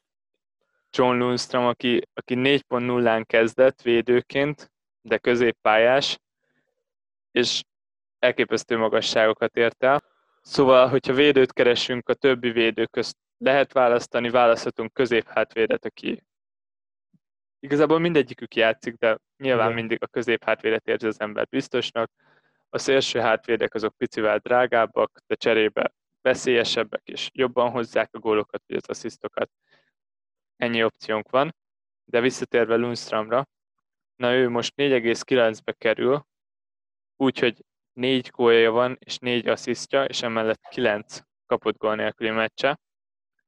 John 0.91 1.17
Lundström, 1.17 1.67
aki, 1.67 2.03
aki 2.15 2.35
4.0-án 2.37 3.25
kezdett 3.27 3.83
védőként, 3.83 4.71
de 5.01 5.19
középpályás, 5.19 6.19
és 7.31 7.63
elképesztő 8.19 8.77
magasságokat 8.77 9.57
ért 9.57 9.83
el. 9.83 10.03
Szóval, 10.41 10.89
hogyha 10.89 11.13
védőt 11.13 11.53
keresünk 11.53 12.09
a 12.09 12.15
többi 12.15 12.51
védő 12.51 12.87
közt, 12.87 13.17
lehet 13.37 13.73
választani, 13.73 14.31
választhatunk 14.31 14.93
középhátvédet, 14.93 15.85
aki 15.85 16.23
igazából 17.61 17.99
mindegyikük 17.99 18.55
játszik, 18.55 18.95
de 18.95 19.19
nyilván 19.37 19.65
Igen. 19.65 19.79
mindig 19.79 20.03
a 20.03 20.07
középhátvédet 20.07 20.87
érzi 20.87 21.07
az 21.07 21.21
ember 21.21 21.47
biztosnak. 21.49 22.11
A 22.69 22.79
szélső 22.79 23.19
hátvédek 23.19 23.75
azok 23.75 23.97
picivel 23.97 24.39
drágábbak, 24.39 25.23
de 25.27 25.35
cserébe 25.35 25.95
veszélyesebbek, 26.21 27.03
és 27.05 27.31
jobban 27.33 27.71
hozzák 27.71 28.15
a 28.15 28.19
gólokat, 28.19 28.63
vagy 28.67 28.77
az 28.77 28.89
asszisztokat. 28.89 29.51
Ennyi 30.57 30.85
opciónk 30.85 31.31
van. 31.31 31.55
De 32.05 32.21
visszatérve 32.21 32.77
Lundströmra, 32.77 33.49
na 34.17 34.35
ő 34.35 34.49
most 34.49 34.73
4,9-be 34.77 35.73
kerül, 35.73 36.27
úgyhogy 37.17 37.65
négy 37.93 38.29
gólja 38.29 38.71
van, 38.71 38.97
és 39.01 39.19
négy 39.19 39.49
asszisztja, 39.49 40.05
és 40.05 40.23
emellett 40.23 40.69
kilenc 40.69 41.21
kapott 41.47 41.77
gól 41.77 41.95
nélküli 41.95 42.31
meccse, 42.31 42.81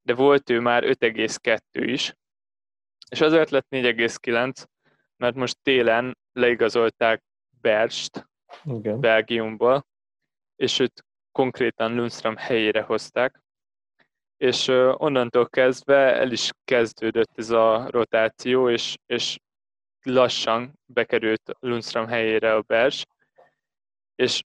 de 0.03 0.15
volt 0.15 0.51
ő 0.51 0.61
már 0.61 0.85
5,2 0.85 1.59
is, 1.73 2.15
és 3.11 3.21
azért 3.21 3.51
lett 3.51 3.67
4,9, 3.71 4.65
mert 5.17 5.35
most 5.35 5.59
télen 5.63 6.19
leigazolták 6.33 7.23
Berst 7.61 8.29
Igen. 8.65 9.01
Belgiumból, 9.01 9.87
és 10.57 10.79
őt 10.79 11.05
konkrétan 11.33 11.95
Lundström 11.95 12.37
helyére 12.37 12.83
hozták, 12.83 13.43
és 14.37 14.69
onnantól 14.93 15.49
kezdve 15.49 16.15
el 16.15 16.33
is 16.33 16.51
kezdődött 16.65 17.39
ez 17.39 17.51
a 17.51 17.91
rotáció, 17.91 18.71
és, 18.71 18.97
és 19.07 19.39
lassan 20.03 20.79
bekerült 20.87 21.53
Lundström 21.59 22.07
helyére 22.07 22.55
a 22.55 22.61
Bers, 22.61 23.05
és 24.15 24.43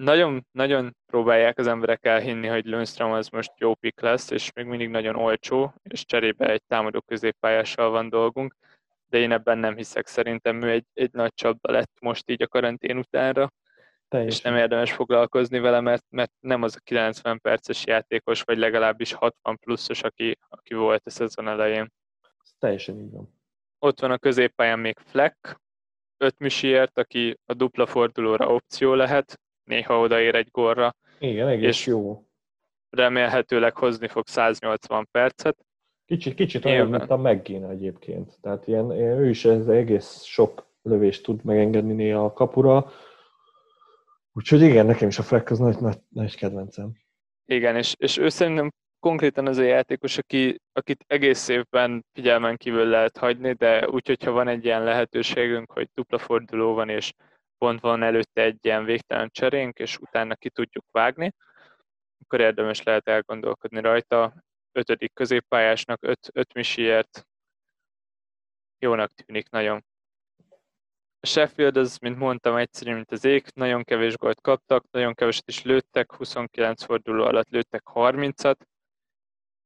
nagyon, 0.00 0.46
nagyon 0.52 0.96
próbálják 1.06 1.58
az 1.58 1.66
emberek 1.66 2.04
elhinni, 2.04 2.46
hogy 2.46 2.64
Lundström 2.64 3.12
az 3.12 3.28
most 3.28 3.52
jó 3.56 3.74
pick 3.74 4.00
lesz, 4.00 4.30
és 4.30 4.52
még 4.52 4.64
mindig 4.64 4.88
nagyon 4.88 5.16
olcsó, 5.16 5.74
és 5.82 6.04
cserébe 6.04 6.50
egy 6.50 6.62
támadó 6.66 7.00
középpályással 7.00 7.90
van 7.90 8.08
dolgunk, 8.08 8.56
de 9.08 9.18
én 9.18 9.32
ebben 9.32 9.58
nem 9.58 9.76
hiszek. 9.76 10.06
Szerintem 10.06 10.62
ő 10.62 10.70
egy, 10.70 10.84
egy 10.94 11.12
nagy 11.12 11.34
csapda 11.34 11.72
lett 11.72 11.92
most 12.00 12.30
így 12.30 12.42
a 12.42 12.48
karantén 12.48 12.96
utánra, 12.96 13.52
Teljesen. 14.08 14.36
és 14.36 14.40
nem 14.40 14.56
érdemes 14.56 14.92
foglalkozni 14.92 15.58
vele, 15.58 15.80
mert, 15.80 16.04
mert 16.08 16.32
nem 16.40 16.62
az 16.62 16.76
a 16.76 16.80
90 16.84 17.40
perces 17.40 17.86
játékos, 17.86 18.42
vagy 18.42 18.58
legalábbis 18.58 19.12
60 19.12 19.58
pluszos, 19.58 20.02
aki, 20.02 20.38
aki 20.48 20.74
volt 20.74 21.06
a 21.06 21.10
szezon 21.10 21.48
elején. 21.48 21.92
Ez 22.42 22.50
teljesen 22.58 22.98
így 22.98 23.10
van. 23.10 23.38
Ott 23.78 24.00
van 24.00 24.10
a 24.10 24.18
középpályán 24.18 24.78
még 24.78 24.98
Fleck, 24.98 25.60
öt 26.16 26.38
misiért, 26.38 26.98
aki 26.98 27.38
a 27.46 27.54
dupla 27.54 27.86
fordulóra 27.86 28.46
opció 28.46 28.94
lehet, 28.94 29.39
néha 29.64 30.00
odaér 30.00 30.34
egy 30.34 30.48
górra. 30.50 30.94
Igen, 31.18 31.48
egész 31.48 31.68
és 31.68 31.86
jó. 31.86 32.24
Remélhetőleg 32.90 33.76
hozni 33.76 34.08
fog 34.08 34.26
180 34.26 35.08
percet. 35.10 35.56
Kicsit, 36.06 36.34
kicsit 36.34 36.64
olyan, 36.64 36.88
mint 36.88 37.10
a 37.10 37.16
McGinn 37.16 37.70
egyébként. 37.70 38.38
Tehát 38.40 38.66
ilyen, 38.66 38.90
ő 38.90 39.28
is 39.28 39.44
ez 39.44 39.68
egész 39.68 40.22
sok 40.22 40.68
lövést 40.82 41.22
tud 41.22 41.44
megengedni 41.44 41.92
néha 41.92 42.24
a 42.24 42.32
kapura. 42.32 42.90
Úgyhogy 44.32 44.62
igen, 44.62 44.86
nekem 44.86 45.08
is 45.08 45.18
a 45.18 45.22
Fleck 45.22 45.50
az 45.50 45.58
nagy, 45.58 45.78
nagy, 45.80 45.98
nagy 46.08 46.36
kedvencem. 46.36 46.92
Igen, 47.44 47.76
és, 47.76 47.94
és 47.98 48.16
ő 48.16 48.28
szerintem 48.28 48.70
konkrétan 49.00 49.46
az 49.46 49.58
a 49.58 49.62
játékos, 49.62 50.18
aki, 50.18 50.60
akit 50.72 51.04
egész 51.06 51.48
évben 51.48 52.04
figyelmen 52.12 52.56
kívül 52.56 52.84
lehet 52.84 53.16
hagyni, 53.16 53.52
de 53.52 53.88
úgy, 53.88 54.06
hogyha 54.06 54.30
van 54.30 54.48
egy 54.48 54.64
ilyen 54.64 54.84
lehetőségünk, 54.84 55.72
hogy 55.72 55.88
dupla 55.94 56.18
forduló 56.18 56.74
van, 56.74 56.88
és 56.88 57.12
pont 57.60 57.80
van 57.80 58.02
előtte 58.02 58.42
egy 58.42 58.58
ilyen 58.60 58.84
végtelen 58.84 59.28
cserénk, 59.32 59.78
és 59.78 59.98
utána 59.98 60.34
ki 60.34 60.50
tudjuk 60.50 60.84
vágni, 60.90 61.34
akkor 62.22 62.40
érdemes 62.40 62.82
lehet 62.82 63.08
elgondolkodni 63.08 63.80
rajta. 63.80 64.34
Ötödik 64.72 65.12
középpályásnak, 65.12 65.98
öt, 66.02 66.28
öt 66.32 66.54
misiért 66.54 67.26
jónak 68.78 69.10
tűnik 69.10 69.50
nagyon. 69.50 69.84
A 71.20 71.26
Sheffield 71.26 71.76
az, 71.76 71.98
mint 71.98 72.18
mondtam, 72.18 72.56
egyszerű, 72.56 72.94
mint 72.94 73.10
az 73.12 73.24
ég, 73.24 73.46
nagyon 73.54 73.84
kevés 73.84 74.16
gólt 74.16 74.40
kaptak, 74.40 74.84
nagyon 74.90 75.14
keveset 75.14 75.48
is 75.48 75.62
lőttek, 75.62 76.12
29 76.12 76.82
forduló 76.82 77.24
alatt 77.24 77.48
lőttek 77.48 77.82
30-at, 77.94 78.56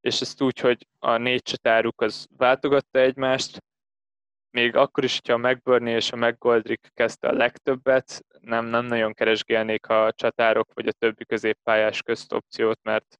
és 0.01 0.21
ezt 0.21 0.43
úgy, 0.43 0.59
hogy 0.59 0.87
a 0.99 1.17
négy 1.17 1.43
csatáruk 1.43 2.01
az 2.01 2.27
váltogatta 2.37 2.99
egymást, 2.99 3.63
még 4.55 4.77
akkor 4.77 5.05
is, 5.05 5.21
hogyha 5.21 5.43
a 5.43 5.49
McBurney 5.49 5.93
és 5.93 6.13
a 6.13 6.17
McGoldrick 6.17 6.91
kezdte 6.95 7.29
a 7.29 7.33
legtöbbet, 7.33 8.25
nem, 8.41 8.67
nem 8.67 8.87
nagyon 8.87 9.13
keresgélnék 9.13 9.87
a 9.87 10.13
csatárok 10.15 10.69
vagy 10.75 10.87
a 10.87 10.93
többi 10.93 11.25
középpályás 11.25 12.03
közt 12.03 12.33
opciót, 12.33 12.79
mert 12.83 13.19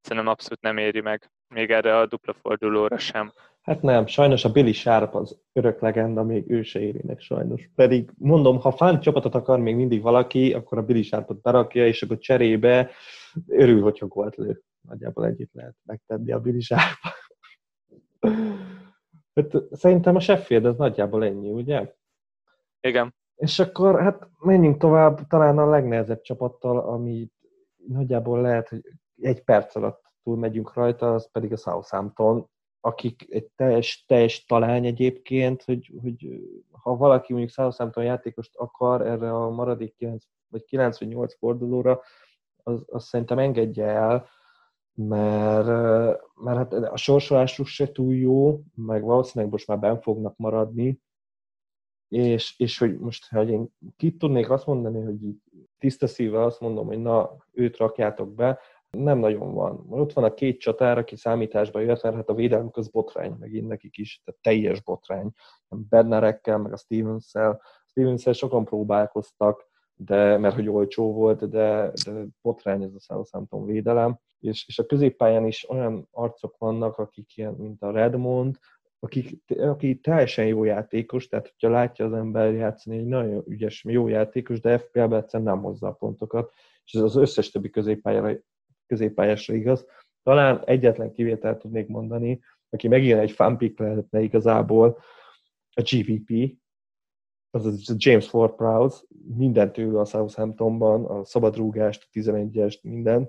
szerintem 0.00 0.32
abszolút 0.32 0.60
nem 0.60 0.76
éri 0.76 1.00
meg, 1.00 1.30
még 1.54 1.70
erre 1.70 1.98
a 1.98 2.06
dupla 2.06 2.32
fordulóra 2.32 2.98
sem. 2.98 3.32
Hát 3.60 3.82
nem, 3.82 4.06
sajnos 4.06 4.44
a 4.44 4.52
Billy 4.52 4.72
Sharp 4.72 5.14
az 5.14 5.38
örök 5.52 5.80
legenda, 5.80 6.22
még 6.22 6.50
ő 6.50 6.62
se 6.62 6.80
éri 6.80 7.00
meg 7.06 7.20
sajnos. 7.20 7.70
Pedig 7.74 8.10
mondom, 8.18 8.60
ha 8.60 8.72
fán 8.72 9.00
csapatot 9.00 9.34
akar 9.34 9.58
még 9.58 9.74
mindig 9.74 10.02
valaki, 10.02 10.52
akkor 10.52 10.78
a 10.78 10.82
Billy 10.82 11.02
Sharpot 11.02 11.40
berakja, 11.40 11.86
és 11.86 12.02
akkor 12.02 12.18
cserébe 12.18 12.90
örül, 13.46 13.82
hogyha 13.82 14.06
gólt 14.06 14.36
lő. 14.36 14.62
Nagyjából 14.88 15.26
együtt 15.26 15.52
lehet 15.52 15.76
megtenni 15.84 16.32
a 16.32 16.40
Billy 16.40 16.60
Sharp. 16.60 16.98
Hát, 19.34 19.62
szerintem 19.70 20.16
a 20.16 20.20
Sheffield 20.20 20.64
az 20.64 20.76
nagyjából 20.76 21.24
ennyi, 21.24 21.50
ugye? 21.50 21.94
Igen. 22.80 23.14
És 23.36 23.58
akkor 23.58 24.00
hát 24.00 24.28
menjünk 24.38 24.78
tovább, 24.78 25.26
talán 25.26 25.58
a 25.58 25.68
legnehezebb 25.68 26.20
csapattal, 26.20 26.78
ami 26.78 27.28
nagyjából 27.86 28.40
lehet, 28.40 28.68
hogy 28.68 28.80
egy 29.20 29.44
perc 29.44 29.76
alatt 29.76 30.02
túl 30.22 30.36
megyünk 30.36 30.74
rajta, 30.74 31.14
az 31.14 31.30
pedig 31.30 31.52
a 31.52 31.56
Southampton, 31.56 32.48
akik 32.80 33.26
egy 33.28 33.46
teljes, 33.56 34.04
teljes 34.08 34.44
talány 34.44 34.86
egyébként, 34.86 35.62
hogy, 35.62 35.92
hogy 36.02 36.40
ha 36.70 36.96
valaki 36.96 37.32
mondjuk 37.32 37.54
Southampton 37.54 38.04
játékost 38.04 38.56
akar 38.56 39.06
erre 39.06 39.32
a 39.34 39.50
maradék 39.50 39.94
9 39.94 40.24
vagy 40.48 40.64
9 40.64 40.98
vagy 40.98 41.08
8 41.08 41.36
fordulóra, 41.36 42.00
az, 42.62 42.84
az 42.86 43.04
szerintem 43.04 43.38
engedje 43.38 43.86
el, 43.86 44.28
mert, 45.08 45.66
mert 46.34 46.56
hát 46.56 46.72
a 46.72 46.96
sorsolásuk 46.96 47.66
se 47.66 47.92
túl 47.92 48.14
jó, 48.14 48.60
meg 48.74 49.02
valószínűleg 49.02 49.52
most 49.52 49.66
már 49.66 49.78
ben 49.78 50.00
fognak 50.00 50.36
maradni, 50.36 51.00
és, 52.08 52.58
és 52.58 52.78
hogy 52.78 52.98
most, 52.98 53.28
ha 53.28 53.44
én 53.44 53.68
ki 53.96 54.16
tudnék 54.16 54.50
azt 54.50 54.66
mondani, 54.66 55.00
hogy 55.00 55.18
tiszta 55.78 56.06
szívvel 56.06 56.44
azt 56.44 56.60
mondom, 56.60 56.86
hogy 56.86 56.98
na, 57.02 57.36
őt 57.52 57.76
rakjátok 57.76 58.34
be, 58.34 58.58
nem 58.90 59.18
nagyon 59.18 59.54
van. 59.54 59.86
Ott 59.88 60.12
van 60.12 60.24
a 60.24 60.34
két 60.34 60.60
csatár, 60.60 60.98
aki 60.98 61.16
számításba 61.16 61.80
jött, 61.80 62.02
mert 62.02 62.14
hát 62.14 62.28
a 62.28 62.34
védelmük 62.34 62.76
az 62.76 62.88
botrány, 62.88 63.36
megint 63.38 63.68
nekik 63.68 63.96
is, 63.96 64.22
tehát 64.24 64.40
teljes 64.40 64.82
botrány. 64.82 65.30
Bernerekkel, 65.68 66.58
meg 66.58 66.72
a 66.72 66.76
Stevens-szel. 66.76 67.62
Stevens-szel 67.86 68.32
sokan 68.32 68.64
próbálkoztak, 68.64 69.68
de, 69.94 70.38
mert 70.38 70.54
hogy 70.54 70.68
olcsó 70.68 71.12
volt, 71.12 71.48
de, 71.48 71.92
de 72.04 72.26
botrány 72.42 72.82
ez 72.82 72.94
a 72.94 73.00
Southampton 73.00 73.64
védelem 73.64 74.18
és, 74.40 74.64
és 74.68 74.78
a 74.78 74.86
középpályán 74.86 75.46
is 75.46 75.70
olyan 75.70 76.08
arcok 76.10 76.58
vannak, 76.58 76.98
akik 76.98 77.36
ilyen, 77.36 77.52
mint 77.52 77.82
a 77.82 77.90
Redmond, 77.90 78.58
aki, 78.98 79.42
aki 79.58 79.98
teljesen 79.98 80.46
jó 80.46 80.64
játékos, 80.64 81.28
tehát 81.28 81.48
hogyha 81.48 81.68
látja 81.68 82.04
az 82.04 82.12
ember 82.12 82.52
játszani 82.52 82.96
egy 82.96 83.06
nagyon 83.06 83.44
ügyes, 83.46 83.84
jó 83.88 84.08
játékos, 84.08 84.60
de 84.60 84.78
FPL-ben 84.78 85.22
egyszerűen 85.22 85.48
nem 85.54 85.62
hozza 85.62 85.88
a 85.88 85.92
pontokat, 85.92 86.52
és 86.84 86.92
ez 86.92 87.02
az 87.02 87.16
összes 87.16 87.50
többi 87.50 87.70
középpályásra 88.86 89.54
igaz. 89.54 89.86
Talán 90.22 90.62
egyetlen 90.64 91.12
kivételt 91.12 91.58
tudnék 91.58 91.86
mondani, 91.86 92.40
aki 92.70 92.88
megint 92.88 93.18
egy 93.18 93.30
fanpick 93.30 93.78
lehetne 93.78 94.20
igazából, 94.20 94.98
a 95.74 95.82
GVP, 95.82 96.58
az 97.50 97.66
a 97.66 97.94
James 97.96 98.28
Ford 98.28 98.54
Prowse, 98.54 99.04
mindent 99.36 99.78
ő 99.78 99.98
a 99.98 100.04
Southamptonban, 100.04 101.04
a 101.04 101.24
szabadrúgást, 101.24 102.02
a 102.02 102.18
11-est, 102.18 102.82
minden. 102.82 103.28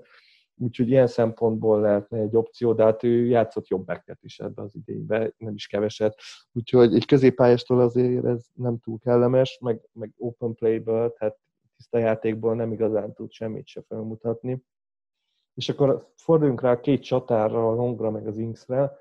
Úgyhogy 0.62 0.88
ilyen 0.88 1.06
szempontból 1.06 1.80
lehetne 1.80 2.18
egy 2.18 2.36
opció, 2.36 2.72
de 2.72 2.84
hát 2.84 3.02
ő 3.02 3.26
játszott 3.26 3.68
jobb 3.68 3.84
backet 3.84 4.22
is 4.22 4.38
ebbe 4.38 4.62
az 4.62 4.74
idénybe, 4.74 5.32
nem 5.38 5.54
is 5.54 5.66
keveset. 5.66 6.20
Úgyhogy 6.52 6.94
egy 6.94 7.06
középpályástól 7.06 7.80
azért 7.80 8.24
ez 8.24 8.46
nem 8.54 8.78
túl 8.78 8.98
kellemes, 8.98 9.58
meg, 9.60 9.80
meg 9.92 10.12
open 10.16 10.54
playből, 10.54 11.12
tehát 11.12 11.38
tiszta 11.76 11.98
játékból 11.98 12.54
nem 12.54 12.72
igazán 12.72 13.12
tud 13.12 13.32
semmit 13.32 13.66
se 13.66 13.82
felmutatni. 13.88 14.64
És 15.54 15.68
akkor 15.68 16.12
forduljunk 16.16 16.60
rá 16.60 16.70
a 16.70 16.80
két 16.80 17.02
csatárra, 17.02 17.68
a 17.68 17.74
Longra 17.74 18.10
meg 18.10 18.26
az 18.26 18.38
Inksre. 18.38 18.92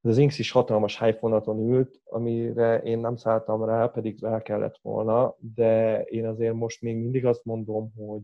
Az 0.00 0.18
Inks 0.18 0.38
is 0.38 0.50
hatalmas 0.50 0.98
hype 0.98 1.42
ült, 1.46 2.00
amire 2.04 2.78
én 2.78 2.98
nem 2.98 3.16
szálltam 3.16 3.64
rá, 3.64 3.86
pedig 3.86 4.22
rá 4.22 4.42
kellett 4.42 4.78
volna, 4.82 5.36
de 5.54 6.02
én 6.02 6.26
azért 6.26 6.54
most 6.54 6.82
még 6.82 6.96
mindig 6.96 7.26
azt 7.26 7.44
mondom, 7.44 7.92
hogy 7.96 8.22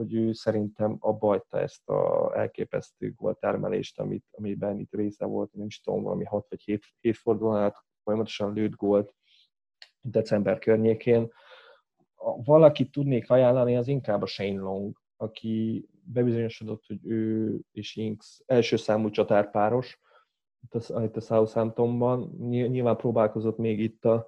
hogy 0.00 0.14
ő 0.14 0.32
szerintem 0.32 0.96
abba 1.00 1.26
hagyta 1.26 1.60
ezt 1.60 1.88
a 1.88 2.32
elképesztő 2.36 3.14
termelést, 3.40 3.98
amit, 3.98 4.24
amiben 4.30 4.78
itt 4.78 4.94
része 4.94 5.24
volt, 5.24 5.52
nem 5.52 5.66
is 5.66 5.80
tudom, 5.80 6.02
valami 6.02 6.24
6 6.24 6.48
vagy 6.48 6.60
7, 6.60 6.84
7 7.00 7.16
fordulónál 7.16 7.84
folyamatosan 8.02 8.52
lőtt 8.52 8.74
gólt 8.74 9.14
december 10.00 10.58
környékén. 10.58 11.32
Valakit 12.44 12.90
tudnék 12.90 13.30
ajánlani, 13.30 13.76
az 13.76 13.88
inkább 13.88 14.22
a 14.22 14.26
Shane 14.26 14.60
Long, 14.60 14.96
aki 15.16 15.86
bebizonyosodott, 16.02 16.86
hogy 16.86 17.06
ő 17.06 17.54
és 17.72 17.96
Inks 17.96 18.40
első 18.46 18.76
számú 18.76 19.10
csatárpáros 19.10 20.00
itt 21.02 21.16
a 21.16 21.20
Southamptonban. 21.20 22.36
Nyilván 22.48 22.96
próbálkozott 22.96 23.56
még 23.56 23.80
itt 23.80 24.04
a, 24.04 24.26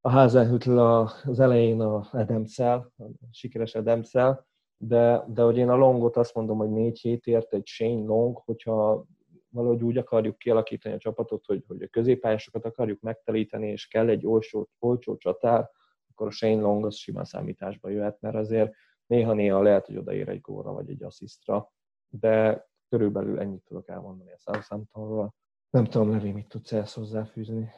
a 0.00 0.10
Hazenhütl 0.10 0.78
az 0.78 1.40
elején 1.40 1.80
a 1.80 2.08
Edemszel, 2.12 2.92
a 2.98 3.04
sikeres 3.30 3.74
Edemszel, 3.74 4.45
de, 4.76 5.24
de 5.28 5.42
hogy 5.42 5.56
én 5.56 5.68
a 5.68 5.76
longot 5.76 6.16
azt 6.16 6.34
mondom, 6.34 6.58
hogy 6.58 6.70
négy 6.70 7.00
hétért 7.00 7.52
egy 7.52 7.66
Shane 7.66 8.04
Long, 8.04 8.36
hogyha 8.44 9.06
valahogy 9.48 9.82
úgy 9.82 9.96
akarjuk 9.96 10.38
kialakítani 10.38 10.94
a 10.94 10.98
csapatot, 10.98 11.46
hogy, 11.46 11.64
hogy 11.66 11.82
a 11.82 11.88
középpályásokat 11.88 12.64
akarjuk 12.64 13.00
megtelíteni, 13.00 13.68
és 13.70 13.86
kell 13.86 14.08
egy 14.08 14.26
olcsó, 14.26 14.68
olcsó 14.78 15.16
csatár, 15.16 15.70
akkor 16.10 16.26
a 16.26 16.30
Shane 16.30 16.60
Long 16.60 16.84
az 16.84 16.96
simán 16.96 17.24
számításba 17.24 17.88
jöhet, 17.88 18.20
mert 18.20 18.34
azért 18.34 18.74
néha-néha 19.06 19.62
lehet, 19.62 19.86
hogy 19.86 19.96
odaér 19.96 20.28
egy 20.28 20.40
góra 20.40 20.72
vagy 20.72 20.90
egy 20.90 21.02
asszisztra, 21.02 21.72
de 22.08 22.66
körülbelül 22.88 23.40
ennyit 23.40 23.64
tudok 23.64 23.88
elmondani 23.88 24.32
a 24.32 24.38
Southamptonról. 24.38 25.34
Nem 25.70 25.84
tudom, 25.84 26.10
Levi, 26.10 26.30
mit 26.32 26.48
tudsz 26.48 26.72
ezt 26.72 26.94
hozzáfűzni? 26.94 27.70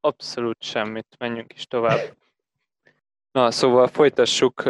Abszolút 0.00 0.62
semmit, 0.62 1.16
menjünk 1.18 1.52
is 1.52 1.66
tovább. 1.66 2.16
Na, 3.30 3.50
szóval 3.50 3.86
folytassuk 3.86 4.62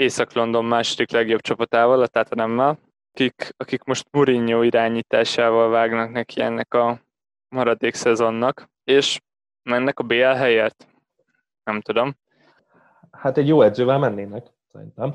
Észak-London 0.00 0.64
második 0.64 1.10
legjobb 1.10 1.40
csapatával, 1.40 2.02
a 2.02 2.06
Tottenhammel, 2.06 2.78
akik, 3.12 3.54
akik 3.56 3.84
most 3.84 4.06
Mourinho 4.10 4.62
irányításával 4.62 5.70
vágnak 5.70 6.10
neki 6.10 6.40
ennek 6.40 6.74
a 6.74 7.00
maradék 7.48 7.94
szezonnak, 7.94 8.68
és 8.84 9.20
mennek 9.62 9.98
a 9.98 10.02
BL 10.02 10.22
helyért? 10.22 10.86
Nem 11.64 11.80
tudom. 11.80 12.16
Hát 13.10 13.38
egy 13.38 13.48
jó 13.48 13.62
edzővel 13.62 13.98
mennének, 13.98 14.46
szerintem, 14.72 15.14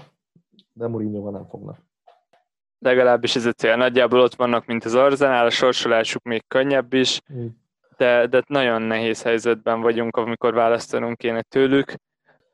de 0.73 0.87
Mourinho 0.87 1.29
nem 1.29 1.47
fognak. 1.47 1.77
Legalábbis 2.79 3.35
ez 3.35 3.45
a 3.45 3.51
cél. 3.51 3.75
Nagyjából 3.75 4.19
ott 4.19 4.35
vannak, 4.35 4.65
mint 4.65 4.85
az 4.85 4.95
Arzenál, 4.95 5.45
a 5.45 5.49
sorsolásuk 5.49 6.23
még 6.23 6.43
könnyebb 6.47 6.93
is, 6.93 7.21
de, 7.97 8.27
de 8.27 8.43
nagyon 8.47 8.81
nehéz 8.81 9.21
helyzetben 9.21 9.81
vagyunk, 9.81 10.17
amikor 10.17 10.53
választanunk 10.53 11.17
kéne 11.17 11.41
tőlük 11.41 11.93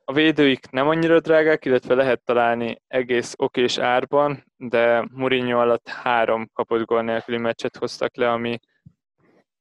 a 0.04 0.12
védőik 0.12 0.70
nem 0.70 0.88
annyira 0.88 1.20
drágák, 1.20 1.64
illetve 1.64 1.94
lehet 1.94 2.24
találni 2.24 2.82
egész 2.86 3.34
okés 3.36 3.78
árban, 3.78 4.44
de 4.56 5.08
Mourinho 5.12 5.58
alatt 5.60 5.88
három 5.88 6.50
kapott 6.52 6.86
gól 6.86 7.02
nélküli 7.02 7.36
meccset 7.36 7.76
hoztak 7.76 8.16
le, 8.16 8.30
ami 8.30 8.58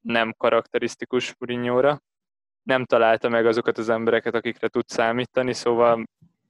nem 0.02 0.34
karakterisztikus 0.38 1.36
Mourinho-ra. 1.38 2.02
Nem 2.64 2.86
találta 2.86 3.30
meg 3.30 3.46
azokat 3.46 3.78
az 3.78 3.90
embereket, 3.90 4.36
akikre 4.36 4.68
tud 4.68 4.88
számítani, 4.88 5.54
szóval 5.54 6.04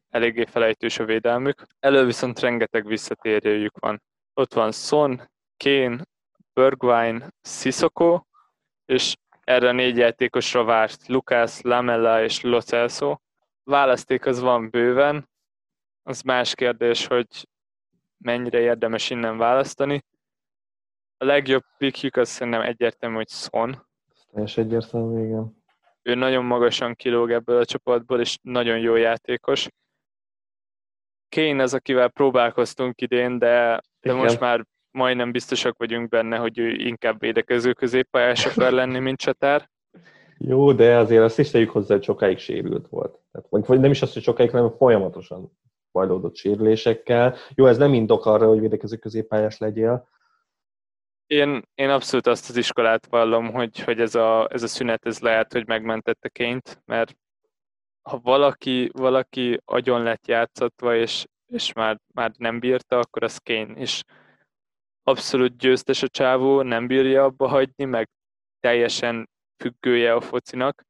eléggé 0.10 0.46
felejtős 0.46 1.00
a 1.00 1.06
védelmük. 1.06 1.66
Elő 1.80 2.06
viszont 2.06 2.40
rengeteg 2.40 2.86
visszatérőjük 2.86 3.80
van. 3.80 4.02
Ott 4.34 4.54
van 4.54 4.72
Son, 4.72 5.30
Kane, 5.58 6.04
Bergwijn, 6.54 7.34
Sissoko, 7.42 8.22
és 8.86 9.16
erre 9.44 9.70
a 9.70 9.72
négy 9.72 9.98
játékosra 9.98 10.64
várt 10.64 11.08
Lucas, 11.08 11.62
Lamella 11.62 12.24
és 12.24 12.42
Lo 12.42 12.62
Celso, 12.62 13.18
választék 13.64 14.26
az 14.26 14.40
van 14.40 14.70
bőven, 14.70 15.30
az 16.04 16.22
más 16.22 16.56
kérdés, 16.56 17.08
hogy 17.08 17.48
mennyire 18.18 18.60
érdemes 18.60 19.10
innen 19.10 19.38
választani. 19.38 20.04
A 21.18 21.26
legjobb 21.26 21.64
pickjük 21.78 22.16
az 22.16 22.30
szerintem 22.30 22.62
egyértelmű, 22.62 23.16
hogy 23.16 23.30
Son. 23.30 23.88
És 24.36 24.58
egyértelmű, 24.58 25.26
igen. 25.26 25.64
Ő 26.02 26.16
nagyon 26.16 26.46
magasan 26.46 26.96
kilóg 26.96 27.32
ebből 27.32 27.60
a 27.60 27.66
csapatból, 27.66 28.20
és 28.20 28.38
nagyon 28.42 28.80
jó 28.80 28.96
játékos. 28.96 29.68
Kane 31.30 31.64
az, 31.64 31.74
akivel 31.74 32.10
próbálkoztunk 32.10 33.02
idén, 33.02 33.38
de, 33.38 33.82
de 34.00 34.14
most 34.14 34.40
már 34.40 34.66
majdnem 34.92 35.32
biztosak 35.32 35.78
vagyunk 35.78 36.10
benne, 36.10 36.38
hogy 36.38 36.58
ő 36.58 36.70
inkább 36.70 37.20
védekező 37.20 37.74
középpályás 37.74 38.46
akar 38.46 38.72
lenni, 38.72 39.00
mint 39.00 39.20
csatár. 39.20 39.70
Jó, 40.44 40.74
de 40.74 40.98
azért 40.98 41.24
azt 41.24 41.40
is 41.40 41.50
tegyük 41.50 41.70
hozzá, 41.70 41.94
hogy 41.94 42.04
sokáig 42.04 42.38
sérült 42.38 42.88
volt. 42.88 43.20
Tehát, 43.32 43.68
vagy 43.68 43.80
nem 43.80 43.92
is 43.92 44.02
azt, 44.02 44.14
hogy 44.14 44.24
sokáig, 44.24 44.52
hanem 44.52 44.72
folyamatosan 44.78 45.58
bajlódott 45.92 46.36
sérülésekkel. 46.36 47.36
Jó, 47.56 47.66
ez 47.66 47.78
nem 47.78 47.94
indok 47.94 48.26
arra, 48.26 48.48
hogy 48.48 48.60
védekező 48.60 48.98
középpályás 48.98 49.58
legyél. 49.58 50.08
Én, 51.26 51.62
én 51.76 51.90
abszolút 51.90 52.28
azt 52.28 52.50
az 52.50 52.56
iskolát 52.56 53.06
vallom, 53.06 53.52
hogy, 53.52 53.80
hogy 53.80 54.00
ez, 54.00 54.16
a, 54.16 54.48
ez 54.52 54.64
a 54.64 54.68
szünet 54.68 55.06
ez 55.06 55.20
lehet, 55.20 55.54
hogy 55.54 55.68
megmentette 55.68 56.30
Ként, 56.30 56.82
mert 56.86 57.16
ha 58.02 58.20
valaki, 58.20 58.90
valaki 58.94 59.62
agyon 59.66 60.04
lett 60.04 60.28
játszatva, 60.28 60.96
és, 60.96 61.26
és 61.46 61.74
már, 61.74 61.98
már 62.14 62.32
nem 62.38 62.60
bírta, 62.60 63.00
akkor 63.00 63.24
az 63.24 63.38
Kane. 63.38 63.74
És 63.74 64.04
abszolút 65.04 65.58
győztes 65.58 66.04
a 66.04 66.08
csávó, 66.08 66.62
nem 66.62 66.88
bírja 66.88 67.24
abba 67.24 67.48
hagyni, 67.48 67.86
meg 67.86 68.10
teljesen 68.60 69.30
függője 69.62 70.14
a 70.14 70.22
focinak, 70.22 70.86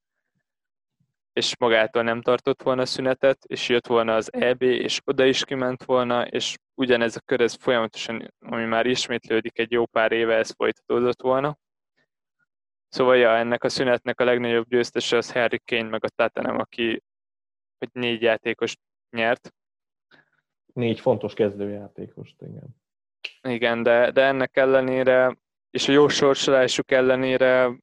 és 1.34 1.58
magától 1.58 2.04
nem 2.04 2.22
tartott 2.22 2.62
volna 2.62 2.86
szünetet, 2.86 3.46
és 3.46 3.70
jött 3.70 3.88
volna 3.88 4.16
az 4.16 4.34
EB, 4.34 4.62
és 4.62 5.02
oda 5.06 5.26
is 5.26 5.44
kiment 5.44 5.84
volna, 5.84 6.28
és 6.28 6.58
ugyanez 6.74 7.16
a 7.16 7.20
kör, 7.20 7.42
ez 7.42 7.54
folyamatosan, 7.54 8.34
ami 8.40 8.66
már 8.66 8.86
ismétlődik 8.86 9.60
egy 9.60 9.72
jó 9.72 9.86
pár 9.86 10.12
éve, 10.12 10.36
ez 10.36 10.52
folytatódott 10.52 11.22
volna. 11.22 11.58
Szóval 12.90 13.18
ja, 13.18 13.38
ennek 13.38 13.64
a 13.64 13.70
szünetnek 13.70 14.20
a 14.20 14.24
legnagyobb 14.24 14.68
győztese 14.68 15.18
az 15.18 15.32
Harry 15.32 15.62
Kane, 15.66 15.90
meg 15.90 16.04
a 16.04 16.10
Tatanem, 16.10 16.60
aki 16.60 17.04
vagy 17.78 17.90
négy 17.92 18.22
játékos 18.22 18.76
nyert. 19.10 19.54
Négy 20.74 21.00
fontos 21.00 21.34
kezdőjátékos, 21.34 22.36
igen. 22.40 22.76
Igen, 23.42 23.84
de, 23.84 24.12
de 24.12 24.22
ennek 24.22 24.58
ellenére, 24.58 25.38
és 25.70 25.88
a 25.88 25.92
jó 25.92 26.08
sorsolásuk 26.08 26.92
ellenére 26.92 27.76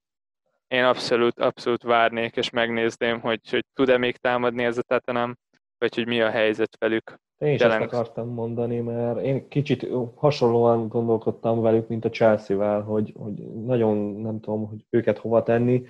én 0.69 0.85
abszolút, 0.85 1.39
abszolút 1.39 1.83
várnék, 1.83 2.37
és 2.37 2.51
megnézném, 2.51 3.21
hogy, 3.21 3.41
hogy 3.51 3.65
tud-e 3.75 3.99
még 3.99 4.17
támadni 4.17 4.65
ez 4.65 4.79
a 4.79 4.83
tetenem, 4.83 5.37
vagy 5.79 5.95
hogy 5.95 6.07
mi 6.07 6.21
a 6.21 6.31
helyzet 6.31 6.77
velük. 6.79 7.21
Én 7.39 7.53
is 7.53 7.61
Jelen... 7.61 7.83
ezt 7.83 7.93
akartam 7.93 8.29
mondani, 8.29 8.81
mert 8.81 9.21
én 9.21 9.49
kicsit 9.49 9.89
hasonlóan 10.15 10.89
gondolkodtam 10.89 11.61
velük, 11.61 11.89
mint 11.89 12.05
a 12.05 12.11
Chelsea-vel, 12.11 12.81
hogy, 12.81 13.13
hogy 13.17 13.35
nagyon 13.65 13.97
nem 13.97 14.41
tudom, 14.41 14.67
hogy 14.67 14.87
őket 14.91 15.19
hova 15.19 15.43
tenni, 15.43 15.83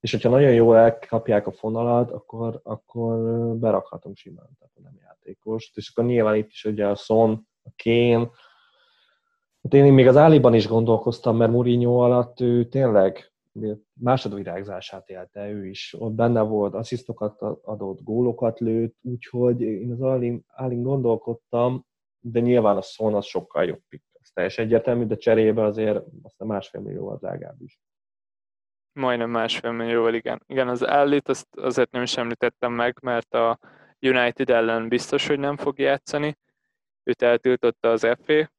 és 0.00 0.10
hogyha 0.10 0.28
nagyon 0.28 0.52
jól 0.52 0.76
elkapják 0.76 1.46
a 1.46 1.52
fonalat, 1.52 2.10
akkor, 2.10 2.60
akkor 2.62 3.18
berakhatom 3.56 4.14
simán, 4.14 4.48
tehát 4.58 4.74
nem 4.82 4.98
játékost. 5.02 5.76
És 5.76 5.90
akkor 5.90 6.04
nyilván 6.04 6.36
itt 6.36 6.50
is 6.50 6.64
ugye 6.64 6.86
a 6.86 6.94
Son, 6.94 7.48
a 7.62 7.70
Kén, 7.76 8.30
Hát 9.62 9.74
én 9.74 9.92
még 9.92 10.06
az 10.06 10.16
Áliban 10.16 10.54
is 10.54 10.68
gondolkoztam, 10.68 11.36
mert 11.36 11.50
Mourinho 11.50 11.98
alatt 11.98 12.40
ő 12.40 12.64
tényleg 12.64 13.32
másodvirágzását 13.92 15.08
élte 15.08 15.50
ő 15.50 15.66
is. 15.66 15.94
Ott 15.98 16.12
benne 16.12 16.40
volt, 16.40 16.74
asszisztokat 16.74 17.40
adott, 17.62 18.02
gólokat 18.02 18.60
lőtt, 18.60 18.96
úgyhogy 19.02 19.60
én 19.60 19.92
az 19.92 20.00
Alin, 20.00 20.44
gondolkodtam, 20.82 21.86
de 22.20 22.40
nyilván 22.40 22.76
a 22.76 22.82
Son 22.82 23.14
az 23.14 23.24
sokkal 23.24 23.64
jobb 23.64 23.82
pick. 23.88 24.04
Ez 24.12 24.28
teljesen 24.32 24.64
egyértelmű, 24.64 25.04
de 25.04 25.16
cserébe 25.16 25.62
azért 25.62 26.04
aztán 26.22 26.48
másfél 26.48 26.80
millió 26.80 27.16
drágább 27.16 27.60
is. 27.60 27.80
Majdnem 28.92 29.30
másfél 29.30 29.70
millióval, 29.70 30.14
igen. 30.14 30.42
Igen, 30.46 30.68
az 30.68 30.82
Ellit 30.82 31.28
azt 31.28 31.56
azért 31.56 31.90
nem 31.90 32.02
is 32.02 32.16
említettem 32.16 32.72
meg, 32.72 32.98
mert 33.02 33.34
a 33.34 33.58
United 34.00 34.50
ellen 34.50 34.88
biztos, 34.88 35.26
hogy 35.26 35.38
nem 35.38 35.56
fog 35.56 35.78
játszani. 35.78 36.38
Őt 37.02 37.22
eltiltotta 37.22 37.90
az 37.90 38.06
FA. 38.24 38.50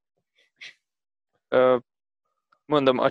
Mondom, 2.65 2.97
a 2.97 3.09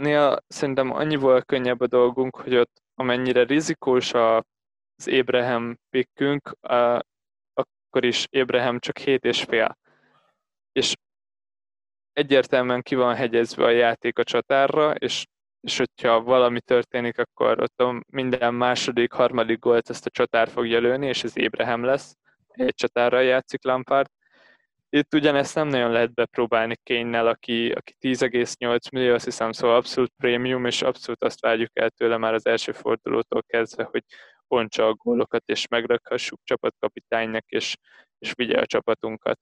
Chelsea-nél 0.00 0.44
szerintem 0.48 0.90
annyival 0.90 1.42
könnyebb 1.42 1.80
a 1.80 1.86
dolgunk, 1.86 2.36
hogy 2.36 2.56
ott 2.56 2.82
amennyire 2.94 3.44
rizikós 3.44 4.12
az 4.14 5.06
Ébrahim 5.06 5.78
pikkünk, 5.90 6.56
akkor 7.52 8.04
is 8.04 8.26
Ébrahim 8.30 8.78
csak 8.78 8.98
7 8.98 9.24
és 9.24 9.42
fél. 9.42 9.78
És 10.72 10.94
egyértelműen 12.12 12.82
ki 12.82 12.94
van 12.94 13.14
hegyezve 13.14 13.64
a 13.64 13.70
játék 13.70 14.18
a 14.18 14.24
csatárra, 14.24 14.94
és, 14.94 15.26
és 15.60 15.78
hogyha 15.78 16.22
valami 16.22 16.60
történik, 16.60 17.18
akkor 17.18 17.60
ott 17.62 17.80
a 17.80 18.02
minden 18.06 18.54
második, 18.54 19.12
harmadik 19.12 19.58
gólt 19.58 19.90
ezt 19.90 20.06
a 20.06 20.10
csatár 20.10 20.48
fogja 20.48 20.78
lőni, 20.78 21.06
és 21.06 21.24
ez 21.24 21.36
Ébrahim 21.36 21.84
lesz. 21.84 22.16
Egy 22.48 22.74
csatárral 22.74 23.22
játszik 23.22 23.64
Lampard. 23.64 24.10
Itt 24.92 25.14
ugyanezt 25.14 25.54
nem 25.54 25.68
nagyon 25.68 25.90
lehet 25.90 26.14
bepróbálni 26.14 26.76
Kénynel, 26.82 27.26
aki, 27.26 27.70
aki 27.70 27.94
10,8 28.00 28.92
millió, 28.92 29.14
azt 29.14 29.24
hiszem, 29.24 29.52
szóval 29.52 29.76
abszolút 29.76 30.12
prémium, 30.16 30.66
és 30.66 30.82
abszolút 30.82 31.24
azt 31.24 31.40
várjuk 31.40 31.70
el 31.72 31.90
tőle 31.90 32.16
már 32.16 32.34
az 32.34 32.46
első 32.46 32.72
fordulótól 32.72 33.42
kezdve, 33.46 33.88
hogy 33.90 34.04
pontsa 34.48 34.86
a 34.86 34.94
gólokat, 34.94 35.42
és 35.46 35.68
megrakhassuk 35.68 36.40
csapatkapitánynak, 36.44 37.44
és, 37.46 37.76
és 38.18 38.32
vigye 38.32 38.60
a 38.60 38.66
csapatunkat. 38.66 39.38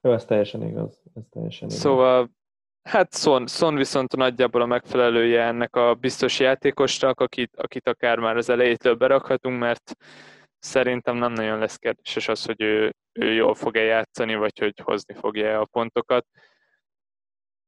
Jó, 0.00 0.12
ez 0.12 0.24
teljesen 0.24 0.62
igaz. 0.62 1.02
Ez 1.14 1.22
teljesen 1.30 1.68
igaz. 1.68 1.80
Szóval, 1.80 2.30
hát 2.82 3.14
Son, 3.14 3.46
Son 3.46 3.74
viszont 3.74 4.16
nagyjából 4.16 4.60
a 4.60 4.66
megfelelője 4.66 5.42
ennek 5.42 5.76
a 5.76 5.94
biztos 5.94 6.40
játékosnak, 6.40 7.20
akit, 7.20 7.56
akit 7.56 7.88
akár 7.88 8.18
már 8.18 8.36
az 8.36 8.48
elejétől 8.48 8.94
berakhatunk, 8.94 9.58
mert 9.58 9.96
szerintem 10.64 11.16
nem 11.16 11.32
nagyon 11.32 11.58
lesz 11.58 11.76
kérdéses 11.76 12.28
az, 12.28 12.44
hogy 12.44 12.62
ő, 12.62 12.94
ő 13.12 13.32
jól 13.32 13.54
fog-e 13.54 13.82
játszani, 13.82 14.34
vagy 14.34 14.58
hogy 14.58 14.80
hozni 14.84 15.14
fogja 15.14 15.60
a 15.60 15.64
pontokat. 15.64 16.26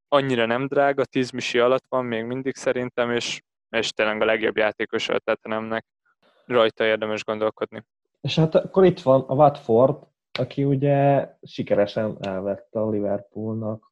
Annyira 0.07 0.45
nem 0.45 0.67
drága, 0.67 1.05
10 1.05 1.31
misi 1.31 1.59
alatt 1.59 1.85
van 1.89 2.05
még 2.05 2.23
mindig 2.23 2.55
szerintem, 2.55 3.11
és, 3.11 3.41
és 3.69 3.91
tényleg 3.91 4.21
a 4.21 4.25
legjobb 4.25 4.57
játékos 4.57 5.09
a 5.09 5.19
Tottenhamnek. 5.19 5.85
Rajta 6.45 6.85
érdemes 6.85 7.23
gondolkodni. 7.23 7.83
És 8.21 8.35
hát 8.35 8.55
akkor 8.55 8.85
itt 8.85 8.99
van 8.99 9.21
a 9.27 9.33
Watford, 9.33 9.97
aki 10.39 10.63
ugye 10.63 11.29
sikeresen 11.41 12.17
elvette 12.21 12.79
a 12.79 12.89
Liverpoolnak 12.89 13.91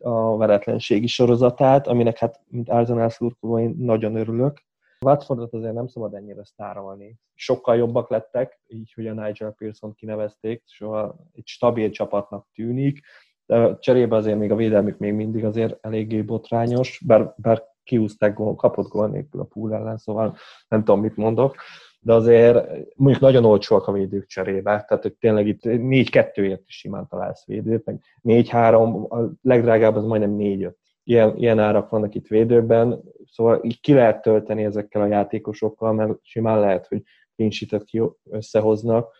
a 0.00 0.36
veretlenségi 0.36 1.06
sorozatát, 1.06 1.86
aminek 1.86 2.18
hát, 2.18 2.40
mint 2.48 2.68
Arsenal 2.68 3.08
szurkoló, 3.08 3.58
én 3.58 3.74
nagyon 3.78 4.16
örülök. 4.16 4.62
Watfordot 5.02 5.52
azért 5.52 5.74
nem 5.74 5.86
szabad 5.86 6.14
ennyire 6.14 6.44
sztárolni. 6.44 7.18
Sokkal 7.34 7.76
jobbak 7.76 8.10
lettek, 8.10 8.60
így, 8.66 8.92
hogy 8.92 9.06
a 9.06 9.12
Nigel 9.12 9.54
Pearson 9.58 9.94
kinevezték, 9.94 10.62
soha 10.66 11.16
egy 11.32 11.46
stabil 11.46 11.90
csapatnak 11.90 12.46
tűnik, 12.54 13.00
de 13.46 13.78
cserébe 13.78 14.16
azért 14.16 14.38
még 14.38 14.50
a 14.50 14.56
védelmük 14.56 14.98
még 14.98 15.14
mindig 15.14 15.44
azért 15.44 15.78
eléggé 15.80 16.22
botrányos, 16.22 17.02
bár, 17.06 17.34
bár 17.36 17.70
kiúzták 17.82 18.34
gól, 18.34 18.54
kapott 18.54 18.88
gól 18.88 19.08
nélkül 19.08 19.40
a 19.40 19.44
pool 19.44 19.74
ellen, 19.74 19.96
szóval 19.96 20.36
nem 20.68 20.84
tudom, 20.84 21.00
mit 21.00 21.16
mondok 21.16 21.56
de 22.04 22.12
azért 22.12 22.68
mondjuk 22.96 23.22
nagyon 23.22 23.44
olcsóak 23.44 23.86
a 23.86 23.92
védők 23.92 24.26
cserébe, 24.26 24.84
tehát 24.88 25.02
hogy 25.02 25.14
tényleg 25.14 25.46
itt 25.46 25.60
4-2-ért 25.62 26.62
is 26.66 26.78
simán 26.78 27.06
találsz 27.08 27.46
védőt, 27.46 27.84
meg 27.84 28.00
4-3, 28.24 29.08
a 29.08 29.32
legdrágább 29.42 29.96
az 29.96 30.04
majdnem 30.04 30.36
4-5. 30.38 30.74
Ilyen, 31.04 31.36
ilyen 31.36 31.58
árak 31.58 31.90
vannak 31.90 32.14
itt 32.14 32.26
védőben, 32.26 33.02
szóval 33.24 33.60
így 33.64 33.80
ki 33.80 33.92
lehet 33.92 34.22
tölteni 34.22 34.64
ezekkel 34.64 35.02
a 35.02 35.06
játékosokkal, 35.06 35.92
mert 35.92 36.18
simán 36.22 36.60
lehet, 36.60 36.86
hogy 36.86 37.02
kincsítet 37.36 37.84
ki 37.84 38.02
összehoznak. 38.30 39.14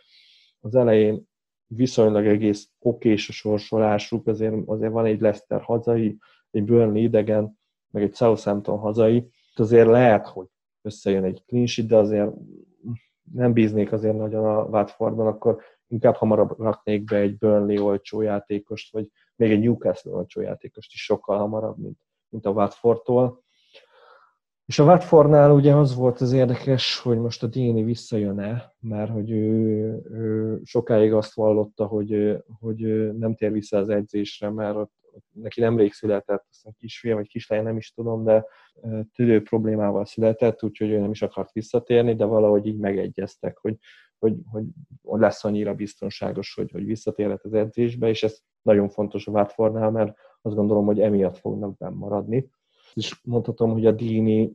Az 0.60 0.74
elején 0.74 1.28
viszonylag 1.66 2.26
egész 2.26 2.70
okés 2.78 3.28
a 3.28 3.32
sorsolásuk, 3.32 4.26
azért, 4.26 4.54
azért 4.66 4.92
van 4.92 5.04
egy 5.04 5.20
Leicester 5.20 5.60
hazai, 5.60 6.18
egy 6.50 6.64
Burnley 6.64 7.02
idegen, 7.02 7.59
meg 7.90 8.02
egy 8.02 8.14
Southampton 8.14 8.78
hazai, 8.78 9.28
azért 9.54 9.88
lehet, 9.88 10.26
hogy 10.26 10.46
összejön 10.82 11.24
egy 11.24 11.42
clean 11.46 11.66
sheet, 11.66 11.88
de 11.88 11.96
azért 11.96 12.30
nem 13.32 13.52
bíznék 13.52 13.92
azért 13.92 14.16
nagyon 14.16 14.44
a 14.44 14.64
Watfordban, 14.64 15.26
akkor 15.26 15.62
inkább 15.86 16.14
hamarabb 16.14 16.59
raknék 16.59 17.04
be 17.04 17.16
egy 17.16 17.38
Burnley 17.38 17.84
olcsó 17.84 18.20
játékost, 18.20 18.92
vagy 18.92 19.09
még 19.43 19.51
egy 19.51 19.60
Newcastle 19.60 20.12
olcsó 20.12 20.40
játékost 20.40 20.93
is 20.93 21.05
sokkal 21.05 21.39
hamarabb, 21.39 21.78
mint, 21.78 21.98
mint 22.28 22.47
a 22.47 22.51
Watfordtól. 22.51 23.43
És 24.66 24.78
a 24.78 24.85
Watfordnál 24.85 25.51
ugye 25.51 25.74
az 25.74 25.94
volt 25.94 26.20
az 26.20 26.32
érdekes, 26.32 26.98
hogy 26.98 27.19
most 27.19 27.43
a 27.43 27.47
Dini 27.47 27.82
visszajön-e, 27.82 28.74
mert 28.81 29.10
hogy 29.10 29.31
ő, 29.31 30.02
ő 30.10 30.60
sokáig 30.64 31.12
azt 31.12 31.35
vallotta, 31.35 31.86
hogy, 31.86 32.36
hogy 32.60 33.12
nem 33.19 33.35
tér 33.35 33.52
vissza 33.52 33.78
az 33.78 33.89
edzésre, 33.89 34.51
mert 34.51 34.77
ott, 34.77 34.93
neki 35.31 35.60
nemrég 35.60 35.93
született, 35.93 36.44
aztán 36.51 36.74
kisfia 36.78 37.14
vagy 37.14 37.28
kislány, 37.28 37.62
nem 37.62 37.77
is 37.77 37.93
tudom, 37.93 38.24
de 38.24 38.47
tüdő 39.14 39.43
problémával 39.43 40.05
született, 40.05 40.62
úgyhogy 40.62 40.90
ő 40.90 40.98
nem 40.98 41.10
is 41.10 41.23
akart 41.23 41.52
visszatérni, 41.52 42.14
de 42.14 42.24
valahogy 42.24 42.66
így 42.66 42.78
megegyeztek, 42.78 43.59
hogy, 43.59 43.77
hogy, 44.23 44.36
hogy 44.51 44.65
lesz 45.20 45.44
annyira 45.44 45.74
biztonságos, 45.74 46.55
hogy, 46.55 46.70
hogy 46.70 46.85
visszatérhet 46.85 47.44
az 47.44 47.53
edzésbe, 47.53 48.09
és 48.09 48.23
ez 48.23 48.39
nagyon 48.62 48.89
fontos 48.89 49.27
a 49.27 49.31
Watfordnál, 49.31 49.90
mert 49.90 50.16
azt 50.43 50.57
gondolom, 50.57 50.85
hogy 50.85 51.01
emiatt 51.01 51.39
fognak 51.39 51.77
benn 51.77 51.93
maradni. 51.94 52.51
És 52.94 53.20
mondhatom, 53.24 53.73
hogy 53.73 53.86
a 53.86 53.93
Dini 53.93 54.53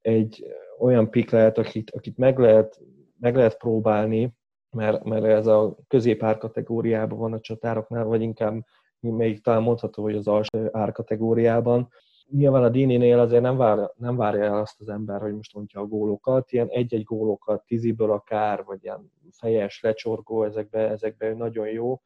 egy 0.00 0.44
olyan 0.78 1.10
pik 1.10 1.30
lehet, 1.30 1.58
akit, 1.58 1.90
akit 1.90 2.16
meg, 2.16 2.38
lehet, 2.38 2.80
meg 3.18 3.36
lehet 3.36 3.56
próbálni, 3.56 4.34
mert, 4.70 5.04
mert 5.04 5.24
ez 5.24 5.46
a 5.46 5.76
középár 5.88 6.38
kategóriában 6.38 7.18
van 7.18 7.32
a 7.32 7.40
csatároknál, 7.40 8.04
vagy 8.04 8.22
inkább 8.22 8.64
még 9.00 9.42
talán 9.42 9.62
mondható, 9.62 10.02
hogy 10.02 10.16
az 10.16 10.28
alsó 10.28 10.68
árkategóriában. 10.72 11.88
Nyilván 12.30 12.64
a 12.64 12.68
Dini-nél 12.68 13.18
azért 13.18 13.42
nem, 13.42 13.56
vár, 13.56 13.90
nem 13.96 14.16
várja 14.16 14.44
el 14.44 14.58
azt 14.58 14.80
az 14.80 14.88
ember, 14.88 15.20
hogy 15.20 15.34
most 15.34 15.54
mondja 15.54 15.80
a 15.80 15.86
gólokat, 15.86 16.52
ilyen 16.52 16.68
egy-egy 16.68 17.02
gólokat, 17.04 17.66
tíziből 17.66 18.12
akár, 18.12 18.64
vagy 18.64 18.84
ilyen 18.84 19.12
fejes, 19.30 19.80
lecsorgó, 19.82 20.44
ezekbe, 20.44 20.88
ezekbe 20.88 21.34
nagyon 21.34 21.68
jó. 21.68 22.00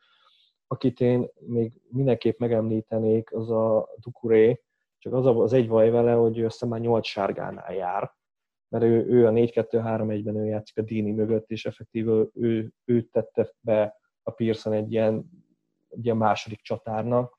Akit 0.67 1.01
én 1.01 1.29
még 1.39 1.81
mindenképp 1.89 2.39
megemlítenék, 2.39 3.33
az 3.35 3.51
a 3.51 3.89
Dukuré, 3.97 4.61
csak 4.99 5.13
az 5.13 5.27
az 5.27 5.53
egy 5.53 5.69
vaj 5.69 5.91
vele, 5.91 6.13
hogy 6.13 6.39
ő 6.39 6.45
aztán 6.45 6.69
már 6.69 6.81
nyolc 6.81 7.07
sárgánál 7.07 7.75
jár, 7.75 8.15
mert 8.69 8.85
ő, 8.85 9.07
ő 9.07 9.27
a 9.27 9.31
4-2-3-1-ben 9.31 10.37
ő 10.37 10.45
játszik 10.45 10.79
a 10.79 10.83
Dini 10.83 11.13
mögött, 11.13 11.51
és 11.51 11.67
effektív 11.67 12.09
ő, 12.35 12.73
ő 12.85 13.03
tette 13.03 13.53
be 13.61 13.97
a 14.23 14.31
Pearson 14.31 14.73
egy 14.73 14.93
ilyen 14.93 15.31
egy 15.89 16.05
ilyen 16.05 16.17
második 16.17 16.61
csatárnak, 16.61 17.39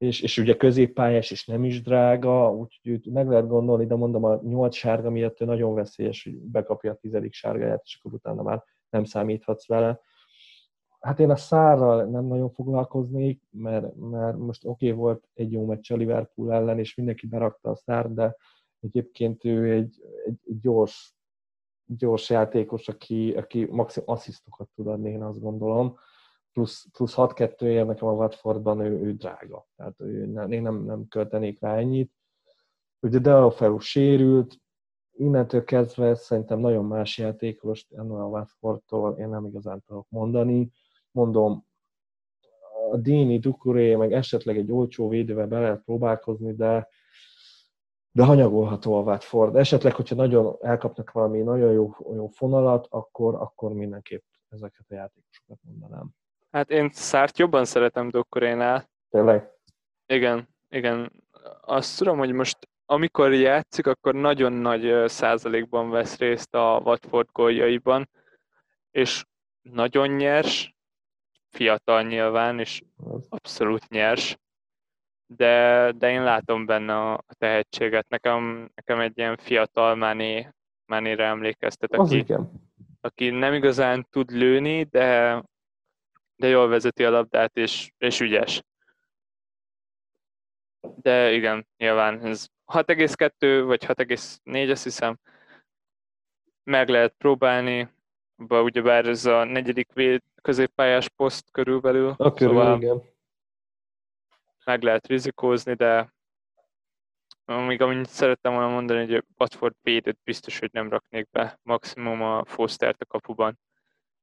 és, 0.00 0.20
és 0.20 0.38
ugye 0.38 0.56
középpályás, 0.56 1.30
és 1.30 1.46
nem 1.46 1.64
is 1.64 1.82
drága, 1.82 2.52
úgyhogy 2.52 3.12
meg 3.12 3.28
lehet 3.28 3.48
gondolni, 3.48 3.86
de 3.86 3.94
mondom, 3.94 4.24
a 4.24 4.40
nyolc 4.42 4.74
sárga 4.74 5.10
miatt 5.10 5.40
ő 5.40 5.44
nagyon 5.44 5.74
veszélyes, 5.74 6.24
hogy 6.24 6.38
bekapja 6.38 6.90
a 6.90 6.94
tizedik 6.94 7.32
sárgáját, 7.32 7.82
és 7.84 7.98
akkor 7.98 8.14
utána 8.14 8.42
már 8.42 8.64
nem 8.90 9.04
számíthatsz 9.04 9.66
vele. 9.66 10.00
Hát 11.00 11.20
én 11.20 11.30
a 11.30 11.36
szárral 11.36 12.04
nem 12.04 12.24
nagyon 12.24 12.50
foglalkoznék, 12.50 13.42
mert, 13.50 13.94
mert 13.96 14.36
most 14.36 14.64
oké 14.64 14.86
okay, 14.86 14.98
volt 14.98 15.28
egy 15.34 15.52
jó 15.52 15.66
meccs 15.66 15.92
a 15.92 15.96
Liverpool 15.96 16.52
ellen, 16.52 16.78
és 16.78 16.94
mindenki 16.94 17.26
berakta 17.26 17.70
a 17.70 17.76
szár, 17.76 18.12
de 18.12 18.36
egyébként 18.80 19.44
ő 19.44 19.72
egy, 19.72 20.00
egy, 20.24 20.38
egy 20.44 20.60
gyors, 20.60 21.14
gyors 21.86 22.30
játékos, 22.30 22.88
aki, 22.88 23.32
aki 23.32 23.64
maximum 23.64 24.08
asszisztokat 24.08 24.68
tud 24.74 24.86
adni, 24.86 25.10
én 25.10 25.22
azt 25.22 25.40
gondolom 25.40 25.98
plusz, 26.52 26.86
plusz 26.92 27.14
6-2 27.16 27.62
ér 27.62 27.86
nekem 27.86 28.08
a 28.08 28.12
Watfordban, 28.12 28.80
ő, 28.80 29.00
ő 29.04 29.12
drága. 29.12 29.66
Tehát 29.76 30.00
ő, 30.00 30.26
nem, 30.26 30.52
én 30.52 30.62
nem, 30.62 30.84
nem 30.84 31.08
költenék 31.08 31.60
rá 31.60 31.76
ennyit. 31.76 32.12
Ugye 33.00 33.18
Deoferu 33.18 33.78
sérült, 33.78 34.56
innentől 35.12 35.64
kezdve 35.64 36.14
szerintem 36.14 36.58
nagyon 36.58 36.84
más 36.84 37.18
játékos 37.18 37.86
ennél 37.90 38.20
a 38.20 38.28
Watfordtól 38.28 39.18
én 39.18 39.28
nem 39.28 39.46
igazán 39.46 39.82
tudok 39.86 40.06
mondani. 40.08 40.72
Mondom, 41.10 41.66
a 42.90 42.96
Dini, 42.96 43.38
Dukuré, 43.38 43.94
meg 43.94 44.12
esetleg 44.12 44.56
egy 44.56 44.72
olcsó 44.72 45.08
védővel 45.08 45.46
be 45.46 45.60
lehet 45.60 45.82
próbálkozni, 45.84 46.54
de 46.54 46.88
de 48.12 48.24
hanyagolható 48.24 48.94
a 48.94 49.02
Watford. 49.02 49.56
Esetleg, 49.56 49.94
hogyha 49.94 50.14
nagyon 50.14 50.56
elkapnak 50.60 51.12
valami 51.12 51.38
nagyon 51.38 51.72
jó, 51.72 51.94
jó 52.14 52.26
fonalat, 52.26 52.86
akkor, 52.90 53.34
akkor 53.34 53.72
mindenképp 53.72 54.24
ezeket 54.48 54.84
a 54.88 54.94
játékosokat 54.94 55.58
mondanám. 55.62 56.10
Hát 56.50 56.70
én 56.70 56.90
Szárt 56.92 57.38
jobban 57.38 57.64
szeretem 57.64 58.08
Dokkorénál. 58.08 58.90
Tényleg? 59.10 59.48
Igen, 60.06 60.48
igen. 60.68 61.12
Azt 61.60 61.98
tudom, 61.98 62.18
hogy 62.18 62.32
most 62.32 62.58
amikor 62.86 63.34
játszik, 63.34 63.86
akkor 63.86 64.14
nagyon 64.14 64.52
nagy 64.52 65.08
százalékban 65.08 65.90
vesz 65.90 66.18
részt 66.18 66.54
a 66.54 66.80
Watford 66.84 67.28
góljaiban, 67.32 68.08
és 68.90 69.24
nagyon 69.62 70.08
nyers, 70.08 70.74
fiatal 71.48 72.02
nyilván, 72.02 72.58
és 72.58 72.82
abszolút 73.28 73.88
nyers. 73.88 74.38
de, 75.26 75.92
de 75.96 76.10
én 76.10 76.22
látom 76.22 76.66
benne 76.66 77.10
a 77.10 77.24
tehetséget. 77.38 78.08
Nekem, 78.08 78.70
nekem 78.74 79.00
egy 79.00 79.18
ilyen 79.18 79.36
fiatal 79.36 79.94
Mané, 79.94 80.48
Manére 80.86 81.24
emlékeztet, 81.24 81.94
aki, 81.94 82.26
aki 83.00 83.30
nem 83.30 83.54
igazán 83.54 84.06
tud 84.10 84.30
lőni, 84.30 84.82
de, 84.82 85.42
de 86.40 86.48
jól 86.48 86.68
vezeti 86.68 87.04
a 87.04 87.10
labdát, 87.10 87.56
és, 87.56 87.90
és 87.98 88.20
ügyes. 88.20 88.62
De 90.80 91.32
igen, 91.32 91.66
nyilván 91.76 92.24
ez 92.24 92.48
6,2 92.66 93.62
vagy 93.66 93.84
6,4, 93.84 94.70
azt 94.70 94.82
hiszem, 94.82 95.18
meg 96.62 96.88
lehet 96.88 97.14
próbálni, 97.18 97.88
ugyebár 98.48 99.06
ez 99.06 99.24
a 99.24 99.44
negyedik 99.44 99.92
véd 99.92 100.22
középpályás 100.42 101.08
poszt 101.08 101.50
körülbelül. 101.50 102.14
A 102.16 102.32
körül, 102.32 102.54
szóval 102.54 102.76
igen. 102.82 103.02
Meg 104.64 104.82
lehet 104.82 105.06
rizikózni, 105.06 105.74
de 105.74 106.12
még 107.44 107.80
amit 107.80 108.08
szerettem 108.08 108.52
volna 108.52 108.68
mondani, 108.68 109.12
hogy 109.12 109.24
Watford 109.38 109.74
védőt 109.82 110.18
biztos, 110.24 110.58
hogy 110.58 110.70
nem 110.72 110.90
raknék 110.90 111.30
be, 111.30 111.58
maximum 111.62 112.22
a 112.22 112.44
Fostert 112.44 113.00
a 113.00 113.06
kapuban. 113.06 113.58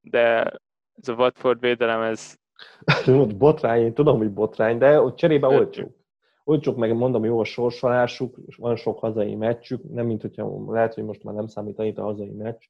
De 0.00 0.52
ez 1.00 1.08
a 1.08 1.14
Watford 1.14 1.60
védelem, 1.60 2.00
ez... 2.00 2.34
botrány, 3.36 3.82
én 3.82 3.94
tudom, 3.94 4.18
hogy 4.18 4.30
botrány, 4.30 4.78
de 4.78 5.00
ott 5.00 5.16
cserébe 5.16 5.46
olcsó 5.46 5.98
olcsók, 6.48 6.76
meg 6.76 6.94
mondom, 6.94 7.24
jó 7.24 7.40
a 7.40 7.44
sorsolásuk, 7.44 8.38
van 8.56 8.76
sok 8.76 8.98
hazai 8.98 9.34
meccsük, 9.34 9.82
nem 9.90 10.06
mint 10.06 10.20
hogyha 10.20 10.72
lehet, 10.72 10.94
hogy 10.94 11.04
most 11.04 11.22
már 11.22 11.34
nem 11.34 11.46
számít 11.46 11.78
annyit 11.78 11.98
a 11.98 12.02
hazai 12.02 12.30
meccs, 12.30 12.62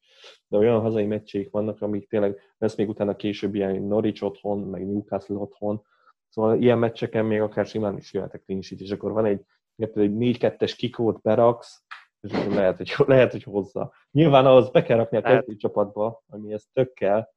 de 0.47 0.57
olyan 0.57 0.81
hazai 0.81 1.05
meccsék 1.05 1.51
vannak, 1.51 1.81
amik 1.81 2.09
tényleg 2.09 2.39
lesz 2.57 2.75
még 2.75 2.89
utána 2.89 3.15
később 3.15 3.55
ilyen 3.55 3.81
Norwich 3.81 4.23
otthon, 4.23 4.59
meg 4.59 4.87
Newcastle 4.87 5.35
otthon, 5.35 5.81
szóval 6.29 6.61
ilyen 6.61 6.77
meccseken 6.77 7.25
még 7.25 7.41
akár 7.41 7.65
simán 7.65 7.97
is 7.97 8.13
jöhetek 8.13 8.43
clean 8.45 8.61
és 8.77 8.91
akkor 8.91 9.11
van 9.11 9.25
egy, 9.25 9.41
egy 9.75 9.91
4-2-es 9.95 10.73
kikót 10.77 11.21
beraksz, 11.21 11.83
és 12.21 12.31
lehet, 12.31 12.77
hogy, 12.77 12.93
lehet, 13.07 13.31
hogy 13.31 13.43
hozza. 13.43 13.93
Nyilván 14.11 14.45
ahhoz 14.45 14.69
be 14.69 14.83
kell 14.83 14.97
rakni 14.97 15.17
a 15.17 15.21
kezdő 15.21 15.55
csapatba, 15.55 16.23
ami 16.29 16.53
ezt 16.53 16.67
tök 16.73 16.93
kell. 16.93 17.27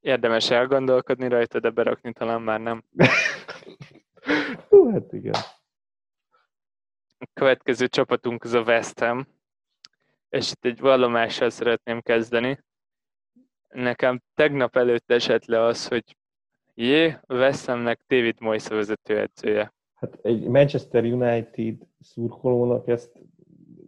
Érdemes 0.00 0.50
elgondolkodni 0.50 1.28
rajta, 1.28 1.60
de 1.60 1.70
berakni 1.70 2.12
talán 2.12 2.42
már 2.42 2.60
nem. 2.60 2.84
Hú, 4.68 4.90
hát 4.90 5.12
igen. 5.12 5.34
A 7.18 7.26
következő 7.34 7.88
csapatunk 7.88 8.44
az 8.44 8.52
a 8.52 8.62
West 8.62 8.98
Ham, 8.98 9.26
és 10.28 10.50
itt 10.50 10.64
egy 10.64 10.80
vallomással 10.80 11.50
szeretném 11.50 12.00
kezdeni. 12.00 12.64
Nekem 13.68 14.22
tegnap 14.34 14.76
előtt 14.76 15.10
esett 15.10 15.44
le 15.44 15.60
az, 15.60 15.88
hogy 15.88 16.16
jé, 16.74 17.16
West 17.28 17.66
Hamnek 17.66 18.00
David 18.06 18.40
Moyes 18.40 18.70
a 18.70 18.74
vezetőedzője. 18.74 19.74
Hát 19.94 20.18
egy 20.22 20.46
Manchester 20.46 21.04
United 21.04 21.76
szurkolónak 22.00 22.88
ezt 22.88 23.18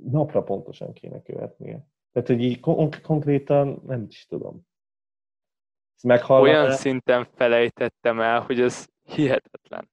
napra 0.04 0.42
pontosan 0.42 0.92
kéne 0.92 1.22
követnie. 1.22 1.86
Tehát, 2.12 2.28
hogy 2.28 2.42
így 2.42 2.60
kon- 2.60 3.00
konkrétan 3.00 3.82
nem 3.86 4.06
is 4.08 4.26
tudom. 4.26 4.66
Olyan 6.28 6.72
szinten 6.72 7.26
felejtettem 7.36 8.20
el, 8.20 8.40
hogy 8.40 8.60
ez 8.60 8.86
hihetetlen 9.04 9.88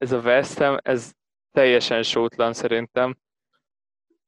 ez 0.00 0.12
a 0.12 0.18
West 0.18 0.58
Ham, 0.58 0.76
ez 0.82 1.12
teljesen 1.52 2.02
sótlan 2.02 2.52
szerintem. 2.52 3.16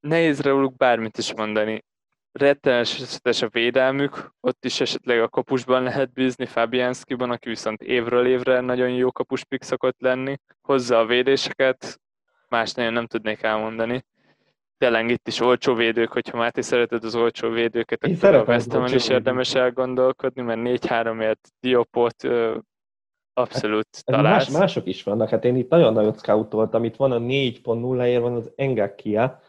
Nehéz 0.01 0.41
róluk 0.41 0.77
bármit 0.77 1.19
is 1.19 1.35
mondani. 1.35 1.85
Rettenetes 2.33 3.43
a 3.43 3.49
védelmük, 3.49 4.33
ott 4.41 4.65
is 4.65 4.81
esetleg 4.81 5.21
a 5.21 5.29
kapusban 5.29 5.83
lehet 5.83 6.13
bízni 6.13 6.47
Fabianskiban, 6.47 7.31
aki 7.31 7.49
viszont 7.49 7.83
évről 7.83 8.27
évre 8.27 8.61
nagyon 8.61 8.91
jó 8.91 9.13
kapuspik 9.13 9.63
szokott 9.63 10.01
lenni. 10.01 10.39
Hozza 10.61 10.99
a 10.99 11.07
védéseket, 11.07 12.01
más 12.49 12.73
nagyon 12.73 12.93
nem 12.93 13.07
tudnék 13.07 13.43
elmondani. 13.43 14.05
Tényleg 14.83 15.09
itt 15.09 15.29
is 15.29 15.41
olcsó 15.41 15.75
védők, 15.75 16.13
hogyha 16.13 16.39
Máté 16.39 16.61
szereted 16.61 17.05
az 17.05 17.15
olcsó 17.15 17.49
védőket, 17.49 18.05
akkor 18.05 18.35
a 18.35 18.43
West 18.43 18.95
is 18.95 19.09
érdemes 19.09 19.55
elgondolkodni, 19.55 20.43
mert 20.43 20.61
4-3-ért 20.65 21.49
Diopot 21.61 22.29
Abszolút 23.33 23.89
hát, 23.93 24.05
találsz. 24.05 24.49
Más, 24.49 24.59
mások 24.59 24.87
is 24.87 25.03
vannak, 25.03 25.29
hát 25.29 25.45
én 25.45 25.57
itt 25.57 25.69
nagyon-nagyon 25.69 26.15
scoutoltam, 26.15 26.85
itt 26.85 26.97
van 26.97 27.13
a 27.13 27.19
4.0-ért 27.19 28.21
van 28.21 28.35
az 28.35 28.53
Engakia, 28.57 29.41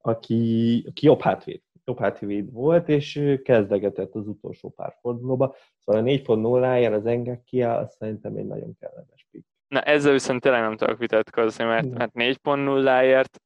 aki, 0.00 0.84
aki 0.88 1.06
jobb 1.06 1.20
hátvéd. 1.20 1.60
Jobb 1.84 1.98
hátvéd 1.98 2.52
volt, 2.52 2.88
és 2.88 3.38
kezdegetett 3.44 4.14
az 4.14 4.26
utolsó 4.26 4.68
pár 4.68 4.96
fordulóba. 5.00 5.54
Szóval 5.78 6.02
a 6.02 6.04
4.0-ért 6.04 6.94
az 6.94 7.06
Engakia, 7.06 7.76
azt 7.76 7.96
szerintem 7.96 8.36
egy 8.36 8.46
nagyon 8.46 8.76
kellemes 8.80 9.26
pick. 9.30 9.46
Na 9.68 9.80
ezzel 9.80 10.12
viszont 10.12 10.40
tényleg 10.40 10.60
nem 10.60 10.76
tudok 10.76 10.98
vitatkozni, 10.98 11.64
mert, 11.64 11.90
mert 11.90 12.12
4.0-ért 12.14 13.40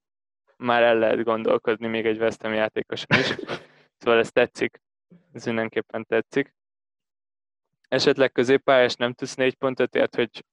már 0.65 0.83
el 0.83 0.99
lehet 0.99 1.25
gondolkodni 1.25 1.87
még 1.87 2.07
egy 2.07 2.21
West 2.21 2.43
játékosan 2.43 3.19
is. 3.19 3.35
Szóval 3.99 4.21
ez 4.21 4.31
tetszik, 4.31 4.81
ez 5.33 5.45
mindenképpen 5.45 6.05
tetszik 6.09 6.55
esetleg 7.95 8.33
középpályás 8.33 8.95
nem 8.95 9.13
tudsz 9.13 9.35
négy 9.35 9.55
pontot 9.55 9.95
ért, 9.95 10.15
hogy 10.15 10.45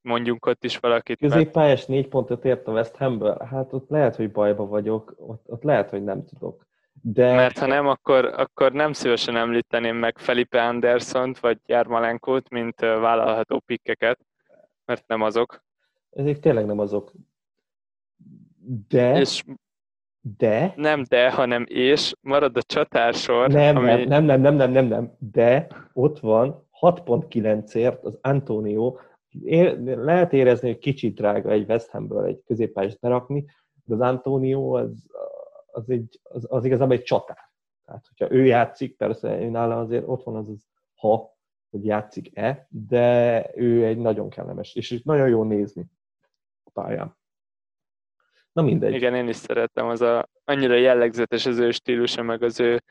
mondjunk 0.00 0.46
ott 0.46 0.64
is 0.64 0.78
valakit. 0.78 1.18
Középpályás 1.18 1.86
négy 1.86 2.08
pontot 2.08 2.44
ért 2.44 2.66
a 2.66 2.72
West 2.72 2.96
Hamből? 2.96 3.36
Hát 3.50 3.72
ott 3.72 3.88
lehet, 3.88 4.16
hogy 4.16 4.30
bajba 4.30 4.66
vagyok, 4.66 5.14
ott, 5.16 5.44
ott 5.46 5.62
lehet, 5.62 5.90
hogy 5.90 6.04
nem 6.04 6.24
tudok. 6.24 6.66
De... 7.02 7.34
Mert 7.34 7.58
ha 7.58 7.66
nem, 7.66 7.86
akkor, 7.86 8.24
akkor 8.24 8.72
nem 8.72 8.92
szívesen 8.92 9.36
említeném 9.36 9.96
meg 9.96 10.18
Felipe 10.18 10.66
Andersont 10.66 11.38
vagy 11.38 11.58
Jármalenkót, 11.66 12.48
mint 12.48 12.80
vállalható 12.80 13.58
pikkeket, 13.58 14.18
mert 14.84 15.06
nem 15.06 15.22
azok. 15.22 15.64
Ezek 16.10 16.38
tényleg 16.38 16.66
nem 16.66 16.78
azok. 16.78 17.12
De... 18.88 19.18
És 19.18 19.44
de... 20.36 20.72
Nem 20.76 21.02
de, 21.08 21.30
hanem 21.30 21.64
és 21.68 22.12
marad 22.20 22.56
a 22.56 22.62
csatársor. 22.62 23.48
Nem, 23.48 23.76
ami... 23.76 24.04
nem, 24.04 24.24
nem, 24.24 24.40
nem, 24.40 24.54
nem, 24.54 24.70
nem, 24.70 24.86
nem, 24.86 25.16
de 25.18 25.66
ott 25.92 26.18
van 26.18 26.68
6.9-ért 26.80 28.04
az 28.04 28.18
Antonio, 28.22 28.96
lehet 29.82 30.32
érezni, 30.32 30.68
hogy 30.68 30.78
kicsit 30.78 31.14
drága 31.14 31.50
egy 31.50 31.68
West 31.68 31.90
Hamből 31.90 32.24
egy 32.24 32.42
középpályás 32.46 32.96
berakni, 32.96 33.44
de 33.84 33.94
az 33.94 34.00
Antonio 34.00 34.76
az, 34.76 35.06
az, 35.66 35.90
egy, 35.90 36.20
az, 36.22 36.46
az 36.50 36.64
igazából 36.64 36.94
egy 36.94 37.02
csatár. 37.02 37.50
Tehát, 37.84 38.04
hogyha 38.08 38.34
ő 38.34 38.44
játszik, 38.44 38.96
persze 38.96 39.40
ő 39.40 39.48
nála 39.48 39.78
azért 39.78 40.08
ott 40.08 40.22
van 40.22 40.36
az, 40.36 40.48
az 40.48 40.66
ha, 40.94 41.36
hogy 41.70 41.84
játszik-e, 41.84 42.66
de 42.70 43.50
ő 43.54 43.84
egy 43.84 43.98
nagyon 43.98 44.28
kellemes, 44.28 44.74
és 44.74 45.02
nagyon 45.02 45.28
jó 45.28 45.42
nézni 45.42 45.84
a 46.64 46.70
pályán. 46.70 47.16
Na 48.58 48.64
mindegy. 48.64 48.94
Igen, 48.94 49.14
én 49.14 49.28
is 49.28 49.36
szeretem, 49.36 49.86
az 49.86 50.00
a, 50.00 50.28
annyira 50.44 50.74
jellegzetes 50.74 51.46
az 51.46 51.58
ő 51.58 51.70
stílusa, 51.70 52.22
meg 52.22 52.42
az 52.42 52.60
ő, 52.60 52.82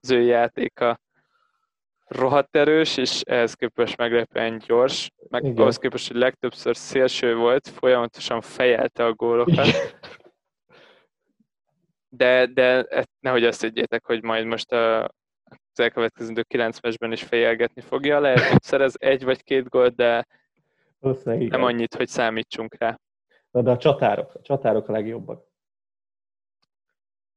az 0.00 0.10
ő 0.10 0.20
játéka 0.20 1.00
rohadt 2.06 2.56
erős, 2.56 2.96
és 2.96 3.20
ehhez 3.20 3.54
képest 3.54 3.96
meglepően 3.96 4.58
gyors, 4.66 5.10
meg 5.28 5.44
Igen. 5.44 5.56
ahhoz 5.56 5.76
képest, 5.76 6.08
hogy 6.08 6.16
legtöbbször 6.16 6.76
szélső 6.76 7.36
volt, 7.36 7.68
folyamatosan 7.68 8.40
fejelte 8.40 9.04
a 9.04 9.12
gólokat. 9.12 9.66
De, 12.08 12.46
de 12.46 12.86
nehogy 13.20 13.44
azt 13.44 13.60
higgyétek, 13.60 14.06
hogy 14.06 14.22
majd 14.22 14.44
most 14.44 14.72
a, 14.72 15.02
az 15.44 15.80
elkövetkező 15.80 16.42
9 16.42 16.80
mesben 16.80 17.12
is 17.12 17.22
fejelgetni 17.22 17.80
fogja. 17.80 18.20
Lehet, 18.20 18.40
hogy 18.40 18.62
szerez 18.62 18.94
egy 18.98 19.24
vagy 19.24 19.42
két 19.42 19.68
gólt, 19.68 19.94
de 19.94 20.26
nem 21.50 21.62
annyit, 21.62 21.94
hogy 21.94 22.08
számítsunk 22.08 22.74
rá. 22.78 22.98
Na, 23.50 23.62
de 23.62 23.70
a 23.70 23.76
csatárok, 23.76 24.34
a 24.34 24.40
csatárok 24.40 24.88
a 24.88 24.92
legjobbak. 24.92 25.48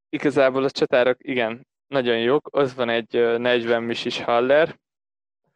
Igazából 0.10 0.64
a 0.64 0.70
csatárok, 0.70 1.18
igen, 1.20 1.68
nagyon 1.88 2.20
jók. 2.20 2.50
Az 2.52 2.76
van 2.76 2.90
egy 2.90 3.14
40 3.38 3.84
misis 3.84 4.22
Haller, 4.22 4.80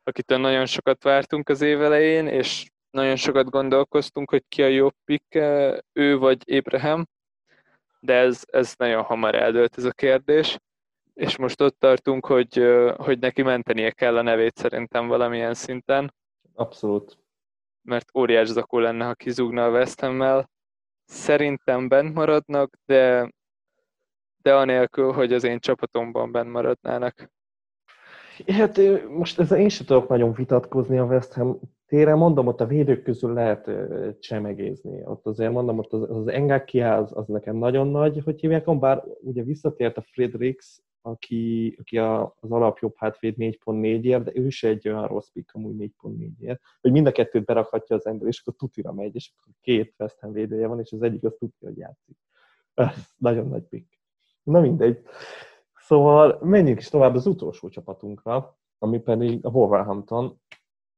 akitől 0.03 0.37
nagyon 0.37 0.65
sokat 0.65 1.03
vártunk 1.03 1.49
az 1.49 1.61
év 1.61 1.81
elején, 1.81 2.27
és 2.27 2.69
nagyon 2.89 3.15
sokat 3.15 3.49
gondolkoztunk, 3.49 4.29
hogy 4.29 4.43
ki 4.47 4.63
a 4.63 4.67
jobb 4.67 4.93
pick, 5.05 5.35
ő 5.93 6.17
vagy 6.17 6.55
Abraham, 6.57 7.07
de 7.99 8.13
ez, 8.13 8.41
ez 8.45 8.73
nagyon 8.77 9.03
hamar 9.03 9.35
eldőlt 9.35 9.77
ez 9.77 9.83
a 9.83 9.91
kérdés, 9.91 10.57
és 11.13 11.37
most 11.37 11.61
ott 11.61 11.79
tartunk, 11.79 12.25
hogy, 12.25 12.63
hogy 12.97 13.19
neki 13.19 13.41
mentenie 13.41 13.91
kell 13.91 14.17
a 14.17 14.21
nevét 14.21 14.57
szerintem 14.57 15.07
valamilyen 15.07 15.53
szinten. 15.53 16.13
Abszolút. 16.53 17.17
Mert 17.87 18.17
óriás 18.17 18.47
zakó 18.47 18.79
lenne, 18.79 19.05
ha 19.05 19.13
kizúgna 19.13 19.65
a 19.65 19.69
West 19.69 19.99
Ham-mel. 19.99 20.49
Szerintem 21.05 21.87
bent 21.87 22.13
maradnak, 22.13 22.77
de 22.85 23.29
de 24.47 24.55
anélkül, 24.55 25.11
hogy 25.11 25.33
az 25.33 25.43
én 25.43 25.59
csapatomban 25.59 26.31
benn 26.31 26.47
maradnának. 26.47 27.31
Hát 28.47 28.79
most 29.09 29.39
ezzel 29.39 29.59
én 29.59 29.69
sem 29.69 29.85
tudok 29.85 30.07
nagyon 30.07 30.33
vitatkozni 30.33 30.97
a 30.97 31.03
West 31.03 31.33
Ham 31.33 31.59
téren, 31.85 32.17
mondom, 32.17 32.47
ott 32.47 32.61
a 32.61 32.65
védők 32.65 33.03
közül 33.03 33.33
lehet 33.33 33.69
csemegézni. 34.19 35.05
Ott 35.05 35.25
azért 35.25 35.51
mondom, 35.51 35.77
ott 35.77 35.93
az, 35.93 36.09
az 36.09 36.27
Engakia 36.27 36.95
az, 36.95 37.11
az 37.15 37.27
nekem 37.27 37.55
nagyon 37.55 37.87
nagy, 37.87 38.21
hogy 38.23 38.39
hívják, 38.39 38.79
bár 38.79 39.03
ugye 39.21 39.43
visszatért 39.43 39.97
a 39.97 40.01
Fredericks, 40.01 40.81
aki, 41.01 41.75
aki 41.79 41.97
a, 41.97 42.35
az 42.39 42.51
alapjobb 42.51 42.93
hátvéd 42.97 43.35
4.4-ért, 43.37 44.23
de 44.23 44.31
ő 44.33 44.49
se 44.49 44.67
egy 44.67 44.87
olyan 44.87 45.07
rossz 45.07 45.29
pick 45.29 45.53
amúgy 45.53 45.91
4.4-ért, 46.01 46.61
hogy 46.81 46.91
mind 46.91 47.07
a 47.07 47.11
kettőt 47.11 47.45
berakhatja 47.45 47.95
az 47.95 48.05
ember, 48.05 48.27
és 48.27 48.39
akkor 48.39 48.53
tutira 48.55 48.93
megy, 48.93 49.15
és 49.15 49.31
akkor 49.35 49.53
két 49.61 49.93
West 49.97 50.19
Ham 50.19 50.31
védője 50.31 50.67
van, 50.67 50.79
és 50.79 50.91
az 50.91 51.01
egyik 51.01 51.23
az 51.23 51.35
tuti, 51.39 51.65
hogy 51.65 51.77
játszik. 51.77 52.17
Ez 52.73 53.07
nagyon 53.17 53.47
nagy 53.47 53.63
pick. 53.63 53.99
Na 54.43 54.59
mindegy. 54.59 55.03
Szóval 55.75 56.39
menjünk 56.41 56.79
is 56.79 56.89
tovább 56.89 57.15
az 57.15 57.25
utolsó 57.25 57.69
csapatunkra, 57.69 58.57
ami 58.77 58.99
pedig 58.99 59.45
a 59.45 59.49
Wolverhampton 59.49 60.41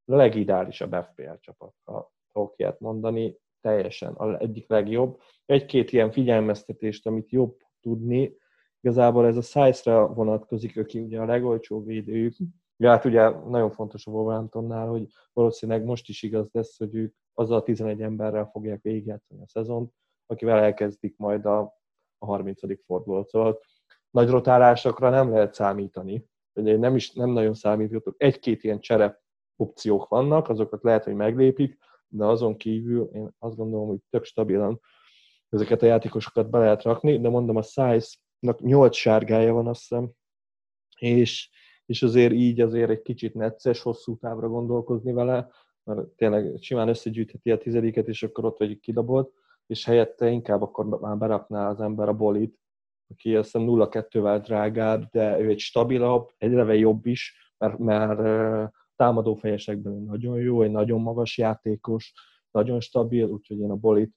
a 0.05 0.15
legideálisabb 0.15 0.93
FPL 0.93 1.33
csapatra 1.39 2.11
fogok 2.31 2.53
ilyet 2.57 2.79
mondani, 2.79 3.37
teljesen 3.61 4.13
az 4.17 4.39
egyik 4.39 4.69
legjobb. 4.69 5.19
Egy-két 5.45 5.91
ilyen 5.91 6.11
figyelmeztetést, 6.11 7.07
amit 7.07 7.29
jobb 7.29 7.57
tudni, 7.81 8.37
igazából 8.81 9.25
ez 9.25 9.37
a 9.37 9.41
size-ra 9.41 10.13
vonatkozik, 10.13 10.77
aki 10.77 10.99
ugye 10.99 11.19
a 11.19 11.25
legolcsóbb 11.25 11.85
védőjük. 11.85 12.35
Ja, 12.77 12.89
hát 12.89 13.05
ugye 13.05 13.29
nagyon 13.29 13.71
fontos 13.71 14.05
a 14.05 14.11
Wolverhamptonnál, 14.11 14.87
hogy 14.87 15.07
valószínűleg 15.33 15.83
most 15.83 16.09
is 16.09 16.23
igaz 16.23 16.49
lesz, 16.51 16.77
hogy 16.77 16.95
ők 16.95 17.15
azzal 17.33 17.57
a 17.57 17.63
11 17.63 18.01
emberrel 18.01 18.45
fogják 18.45 18.81
végigjátszani 18.81 19.41
a 19.41 19.47
szezont, 19.47 19.93
akivel 20.25 20.59
elkezdik 20.59 21.17
majd 21.17 21.45
a, 21.45 21.59
a 22.17 22.25
30. 22.25 22.85
fordulót. 22.85 23.29
Szóval 23.29 23.59
nagy 24.09 24.29
rotálásokra 24.29 25.09
nem 25.09 25.29
lehet 25.29 25.53
számítani. 25.53 26.25
Ugye 26.53 26.77
nem 26.77 26.95
is 26.95 27.11
nem 27.11 27.29
nagyon 27.29 27.53
számíthatok. 27.53 28.15
Egy-két 28.17 28.63
ilyen 28.63 28.79
cserep 28.79 29.19
opciók 29.55 30.07
vannak, 30.07 30.49
azokat 30.49 30.83
lehet, 30.83 31.03
hogy 31.03 31.15
meglépik, 31.15 31.77
de 32.07 32.25
azon 32.25 32.57
kívül 32.57 33.09
én 33.13 33.35
azt 33.39 33.55
gondolom, 33.55 33.87
hogy 33.87 33.99
tök 34.09 34.23
stabilan 34.23 34.81
ezeket 35.49 35.81
a 35.81 35.85
játékosokat 35.85 36.49
be 36.49 36.59
lehet 36.59 36.83
rakni, 36.83 37.19
de 37.19 37.29
mondom, 37.29 37.55
a 37.55 37.61
Size-nak 37.61 38.28
8 38.39 38.95
sárgája 38.95 39.53
van, 39.53 39.67
azt 39.67 39.79
hiszem, 39.79 40.11
és, 40.99 41.49
és 41.85 42.03
azért 42.03 42.33
így 42.33 42.61
azért 42.61 42.89
egy 42.89 43.01
kicsit 43.01 43.33
necces, 43.33 43.81
hosszú 43.81 44.17
távra 44.17 44.47
gondolkozni 44.47 45.11
vele, 45.11 45.49
mert 45.83 46.07
tényleg 46.07 46.57
simán 46.61 46.87
összegyűjtheti 46.87 47.51
a 47.51 47.57
tizediket, 47.57 48.07
és 48.07 48.23
akkor 48.23 48.45
ott 48.45 48.57
vagy 48.57 48.79
kidabolt, 48.79 49.33
és 49.67 49.85
helyette 49.85 50.29
inkább 50.29 50.61
akkor 50.61 50.85
már 50.85 51.17
berakná 51.17 51.69
az 51.69 51.81
ember 51.81 52.07
a 52.07 52.13
bolit, 52.13 52.59
aki 53.07 53.35
azt 53.35 53.51
hiszem 53.51 53.67
0-2-vel 53.69 54.41
drágább, 54.43 55.09
de 55.11 55.39
ő 55.39 55.49
egy 55.49 55.59
stabilabb, 55.59 56.29
egyre 56.37 56.75
jobb 56.75 57.05
is, 57.05 57.53
mert, 57.57 57.77
mert 57.77 58.71
támadó 58.95 59.35
fejesekben 59.35 59.93
nagyon 59.93 60.39
jó, 60.39 60.61
egy 60.61 60.71
nagyon 60.71 61.01
magas 61.01 61.37
játékos, 61.37 62.13
nagyon 62.51 62.79
stabil, 62.79 63.25
úgyhogy 63.27 63.59
én 63.59 63.69
a 63.69 63.75
Bolit, 63.75 64.13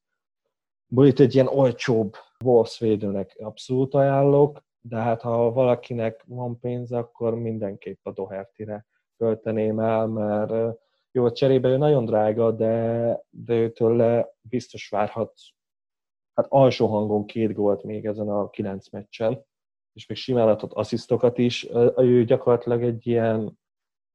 Bolit 0.87 1.21
egy 1.21 1.35
ilyen 1.35 1.47
olcsóbb 1.47 2.15
Wolves 2.43 2.79
védőnek 2.79 3.37
abszolút 3.39 3.95
ajánlok, 3.95 4.65
de 4.81 4.97
hát 4.97 5.23
ha 5.23 5.53
valakinek 5.53 6.25
van 6.27 6.59
pénz, 6.59 6.93
akkor 6.93 7.35
mindenképp 7.35 8.07
a 8.07 8.13
Doherty-re 8.13 8.87
költeném 9.17 9.79
el, 9.79 10.07
mert 10.07 10.79
jó, 11.13 11.25
a 11.25 11.33
cserébe 11.33 11.69
ő 11.69 11.77
nagyon 11.77 12.05
drága, 12.05 12.51
de, 12.51 13.25
de 13.31 13.55
őtől 13.55 14.27
biztos 14.41 14.89
várhat 14.89 15.33
hát 16.35 16.47
alsó 16.49 16.87
hangon 16.87 17.27
két 17.27 17.53
gólt 17.53 17.83
még 17.83 18.07
ezen 18.07 18.29
a 18.29 18.51
kilenc 18.51 18.91
meccsen, 18.91 19.45
és 19.93 20.07
még 20.07 20.17
simán 20.17 20.49
adhat 20.49 20.73
asszisztokat 20.73 21.39
is. 21.39 21.69
Ő 21.97 22.25
gyakorlatilag 22.25 22.83
egy 22.83 23.07
ilyen 23.07 23.59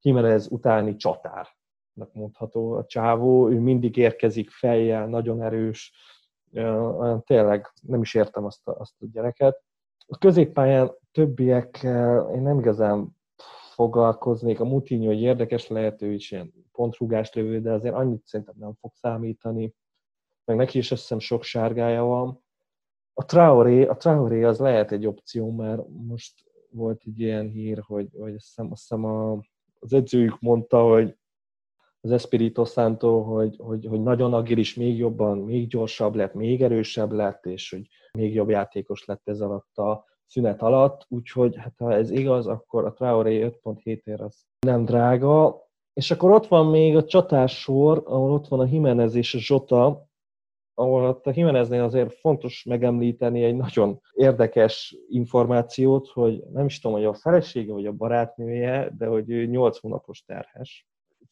Jimenez 0.01 0.51
utáni 0.51 0.95
csatárnak 0.95 2.13
mondható 2.13 2.71
a 2.71 2.85
csávó, 2.85 3.49
ő 3.49 3.59
mindig 3.59 3.97
érkezik 3.97 4.49
fejjel, 4.49 5.07
nagyon 5.07 5.41
erős, 5.41 5.93
tényleg 7.25 7.71
nem 7.81 8.01
is 8.01 8.13
értem 8.13 8.45
azt 8.45 8.67
a, 8.67 8.75
azt 8.79 8.93
a 8.99 9.05
gyereket. 9.11 9.63
A 10.07 10.17
középpályán 10.17 10.91
többiekkel 11.11 12.31
én 12.33 12.41
nem 12.41 12.59
igazán 12.59 13.15
foglalkoznék. 13.73 14.59
A 14.59 14.65
Moutinho 14.65 15.07
hogy 15.07 15.21
érdekes 15.21 15.67
lehet, 15.67 16.01
ő 16.01 16.11
is 16.13 16.31
ilyen 16.31 16.53
pontrugás 16.71 17.33
lövő, 17.33 17.61
de 17.61 17.71
azért 17.71 17.95
annyit 17.95 18.25
szerintem 18.25 18.55
nem 18.57 18.73
fog 18.73 18.91
számítani. 18.93 19.73
Meg 20.45 20.57
neki 20.57 20.77
is 20.77 20.91
azt 20.91 21.19
sok 21.19 21.43
sárgája 21.43 22.03
van. 22.03 22.43
A 23.13 23.25
Traoré, 23.25 23.85
a 23.85 23.97
Traoré 23.97 24.43
az 24.43 24.59
lehet 24.59 24.91
egy 24.91 25.07
opció, 25.07 25.51
mert 25.51 25.81
most 25.87 26.43
volt 26.69 27.01
egy 27.05 27.19
ilyen 27.19 27.49
hír, 27.49 27.79
hogy, 27.79 28.09
hogy 28.17 28.33
azt 28.33 28.45
hiszem, 28.45 28.71
azt 28.71 28.81
hiszem 28.81 29.05
a 29.05 29.39
az 29.79 29.93
edzőjük 29.93 30.39
mondta, 30.39 30.81
hogy 30.81 31.17
az 32.01 32.11
Espirito 32.11 32.65
Santo, 32.65 33.21
hogy, 33.21 33.55
hogy, 33.57 33.85
hogy 33.85 34.01
nagyon 34.01 34.33
agilis, 34.33 34.75
még 34.75 34.97
jobban, 34.97 35.37
még 35.37 35.67
gyorsabb 35.67 36.15
lett, 36.15 36.33
még 36.33 36.61
erősebb 36.61 37.11
lett, 37.11 37.45
és 37.45 37.69
hogy 37.69 37.87
még 38.11 38.33
jobb 38.33 38.49
játékos 38.49 39.05
lett 39.05 39.27
ez 39.27 39.41
alatt 39.41 39.77
a 39.77 40.05
szünet 40.25 40.61
alatt, 40.61 41.05
úgyhogy 41.09 41.55
hát 41.55 41.73
ha 41.77 41.93
ez 41.93 42.11
igaz, 42.11 42.47
akkor 42.47 42.85
a 42.85 42.93
Traoré 42.93 43.43
5.7 43.63 44.03
ér 44.03 44.21
az 44.21 44.45
nem 44.59 44.85
drága. 44.85 45.65
És 45.93 46.11
akkor 46.11 46.31
ott 46.31 46.47
van 46.47 46.65
még 46.65 46.95
a 46.95 47.03
csatás 47.03 47.59
sor, 47.59 48.03
ahol 48.05 48.31
ott 48.31 48.47
van 48.47 48.59
a 48.59 48.65
Jimenez 48.65 49.15
és 49.15 49.33
a 49.35 49.39
Zsota, 49.39 50.07
ahol 50.73 51.21
a 51.23 51.31
Jimeneznél 51.33 51.83
azért 51.83 52.13
fontos 52.13 52.63
megemlíteni 52.63 53.43
egy 53.43 53.55
nagyon 53.55 54.01
érdekes 54.13 54.97
információt, 55.07 56.07
hogy 56.07 56.43
nem 56.51 56.65
is 56.65 56.79
tudom, 56.79 56.97
hogy 56.97 57.05
a 57.05 57.13
felesége 57.13 57.73
vagy 57.73 57.85
a 57.85 57.91
barátnője, 57.91 58.91
de 58.97 59.07
hogy 59.07 59.29
ő 59.29 59.45
8 59.45 59.79
hónapos 59.79 60.23
terhes. 60.23 60.87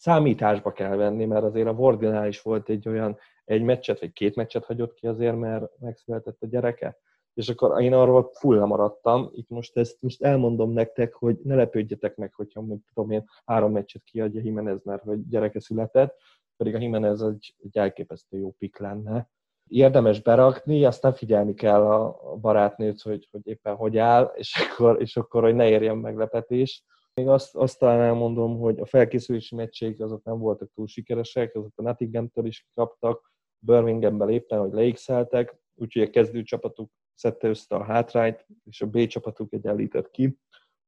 Számításba 0.06 0.72
kell 0.72 0.96
venni, 0.96 1.26
mert 1.26 1.44
azért 1.44 1.68
a 1.68 1.74
Vordinál 1.74 2.28
is 2.28 2.42
volt 2.42 2.70
egy 2.70 2.88
olyan, 2.88 3.18
egy 3.46 3.62
meccset, 3.62 4.00
vagy 4.00 4.12
két 4.12 4.36
meccset 4.36 4.66
hagyott 4.66 4.94
ki 4.94 5.08
azért, 5.08 5.38
mert 5.38 5.80
megszületett 5.80 6.42
a 6.42 6.48
gyereke. 6.48 6.98
És 7.34 7.50
akkor 7.50 7.82
én 7.82 7.94
arról 7.94 8.30
full 8.34 8.66
maradtam. 8.66 9.30
Itt 9.34 9.50
most 9.50 9.78
ezt 9.78 10.02
most 10.02 10.24
elmondom 10.24 10.72
nektek, 10.72 11.14
hogy 11.14 11.38
ne 11.44 11.56
lepődjetek 11.56 12.16
meg, 12.16 12.34
hogyha 12.34 12.60
mondjuk 12.60 12.88
tudom 12.94 13.12
én 13.12 13.24
három 13.46 13.72
meccset 13.72 14.04
kiadja 14.04 14.42
Jimenez, 14.44 14.84
mert 14.84 15.04
hogy 15.04 15.28
gyereke 15.28 15.60
született, 15.60 16.16
pedig 16.58 16.76
a 16.76 16.80
Jimenez 16.80 17.22
egy, 17.22 17.56
egy 17.64 17.78
elképesztő 17.78 18.38
jó 18.38 18.52
pik 18.52 18.78
lenne 18.78 19.30
érdemes 19.68 20.22
berakni, 20.22 20.86
aztán 20.86 21.14
figyelni 21.14 21.54
kell 21.54 21.86
a 21.92 22.36
barátnőt, 22.42 23.02
hogy, 23.02 23.28
hogy 23.32 23.42
éppen 23.44 23.76
hogy 23.76 23.98
áll, 23.98 24.32
és 24.36 24.70
akkor, 24.70 25.02
és 25.02 25.18
akkor 25.18 25.44
hogy 25.44 25.56
ne 25.56 25.70
érjen 25.70 25.98
meglepetés. 25.98 26.84
Még 27.16 27.28
azt, 27.28 27.56
azt 27.56 27.80
talán 27.80 28.02
elmondom, 28.02 28.58
hogy 28.58 28.80
a 28.80 28.86
felkészülési 28.86 29.56
meccsék 29.56 30.02
azok 30.02 30.24
nem 30.24 30.38
voltak 30.38 30.72
túl 30.74 30.88
sikeresek, 30.88 31.56
azok 31.56 31.72
a 31.76 31.82
Nottingham-től 31.82 32.46
is 32.46 32.68
kaptak, 32.74 33.34
Birminghamben 33.60 34.30
éppen, 34.30 34.60
hogy 34.60 34.74
leigszeltek, 34.74 35.58
úgyhogy 35.76 36.02
a 36.02 36.10
kezdő 36.10 36.44
csapatuk 36.44 36.92
szedte 37.14 37.48
össze 37.48 37.76
a 37.76 37.84
hátrányt, 37.84 38.48
és 38.64 38.82
a 38.82 38.88
B 38.88 39.06
csapatuk 39.08 39.54
egyenlített 39.54 40.10
ki. 40.10 40.40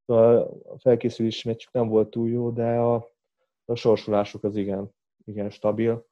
A 0.06 0.78
felkészülési 0.78 1.48
meccsük 1.48 1.74
nem 1.74 1.88
volt 1.88 2.10
túl 2.10 2.30
jó, 2.30 2.52
de 2.52 2.78
a, 2.78 3.10
a 3.66 3.76
sorsolásuk 3.76 4.44
az 4.44 4.56
igen, 4.56 4.92
igen 5.26 5.50
stabil 5.50 6.06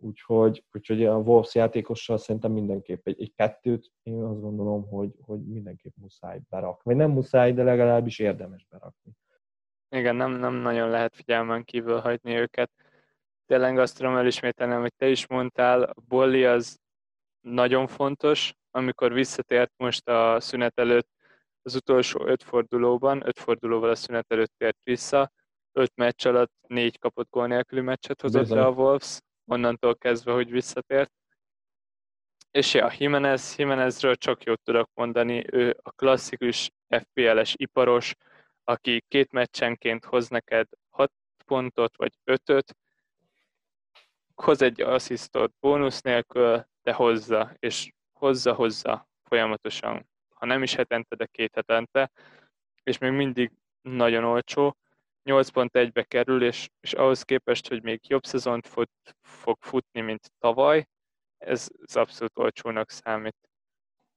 Úgyhogy, 0.00 0.64
úgyhogy 0.72 1.04
a 1.04 1.16
Wolves 1.16 1.54
játékossal 1.54 2.18
szerintem 2.18 2.52
mindenképp 2.52 3.06
egy, 3.06 3.20
egy 3.20 3.32
kettőt, 3.34 3.92
én 4.02 4.22
azt 4.22 4.40
gondolom, 4.40 4.88
hogy, 4.88 5.14
hogy 5.20 5.46
mindenképp 5.46 5.96
muszáj 5.96 6.40
berakni. 6.48 6.82
Vagy 6.82 6.96
nem 6.96 7.10
muszáj, 7.10 7.52
de 7.52 7.62
legalábbis 7.62 8.18
érdemes 8.18 8.66
berakni. 8.70 9.12
Igen, 9.90 10.16
nem, 10.16 10.30
nem 10.30 10.54
nagyon 10.54 10.90
lehet 10.90 11.14
figyelmen 11.14 11.64
kívül 11.64 11.98
hagyni 11.98 12.34
őket. 12.36 12.70
Tényleg 13.46 13.78
azt 13.78 13.96
tudom 13.96 14.16
elismételni, 14.16 14.74
amit 14.74 14.94
te 14.96 15.08
is 15.08 15.26
mondtál, 15.26 15.82
a 15.82 15.94
Bolli 16.08 16.44
az 16.44 16.78
nagyon 17.40 17.86
fontos, 17.86 18.54
amikor 18.70 19.12
visszatért 19.12 19.72
most 19.76 20.08
a 20.08 20.40
szünet 20.40 20.78
előtt 20.78 21.08
az 21.62 21.74
utolsó 21.74 22.26
öt 22.26 22.42
fordulóban, 22.42 23.26
öt 23.26 23.38
fordulóval 23.38 23.90
a 23.90 23.94
szünet 23.94 24.32
előtt 24.32 24.52
tért 24.56 24.78
vissza, 24.82 25.32
öt 25.72 25.92
meccs 25.94 26.26
alatt 26.26 26.52
négy 26.66 26.98
kapott 26.98 27.30
gól 27.30 27.46
nélküli 27.46 27.80
meccset 27.80 28.20
hozott 28.20 28.40
Bizony. 28.40 28.58
le 28.58 28.64
a 28.64 28.70
Wolves, 28.70 29.20
onnantól 29.46 29.96
kezdve, 29.96 30.32
hogy 30.32 30.50
visszatért. 30.50 31.12
És 32.50 32.74
ja, 32.74 32.92
Jimenez, 32.98 33.54
Jimenezről 33.56 34.14
csak 34.16 34.42
jót 34.42 34.62
tudok 34.62 34.90
mondani, 34.94 35.44
ő 35.52 35.76
a 35.82 35.90
klasszikus 35.90 36.70
FPL-es 36.88 37.54
iparos, 37.56 38.14
aki 38.68 39.04
két 39.08 39.32
meccsenként 39.32 40.04
hoz 40.04 40.28
neked 40.28 40.68
6 40.90 41.12
pontot 41.46 41.96
vagy 41.96 42.12
5-öt, 42.24 42.76
hoz 44.34 44.62
egy 44.62 44.80
asszisztot 44.80 45.52
bónusz 45.60 46.00
nélkül, 46.00 46.66
de 46.82 46.92
hozza, 46.92 47.54
és 47.58 47.92
hozza-hozza 48.12 49.08
folyamatosan, 49.22 50.08
ha 50.34 50.46
nem 50.46 50.62
is 50.62 50.74
hetente, 50.74 51.16
de 51.16 51.26
két 51.26 51.54
hetente, 51.54 52.10
és 52.82 52.98
még 52.98 53.10
mindig 53.10 53.52
nagyon 53.80 54.24
olcsó, 54.24 54.76
8.1-be 55.24 56.02
kerül, 56.02 56.42
és, 56.42 56.68
és 56.80 56.92
ahhoz 56.92 57.22
képest, 57.22 57.68
hogy 57.68 57.82
még 57.82 58.00
jobb 58.08 58.24
szezont 58.24 58.66
fut, 58.66 59.16
fog 59.22 59.56
futni, 59.60 60.00
mint 60.00 60.32
tavaly, 60.38 60.88
ez, 61.38 61.68
ez 61.86 61.96
abszolút 61.96 62.38
olcsónak 62.38 62.90
számít. 62.90 63.36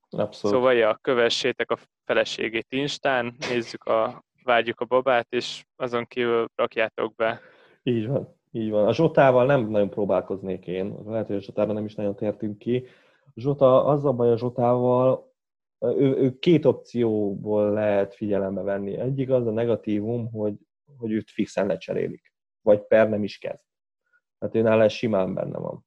Abszolút. 0.09 0.55
Szóval 0.55 0.73
ja, 0.73 0.97
kövessétek 1.01 1.71
a 1.71 1.77
feleségét 2.03 2.67
Instán, 2.69 3.35
nézzük 3.39 3.83
a, 3.83 4.23
vágyjuk 4.43 4.79
a 4.79 4.85
babát, 4.85 5.27
és 5.29 5.65
azon 5.75 6.05
kívül 6.05 6.45
rakjátok 6.55 7.15
be. 7.15 7.39
Így 7.83 8.07
van, 8.07 8.35
így 8.51 8.69
van. 8.69 8.87
A 8.87 8.93
Zsotával 8.93 9.45
nem 9.45 9.69
nagyon 9.69 9.89
próbálkoznék 9.89 10.67
én, 10.67 10.95
lehet, 11.05 11.27
hogy 11.27 11.35
a 11.35 11.41
Zsotára 11.41 11.73
nem 11.73 11.85
is 11.85 11.95
nagyon 11.95 12.15
tértünk 12.15 12.57
ki. 12.57 12.85
Zsota, 13.35 13.85
az 13.85 14.05
a 14.05 14.11
baj 14.11 14.31
a 14.31 14.37
Zsotával, 14.37 15.33
ő, 15.79 16.15
ő 16.15 16.39
két 16.39 16.65
opcióból 16.65 17.71
lehet 17.71 18.15
figyelembe 18.15 18.61
venni. 18.61 18.97
Egyik 18.97 19.29
az 19.29 19.47
a 19.47 19.51
negatívum, 19.51 20.31
hogy, 20.31 20.53
hogy 20.97 21.11
őt 21.11 21.29
fixen 21.29 21.67
lecserélik, 21.67 22.33
vagy 22.61 22.81
per 22.81 23.09
nem 23.09 23.23
is 23.23 23.37
kezd. 23.37 23.63
Tehát 24.39 24.55
ő 24.55 24.61
nála 24.61 24.89
simán 24.89 25.33
benne 25.33 25.57
van. 25.57 25.85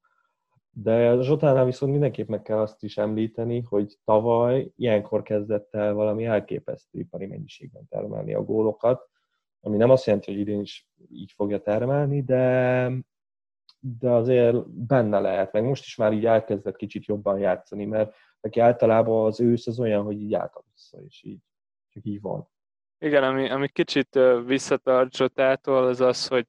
De 0.76 1.22
Zsotánál 1.22 1.64
viszont 1.64 1.92
mindenképp 1.92 2.28
meg 2.28 2.42
kell 2.42 2.58
azt 2.58 2.82
is 2.82 2.96
említeni, 2.96 3.60
hogy 3.60 3.98
tavaly 4.04 4.70
ilyenkor 4.76 5.22
kezdett 5.22 5.74
el 5.74 5.94
valami 5.94 6.24
elképesztő 6.24 6.98
ipari 6.98 7.26
mennyiségben 7.26 7.86
termelni 7.88 8.34
a 8.34 8.44
gólokat, 8.44 9.08
ami 9.60 9.76
nem 9.76 9.90
azt 9.90 10.06
jelenti, 10.06 10.30
hogy 10.30 10.40
idén 10.40 10.60
is 10.60 10.88
így 11.10 11.32
fogja 11.32 11.60
termelni, 11.60 12.22
de, 12.22 12.90
de 13.78 14.10
azért 14.10 14.70
benne 14.70 15.20
lehet, 15.20 15.52
meg 15.52 15.64
most 15.64 15.84
is 15.84 15.96
már 15.96 16.12
így 16.12 16.26
elkezdett 16.26 16.76
kicsit 16.76 17.04
jobban 17.04 17.38
játszani, 17.38 17.84
mert 17.84 18.14
neki 18.40 18.60
általában 18.60 19.26
az 19.26 19.40
ősz 19.40 19.66
az 19.66 19.80
olyan, 19.80 20.04
hogy 20.04 20.20
így 20.20 20.34
állt 20.34 20.62
vissza, 20.72 20.98
és 21.06 21.22
így, 21.22 21.40
csak 21.88 22.04
így 22.04 22.20
van. 22.20 22.48
Igen, 22.98 23.22
ami, 23.22 23.50
ami 23.50 23.68
kicsit 23.68 24.18
visszatart 24.46 25.14
Zsotától, 25.14 25.84
az 25.84 26.00
az, 26.00 26.28
hogy 26.28 26.46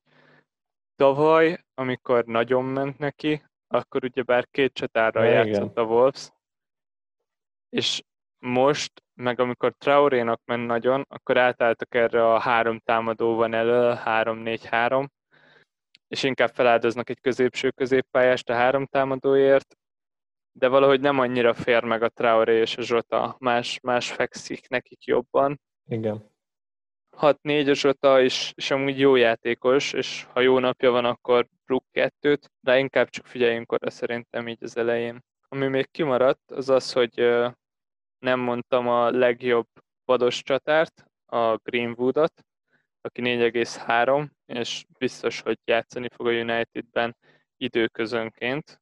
tavaly, 0.95 1.65
amikor 1.73 2.25
nagyon 2.25 2.65
ment 2.65 2.97
neki, 2.97 3.43
akkor 3.75 4.03
ugyebár 4.03 4.47
két 4.51 4.73
csatára 4.73 5.23
ja, 5.23 5.31
játszott 5.31 5.71
igen. 5.71 5.83
a 5.85 5.87
Wolves, 5.87 6.31
és 7.69 8.03
most, 8.39 9.03
meg 9.13 9.39
amikor 9.39 9.73
Traorénak 9.77 10.41
ment 10.45 10.65
nagyon, 10.65 11.05
akkor 11.09 11.37
átálltak 11.37 11.95
erre 11.95 12.33
a 12.33 12.39
három 12.39 12.79
támadó 12.79 13.35
van 13.35 13.53
elő, 13.53 13.93
3-4-3, 14.05 15.07
és 16.07 16.23
inkább 16.23 16.49
feláldoznak 16.49 17.09
egy 17.09 17.21
középső 17.21 17.71
középpályást 17.71 18.49
a 18.49 18.53
három 18.53 18.85
támadóért, 18.85 19.77
de 20.51 20.67
valahogy 20.67 20.99
nem 20.99 21.19
annyira 21.19 21.53
fér 21.53 21.83
meg 21.83 22.03
a 22.03 22.09
Traoré 22.09 22.59
és 22.59 22.77
a 22.77 22.81
Zsota, 22.81 23.35
más, 23.39 23.79
más 23.79 24.11
fekszik 24.11 24.69
nekik 24.69 25.03
jobban. 25.03 25.61
Igen. 25.87 26.34
6-4 27.21 27.69
a 27.69 27.73
Zsota, 27.73 28.21
és, 28.21 28.51
és 28.55 28.71
amúgy 28.71 28.99
jó 28.99 29.15
játékos, 29.15 29.93
és 29.93 30.23
ha 30.33 30.39
jó 30.39 30.59
napja 30.59 30.91
van, 30.91 31.05
akkor 31.05 31.47
Brook 31.65 31.85
2 31.91 32.39
de 32.59 32.79
inkább 32.79 33.09
csak 33.09 33.25
figyeljünk 33.25 33.71
oda 33.71 33.89
szerintem 33.89 34.47
így 34.47 34.63
az 34.63 34.77
elején. 34.77 35.23
Ami 35.47 35.67
még 35.67 35.91
kimaradt, 35.91 36.51
az 36.51 36.69
az, 36.69 36.91
hogy 36.91 37.13
nem 38.19 38.39
mondtam 38.39 38.87
a 38.87 39.09
legjobb 39.09 39.67
vados 40.05 40.43
csatárt, 40.43 41.05
a 41.25 41.55
Greenwoodot, 41.55 42.45
aki 43.01 43.21
4,3, 43.21 44.27
és 44.45 44.85
biztos, 44.97 45.41
hogy 45.41 45.59
játszani 45.65 46.07
fog 46.09 46.27
a 46.27 46.31
Unitedben 46.31 47.15
időközönként, 47.57 48.81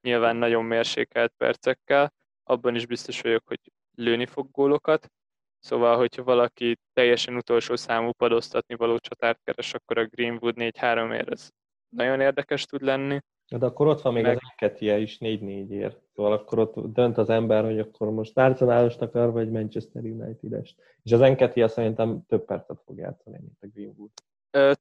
nyilván 0.00 0.36
nagyon 0.36 0.64
mérsékelt 0.64 1.32
percekkel, 1.36 2.12
abban 2.42 2.74
is 2.74 2.86
biztos 2.86 3.20
vagyok, 3.20 3.46
hogy 3.46 3.60
lőni 3.94 4.26
fog 4.26 4.50
gólokat, 4.50 5.10
Szóval, 5.58 5.96
hogyha 5.96 6.22
valaki 6.22 6.78
teljesen 6.92 7.36
utolsó 7.36 7.76
számú 7.76 8.10
padoztatni 8.12 8.74
való 8.74 8.98
csatárt 8.98 9.40
keres, 9.44 9.74
akkor 9.74 9.98
a 9.98 10.06
Greenwood 10.06 10.54
4-3 10.58 11.14
ér, 11.14 11.28
ez 11.30 11.50
nagyon 11.88 12.20
érdekes 12.20 12.64
tud 12.64 12.82
lenni. 12.82 13.18
De 13.48 13.66
akkor 13.66 13.86
ott 13.86 14.00
van 14.00 14.12
még 14.12 14.22
Meg... 14.22 14.36
az 14.36 14.42
Enketia 14.50 14.98
is 14.98 15.18
4-4 15.20 15.68
ér. 15.68 15.96
Szóval 16.14 16.32
akkor 16.32 16.58
ott 16.58 16.74
dönt 16.92 17.18
az 17.18 17.30
ember, 17.30 17.64
hogy 17.64 17.78
akkor 17.78 18.10
most 18.10 18.38
Arsenalos 18.38 18.96
akar, 18.96 19.32
vagy 19.32 19.50
Manchester 19.50 20.02
United-est. 20.02 20.74
És 21.02 21.12
az 21.12 21.20
Enketia 21.20 21.68
szerintem 21.68 22.22
több 22.28 22.44
percet 22.44 22.82
fog 22.84 22.98
játszani, 22.98 23.38
mint 23.40 23.56
a 23.60 23.66
Greenwood. 23.74 24.10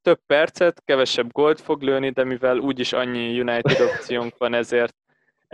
Több 0.02 0.20
percet, 0.26 0.84
kevesebb 0.86 1.32
gólt 1.32 1.62
fog 1.62 1.82
lőni, 1.82 2.10
de 2.10 2.24
mivel 2.24 2.58
úgyis 2.58 2.94
annyi 2.94 3.40
United 3.40 3.80
opciónk 3.90 4.38
van, 4.38 4.54
ezért 4.54 4.96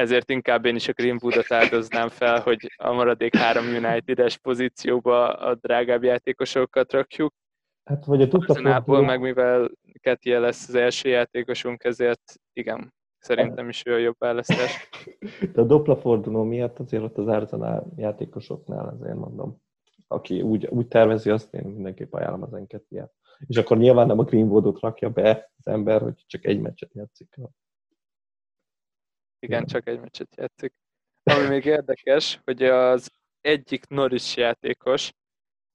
ezért 0.02 0.30
inkább 0.30 0.66
én 0.66 0.76
is 0.76 0.88
a 0.88 0.94
Greenwoodot 0.94 1.52
áldoznám 1.52 2.10
fel, 2.10 2.40
hogy 2.40 2.74
a 2.78 2.92
maradék 2.92 3.36
három 3.36 3.66
United-es 3.66 4.38
pozícióba 4.38 5.34
a 5.34 5.56
drágább 5.56 6.04
játékosokat 6.04 6.92
rakjuk. 6.92 7.34
Hát 7.84 8.06
vagy 8.06 8.22
a 8.22 8.28
Arsenalból, 8.32 9.02
meg 9.02 9.20
mivel 9.20 9.72
Ketia 10.00 10.40
lesz 10.40 10.68
az 10.68 10.76
első 10.76 11.10
játékosunk, 11.10 11.84
ezért 11.84 12.22
igen, 12.54 12.94
szerintem 13.18 13.70
is 13.70 13.86
ő 13.86 13.94
a 13.94 13.98
jobb 13.98 14.16
választás. 14.18 14.90
De 15.54 15.62
a 15.62 15.66
dopla 15.66 15.98
forduló 15.98 16.44
miatt 16.44 16.80
azért 16.80 17.04
ott 17.04 17.18
az 17.18 17.28
Arsenal 17.28 17.94
játékosoknál 17.96 18.98
azért 19.00 19.16
mondom, 19.16 19.58
aki 20.08 20.42
úgy, 20.42 20.68
úgy 20.68 20.88
tervezi, 20.88 21.30
azt 21.30 21.54
én 21.54 21.62
mindenképp 21.62 22.14
ajánlom 22.14 22.44
az 22.44 22.54
Enketiát. 22.54 23.14
És 23.48 23.58
akkor 23.58 23.78
nyilván 23.78 24.08
nem 24.08 24.20
a 24.20 24.24
Greenwoodot 24.24 24.80
rakja 24.80 25.10
be 25.10 25.52
az 25.58 25.68
ember, 25.68 26.02
hogy 26.02 26.24
csak 26.26 26.46
egy 26.46 26.62
meccset 26.62 26.94
játszik. 26.94 27.36
Igen, 29.42 29.66
csak 29.66 29.88
egy 29.88 30.00
meccset 30.00 30.36
játszik. 30.36 30.74
Ami 31.24 31.48
még 31.48 31.66
érdekes, 31.66 32.40
hogy 32.44 32.64
az 32.64 33.12
egyik 33.42 33.88
Norris 33.88 34.36
játékos 34.36 35.12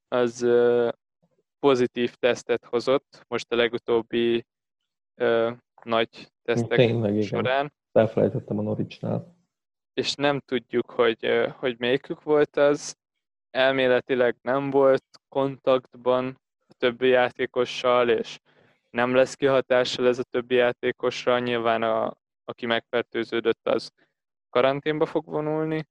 az 0.08 0.46
pozitív 1.58 2.14
tesztet 2.14 2.64
hozott, 2.64 3.24
most 3.28 3.52
a 3.52 3.56
legutóbbi 3.56 4.44
ö, 5.14 5.50
nagy 5.82 6.32
tesztek 6.42 6.78
Tényleg, 6.78 7.22
során. 7.22 7.64
Igen. 7.64 7.72
Elfelejtettem 7.92 8.58
a 8.58 8.62
Norwichnál. 8.62 9.36
És 9.94 10.14
nem 10.14 10.40
tudjuk, 10.40 10.90
hogy, 10.90 11.48
hogy 11.56 11.78
melyikük 11.78 12.22
volt 12.22 12.56
az. 12.56 12.96
Elméletileg 13.50 14.36
nem 14.42 14.70
volt 14.70 15.04
kontaktban 15.28 16.40
a 16.68 16.74
többi 16.78 17.08
játékossal, 17.08 18.08
és 18.08 18.38
nem 18.90 19.14
lesz 19.14 19.34
kihatással 19.34 20.06
ez 20.06 20.18
a 20.18 20.22
többi 20.22 20.54
játékosra. 20.54 21.38
Nyilván 21.38 21.82
a, 21.82 22.16
aki 22.48 22.66
megfertőződött, 22.66 23.68
az 23.68 23.92
karanténba 24.50 25.06
fog 25.06 25.24
vonulni. 25.24 25.88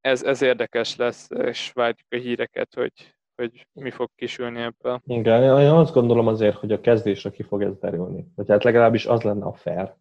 Ez, 0.00 0.22
ez 0.22 0.42
érdekes 0.42 0.96
lesz, 0.96 1.30
és 1.30 1.72
várjuk 1.72 2.12
a 2.12 2.16
híreket, 2.16 2.74
hogy, 2.74 2.92
hogy 3.34 3.66
mi 3.72 3.90
fog 3.90 4.10
kisülni 4.14 4.60
ebből. 4.60 5.00
Igen, 5.04 5.60
én 5.60 5.70
azt 5.70 5.94
gondolom 5.94 6.26
azért, 6.26 6.56
hogy 6.56 6.72
a 6.72 6.80
kezdésre 6.80 7.30
ki 7.30 7.42
fog 7.42 7.62
ez 7.62 7.78
derülni. 7.78 8.26
Vagy 8.34 8.48
hát 8.48 8.64
legalábbis 8.64 9.06
az 9.06 9.22
lenne 9.22 9.44
a 9.44 9.52
fair. 9.52 9.94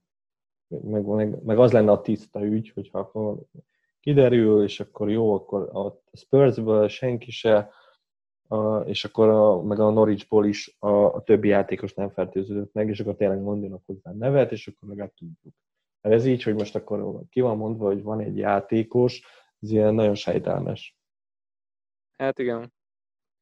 Meg, 0.67 1.05
meg, 1.05 1.43
meg 1.43 1.59
az 1.59 1.71
lenne 1.71 1.91
a 1.91 2.01
tiszta 2.01 2.43
ügy, 2.43 2.71
hogyha 2.73 2.99
akkor 2.99 3.37
kiderül, 3.99 4.63
és 4.63 4.79
akkor 4.79 5.09
jó, 5.09 5.33
akkor 5.33 5.75
a 5.75 6.01
Spursből 6.13 6.87
senki 6.87 7.31
se 7.31 7.71
a, 8.49 8.77
és 8.77 9.05
akkor 9.05 9.29
a, 9.29 9.61
meg 9.61 9.79
a 9.79 9.89
Norwichból 9.89 10.45
is 10.45 10.75
a, 10.79 10.89
a 10.89 11.23
többi 11.23 11.47
játékos 11.47 11.93
nem 11.93 12.09
fertőződött 12.09 12.73
meg, 12.73 12.89
és 12.89 12.99
akkor 12.99 13.15
tényleg 13.15 13.39
mondanak 13.39 13.81
hozzá 13.85 14.11
nevet, 14.11 14.51
és 14.51 14.67
akkor 14.67 14.89
legalább 14.89 15.13
tudjuk. 15.13 15.53
Mert 16.01 16.15
ez 16.15 16.25
így, 16.25 16.43
hogy 16.43 16.53
most 16.53 16.75
akkor 16.75 17.21
ki 17.29 17.41
van 17.41 17.57
mondva, 17.57 17.85
hogy 17.85 18.03
van 18.03 18.19
egy 18.19 18.37
játékos, 18.37 19.21
ez 19.59 19.71
ilyen 19.71 19.93
nagyon 19.93 20.15
sejtelmes. 20.15 20.97
Hát 22.17 22.39
igen. 22.39 22.73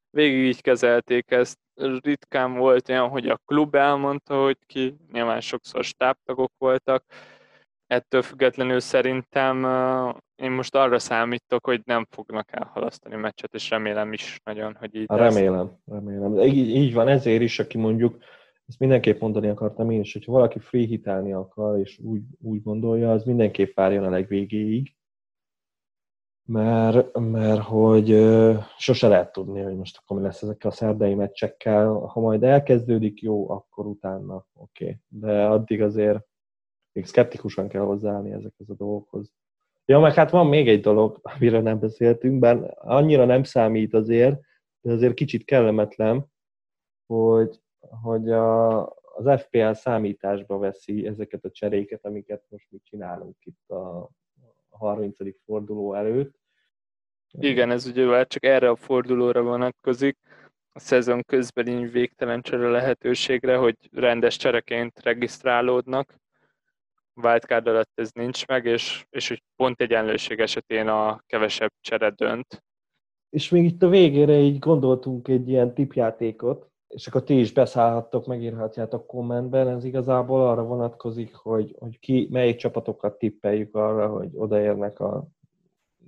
Végig 0.10 0.46
így 0.46 0.62
kezelték 0.62 1.32
ezt. 1.32 1.60
Ritkán 2.02 2.54
volt 2.54 2.90
olyan, 2.90 3.10
hogy 3.10 3.28
a 3.28 3.42
klub 3.46 3.76
elmondta, 3.76 4.44
hogy 4.44 4.58
ki, 4.66 4.96
nyilván 5.12 5.42
sokszor 5.42 5.84
stábtagok 5.84 6.52
voltak, 6.58 7.06
ettől 7.88 8.22
függetlenül 8.22 8.80
szerintem 8.80 9.66
én 10.36 10.52
most 10.52 10.76
arra 10.76 11.00
számítok, 11.00 11.66
hogy 11.66 11.82
nem 11.86 12.08
fognak 12.10 12.52
elhalasztani 12.52 13.16
meccset, 13.16 13.54
és 13.54 13.70
remélem 13.70 14.14
is 14.14 14.40
nagyon, 14.44 14.76
hogy 14.80 14.96
így 14.96 15.06
Remélem, 15.08 15.56
lesz. 15.56 16.00
remélem. 16.00 16.38
Így, 16.40 16.70
így 16.70 16.94
van, 16.94 17.08
ezért 17.08 17.42
is, 17.42 17.60
aki 17.60 17.78
mondjuk, 17.78 18.18
ezt 18.68 18.80
mindenképp 18.80 19.20
mondani 19.20 19.48
akartam 19.48 19.92
én 19.92 20.00
is, 20.00 20.14
hogyha 20.14 20.32
valaki 20.32 20.60
free 20.60 20.86
hitelni 20.86 21.34
akar, 21.34 21.80
és 21.80 22.00
úgy, 22.00 22.22
úgy 22.42 22.64
gondolja, 22.64 23.12
az 23.12 23.24
mindenképp 23.24 23.76
várjon 23.76 24.04
a 24.04 24.10
legvégéig, 24.10 24.96
mert, 26.48 27.20
mert 27.20 27.62
hogy 27.62 28.08
sose 28.78 29.08
lehet 29.08 29.32
tudni, 29.32 29.62
hogy 29.62 29.76
most 29.76 29.98
akkor 29.98 30.18
mi 30.18 30.24
lesz 30.24 30.42
ezekkel 30.42 30.70
a 30.70 30.74
szerdai 30.74 31.14
meccsekkel. 31.16 31.94
Ha 31.94 32.20
majd 32.20 32.44
elkezdődik, 32.44 33.22
jó, 33.22 33.50
akkor 33.50 33.86
utána 33.86 34.46
oké. 34.54 34.84
Okay. 34.84 34.98
De 35.08 35.46
addig 35.46 35.82
azért 35.82 36.26
még 36.98 37.06
szkeptikusan 37.06 37.68
kell 37.68 37.82
hozzáállni 37.82 38.32
ezekhez 38.32 38.70
a 38.70 38.74
dolgokhoz. 38.74 39.32
Ja, 39.86 40.00
meg 40.00 40.14
hát 40.14 40.30
van 40.30 40.48
még 40.48 40.70
egy 40.70 40.82
dolog, 40.82 41.20
amiről 41.22 41.62
nem 41.62 41.80
beszéltünk, 41.80 42.40
bár 42.40 42.74
annyira 42.76 43.26
nem 43.26 43.44
számít 43.44 43.94
azért, 43.94 44.40
de 44.82 44.92
azért 44.92 45.14
kicsit 45.14 45.46
kellemetlen, 45.46 46.26
hogy, 47.06 47.62
hogy 48.02 48.32
a, 48.32 48.82
az 48.90 49.42
FPL 49.42 49.72
számításba 49.72 50.58
veszi 50.58 51.08
ezeket 51.08 51.46
a 51.46 51.52
cseréket, 51.52 52.06
amiket 52.06 52.44
most 52.50 52.68
mi 52.70 52.80
csinálunk 52.84 53.36
itt 53.46 53.70
a 53.70 54.10
30. 54.70 55.18
forduló 55.46 55.94
előtt. 55.94 56.40
Igen, 57.40 57.72
ez 57.72 57.86
ugye 57.86 58.26
csak 58.26 58.46
erre 58.46 58.70
a 58.70 58.76
fordulóra 58.76 59.42
vonatkozik, 59.42 60.18
a 60.72 60.80
szezon 60.80 61.22
közbeni 61.22 61.88
végtelen 61.88 62.42
csere 62.42 62.70
lehetőségre, 62.70 63.56
hogy 63.56 63.76
rendes 63.92 64.38
csereként 64.38 65.00
regisztrálódnak, 65.00 66.16
wildcard 67.24 67.68
alatt 67.68 67.92
ez 67.96 68.10
nincs 68.12 68.48
meg, 68.48 68.66
és, 68.66 69.06
és 69.10 69.28
hogy 69.28 69.44
pont 69.56 69.82
egyenlőség 69.82 70.40
esetén 70.40 70.88
a 70.88 71.24
kevesebb 71.26 71.72
csere 71.82 72.10
dönt. 72.10 72.64
És 73.30 73.50
még 73.50 73.64
itt 73.64 73.84
a 73.84 73.90
végére 73.90 74.38
így 74.38 74.60
gondoltunk 74.60 75.28
egy 75.28 75.50
ilyen 75.50 75.74
tipjátékot, 75.74 76.70
és 76.88 77.08
akkor 77.08 77.24
ti 77.24 77.40
is 77.40 77.52
beszállhattok, 77.52 78.26
megírhatjátok 78.26 79.08
kommentben, 79.08 79.68
ez 79.68 79.84
igazából 79.84 80.48
arra 80.48 80.64
vonatkozik, 80.64 81.36
hogy, 81.36 81.76
hogy 81.80 82.00
ki, 82.00 82.28
melyik 82.32 82.56
csapatokat 82.56 83.18
tippeljük 83.18 83.76
arra, 83.76 84.08
hogy 84.08 84.30
odaérnek 84.34 85.00
a 85.00 85.28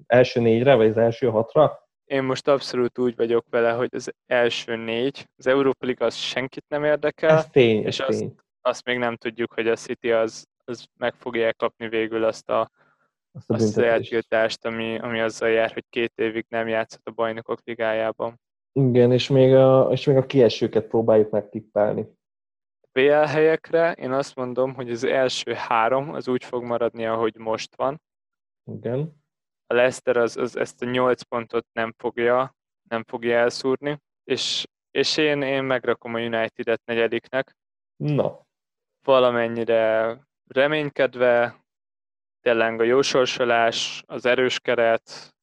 első 0.08 0.40
négyre, 0.40 0.76
vagy 0.76 0.88
az 0.88 0.98
első 0.98 1.28
hatra? 1.28 1.88
Én 2.06 2.24
most 2.24 2.48
abszolút 2.48 3.00
úgy 3.00 3.16
vagyok 3.16 3.46
vele, 3.50 3.72
hogy 3.72 3.90
az 3.92 4.14
első 4.26 4.76
négy, 4.76 5.28
az 5.38 5.48
Európa 5.48 5.86
Liga 5.86 6.06
az 6.06 6.16
senkit 6.16 6.66
nem 6.68 6.84
érdekel. 6.84 7.38
Ez 7.38 7.50
tény, 7.50 7.84
és 7.84 8.00
ez 8.00 8.08
azt, 8.08 8.20
tény. 8.20 8.36
azt 8.62 8.86
még 8.86 8.98
nem 8.98 9.16
tudjuk, 9.16 9.54
hogy 9.54 9.68
a 9.68 9.76
City 9.76 10.12
az, 10.12 10.48
az 10.70 10.86
meg 10.98 11.14
fogja 11.14 11.54
kapni 11.54 11.88
végül 11.88 12.24
azt 12.24 12.50
a, 12.50 12.72
Azt 13.32 13.50
a 13.50 13.54
azt 13.54 13.64
az 13.64 13.78
eltiltást, 13.78 14.66
ami, 14.66 15.00
ami 15.00 15.20
azzal 15.20 15.50
jár, 15.50 15.72
hogy 15.72 15.86
két 15.90 16.14
évig 16.16 16.46
nem 16.50 16.68
játszott 16.68 17.08
a 17.08 17.12
bajnokok 17.12 17.60
ligájában. 17.64 18.40
Igen, 18.72 19.12
és 19.12 19.28
még, 19.28 19.54
a, 19.54 19.92
és 19.92 20.06
még 20.06 20.16
a 20.16 20.26
kiesőket 20.26 20.88
próbáljuk 20.88 21.30
megtippelni. 21.30 22.18
BL 22.92 23.12
helyekre 23.12 23.92
én 23.92 24.12
azt 24.12 24.36
mondom, 24.36 24.74
hogy 24.74 24.92
az 24.92 25.04
első 25.04 25.54
három 25.54 26.14
az 26.14 26.28
úgy 26.28 26.44
fog 26.44 26.64
maradni, 26.64 27.06
ahogy 27.06 27.36
most 27.36 27.76
van. 27.76 28.02
Igen. 28.72 29.24
A 29.68 29.74
Leicester 29.74 30.18
az, 30.18 30.38
az 30.38 30.56
ezt 30.56 30.82
a 30.82 30.86
nyolc 30.86 31.22
pontot 31.22 31.66
nem 31.72 31.94
fogja, 31.98 32.56
nem 32.90 33.04
fogja 33.04 33.38
elszúrni, 33.38 34.00
és, 34.24 34.68
és 34.92 35.18
én, 35.18 35.42
én 35.42 35.64
megrakom 35.64 36.14
a 36.14 36.20
United-et 36.20 36.82
negyediknek, 36.86 37.56
Na, 38.04 38.48
valamennyire 39.06 40.18
reménykedve, 40.50 41.64
tényleg 42.42 42.80
a 42.80 42.84
jó 42.84 43.02
sorsolás, 43.02 44.04
az 44.08 44.26
erős 44.26 44.60
keret, 44.60 45.34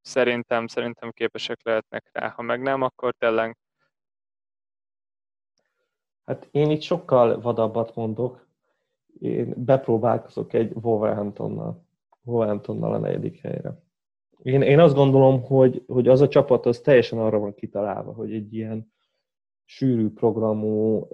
szerintem, 0.00 0.66
szerintem 0.66 1.10
képesek 1.10 1.64
lehetnek 1.64 2.08
rá. 2.12 2.28
Ha 2.28 2.42
meg 2.42 2.62
nem, 2.62 2.82
akkor 2.82 3.14
tényleg 3.14 3.56
hát 6.24 6.48
én 6.50 6.70
itt 6.70 6.80
sokkal 6.80 7.40
vadabbat 7.40 7.94
mondok. 7.94 8.46
Én 9.18 9.54
bepróbálkozok 9.56 10.52
egy 10.52 10.72
Wolverhamptonnal. 10.82 11.86
Wolverhamptonnal 12.24 12.94
a 12.94 12.98
negyedik 12.98 13.40
helyre. 13.40 13.82
Én, 14.42 14.62
én 14.62 14.78
azt 14.78 14.94
gondolom, 14.94 15.42
hogy, 15.42 15.84
hogy 15.86 16.08
az 16.08 16.20
a 16.20 16.28
csapat 16.28 16.66
az 16.66 16.80
teljesen 16.80 17.18
arra 17.18 17.38
van 17.38 17.54
kitalálva, 17.54 18.12
hogy 18.12 18.32
egy 18.32 18.54
ilyen 18.54 18.92
sűrű 19.64 20.10
programú, 20.10 21.08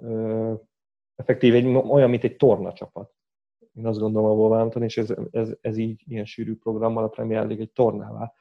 effektív 1.19 1.53
egy, 1.53 1.65
olyan, 1.65 2.09
mint 2.09 2.23
egy 2.23 2.35
torna 2.35 2.73
csapat. 2.73 3.13
Én 3.73 3.85
azt 3.85 3.99
gondolom 3.99 4.29
a 4.29 4.33
Wolverhampton, 4.33 4.83
és 4.83 4.97
ez, 4.97 5.13
ez, 5.31 5.51
ez 5.61 5.77
így 5.77 6.03
ilyen 6.07 6.25
sűrű 6.25 6.55
programmal 6.55 7.03
a 7.03 7.07
Premier 7.07 7.45
League 7.45 7.63
egy 7.63 7.71
tornává, 7.71 8.33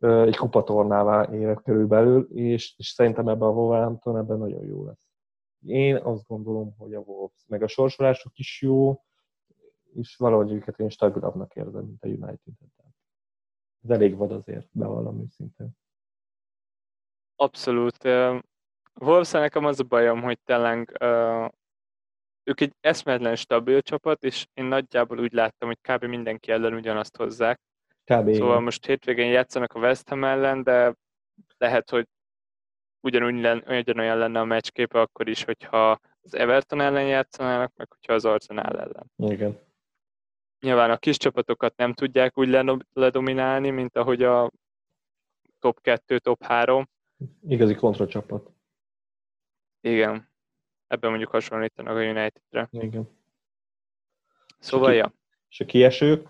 egy 0.00 0.36
kupatornává 0.36 1.32
ér 1.32 1.62
körülbelül, 1.62 2.28
és, 2.32 2.74
és 2.76 2.88
szerintem 2.88 3.28
ebben 3.28 3.48
a 3.48 3.52
Wolverhampton 3.52 4.16
ebben 4.16 4.38
nagyon 4.38 4.64
jó 4.64 4.84
lesz. 4.84 5.10
Én 5.66 5.96
azt 5.96 6.26
gondolom, 6.26 6.74
hogy 6.78 6.94
a 6.94 6.98
Wolves, 6.98 7.44
meg 7.46 7.62
a 7.62 7.68
sorsolásuk 7.68 8.38
is 8.38 8.62
jó, 8.62 9.04
és 9.94 10.16
valahogy 10.16 10.52
őket 10.52 10.78
én 10.78 10.88
stabilabbnak 10.88 11.54
érzem, 11.54 11.84
mint 11.84 12.04
a 12.04 12.08
United. 12.08 12.54
Ez 13.82 13.90
elég 13.90 14.16
vad 14.16 14.32
azért, 14.32 14.68
bevallom 14.72 15.20
őszintén. 15.20 15.70
abszolút. 17.36 18.04
Wolves 19.00 19.30
nekem 19.30 19.64
az 19.64 19.80
a 19.80 19.84
bajom, 19.84 20.22
hogy 20.22 20.38
tényleg 20.44 21.02
ők 22.46 22.60
egy 22.60 22.72
eszméletlen 22.80 23.36
stabil 23.36 23.82
csapat, 23.82 24.24
és 24.24 24.46
én 24.54 24.64
nagyjából 24.64 25.18
úgy 25.18 25.32
láttam, 25.32 25.68
hogy 25.68 25.78
kb. 25.80 26.04
mindenki 26.04 26.50
ellen 26.50 26.74
ugyanazt 26.74 27.16
hozzák. 27.16 27.60
Kb. 28.04 28.32
Szóval 28.32 28.60
most 28.60 28.86
hétvégén 28.86 29.30
játszanak 29.30 29.72
a 29.72 29.78
West 29.78 30.08
Ham 30.08 30.24
ellen, 30.24 30.62
de 30.62 30.94
lehet, 31.58 31.90
hogy 31.90 32.08
ugyanúgy 33.00 33.40
len, 33.40 33.64
ugyanolyan 33.66 34.18
lenne 34.18 34.40
a 34.40 34.44
meccsképe 34.44 35.00
akkor 35.00 35.28
is, 35.28 35.44
hogyha 35.44 35.98
az 36.22 36.34
Everton 36.34 36.80
ellen 36.80 37.06
játszanának, 37.06 37.72
meg 37.76 37.88
hogyha 37.88 38.12
az 38.12 38.24
Arsenal 38.24 38.80
ellen. 38.80 39.12
Igen. 39.16 39.58
Nyilván 40.60 40.90
a 40.90 40.96
kis 40.96 41.16
csapatokat 41.16 41.76
nem 41.76 41.92
tudják 41.92 42.38
úgy 42.38 42.48
ledominálni, 42.92 43.70
mint 43.70 43.96
ahogy 43.96 44.22
a 44.22 44.50
top 45.58 45.80
2, 45.80 46.18
top 46.18 46.42
3. 46.42 46.88
Igazi 47.48 47.74
kontracsapat. 47.74 48.50
Igen. 49.80 50.28
Ebben 50.86 51.10
mondjuk 51.10 51.30
hasonlítanak 51.30 51.96
a 51.96 52.00
Unitedre. 52.00 52.68
Igen. 52.70 53.08
Szóval, 54.58 54.92
ja. 54.92 55.12
És 55.48 55.60
a 55.60 55.64
kiesők? 55.64 56.28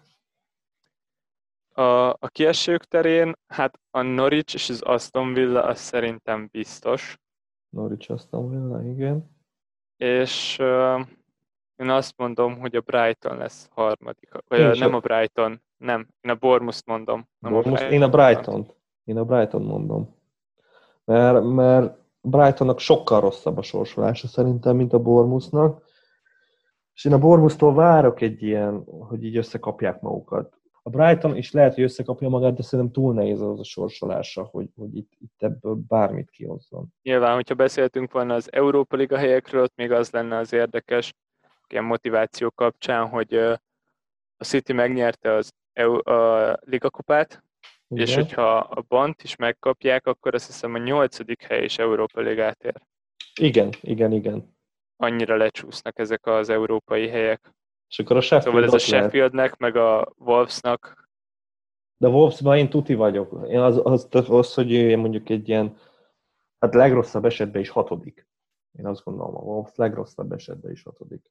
A, 1.68 2.08
a 2.08 2.28
kiesők 2.32 2.84
terén, 2.84 3.36
hát 3.46 3.80
a 3.90 4.00
Norwich 4.02 4.54
és 4.54 4.68
az 4.70 4.82
Aston 4.82 5.32
Villa 5.32 5.62
az 5.64 5.78
szerintem 5.78 6.48
biztos. 6.52 7.18
Norwich 7.68 8.10
Aston 8.10 8.50
Villa, 8.50 8.82
igen. 8.92 9.30
És 9.96 10.58
uh, 10.58 11.00
én 11.76 11.88
azt 11.90 12.16
mondom, 12.16 12.58
hogy 12.58 12.76
a 12.76 12.80
Brighton 12.80 13.36
lesz 13.36 13.68
harmadik. 13.72 14.30
Vagy 14.48 14.60
a, 14.60 14.74
nem 14.74 14.94
a- 14.94 14.96
a 14.96 15.00
Brighton, 15.00 15.62
nem. 15.76 16.08
Én 16.20 16.30
a 16.30 16.34
Bournemouth 16.34 16.82
mondom. 16.86 17.28
Nem 17.38 17.52
Bournemouth. 17.52 17.92
Én 17.92 18.02
a 18.02 18.08
Brighton. 18.08 18.66
Én 19.04 19.18
a 19.18 19.24
Brighton 19.24 19.62
mondom. 19.62 20.14
Mert, 21.04 21.44
mert 21.44 21.98
Brightonnak 22.28 22.78
sokkal 22.78 23.20
rosszabb 23.20 23.58
a 23.58 23.62
sorsolása 23.62 24.26
szerintem, 24.26 24.76
mint 24.76 24.92
a 24.92 24.98
Bournemouthnak. 24.98 25.84
És 26.94 27.04
én 27.04 27.12
a 27.12 27.18
Bournemouth-tól 27.18 27.74
várok 27.74 28.20
egy 28.20 28.42
ilyen, 28.42 28.84
hogy 28.84 29.24
így 29.24 29.36
összekapják 29.36 30.00
magukat. 30.00 30.54
A 30.82 30.90
Brighton 30.90 31.36
is 31.36 31.52
lehet, 31.52 31.74
hogy 31.74 31.82
összekapja 31.82 32.28
magát, 32.28 32.54
de 32.54 32.62
szerintem 32.62 32.94
túl 32.94 33.14
nehéz 33.14 33.40
az 33.40 33.60
a 33.60 33.64
sorsolása, 33.64 34.42
hogy, 34.42 34.68
hogy 34.76 34.96
itt, 34.96 35.12
itt 35.18 35.42
ebből 35.42 35.74
bármit 35.88 36.30
kihozzon. 36.30 36.86
Nyilván, 37.02 37.34
hogyha 37.34 37.54
beszéltünk 37.54 38.12
volna 38.12 38.34
az 38.34 38.52
Európa 38.52 38.96
Liga 38.96 39.16
helyekről, 39.16 39.62
ott 39.62 39.76
még 39.76 39.92
az 39.92 40.10
lenne 40.10 40.36
az 40.36 40.52
érdekes, 40.52 41.14
ilyen 41.68 41.84
motiváció 41.84 42.50
kapcsán, 42.50 43.08
hogy 43.08 43.34
a 44.36 44.44
City 44.44 44.72
megnyerte 44.72 45.32
az 45.32 45.52
EU, 45.72 46.10
a 46.10 46.56
Ligakupát, 46.60 47.30
és 47.30 47.38
Igen? 47.88 48.14
hogyha 48.14 48.56
a 48.56 48.84
Bant 48.88 49.22
is 49.22 49.36
megkapják, 49.36 50.06
akkor 50.06 50.34
azt 50.34 50.46
hiszem 50.46 50.74
a 50.74 50.78
nyolcadik 50.78 51.42
hely 51.42 51.64
is 51.64 51.78
Európa 51.78 52.20
Ligát 52.20 52.64
ér. 52.64 52.82
igen, 53.40 53.72
igen, 53.80 54.12
igen. 54.12 54.54
Annyira 54.96 55.36
lecsúsznak 55.36 55.98
ezek 55.98 56.26
az 56.26 56.48
európai 56.48 57.08
helyek. 57.08 57.54
És 57.88 57.98
akkor 57.98 58.16
a 58.16 58.20
Sheffield 58.20 58.54
Szóval 58.54 58.64
ez 58.64 58.72
a 58.72 58.74
ott 58.74 58.86
lehet. 58.86 59.04
Sheffieldnek, 59.04 59.56
meg 59.56 59.76
a 59.76 60.12
Wolvesnak 60.18 61.08
De 61.96 62.08
Wolvesban 62.08 62.56
én 62.56 62.68
tuti 62.68 62.94
vagyok. 62.94 63.48
Én 63.48 63.60
az, 63.60 63.80
az, 63.84 64.08
az, 64.10 64.54
hogy 64.54 64.70
én 64.70 64.98
mondjuk 64.98 65.28
egy 65.28 65.48
ilyen, 65.48 65.76
hát 66.58 66.74
legrosszabb 66.74 67.24
esetben 67.24 67.60
is 67.60 67.68
hatodik. 67.68 68.26
Én 68.78 68.86
azt 68.86 69.04
gondolom, 69.04 69.36
a 69.36 69.40
Wolves 69.40 69.74
legrosszabb 69.74 70.32
esetben 70.32 70.70
is 70.70 70.82
hatodik. 70.82 71.30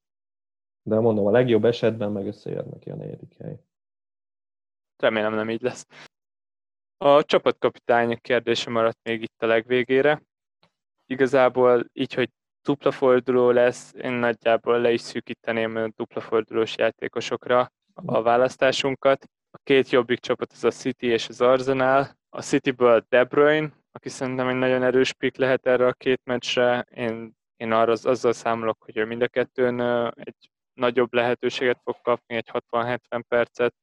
De 0.81 0.99
mondom, 0.99 1.25
a 1.25 1.31
legjobb 1.31 1.65
esetben 1.65 2.11
meg 2.11 2.27
összeér 2.27 2.65
neki 2.65 2.89
a 2.89 2.95
negyedik 2.95 3.37
hely. 3.37 3.59
remélem 4.97 5.33
nem 5.33 5.49
így 5.49 5.61
lesz. 5.61 5.87
A 6.97 7.23
csapatkapitány 7.23 8.17
kérdése 8.21 8.69
maradt 8.69 8.99
még 9.03 9.21
itt 9.21 9.41
a 9.41 9.45
legvégére. 9.45 10.21
Igazából 11.05 11.85
így, 11.93 12.13
hogy 12.13 12.29
dupla 12.61 12.91
forduló 12.91 13.51
lesz, 13.51 13.93
én 14.01 14.11
nagyjából 14.11 14.79
le 14.79 14.91
is 14.91 15.01
szűkíteném 15.01 15.75
a 15.75 15.87
dupla 15.95 16.21
fordulós 16.21 16.77
játékosokra 16.77 17.71
a 17.93 18.21
választásunkat. 18.21 19.25
A 19.51 19.59
két 19.63 19.89
jobbik 19.89 20.19
csapat 20.19 20.51
az 20.51 20.63
a 20.63 20.71
City 20.71 21.07
és 21.07 21.27
az 21.27 21.41
Arsenal. 21.41 22.07
A 22.29 22.41
Cityből 22.41 23.05
De 23.09 23.23
Bruyne, 23.23 23.73
aki 23.91 24.09
szerintem 24.09 24.47
egy 24.47 24.55
nagyon 24.55 24.83
erős 24.83 25.13
pick 25.13 25.37
lehet 25.37 25.65
erre 25.65 25.87
a 25.87 25.93
két 25.93 26.21
meccsre. 26.23 26.85
Én, 26.89 27.35
én 27.55 27.71
arra 27.71 27.91
az, 27.91 28.05
azzal 28.05 28.33
számolok, 28.33 28.83
hogy 28.83 28.97
ő 28.97 29.05
mind 29.05 29.21
a 29.21 29.27
kettőn 29.27 29.81
egy 30.15 30.49
nagyobb 30.73 31.13
lehetőséget 31.13 31.79
fog 31.83 31.95
kapni, 32.01 32.35
egy 32.35 32.49
60-70 32.71 33.23
percet. 33.27 33.75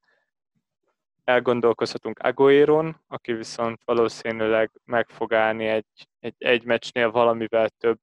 Elgondolkozhatunk 1.24 2.18
Agueron, 2.18 2.96
aki 3.08 3.32
viszont 3.32 3.80
valószínűleg 3.84 4.70
meg 4.84 5.08
fog 5.08 5.32
állni 5.34 5.66
egy, 5.66 6.08
egy, 6.20 6.34
egy 6.38 6.64
meccsnél 6.64 7.10
valamivel 7.10 7.68
több, 7.68 7.98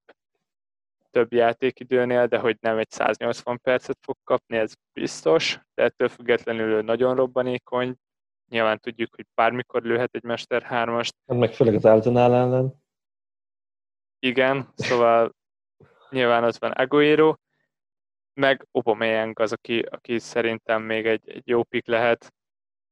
több 1.12 1.34
játékidőnél, 1.34 2.28
de 2.28 2.38
hogy 2.38 2.58
nem 2.60 2.78
egy 2.78 2.90
180 2.92 3.60
percet 3.62 3.98
fog 4.02 4.16
kapni, 4.24 4.58
ez 4.58 4.74
biztos, 4.94 5.60
de 5.74 5.84
ettől 5.84 6.10
függetlenül 6.10 6.72
ő 6.72 6.82
nagyon 6.82 7.16
robbanékony. 7.16 7.96
Nyilván 8.50 8.80
tudjuk, 8.80 9.16
hogy 9.16 9.26
bármikor 9.36 9.82
lőhet 9.82 10.16
egy 10.16 10.24
Mester 10.24 10.62
3-ast, 10.70 11.10
Hát 11.28 11.38
meg 11.38 11.54
főleg 11.54 11.74
az 11.76 11.86
Arsenal 11.86 12.34
ellen. 12.36 12.74
igen, 14.20 14.70
szóval 14.76 15.36
nyilván 16.10 16.44
az 16.44 16.60
van 16.60 16.72
Aguero, 16.72 17.36
meg 18.34 18.68
Aubameyang 18.72 19.40
az, 19.40 19.52
aki, 19.52 19.80
aki 19.80 20.20
szerintem 20.20 20.82
még 20.82 21.06
egy, 21.06 21.30
egy 21.30 21.48
jó 21.48 21.64
pick 21.64 21.88
lehet. 21.88 22.34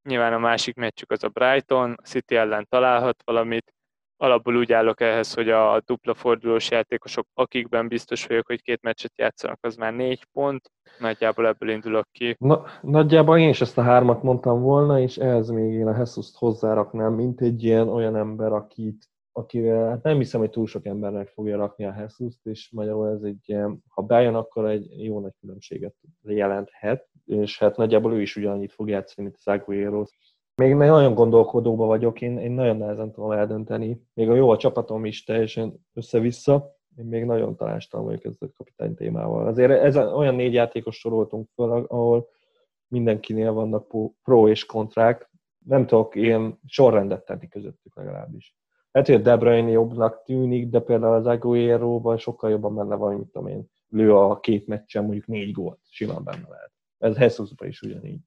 Nyilván 0.07 0.33
a 0.33 0.37
másik 0.37 0.75
meccsük 0.75 1.11
az 1.11 1.23
a 1.23 1.27
Brighton, 1.27 1.95
a 1.97 2.07
City 2.07 2.35
ellen 2.35 2.65
találhat 2.69 3.21
valamit. 3.25 3.73
Alapból 4.17 4.55
úgy 4.55 4.73
állok 4.73 5.01
ehhez, 5.01 5.33
hogy 5.33 5.49
a 5.49 5.81
dupla 5.85 6.13
fordulós 6.13 6.71
játékosok, 6.71 7.27
akikben 7.33 7.87
biztos 7.87 8.25
vagyok, 8.25 8.47
hogy 8.47 8.61
két 8.61 8.81
meccset 8.81 9.17
játszanak, 9.17 9.57
az 9.61 9.75
már 9.75 9.93
négy 9.93 10.25
pont. 10.31 10.71
Nagyjából 10.99 11.47
ebből 11.47 11.69
indulok 11.69 12.07
ki. 12.11 12.35
Na, 12.39 12.63
nagyjából 12.81 13.37
én 13.37 13.49
is 13.49 13.61
ezt 13.61 13.77
a 13.77 13.81
hármat 13.81 14.23
mondtam 14.23 14.61
volna, 14.61 14.99
és 14.99 15.17
ehhez 15.17 15.49
még 15.49 15.73
én 15.73 15.87
a 15.87 15.97
Jesus-t 15.97 16.35
hozzáraknám, 16.35 17.13
mint 17.13 17.41
egy 17.41 17.63
ilyen 17.63 17.89
olyan 17.89 18.15
ember, 18.15 18.51
akit, 18.51 19.05
akire 19.37 19.75
hát 19.75 20.03
nem 20.03 20.17
hiszem, 20.17 20.39
hogy 20.39 20.49
túl 20.49 20.67
sok 20.67 20.85
embernek 20.85 21.27
fogja 21.27 21.57
rakni 21.57 21.85
a 21.85 21.95
Jesus-t, 21.97 22.45
és 22.45 22.71
magyarul 22.71 23.09
ez 23.09 23.21
egy 23.21 23.55
ha 23.87 24.01
bejön, 24.01 24.35
akkor 24.35 24.69
egy 24.69 25.03
jó 25.03 25.19
nagy 25.19 25.33
különbséget 25.39 25.95
jelenthet, 26.21 27.09
és 27.25 27.59
hát 27.59 27.77
nagyjából 27.77 28.13
ő 28.13 28.21
is 28.21 28.35
ugyanannyit 28.35 28.71
fog 28.71 28.89
játszani, 28.89 29.27
mint 29.27 29.39
az 29.43 29.53
Aguero. 29.53 30.03
még 30.55 30.75
nagyon 30.75 31.13
gondolkodóba 31.13 31.85
vagyok, 31.85 32.21
én, 32.21 32.37
én 32.37 32.51
nagyon 32.51 32.77
nehezen 32.77 33.11
tudom 33.11 33.31
eldönteni. 33.31 34.01
Még 34.13 34.29
a 34.29 34.35
jó 34.35 34.49
a 34.49 34.57
csapatom 34.57 35.05
is 35.05 35.23
teljesen 35.23 35.85
össze-vissza. 35.93 36.75
Én 36.95 37.05
még 37.05 37.25
nagyon 37.25 37.55
tanástalan 37.55 38.05
vagyok 38.05 38.23
ezzel 38.23 38.49
a 38.51 38.57
kapitány 38.57 38.95
témával. 38.95 39.47
Azért 39.47 39.71
ez 39.71 39.97
olyan 39.97 40.35
négy 40.35 40.53
játékos 40.53 40.99
soroltunk 40.99 41.49
fel, 41.55 41.69
ahol 41.71 42.29
mindenkinél 42.87 43.51
vannak 43.51 43.87
pro 44.23 44.49
és 44.49 44.65
kontrák. 44.65 45.31
Nem 45.65 45.85
tudok 45.85 46.15
ilyen 46.15 46.59
sorrendet 46.65 47.25
tenni 47.25 47.47
közöttük 47.47 47.95
legalábbis. 47.95 48.56
Hát, 48.97 49.05
hogy 49.05 49.15
a 49.15 49.19
De 49.19 49.37
Bruyne 49.37 49.69
jobbnak 49.69 50.23
tűnik, 50.23 50.67
de 50.69 50.79
például 50.79 51.13
az 51.13 51.25
aguero 51.25 52.17
sokkal 52.17 52.49
jobban 52.49 52.75
benne 52.75 52.95
van, 52.95 53.15
mint 53.15 53.31
tudom 53.31 53.47
én, 53.47 53.69
lő 53.89 54.15
a 54.15 54.39
két 54.39 54.67
meccsen 54.67 55.03
mondjuk 55.03 55.25
négy 55.25 55.51
gólt, 55.51 55.79
simán 55.89 56.23
benne 56.23 56.47
lehet. 56.49 56.71
Ez 56.97 57.17
Jesusban 57.17 57.67
is 57.67 57.81
ugyanígy. 57.81 58.19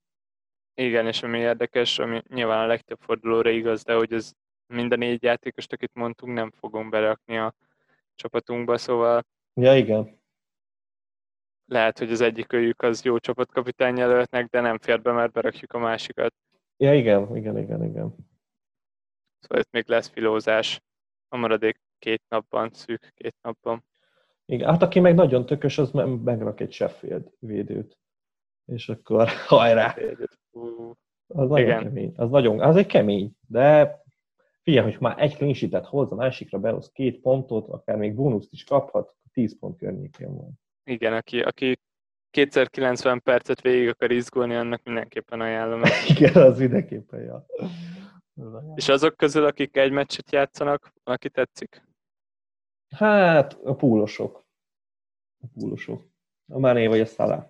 Igen, 0.73 1.07
és 1.07 1.23
ami 1.23 1.37
érdekes, 1.39 1.99
ami 1.99 2.21
nyilván 2.27 2.63
a 2.63 2.67
legtöbb 2.67 2.99
fordulóra 2.99 3.49
igaz, 3.49 3.83
de 3.83 3.93
hogy 3.93 4.13
ez 4.13 4.31
mind 4.67 4.91
a 4.91 4.95
négy 4.95 5.23
játékost, 5.23 5.73
akit 5.73 5.93
mondtunk, 5.93 6.33
nem 6.33 6.51
fogom 6.51 6.89
berakni 6.89 7.37
a 7.37 7.53
csapatunkba, 8.15 8.77
szóval... 8.77 9.25
Ja, 9.53 9.75
igen. 9.75 10.19
Lehet, 11.65 11.99
hogy 11.99 12.11
az 12.11 12.21
egyik 12.21 12.53
őjük 12.53 12.81
az 12.81 13.03
jó 13.03 13.17
csapatkapitány 13.17 13.97
jelöltnek, 13.97 14.45
de 14.45 14.61
nem 14.61 14.77
fér 14.77 15.01
be, 15.01 15.11
mert 15.11 15.31
berakjuk 15.31 15.73
a 15.73 15.79
másikat. 15.79 16.33
Ja, 16.77 16.93
igen, 16.93 17.35
igen, 17.35 17.57
igen, 17.57 17.83
igen. 17.83 18.15
Szóval 19.41 19.59
itt 19.59 19.71
még 19.71 19.87
lesz 19.87 20.07
filózás 20.07 20.81
a 21.27 21.37
maradék 21.37 21.81
két 21.99 22.21
napban, 22.29 22.69
szűk 22.73 23.11
két 23.15 23.35
napban. 23.41 23.85
Igen, 24.45 24.69
hát 24.69 24.81
aki 24.81 24.99
meg 24.99 25.15
nagyon 25.15 25.45
tökös, 25.45 25.77
az 25.77 25.91
megrak 26.23 26.59
egy 26.59 26.71
Sheffield 26.71 27.31
védőt. 27.39 27.97
És 28.65 28.89
akkor 28.89 29.27
hajrá! 29.47 29.95
Az 31.27 31.49
nagyon 31.49 31.67
Igen. 31.67 31.83
kemény. 31.83 32.13
Az, 32.15 32.29
nagyon, 32.29 32.59
az 32.59 32.75
egy 32.75 32.85
kemény, 32.85 33.31
de 33.47 33.99
figyelj, 34.61 34.91
hogy 34.91 35.01
már 35.01 35.21
egy 35.21 35.35
clean 35.35 35.83
hoz, 35.83 36.11
a 36.11 36.15
másikra 36.15 36.59
behoz 36.59 36.91
két 36.91 37.21
pontot, 37.21 37.67
akár 37.67 37.97
még 37.97 38.15
bónuszt 38.15 38.53
is 38.53 38.63
kaphat, 38.63 39.15
10 39.33 39.59
pont 39.59 39.77
környékén 39.77 40.35
van. 40.35 40.59
Igen, 40.83 41.13
aki, 41.13 41.41
aki 41.41 41.79
kétszer 42.29 42.69
90 42.69 43.21
percet 43.21 43.61
végig 43.61 43.87
akar 43.87 44.11
izgulni, 44.11 44.55
annak 44.55 44.83
mindenképpen 44.83 45.41
ajánlom. 45.41 45.81
Igen, 46.15 46.33
az 46.33 46.59
mindenképpen, 46.59 47.21
ja. 47.21 47.45
És 48.75 48.89
azok 48.89 49.17
közül, 49.17 49.45
akik 49.45 49.77
egy 49.77 49.91
meccset 49.91 50.31
játszanak, 50.31 50.93
aki 51.03 51.29
tetszik? 51.29 51.83
Hát, 52.89 53.53
a 53.63 53.75
púlosok. 53.75 54.45
A 55.41 55.47
púlosok. 55.53 56.03
A 56.47 56.59
Mané 56.59 56.87
vagy 56.87 56.99
a 56.99 57.05
Salah. 57.05 57.45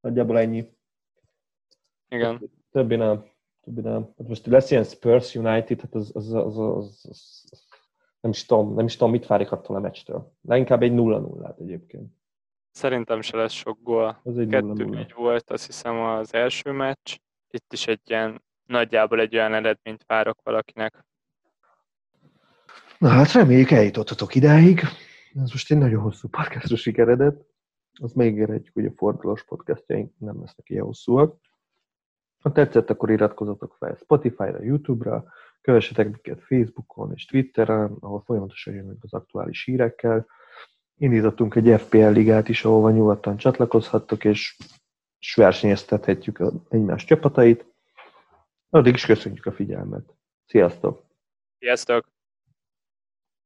Nagyjából 0.00 0.38
ennyi. 0.38 0.76
Igen. 2.08 2.50
Többi 2.70 2.96
nem. 2.96 3.24
Többi 3.60 3.80
nem. 3.80 4.02
Hát 4.18 4.28
most 4.28 4.46
lesz 4.46 4.70
ilyen 4.70 4.84
Spurs 4.84 5.34
United, 5.34 5.80
hát 5.80 5.94
az, 5.94 6.10
az, 6.14 6.32
az, 6.32 6.58
az, 6.58 7.06
az, 7.08 7.44
nem 8.20 8.30
is 8.30 8.44
tudom, 8.44 8.74
nem 8.74 8.84
is 8.84 8.96
tudom, 8.96 9.10
mit 9.10 9.26
várjuk 9.26 9.52
attól 9.52 9.76
a 9.76 9.80
meccstől. 9.80 10.32
Leginkább 10.42 10.82
egy 10.82 10.92
0-0-át 10.94 11.60
egyébként. 11.60 12.14
Szerintem 12.70 13.20
se 13.20 13.36
lesz 13.36 13.52
sok 13.52 13.78
gól. 13.82 14.20
Az 14.24 14.38
egy 14.38 14.48
2 14.48 15.06
volt, 15.14 15.50
azt 15.50 15.66
hiszem 15.66 16.00
az 16.00 16.34
első 16.34 16.70
meccs. 16.70 17.16
Itt 17.50 17.72
is 17.72 17.86
egy 17.86 18.00
ilyen, 18.04 18.42
nagyjából 18.66 19.20
egy 19.20 19.36
olyan 19.36 19.54
eredményt 19.54 20.04
várok 20.06 20.38
valakinek. 20.42 21.04
Na 22.98 23.08
hát 23.08 23.32
reméljük 23.32 23.70
eljutottatok 23.70 24.34
idáig. 24.34 24.80
Ez 25.34 25.50
most 25.50 25.70
egy 25.70 25.78
nagyon 25.78 26.02
hosszú 26.02 26.28
podcastos 26.28 26.80
sikeredet. 26.80 27.44
Az 28.00 28.12
megígérhetjük, 28.12 28.74
hogy 28.74 28.86
a 28.86 28.92
fordulós 28.96 29.44
podcastjaink 29.44 30.12
nem 30.18 30.40
lesznek 30.40 30.68
ilyen 30.68 30.84
hosszúak. 30.84 31.40
Ha 32.40 32.52
tetszett, 32.52 32.90
akkor 32.90 33.10
iratkozzatok 33.10 33.76
fel 33.78 33.94
Spotify-ra, 33.94 34.62
YouTube-ra, 34.62 35.24
kövessetek 35.60 36.04
minket 36.06 36.42
Facebookon 36.42 37.12
és 37.14 37.24
Twitteren, 37.24 37.96
ahol 38.00 38.22
folyamatosan 38.26 38.74
jönnek 38.74 38.96
az 39.00 39.12
aktuális 39.12 39.64
hírekkel. 39.64 40.26
Indítottunk 40.96 41.54
egy 41.54 41.80
FPL 41.80 42.08
ligát 42.08 42.48
is, 42.48 42.64
ahova 42.64 42.90
nyugodtan 42.90 43.36
csatlakozhattok, 43.36 44.24
és, 44.24 44.56
és 45.18 45.34
versenyeztethetjük 45.34 46.42
egymás 46.68 47.04
csapatait. 47.04 47.75
Addig 48.70 48.94
is 48.94 49.06
köszönjük 49.06 49.46
a 49.46 49.52
figyelmet. 49.52 50.14
Sziasztok! 50.46 51.04
Sziasztok! 51.58 52.15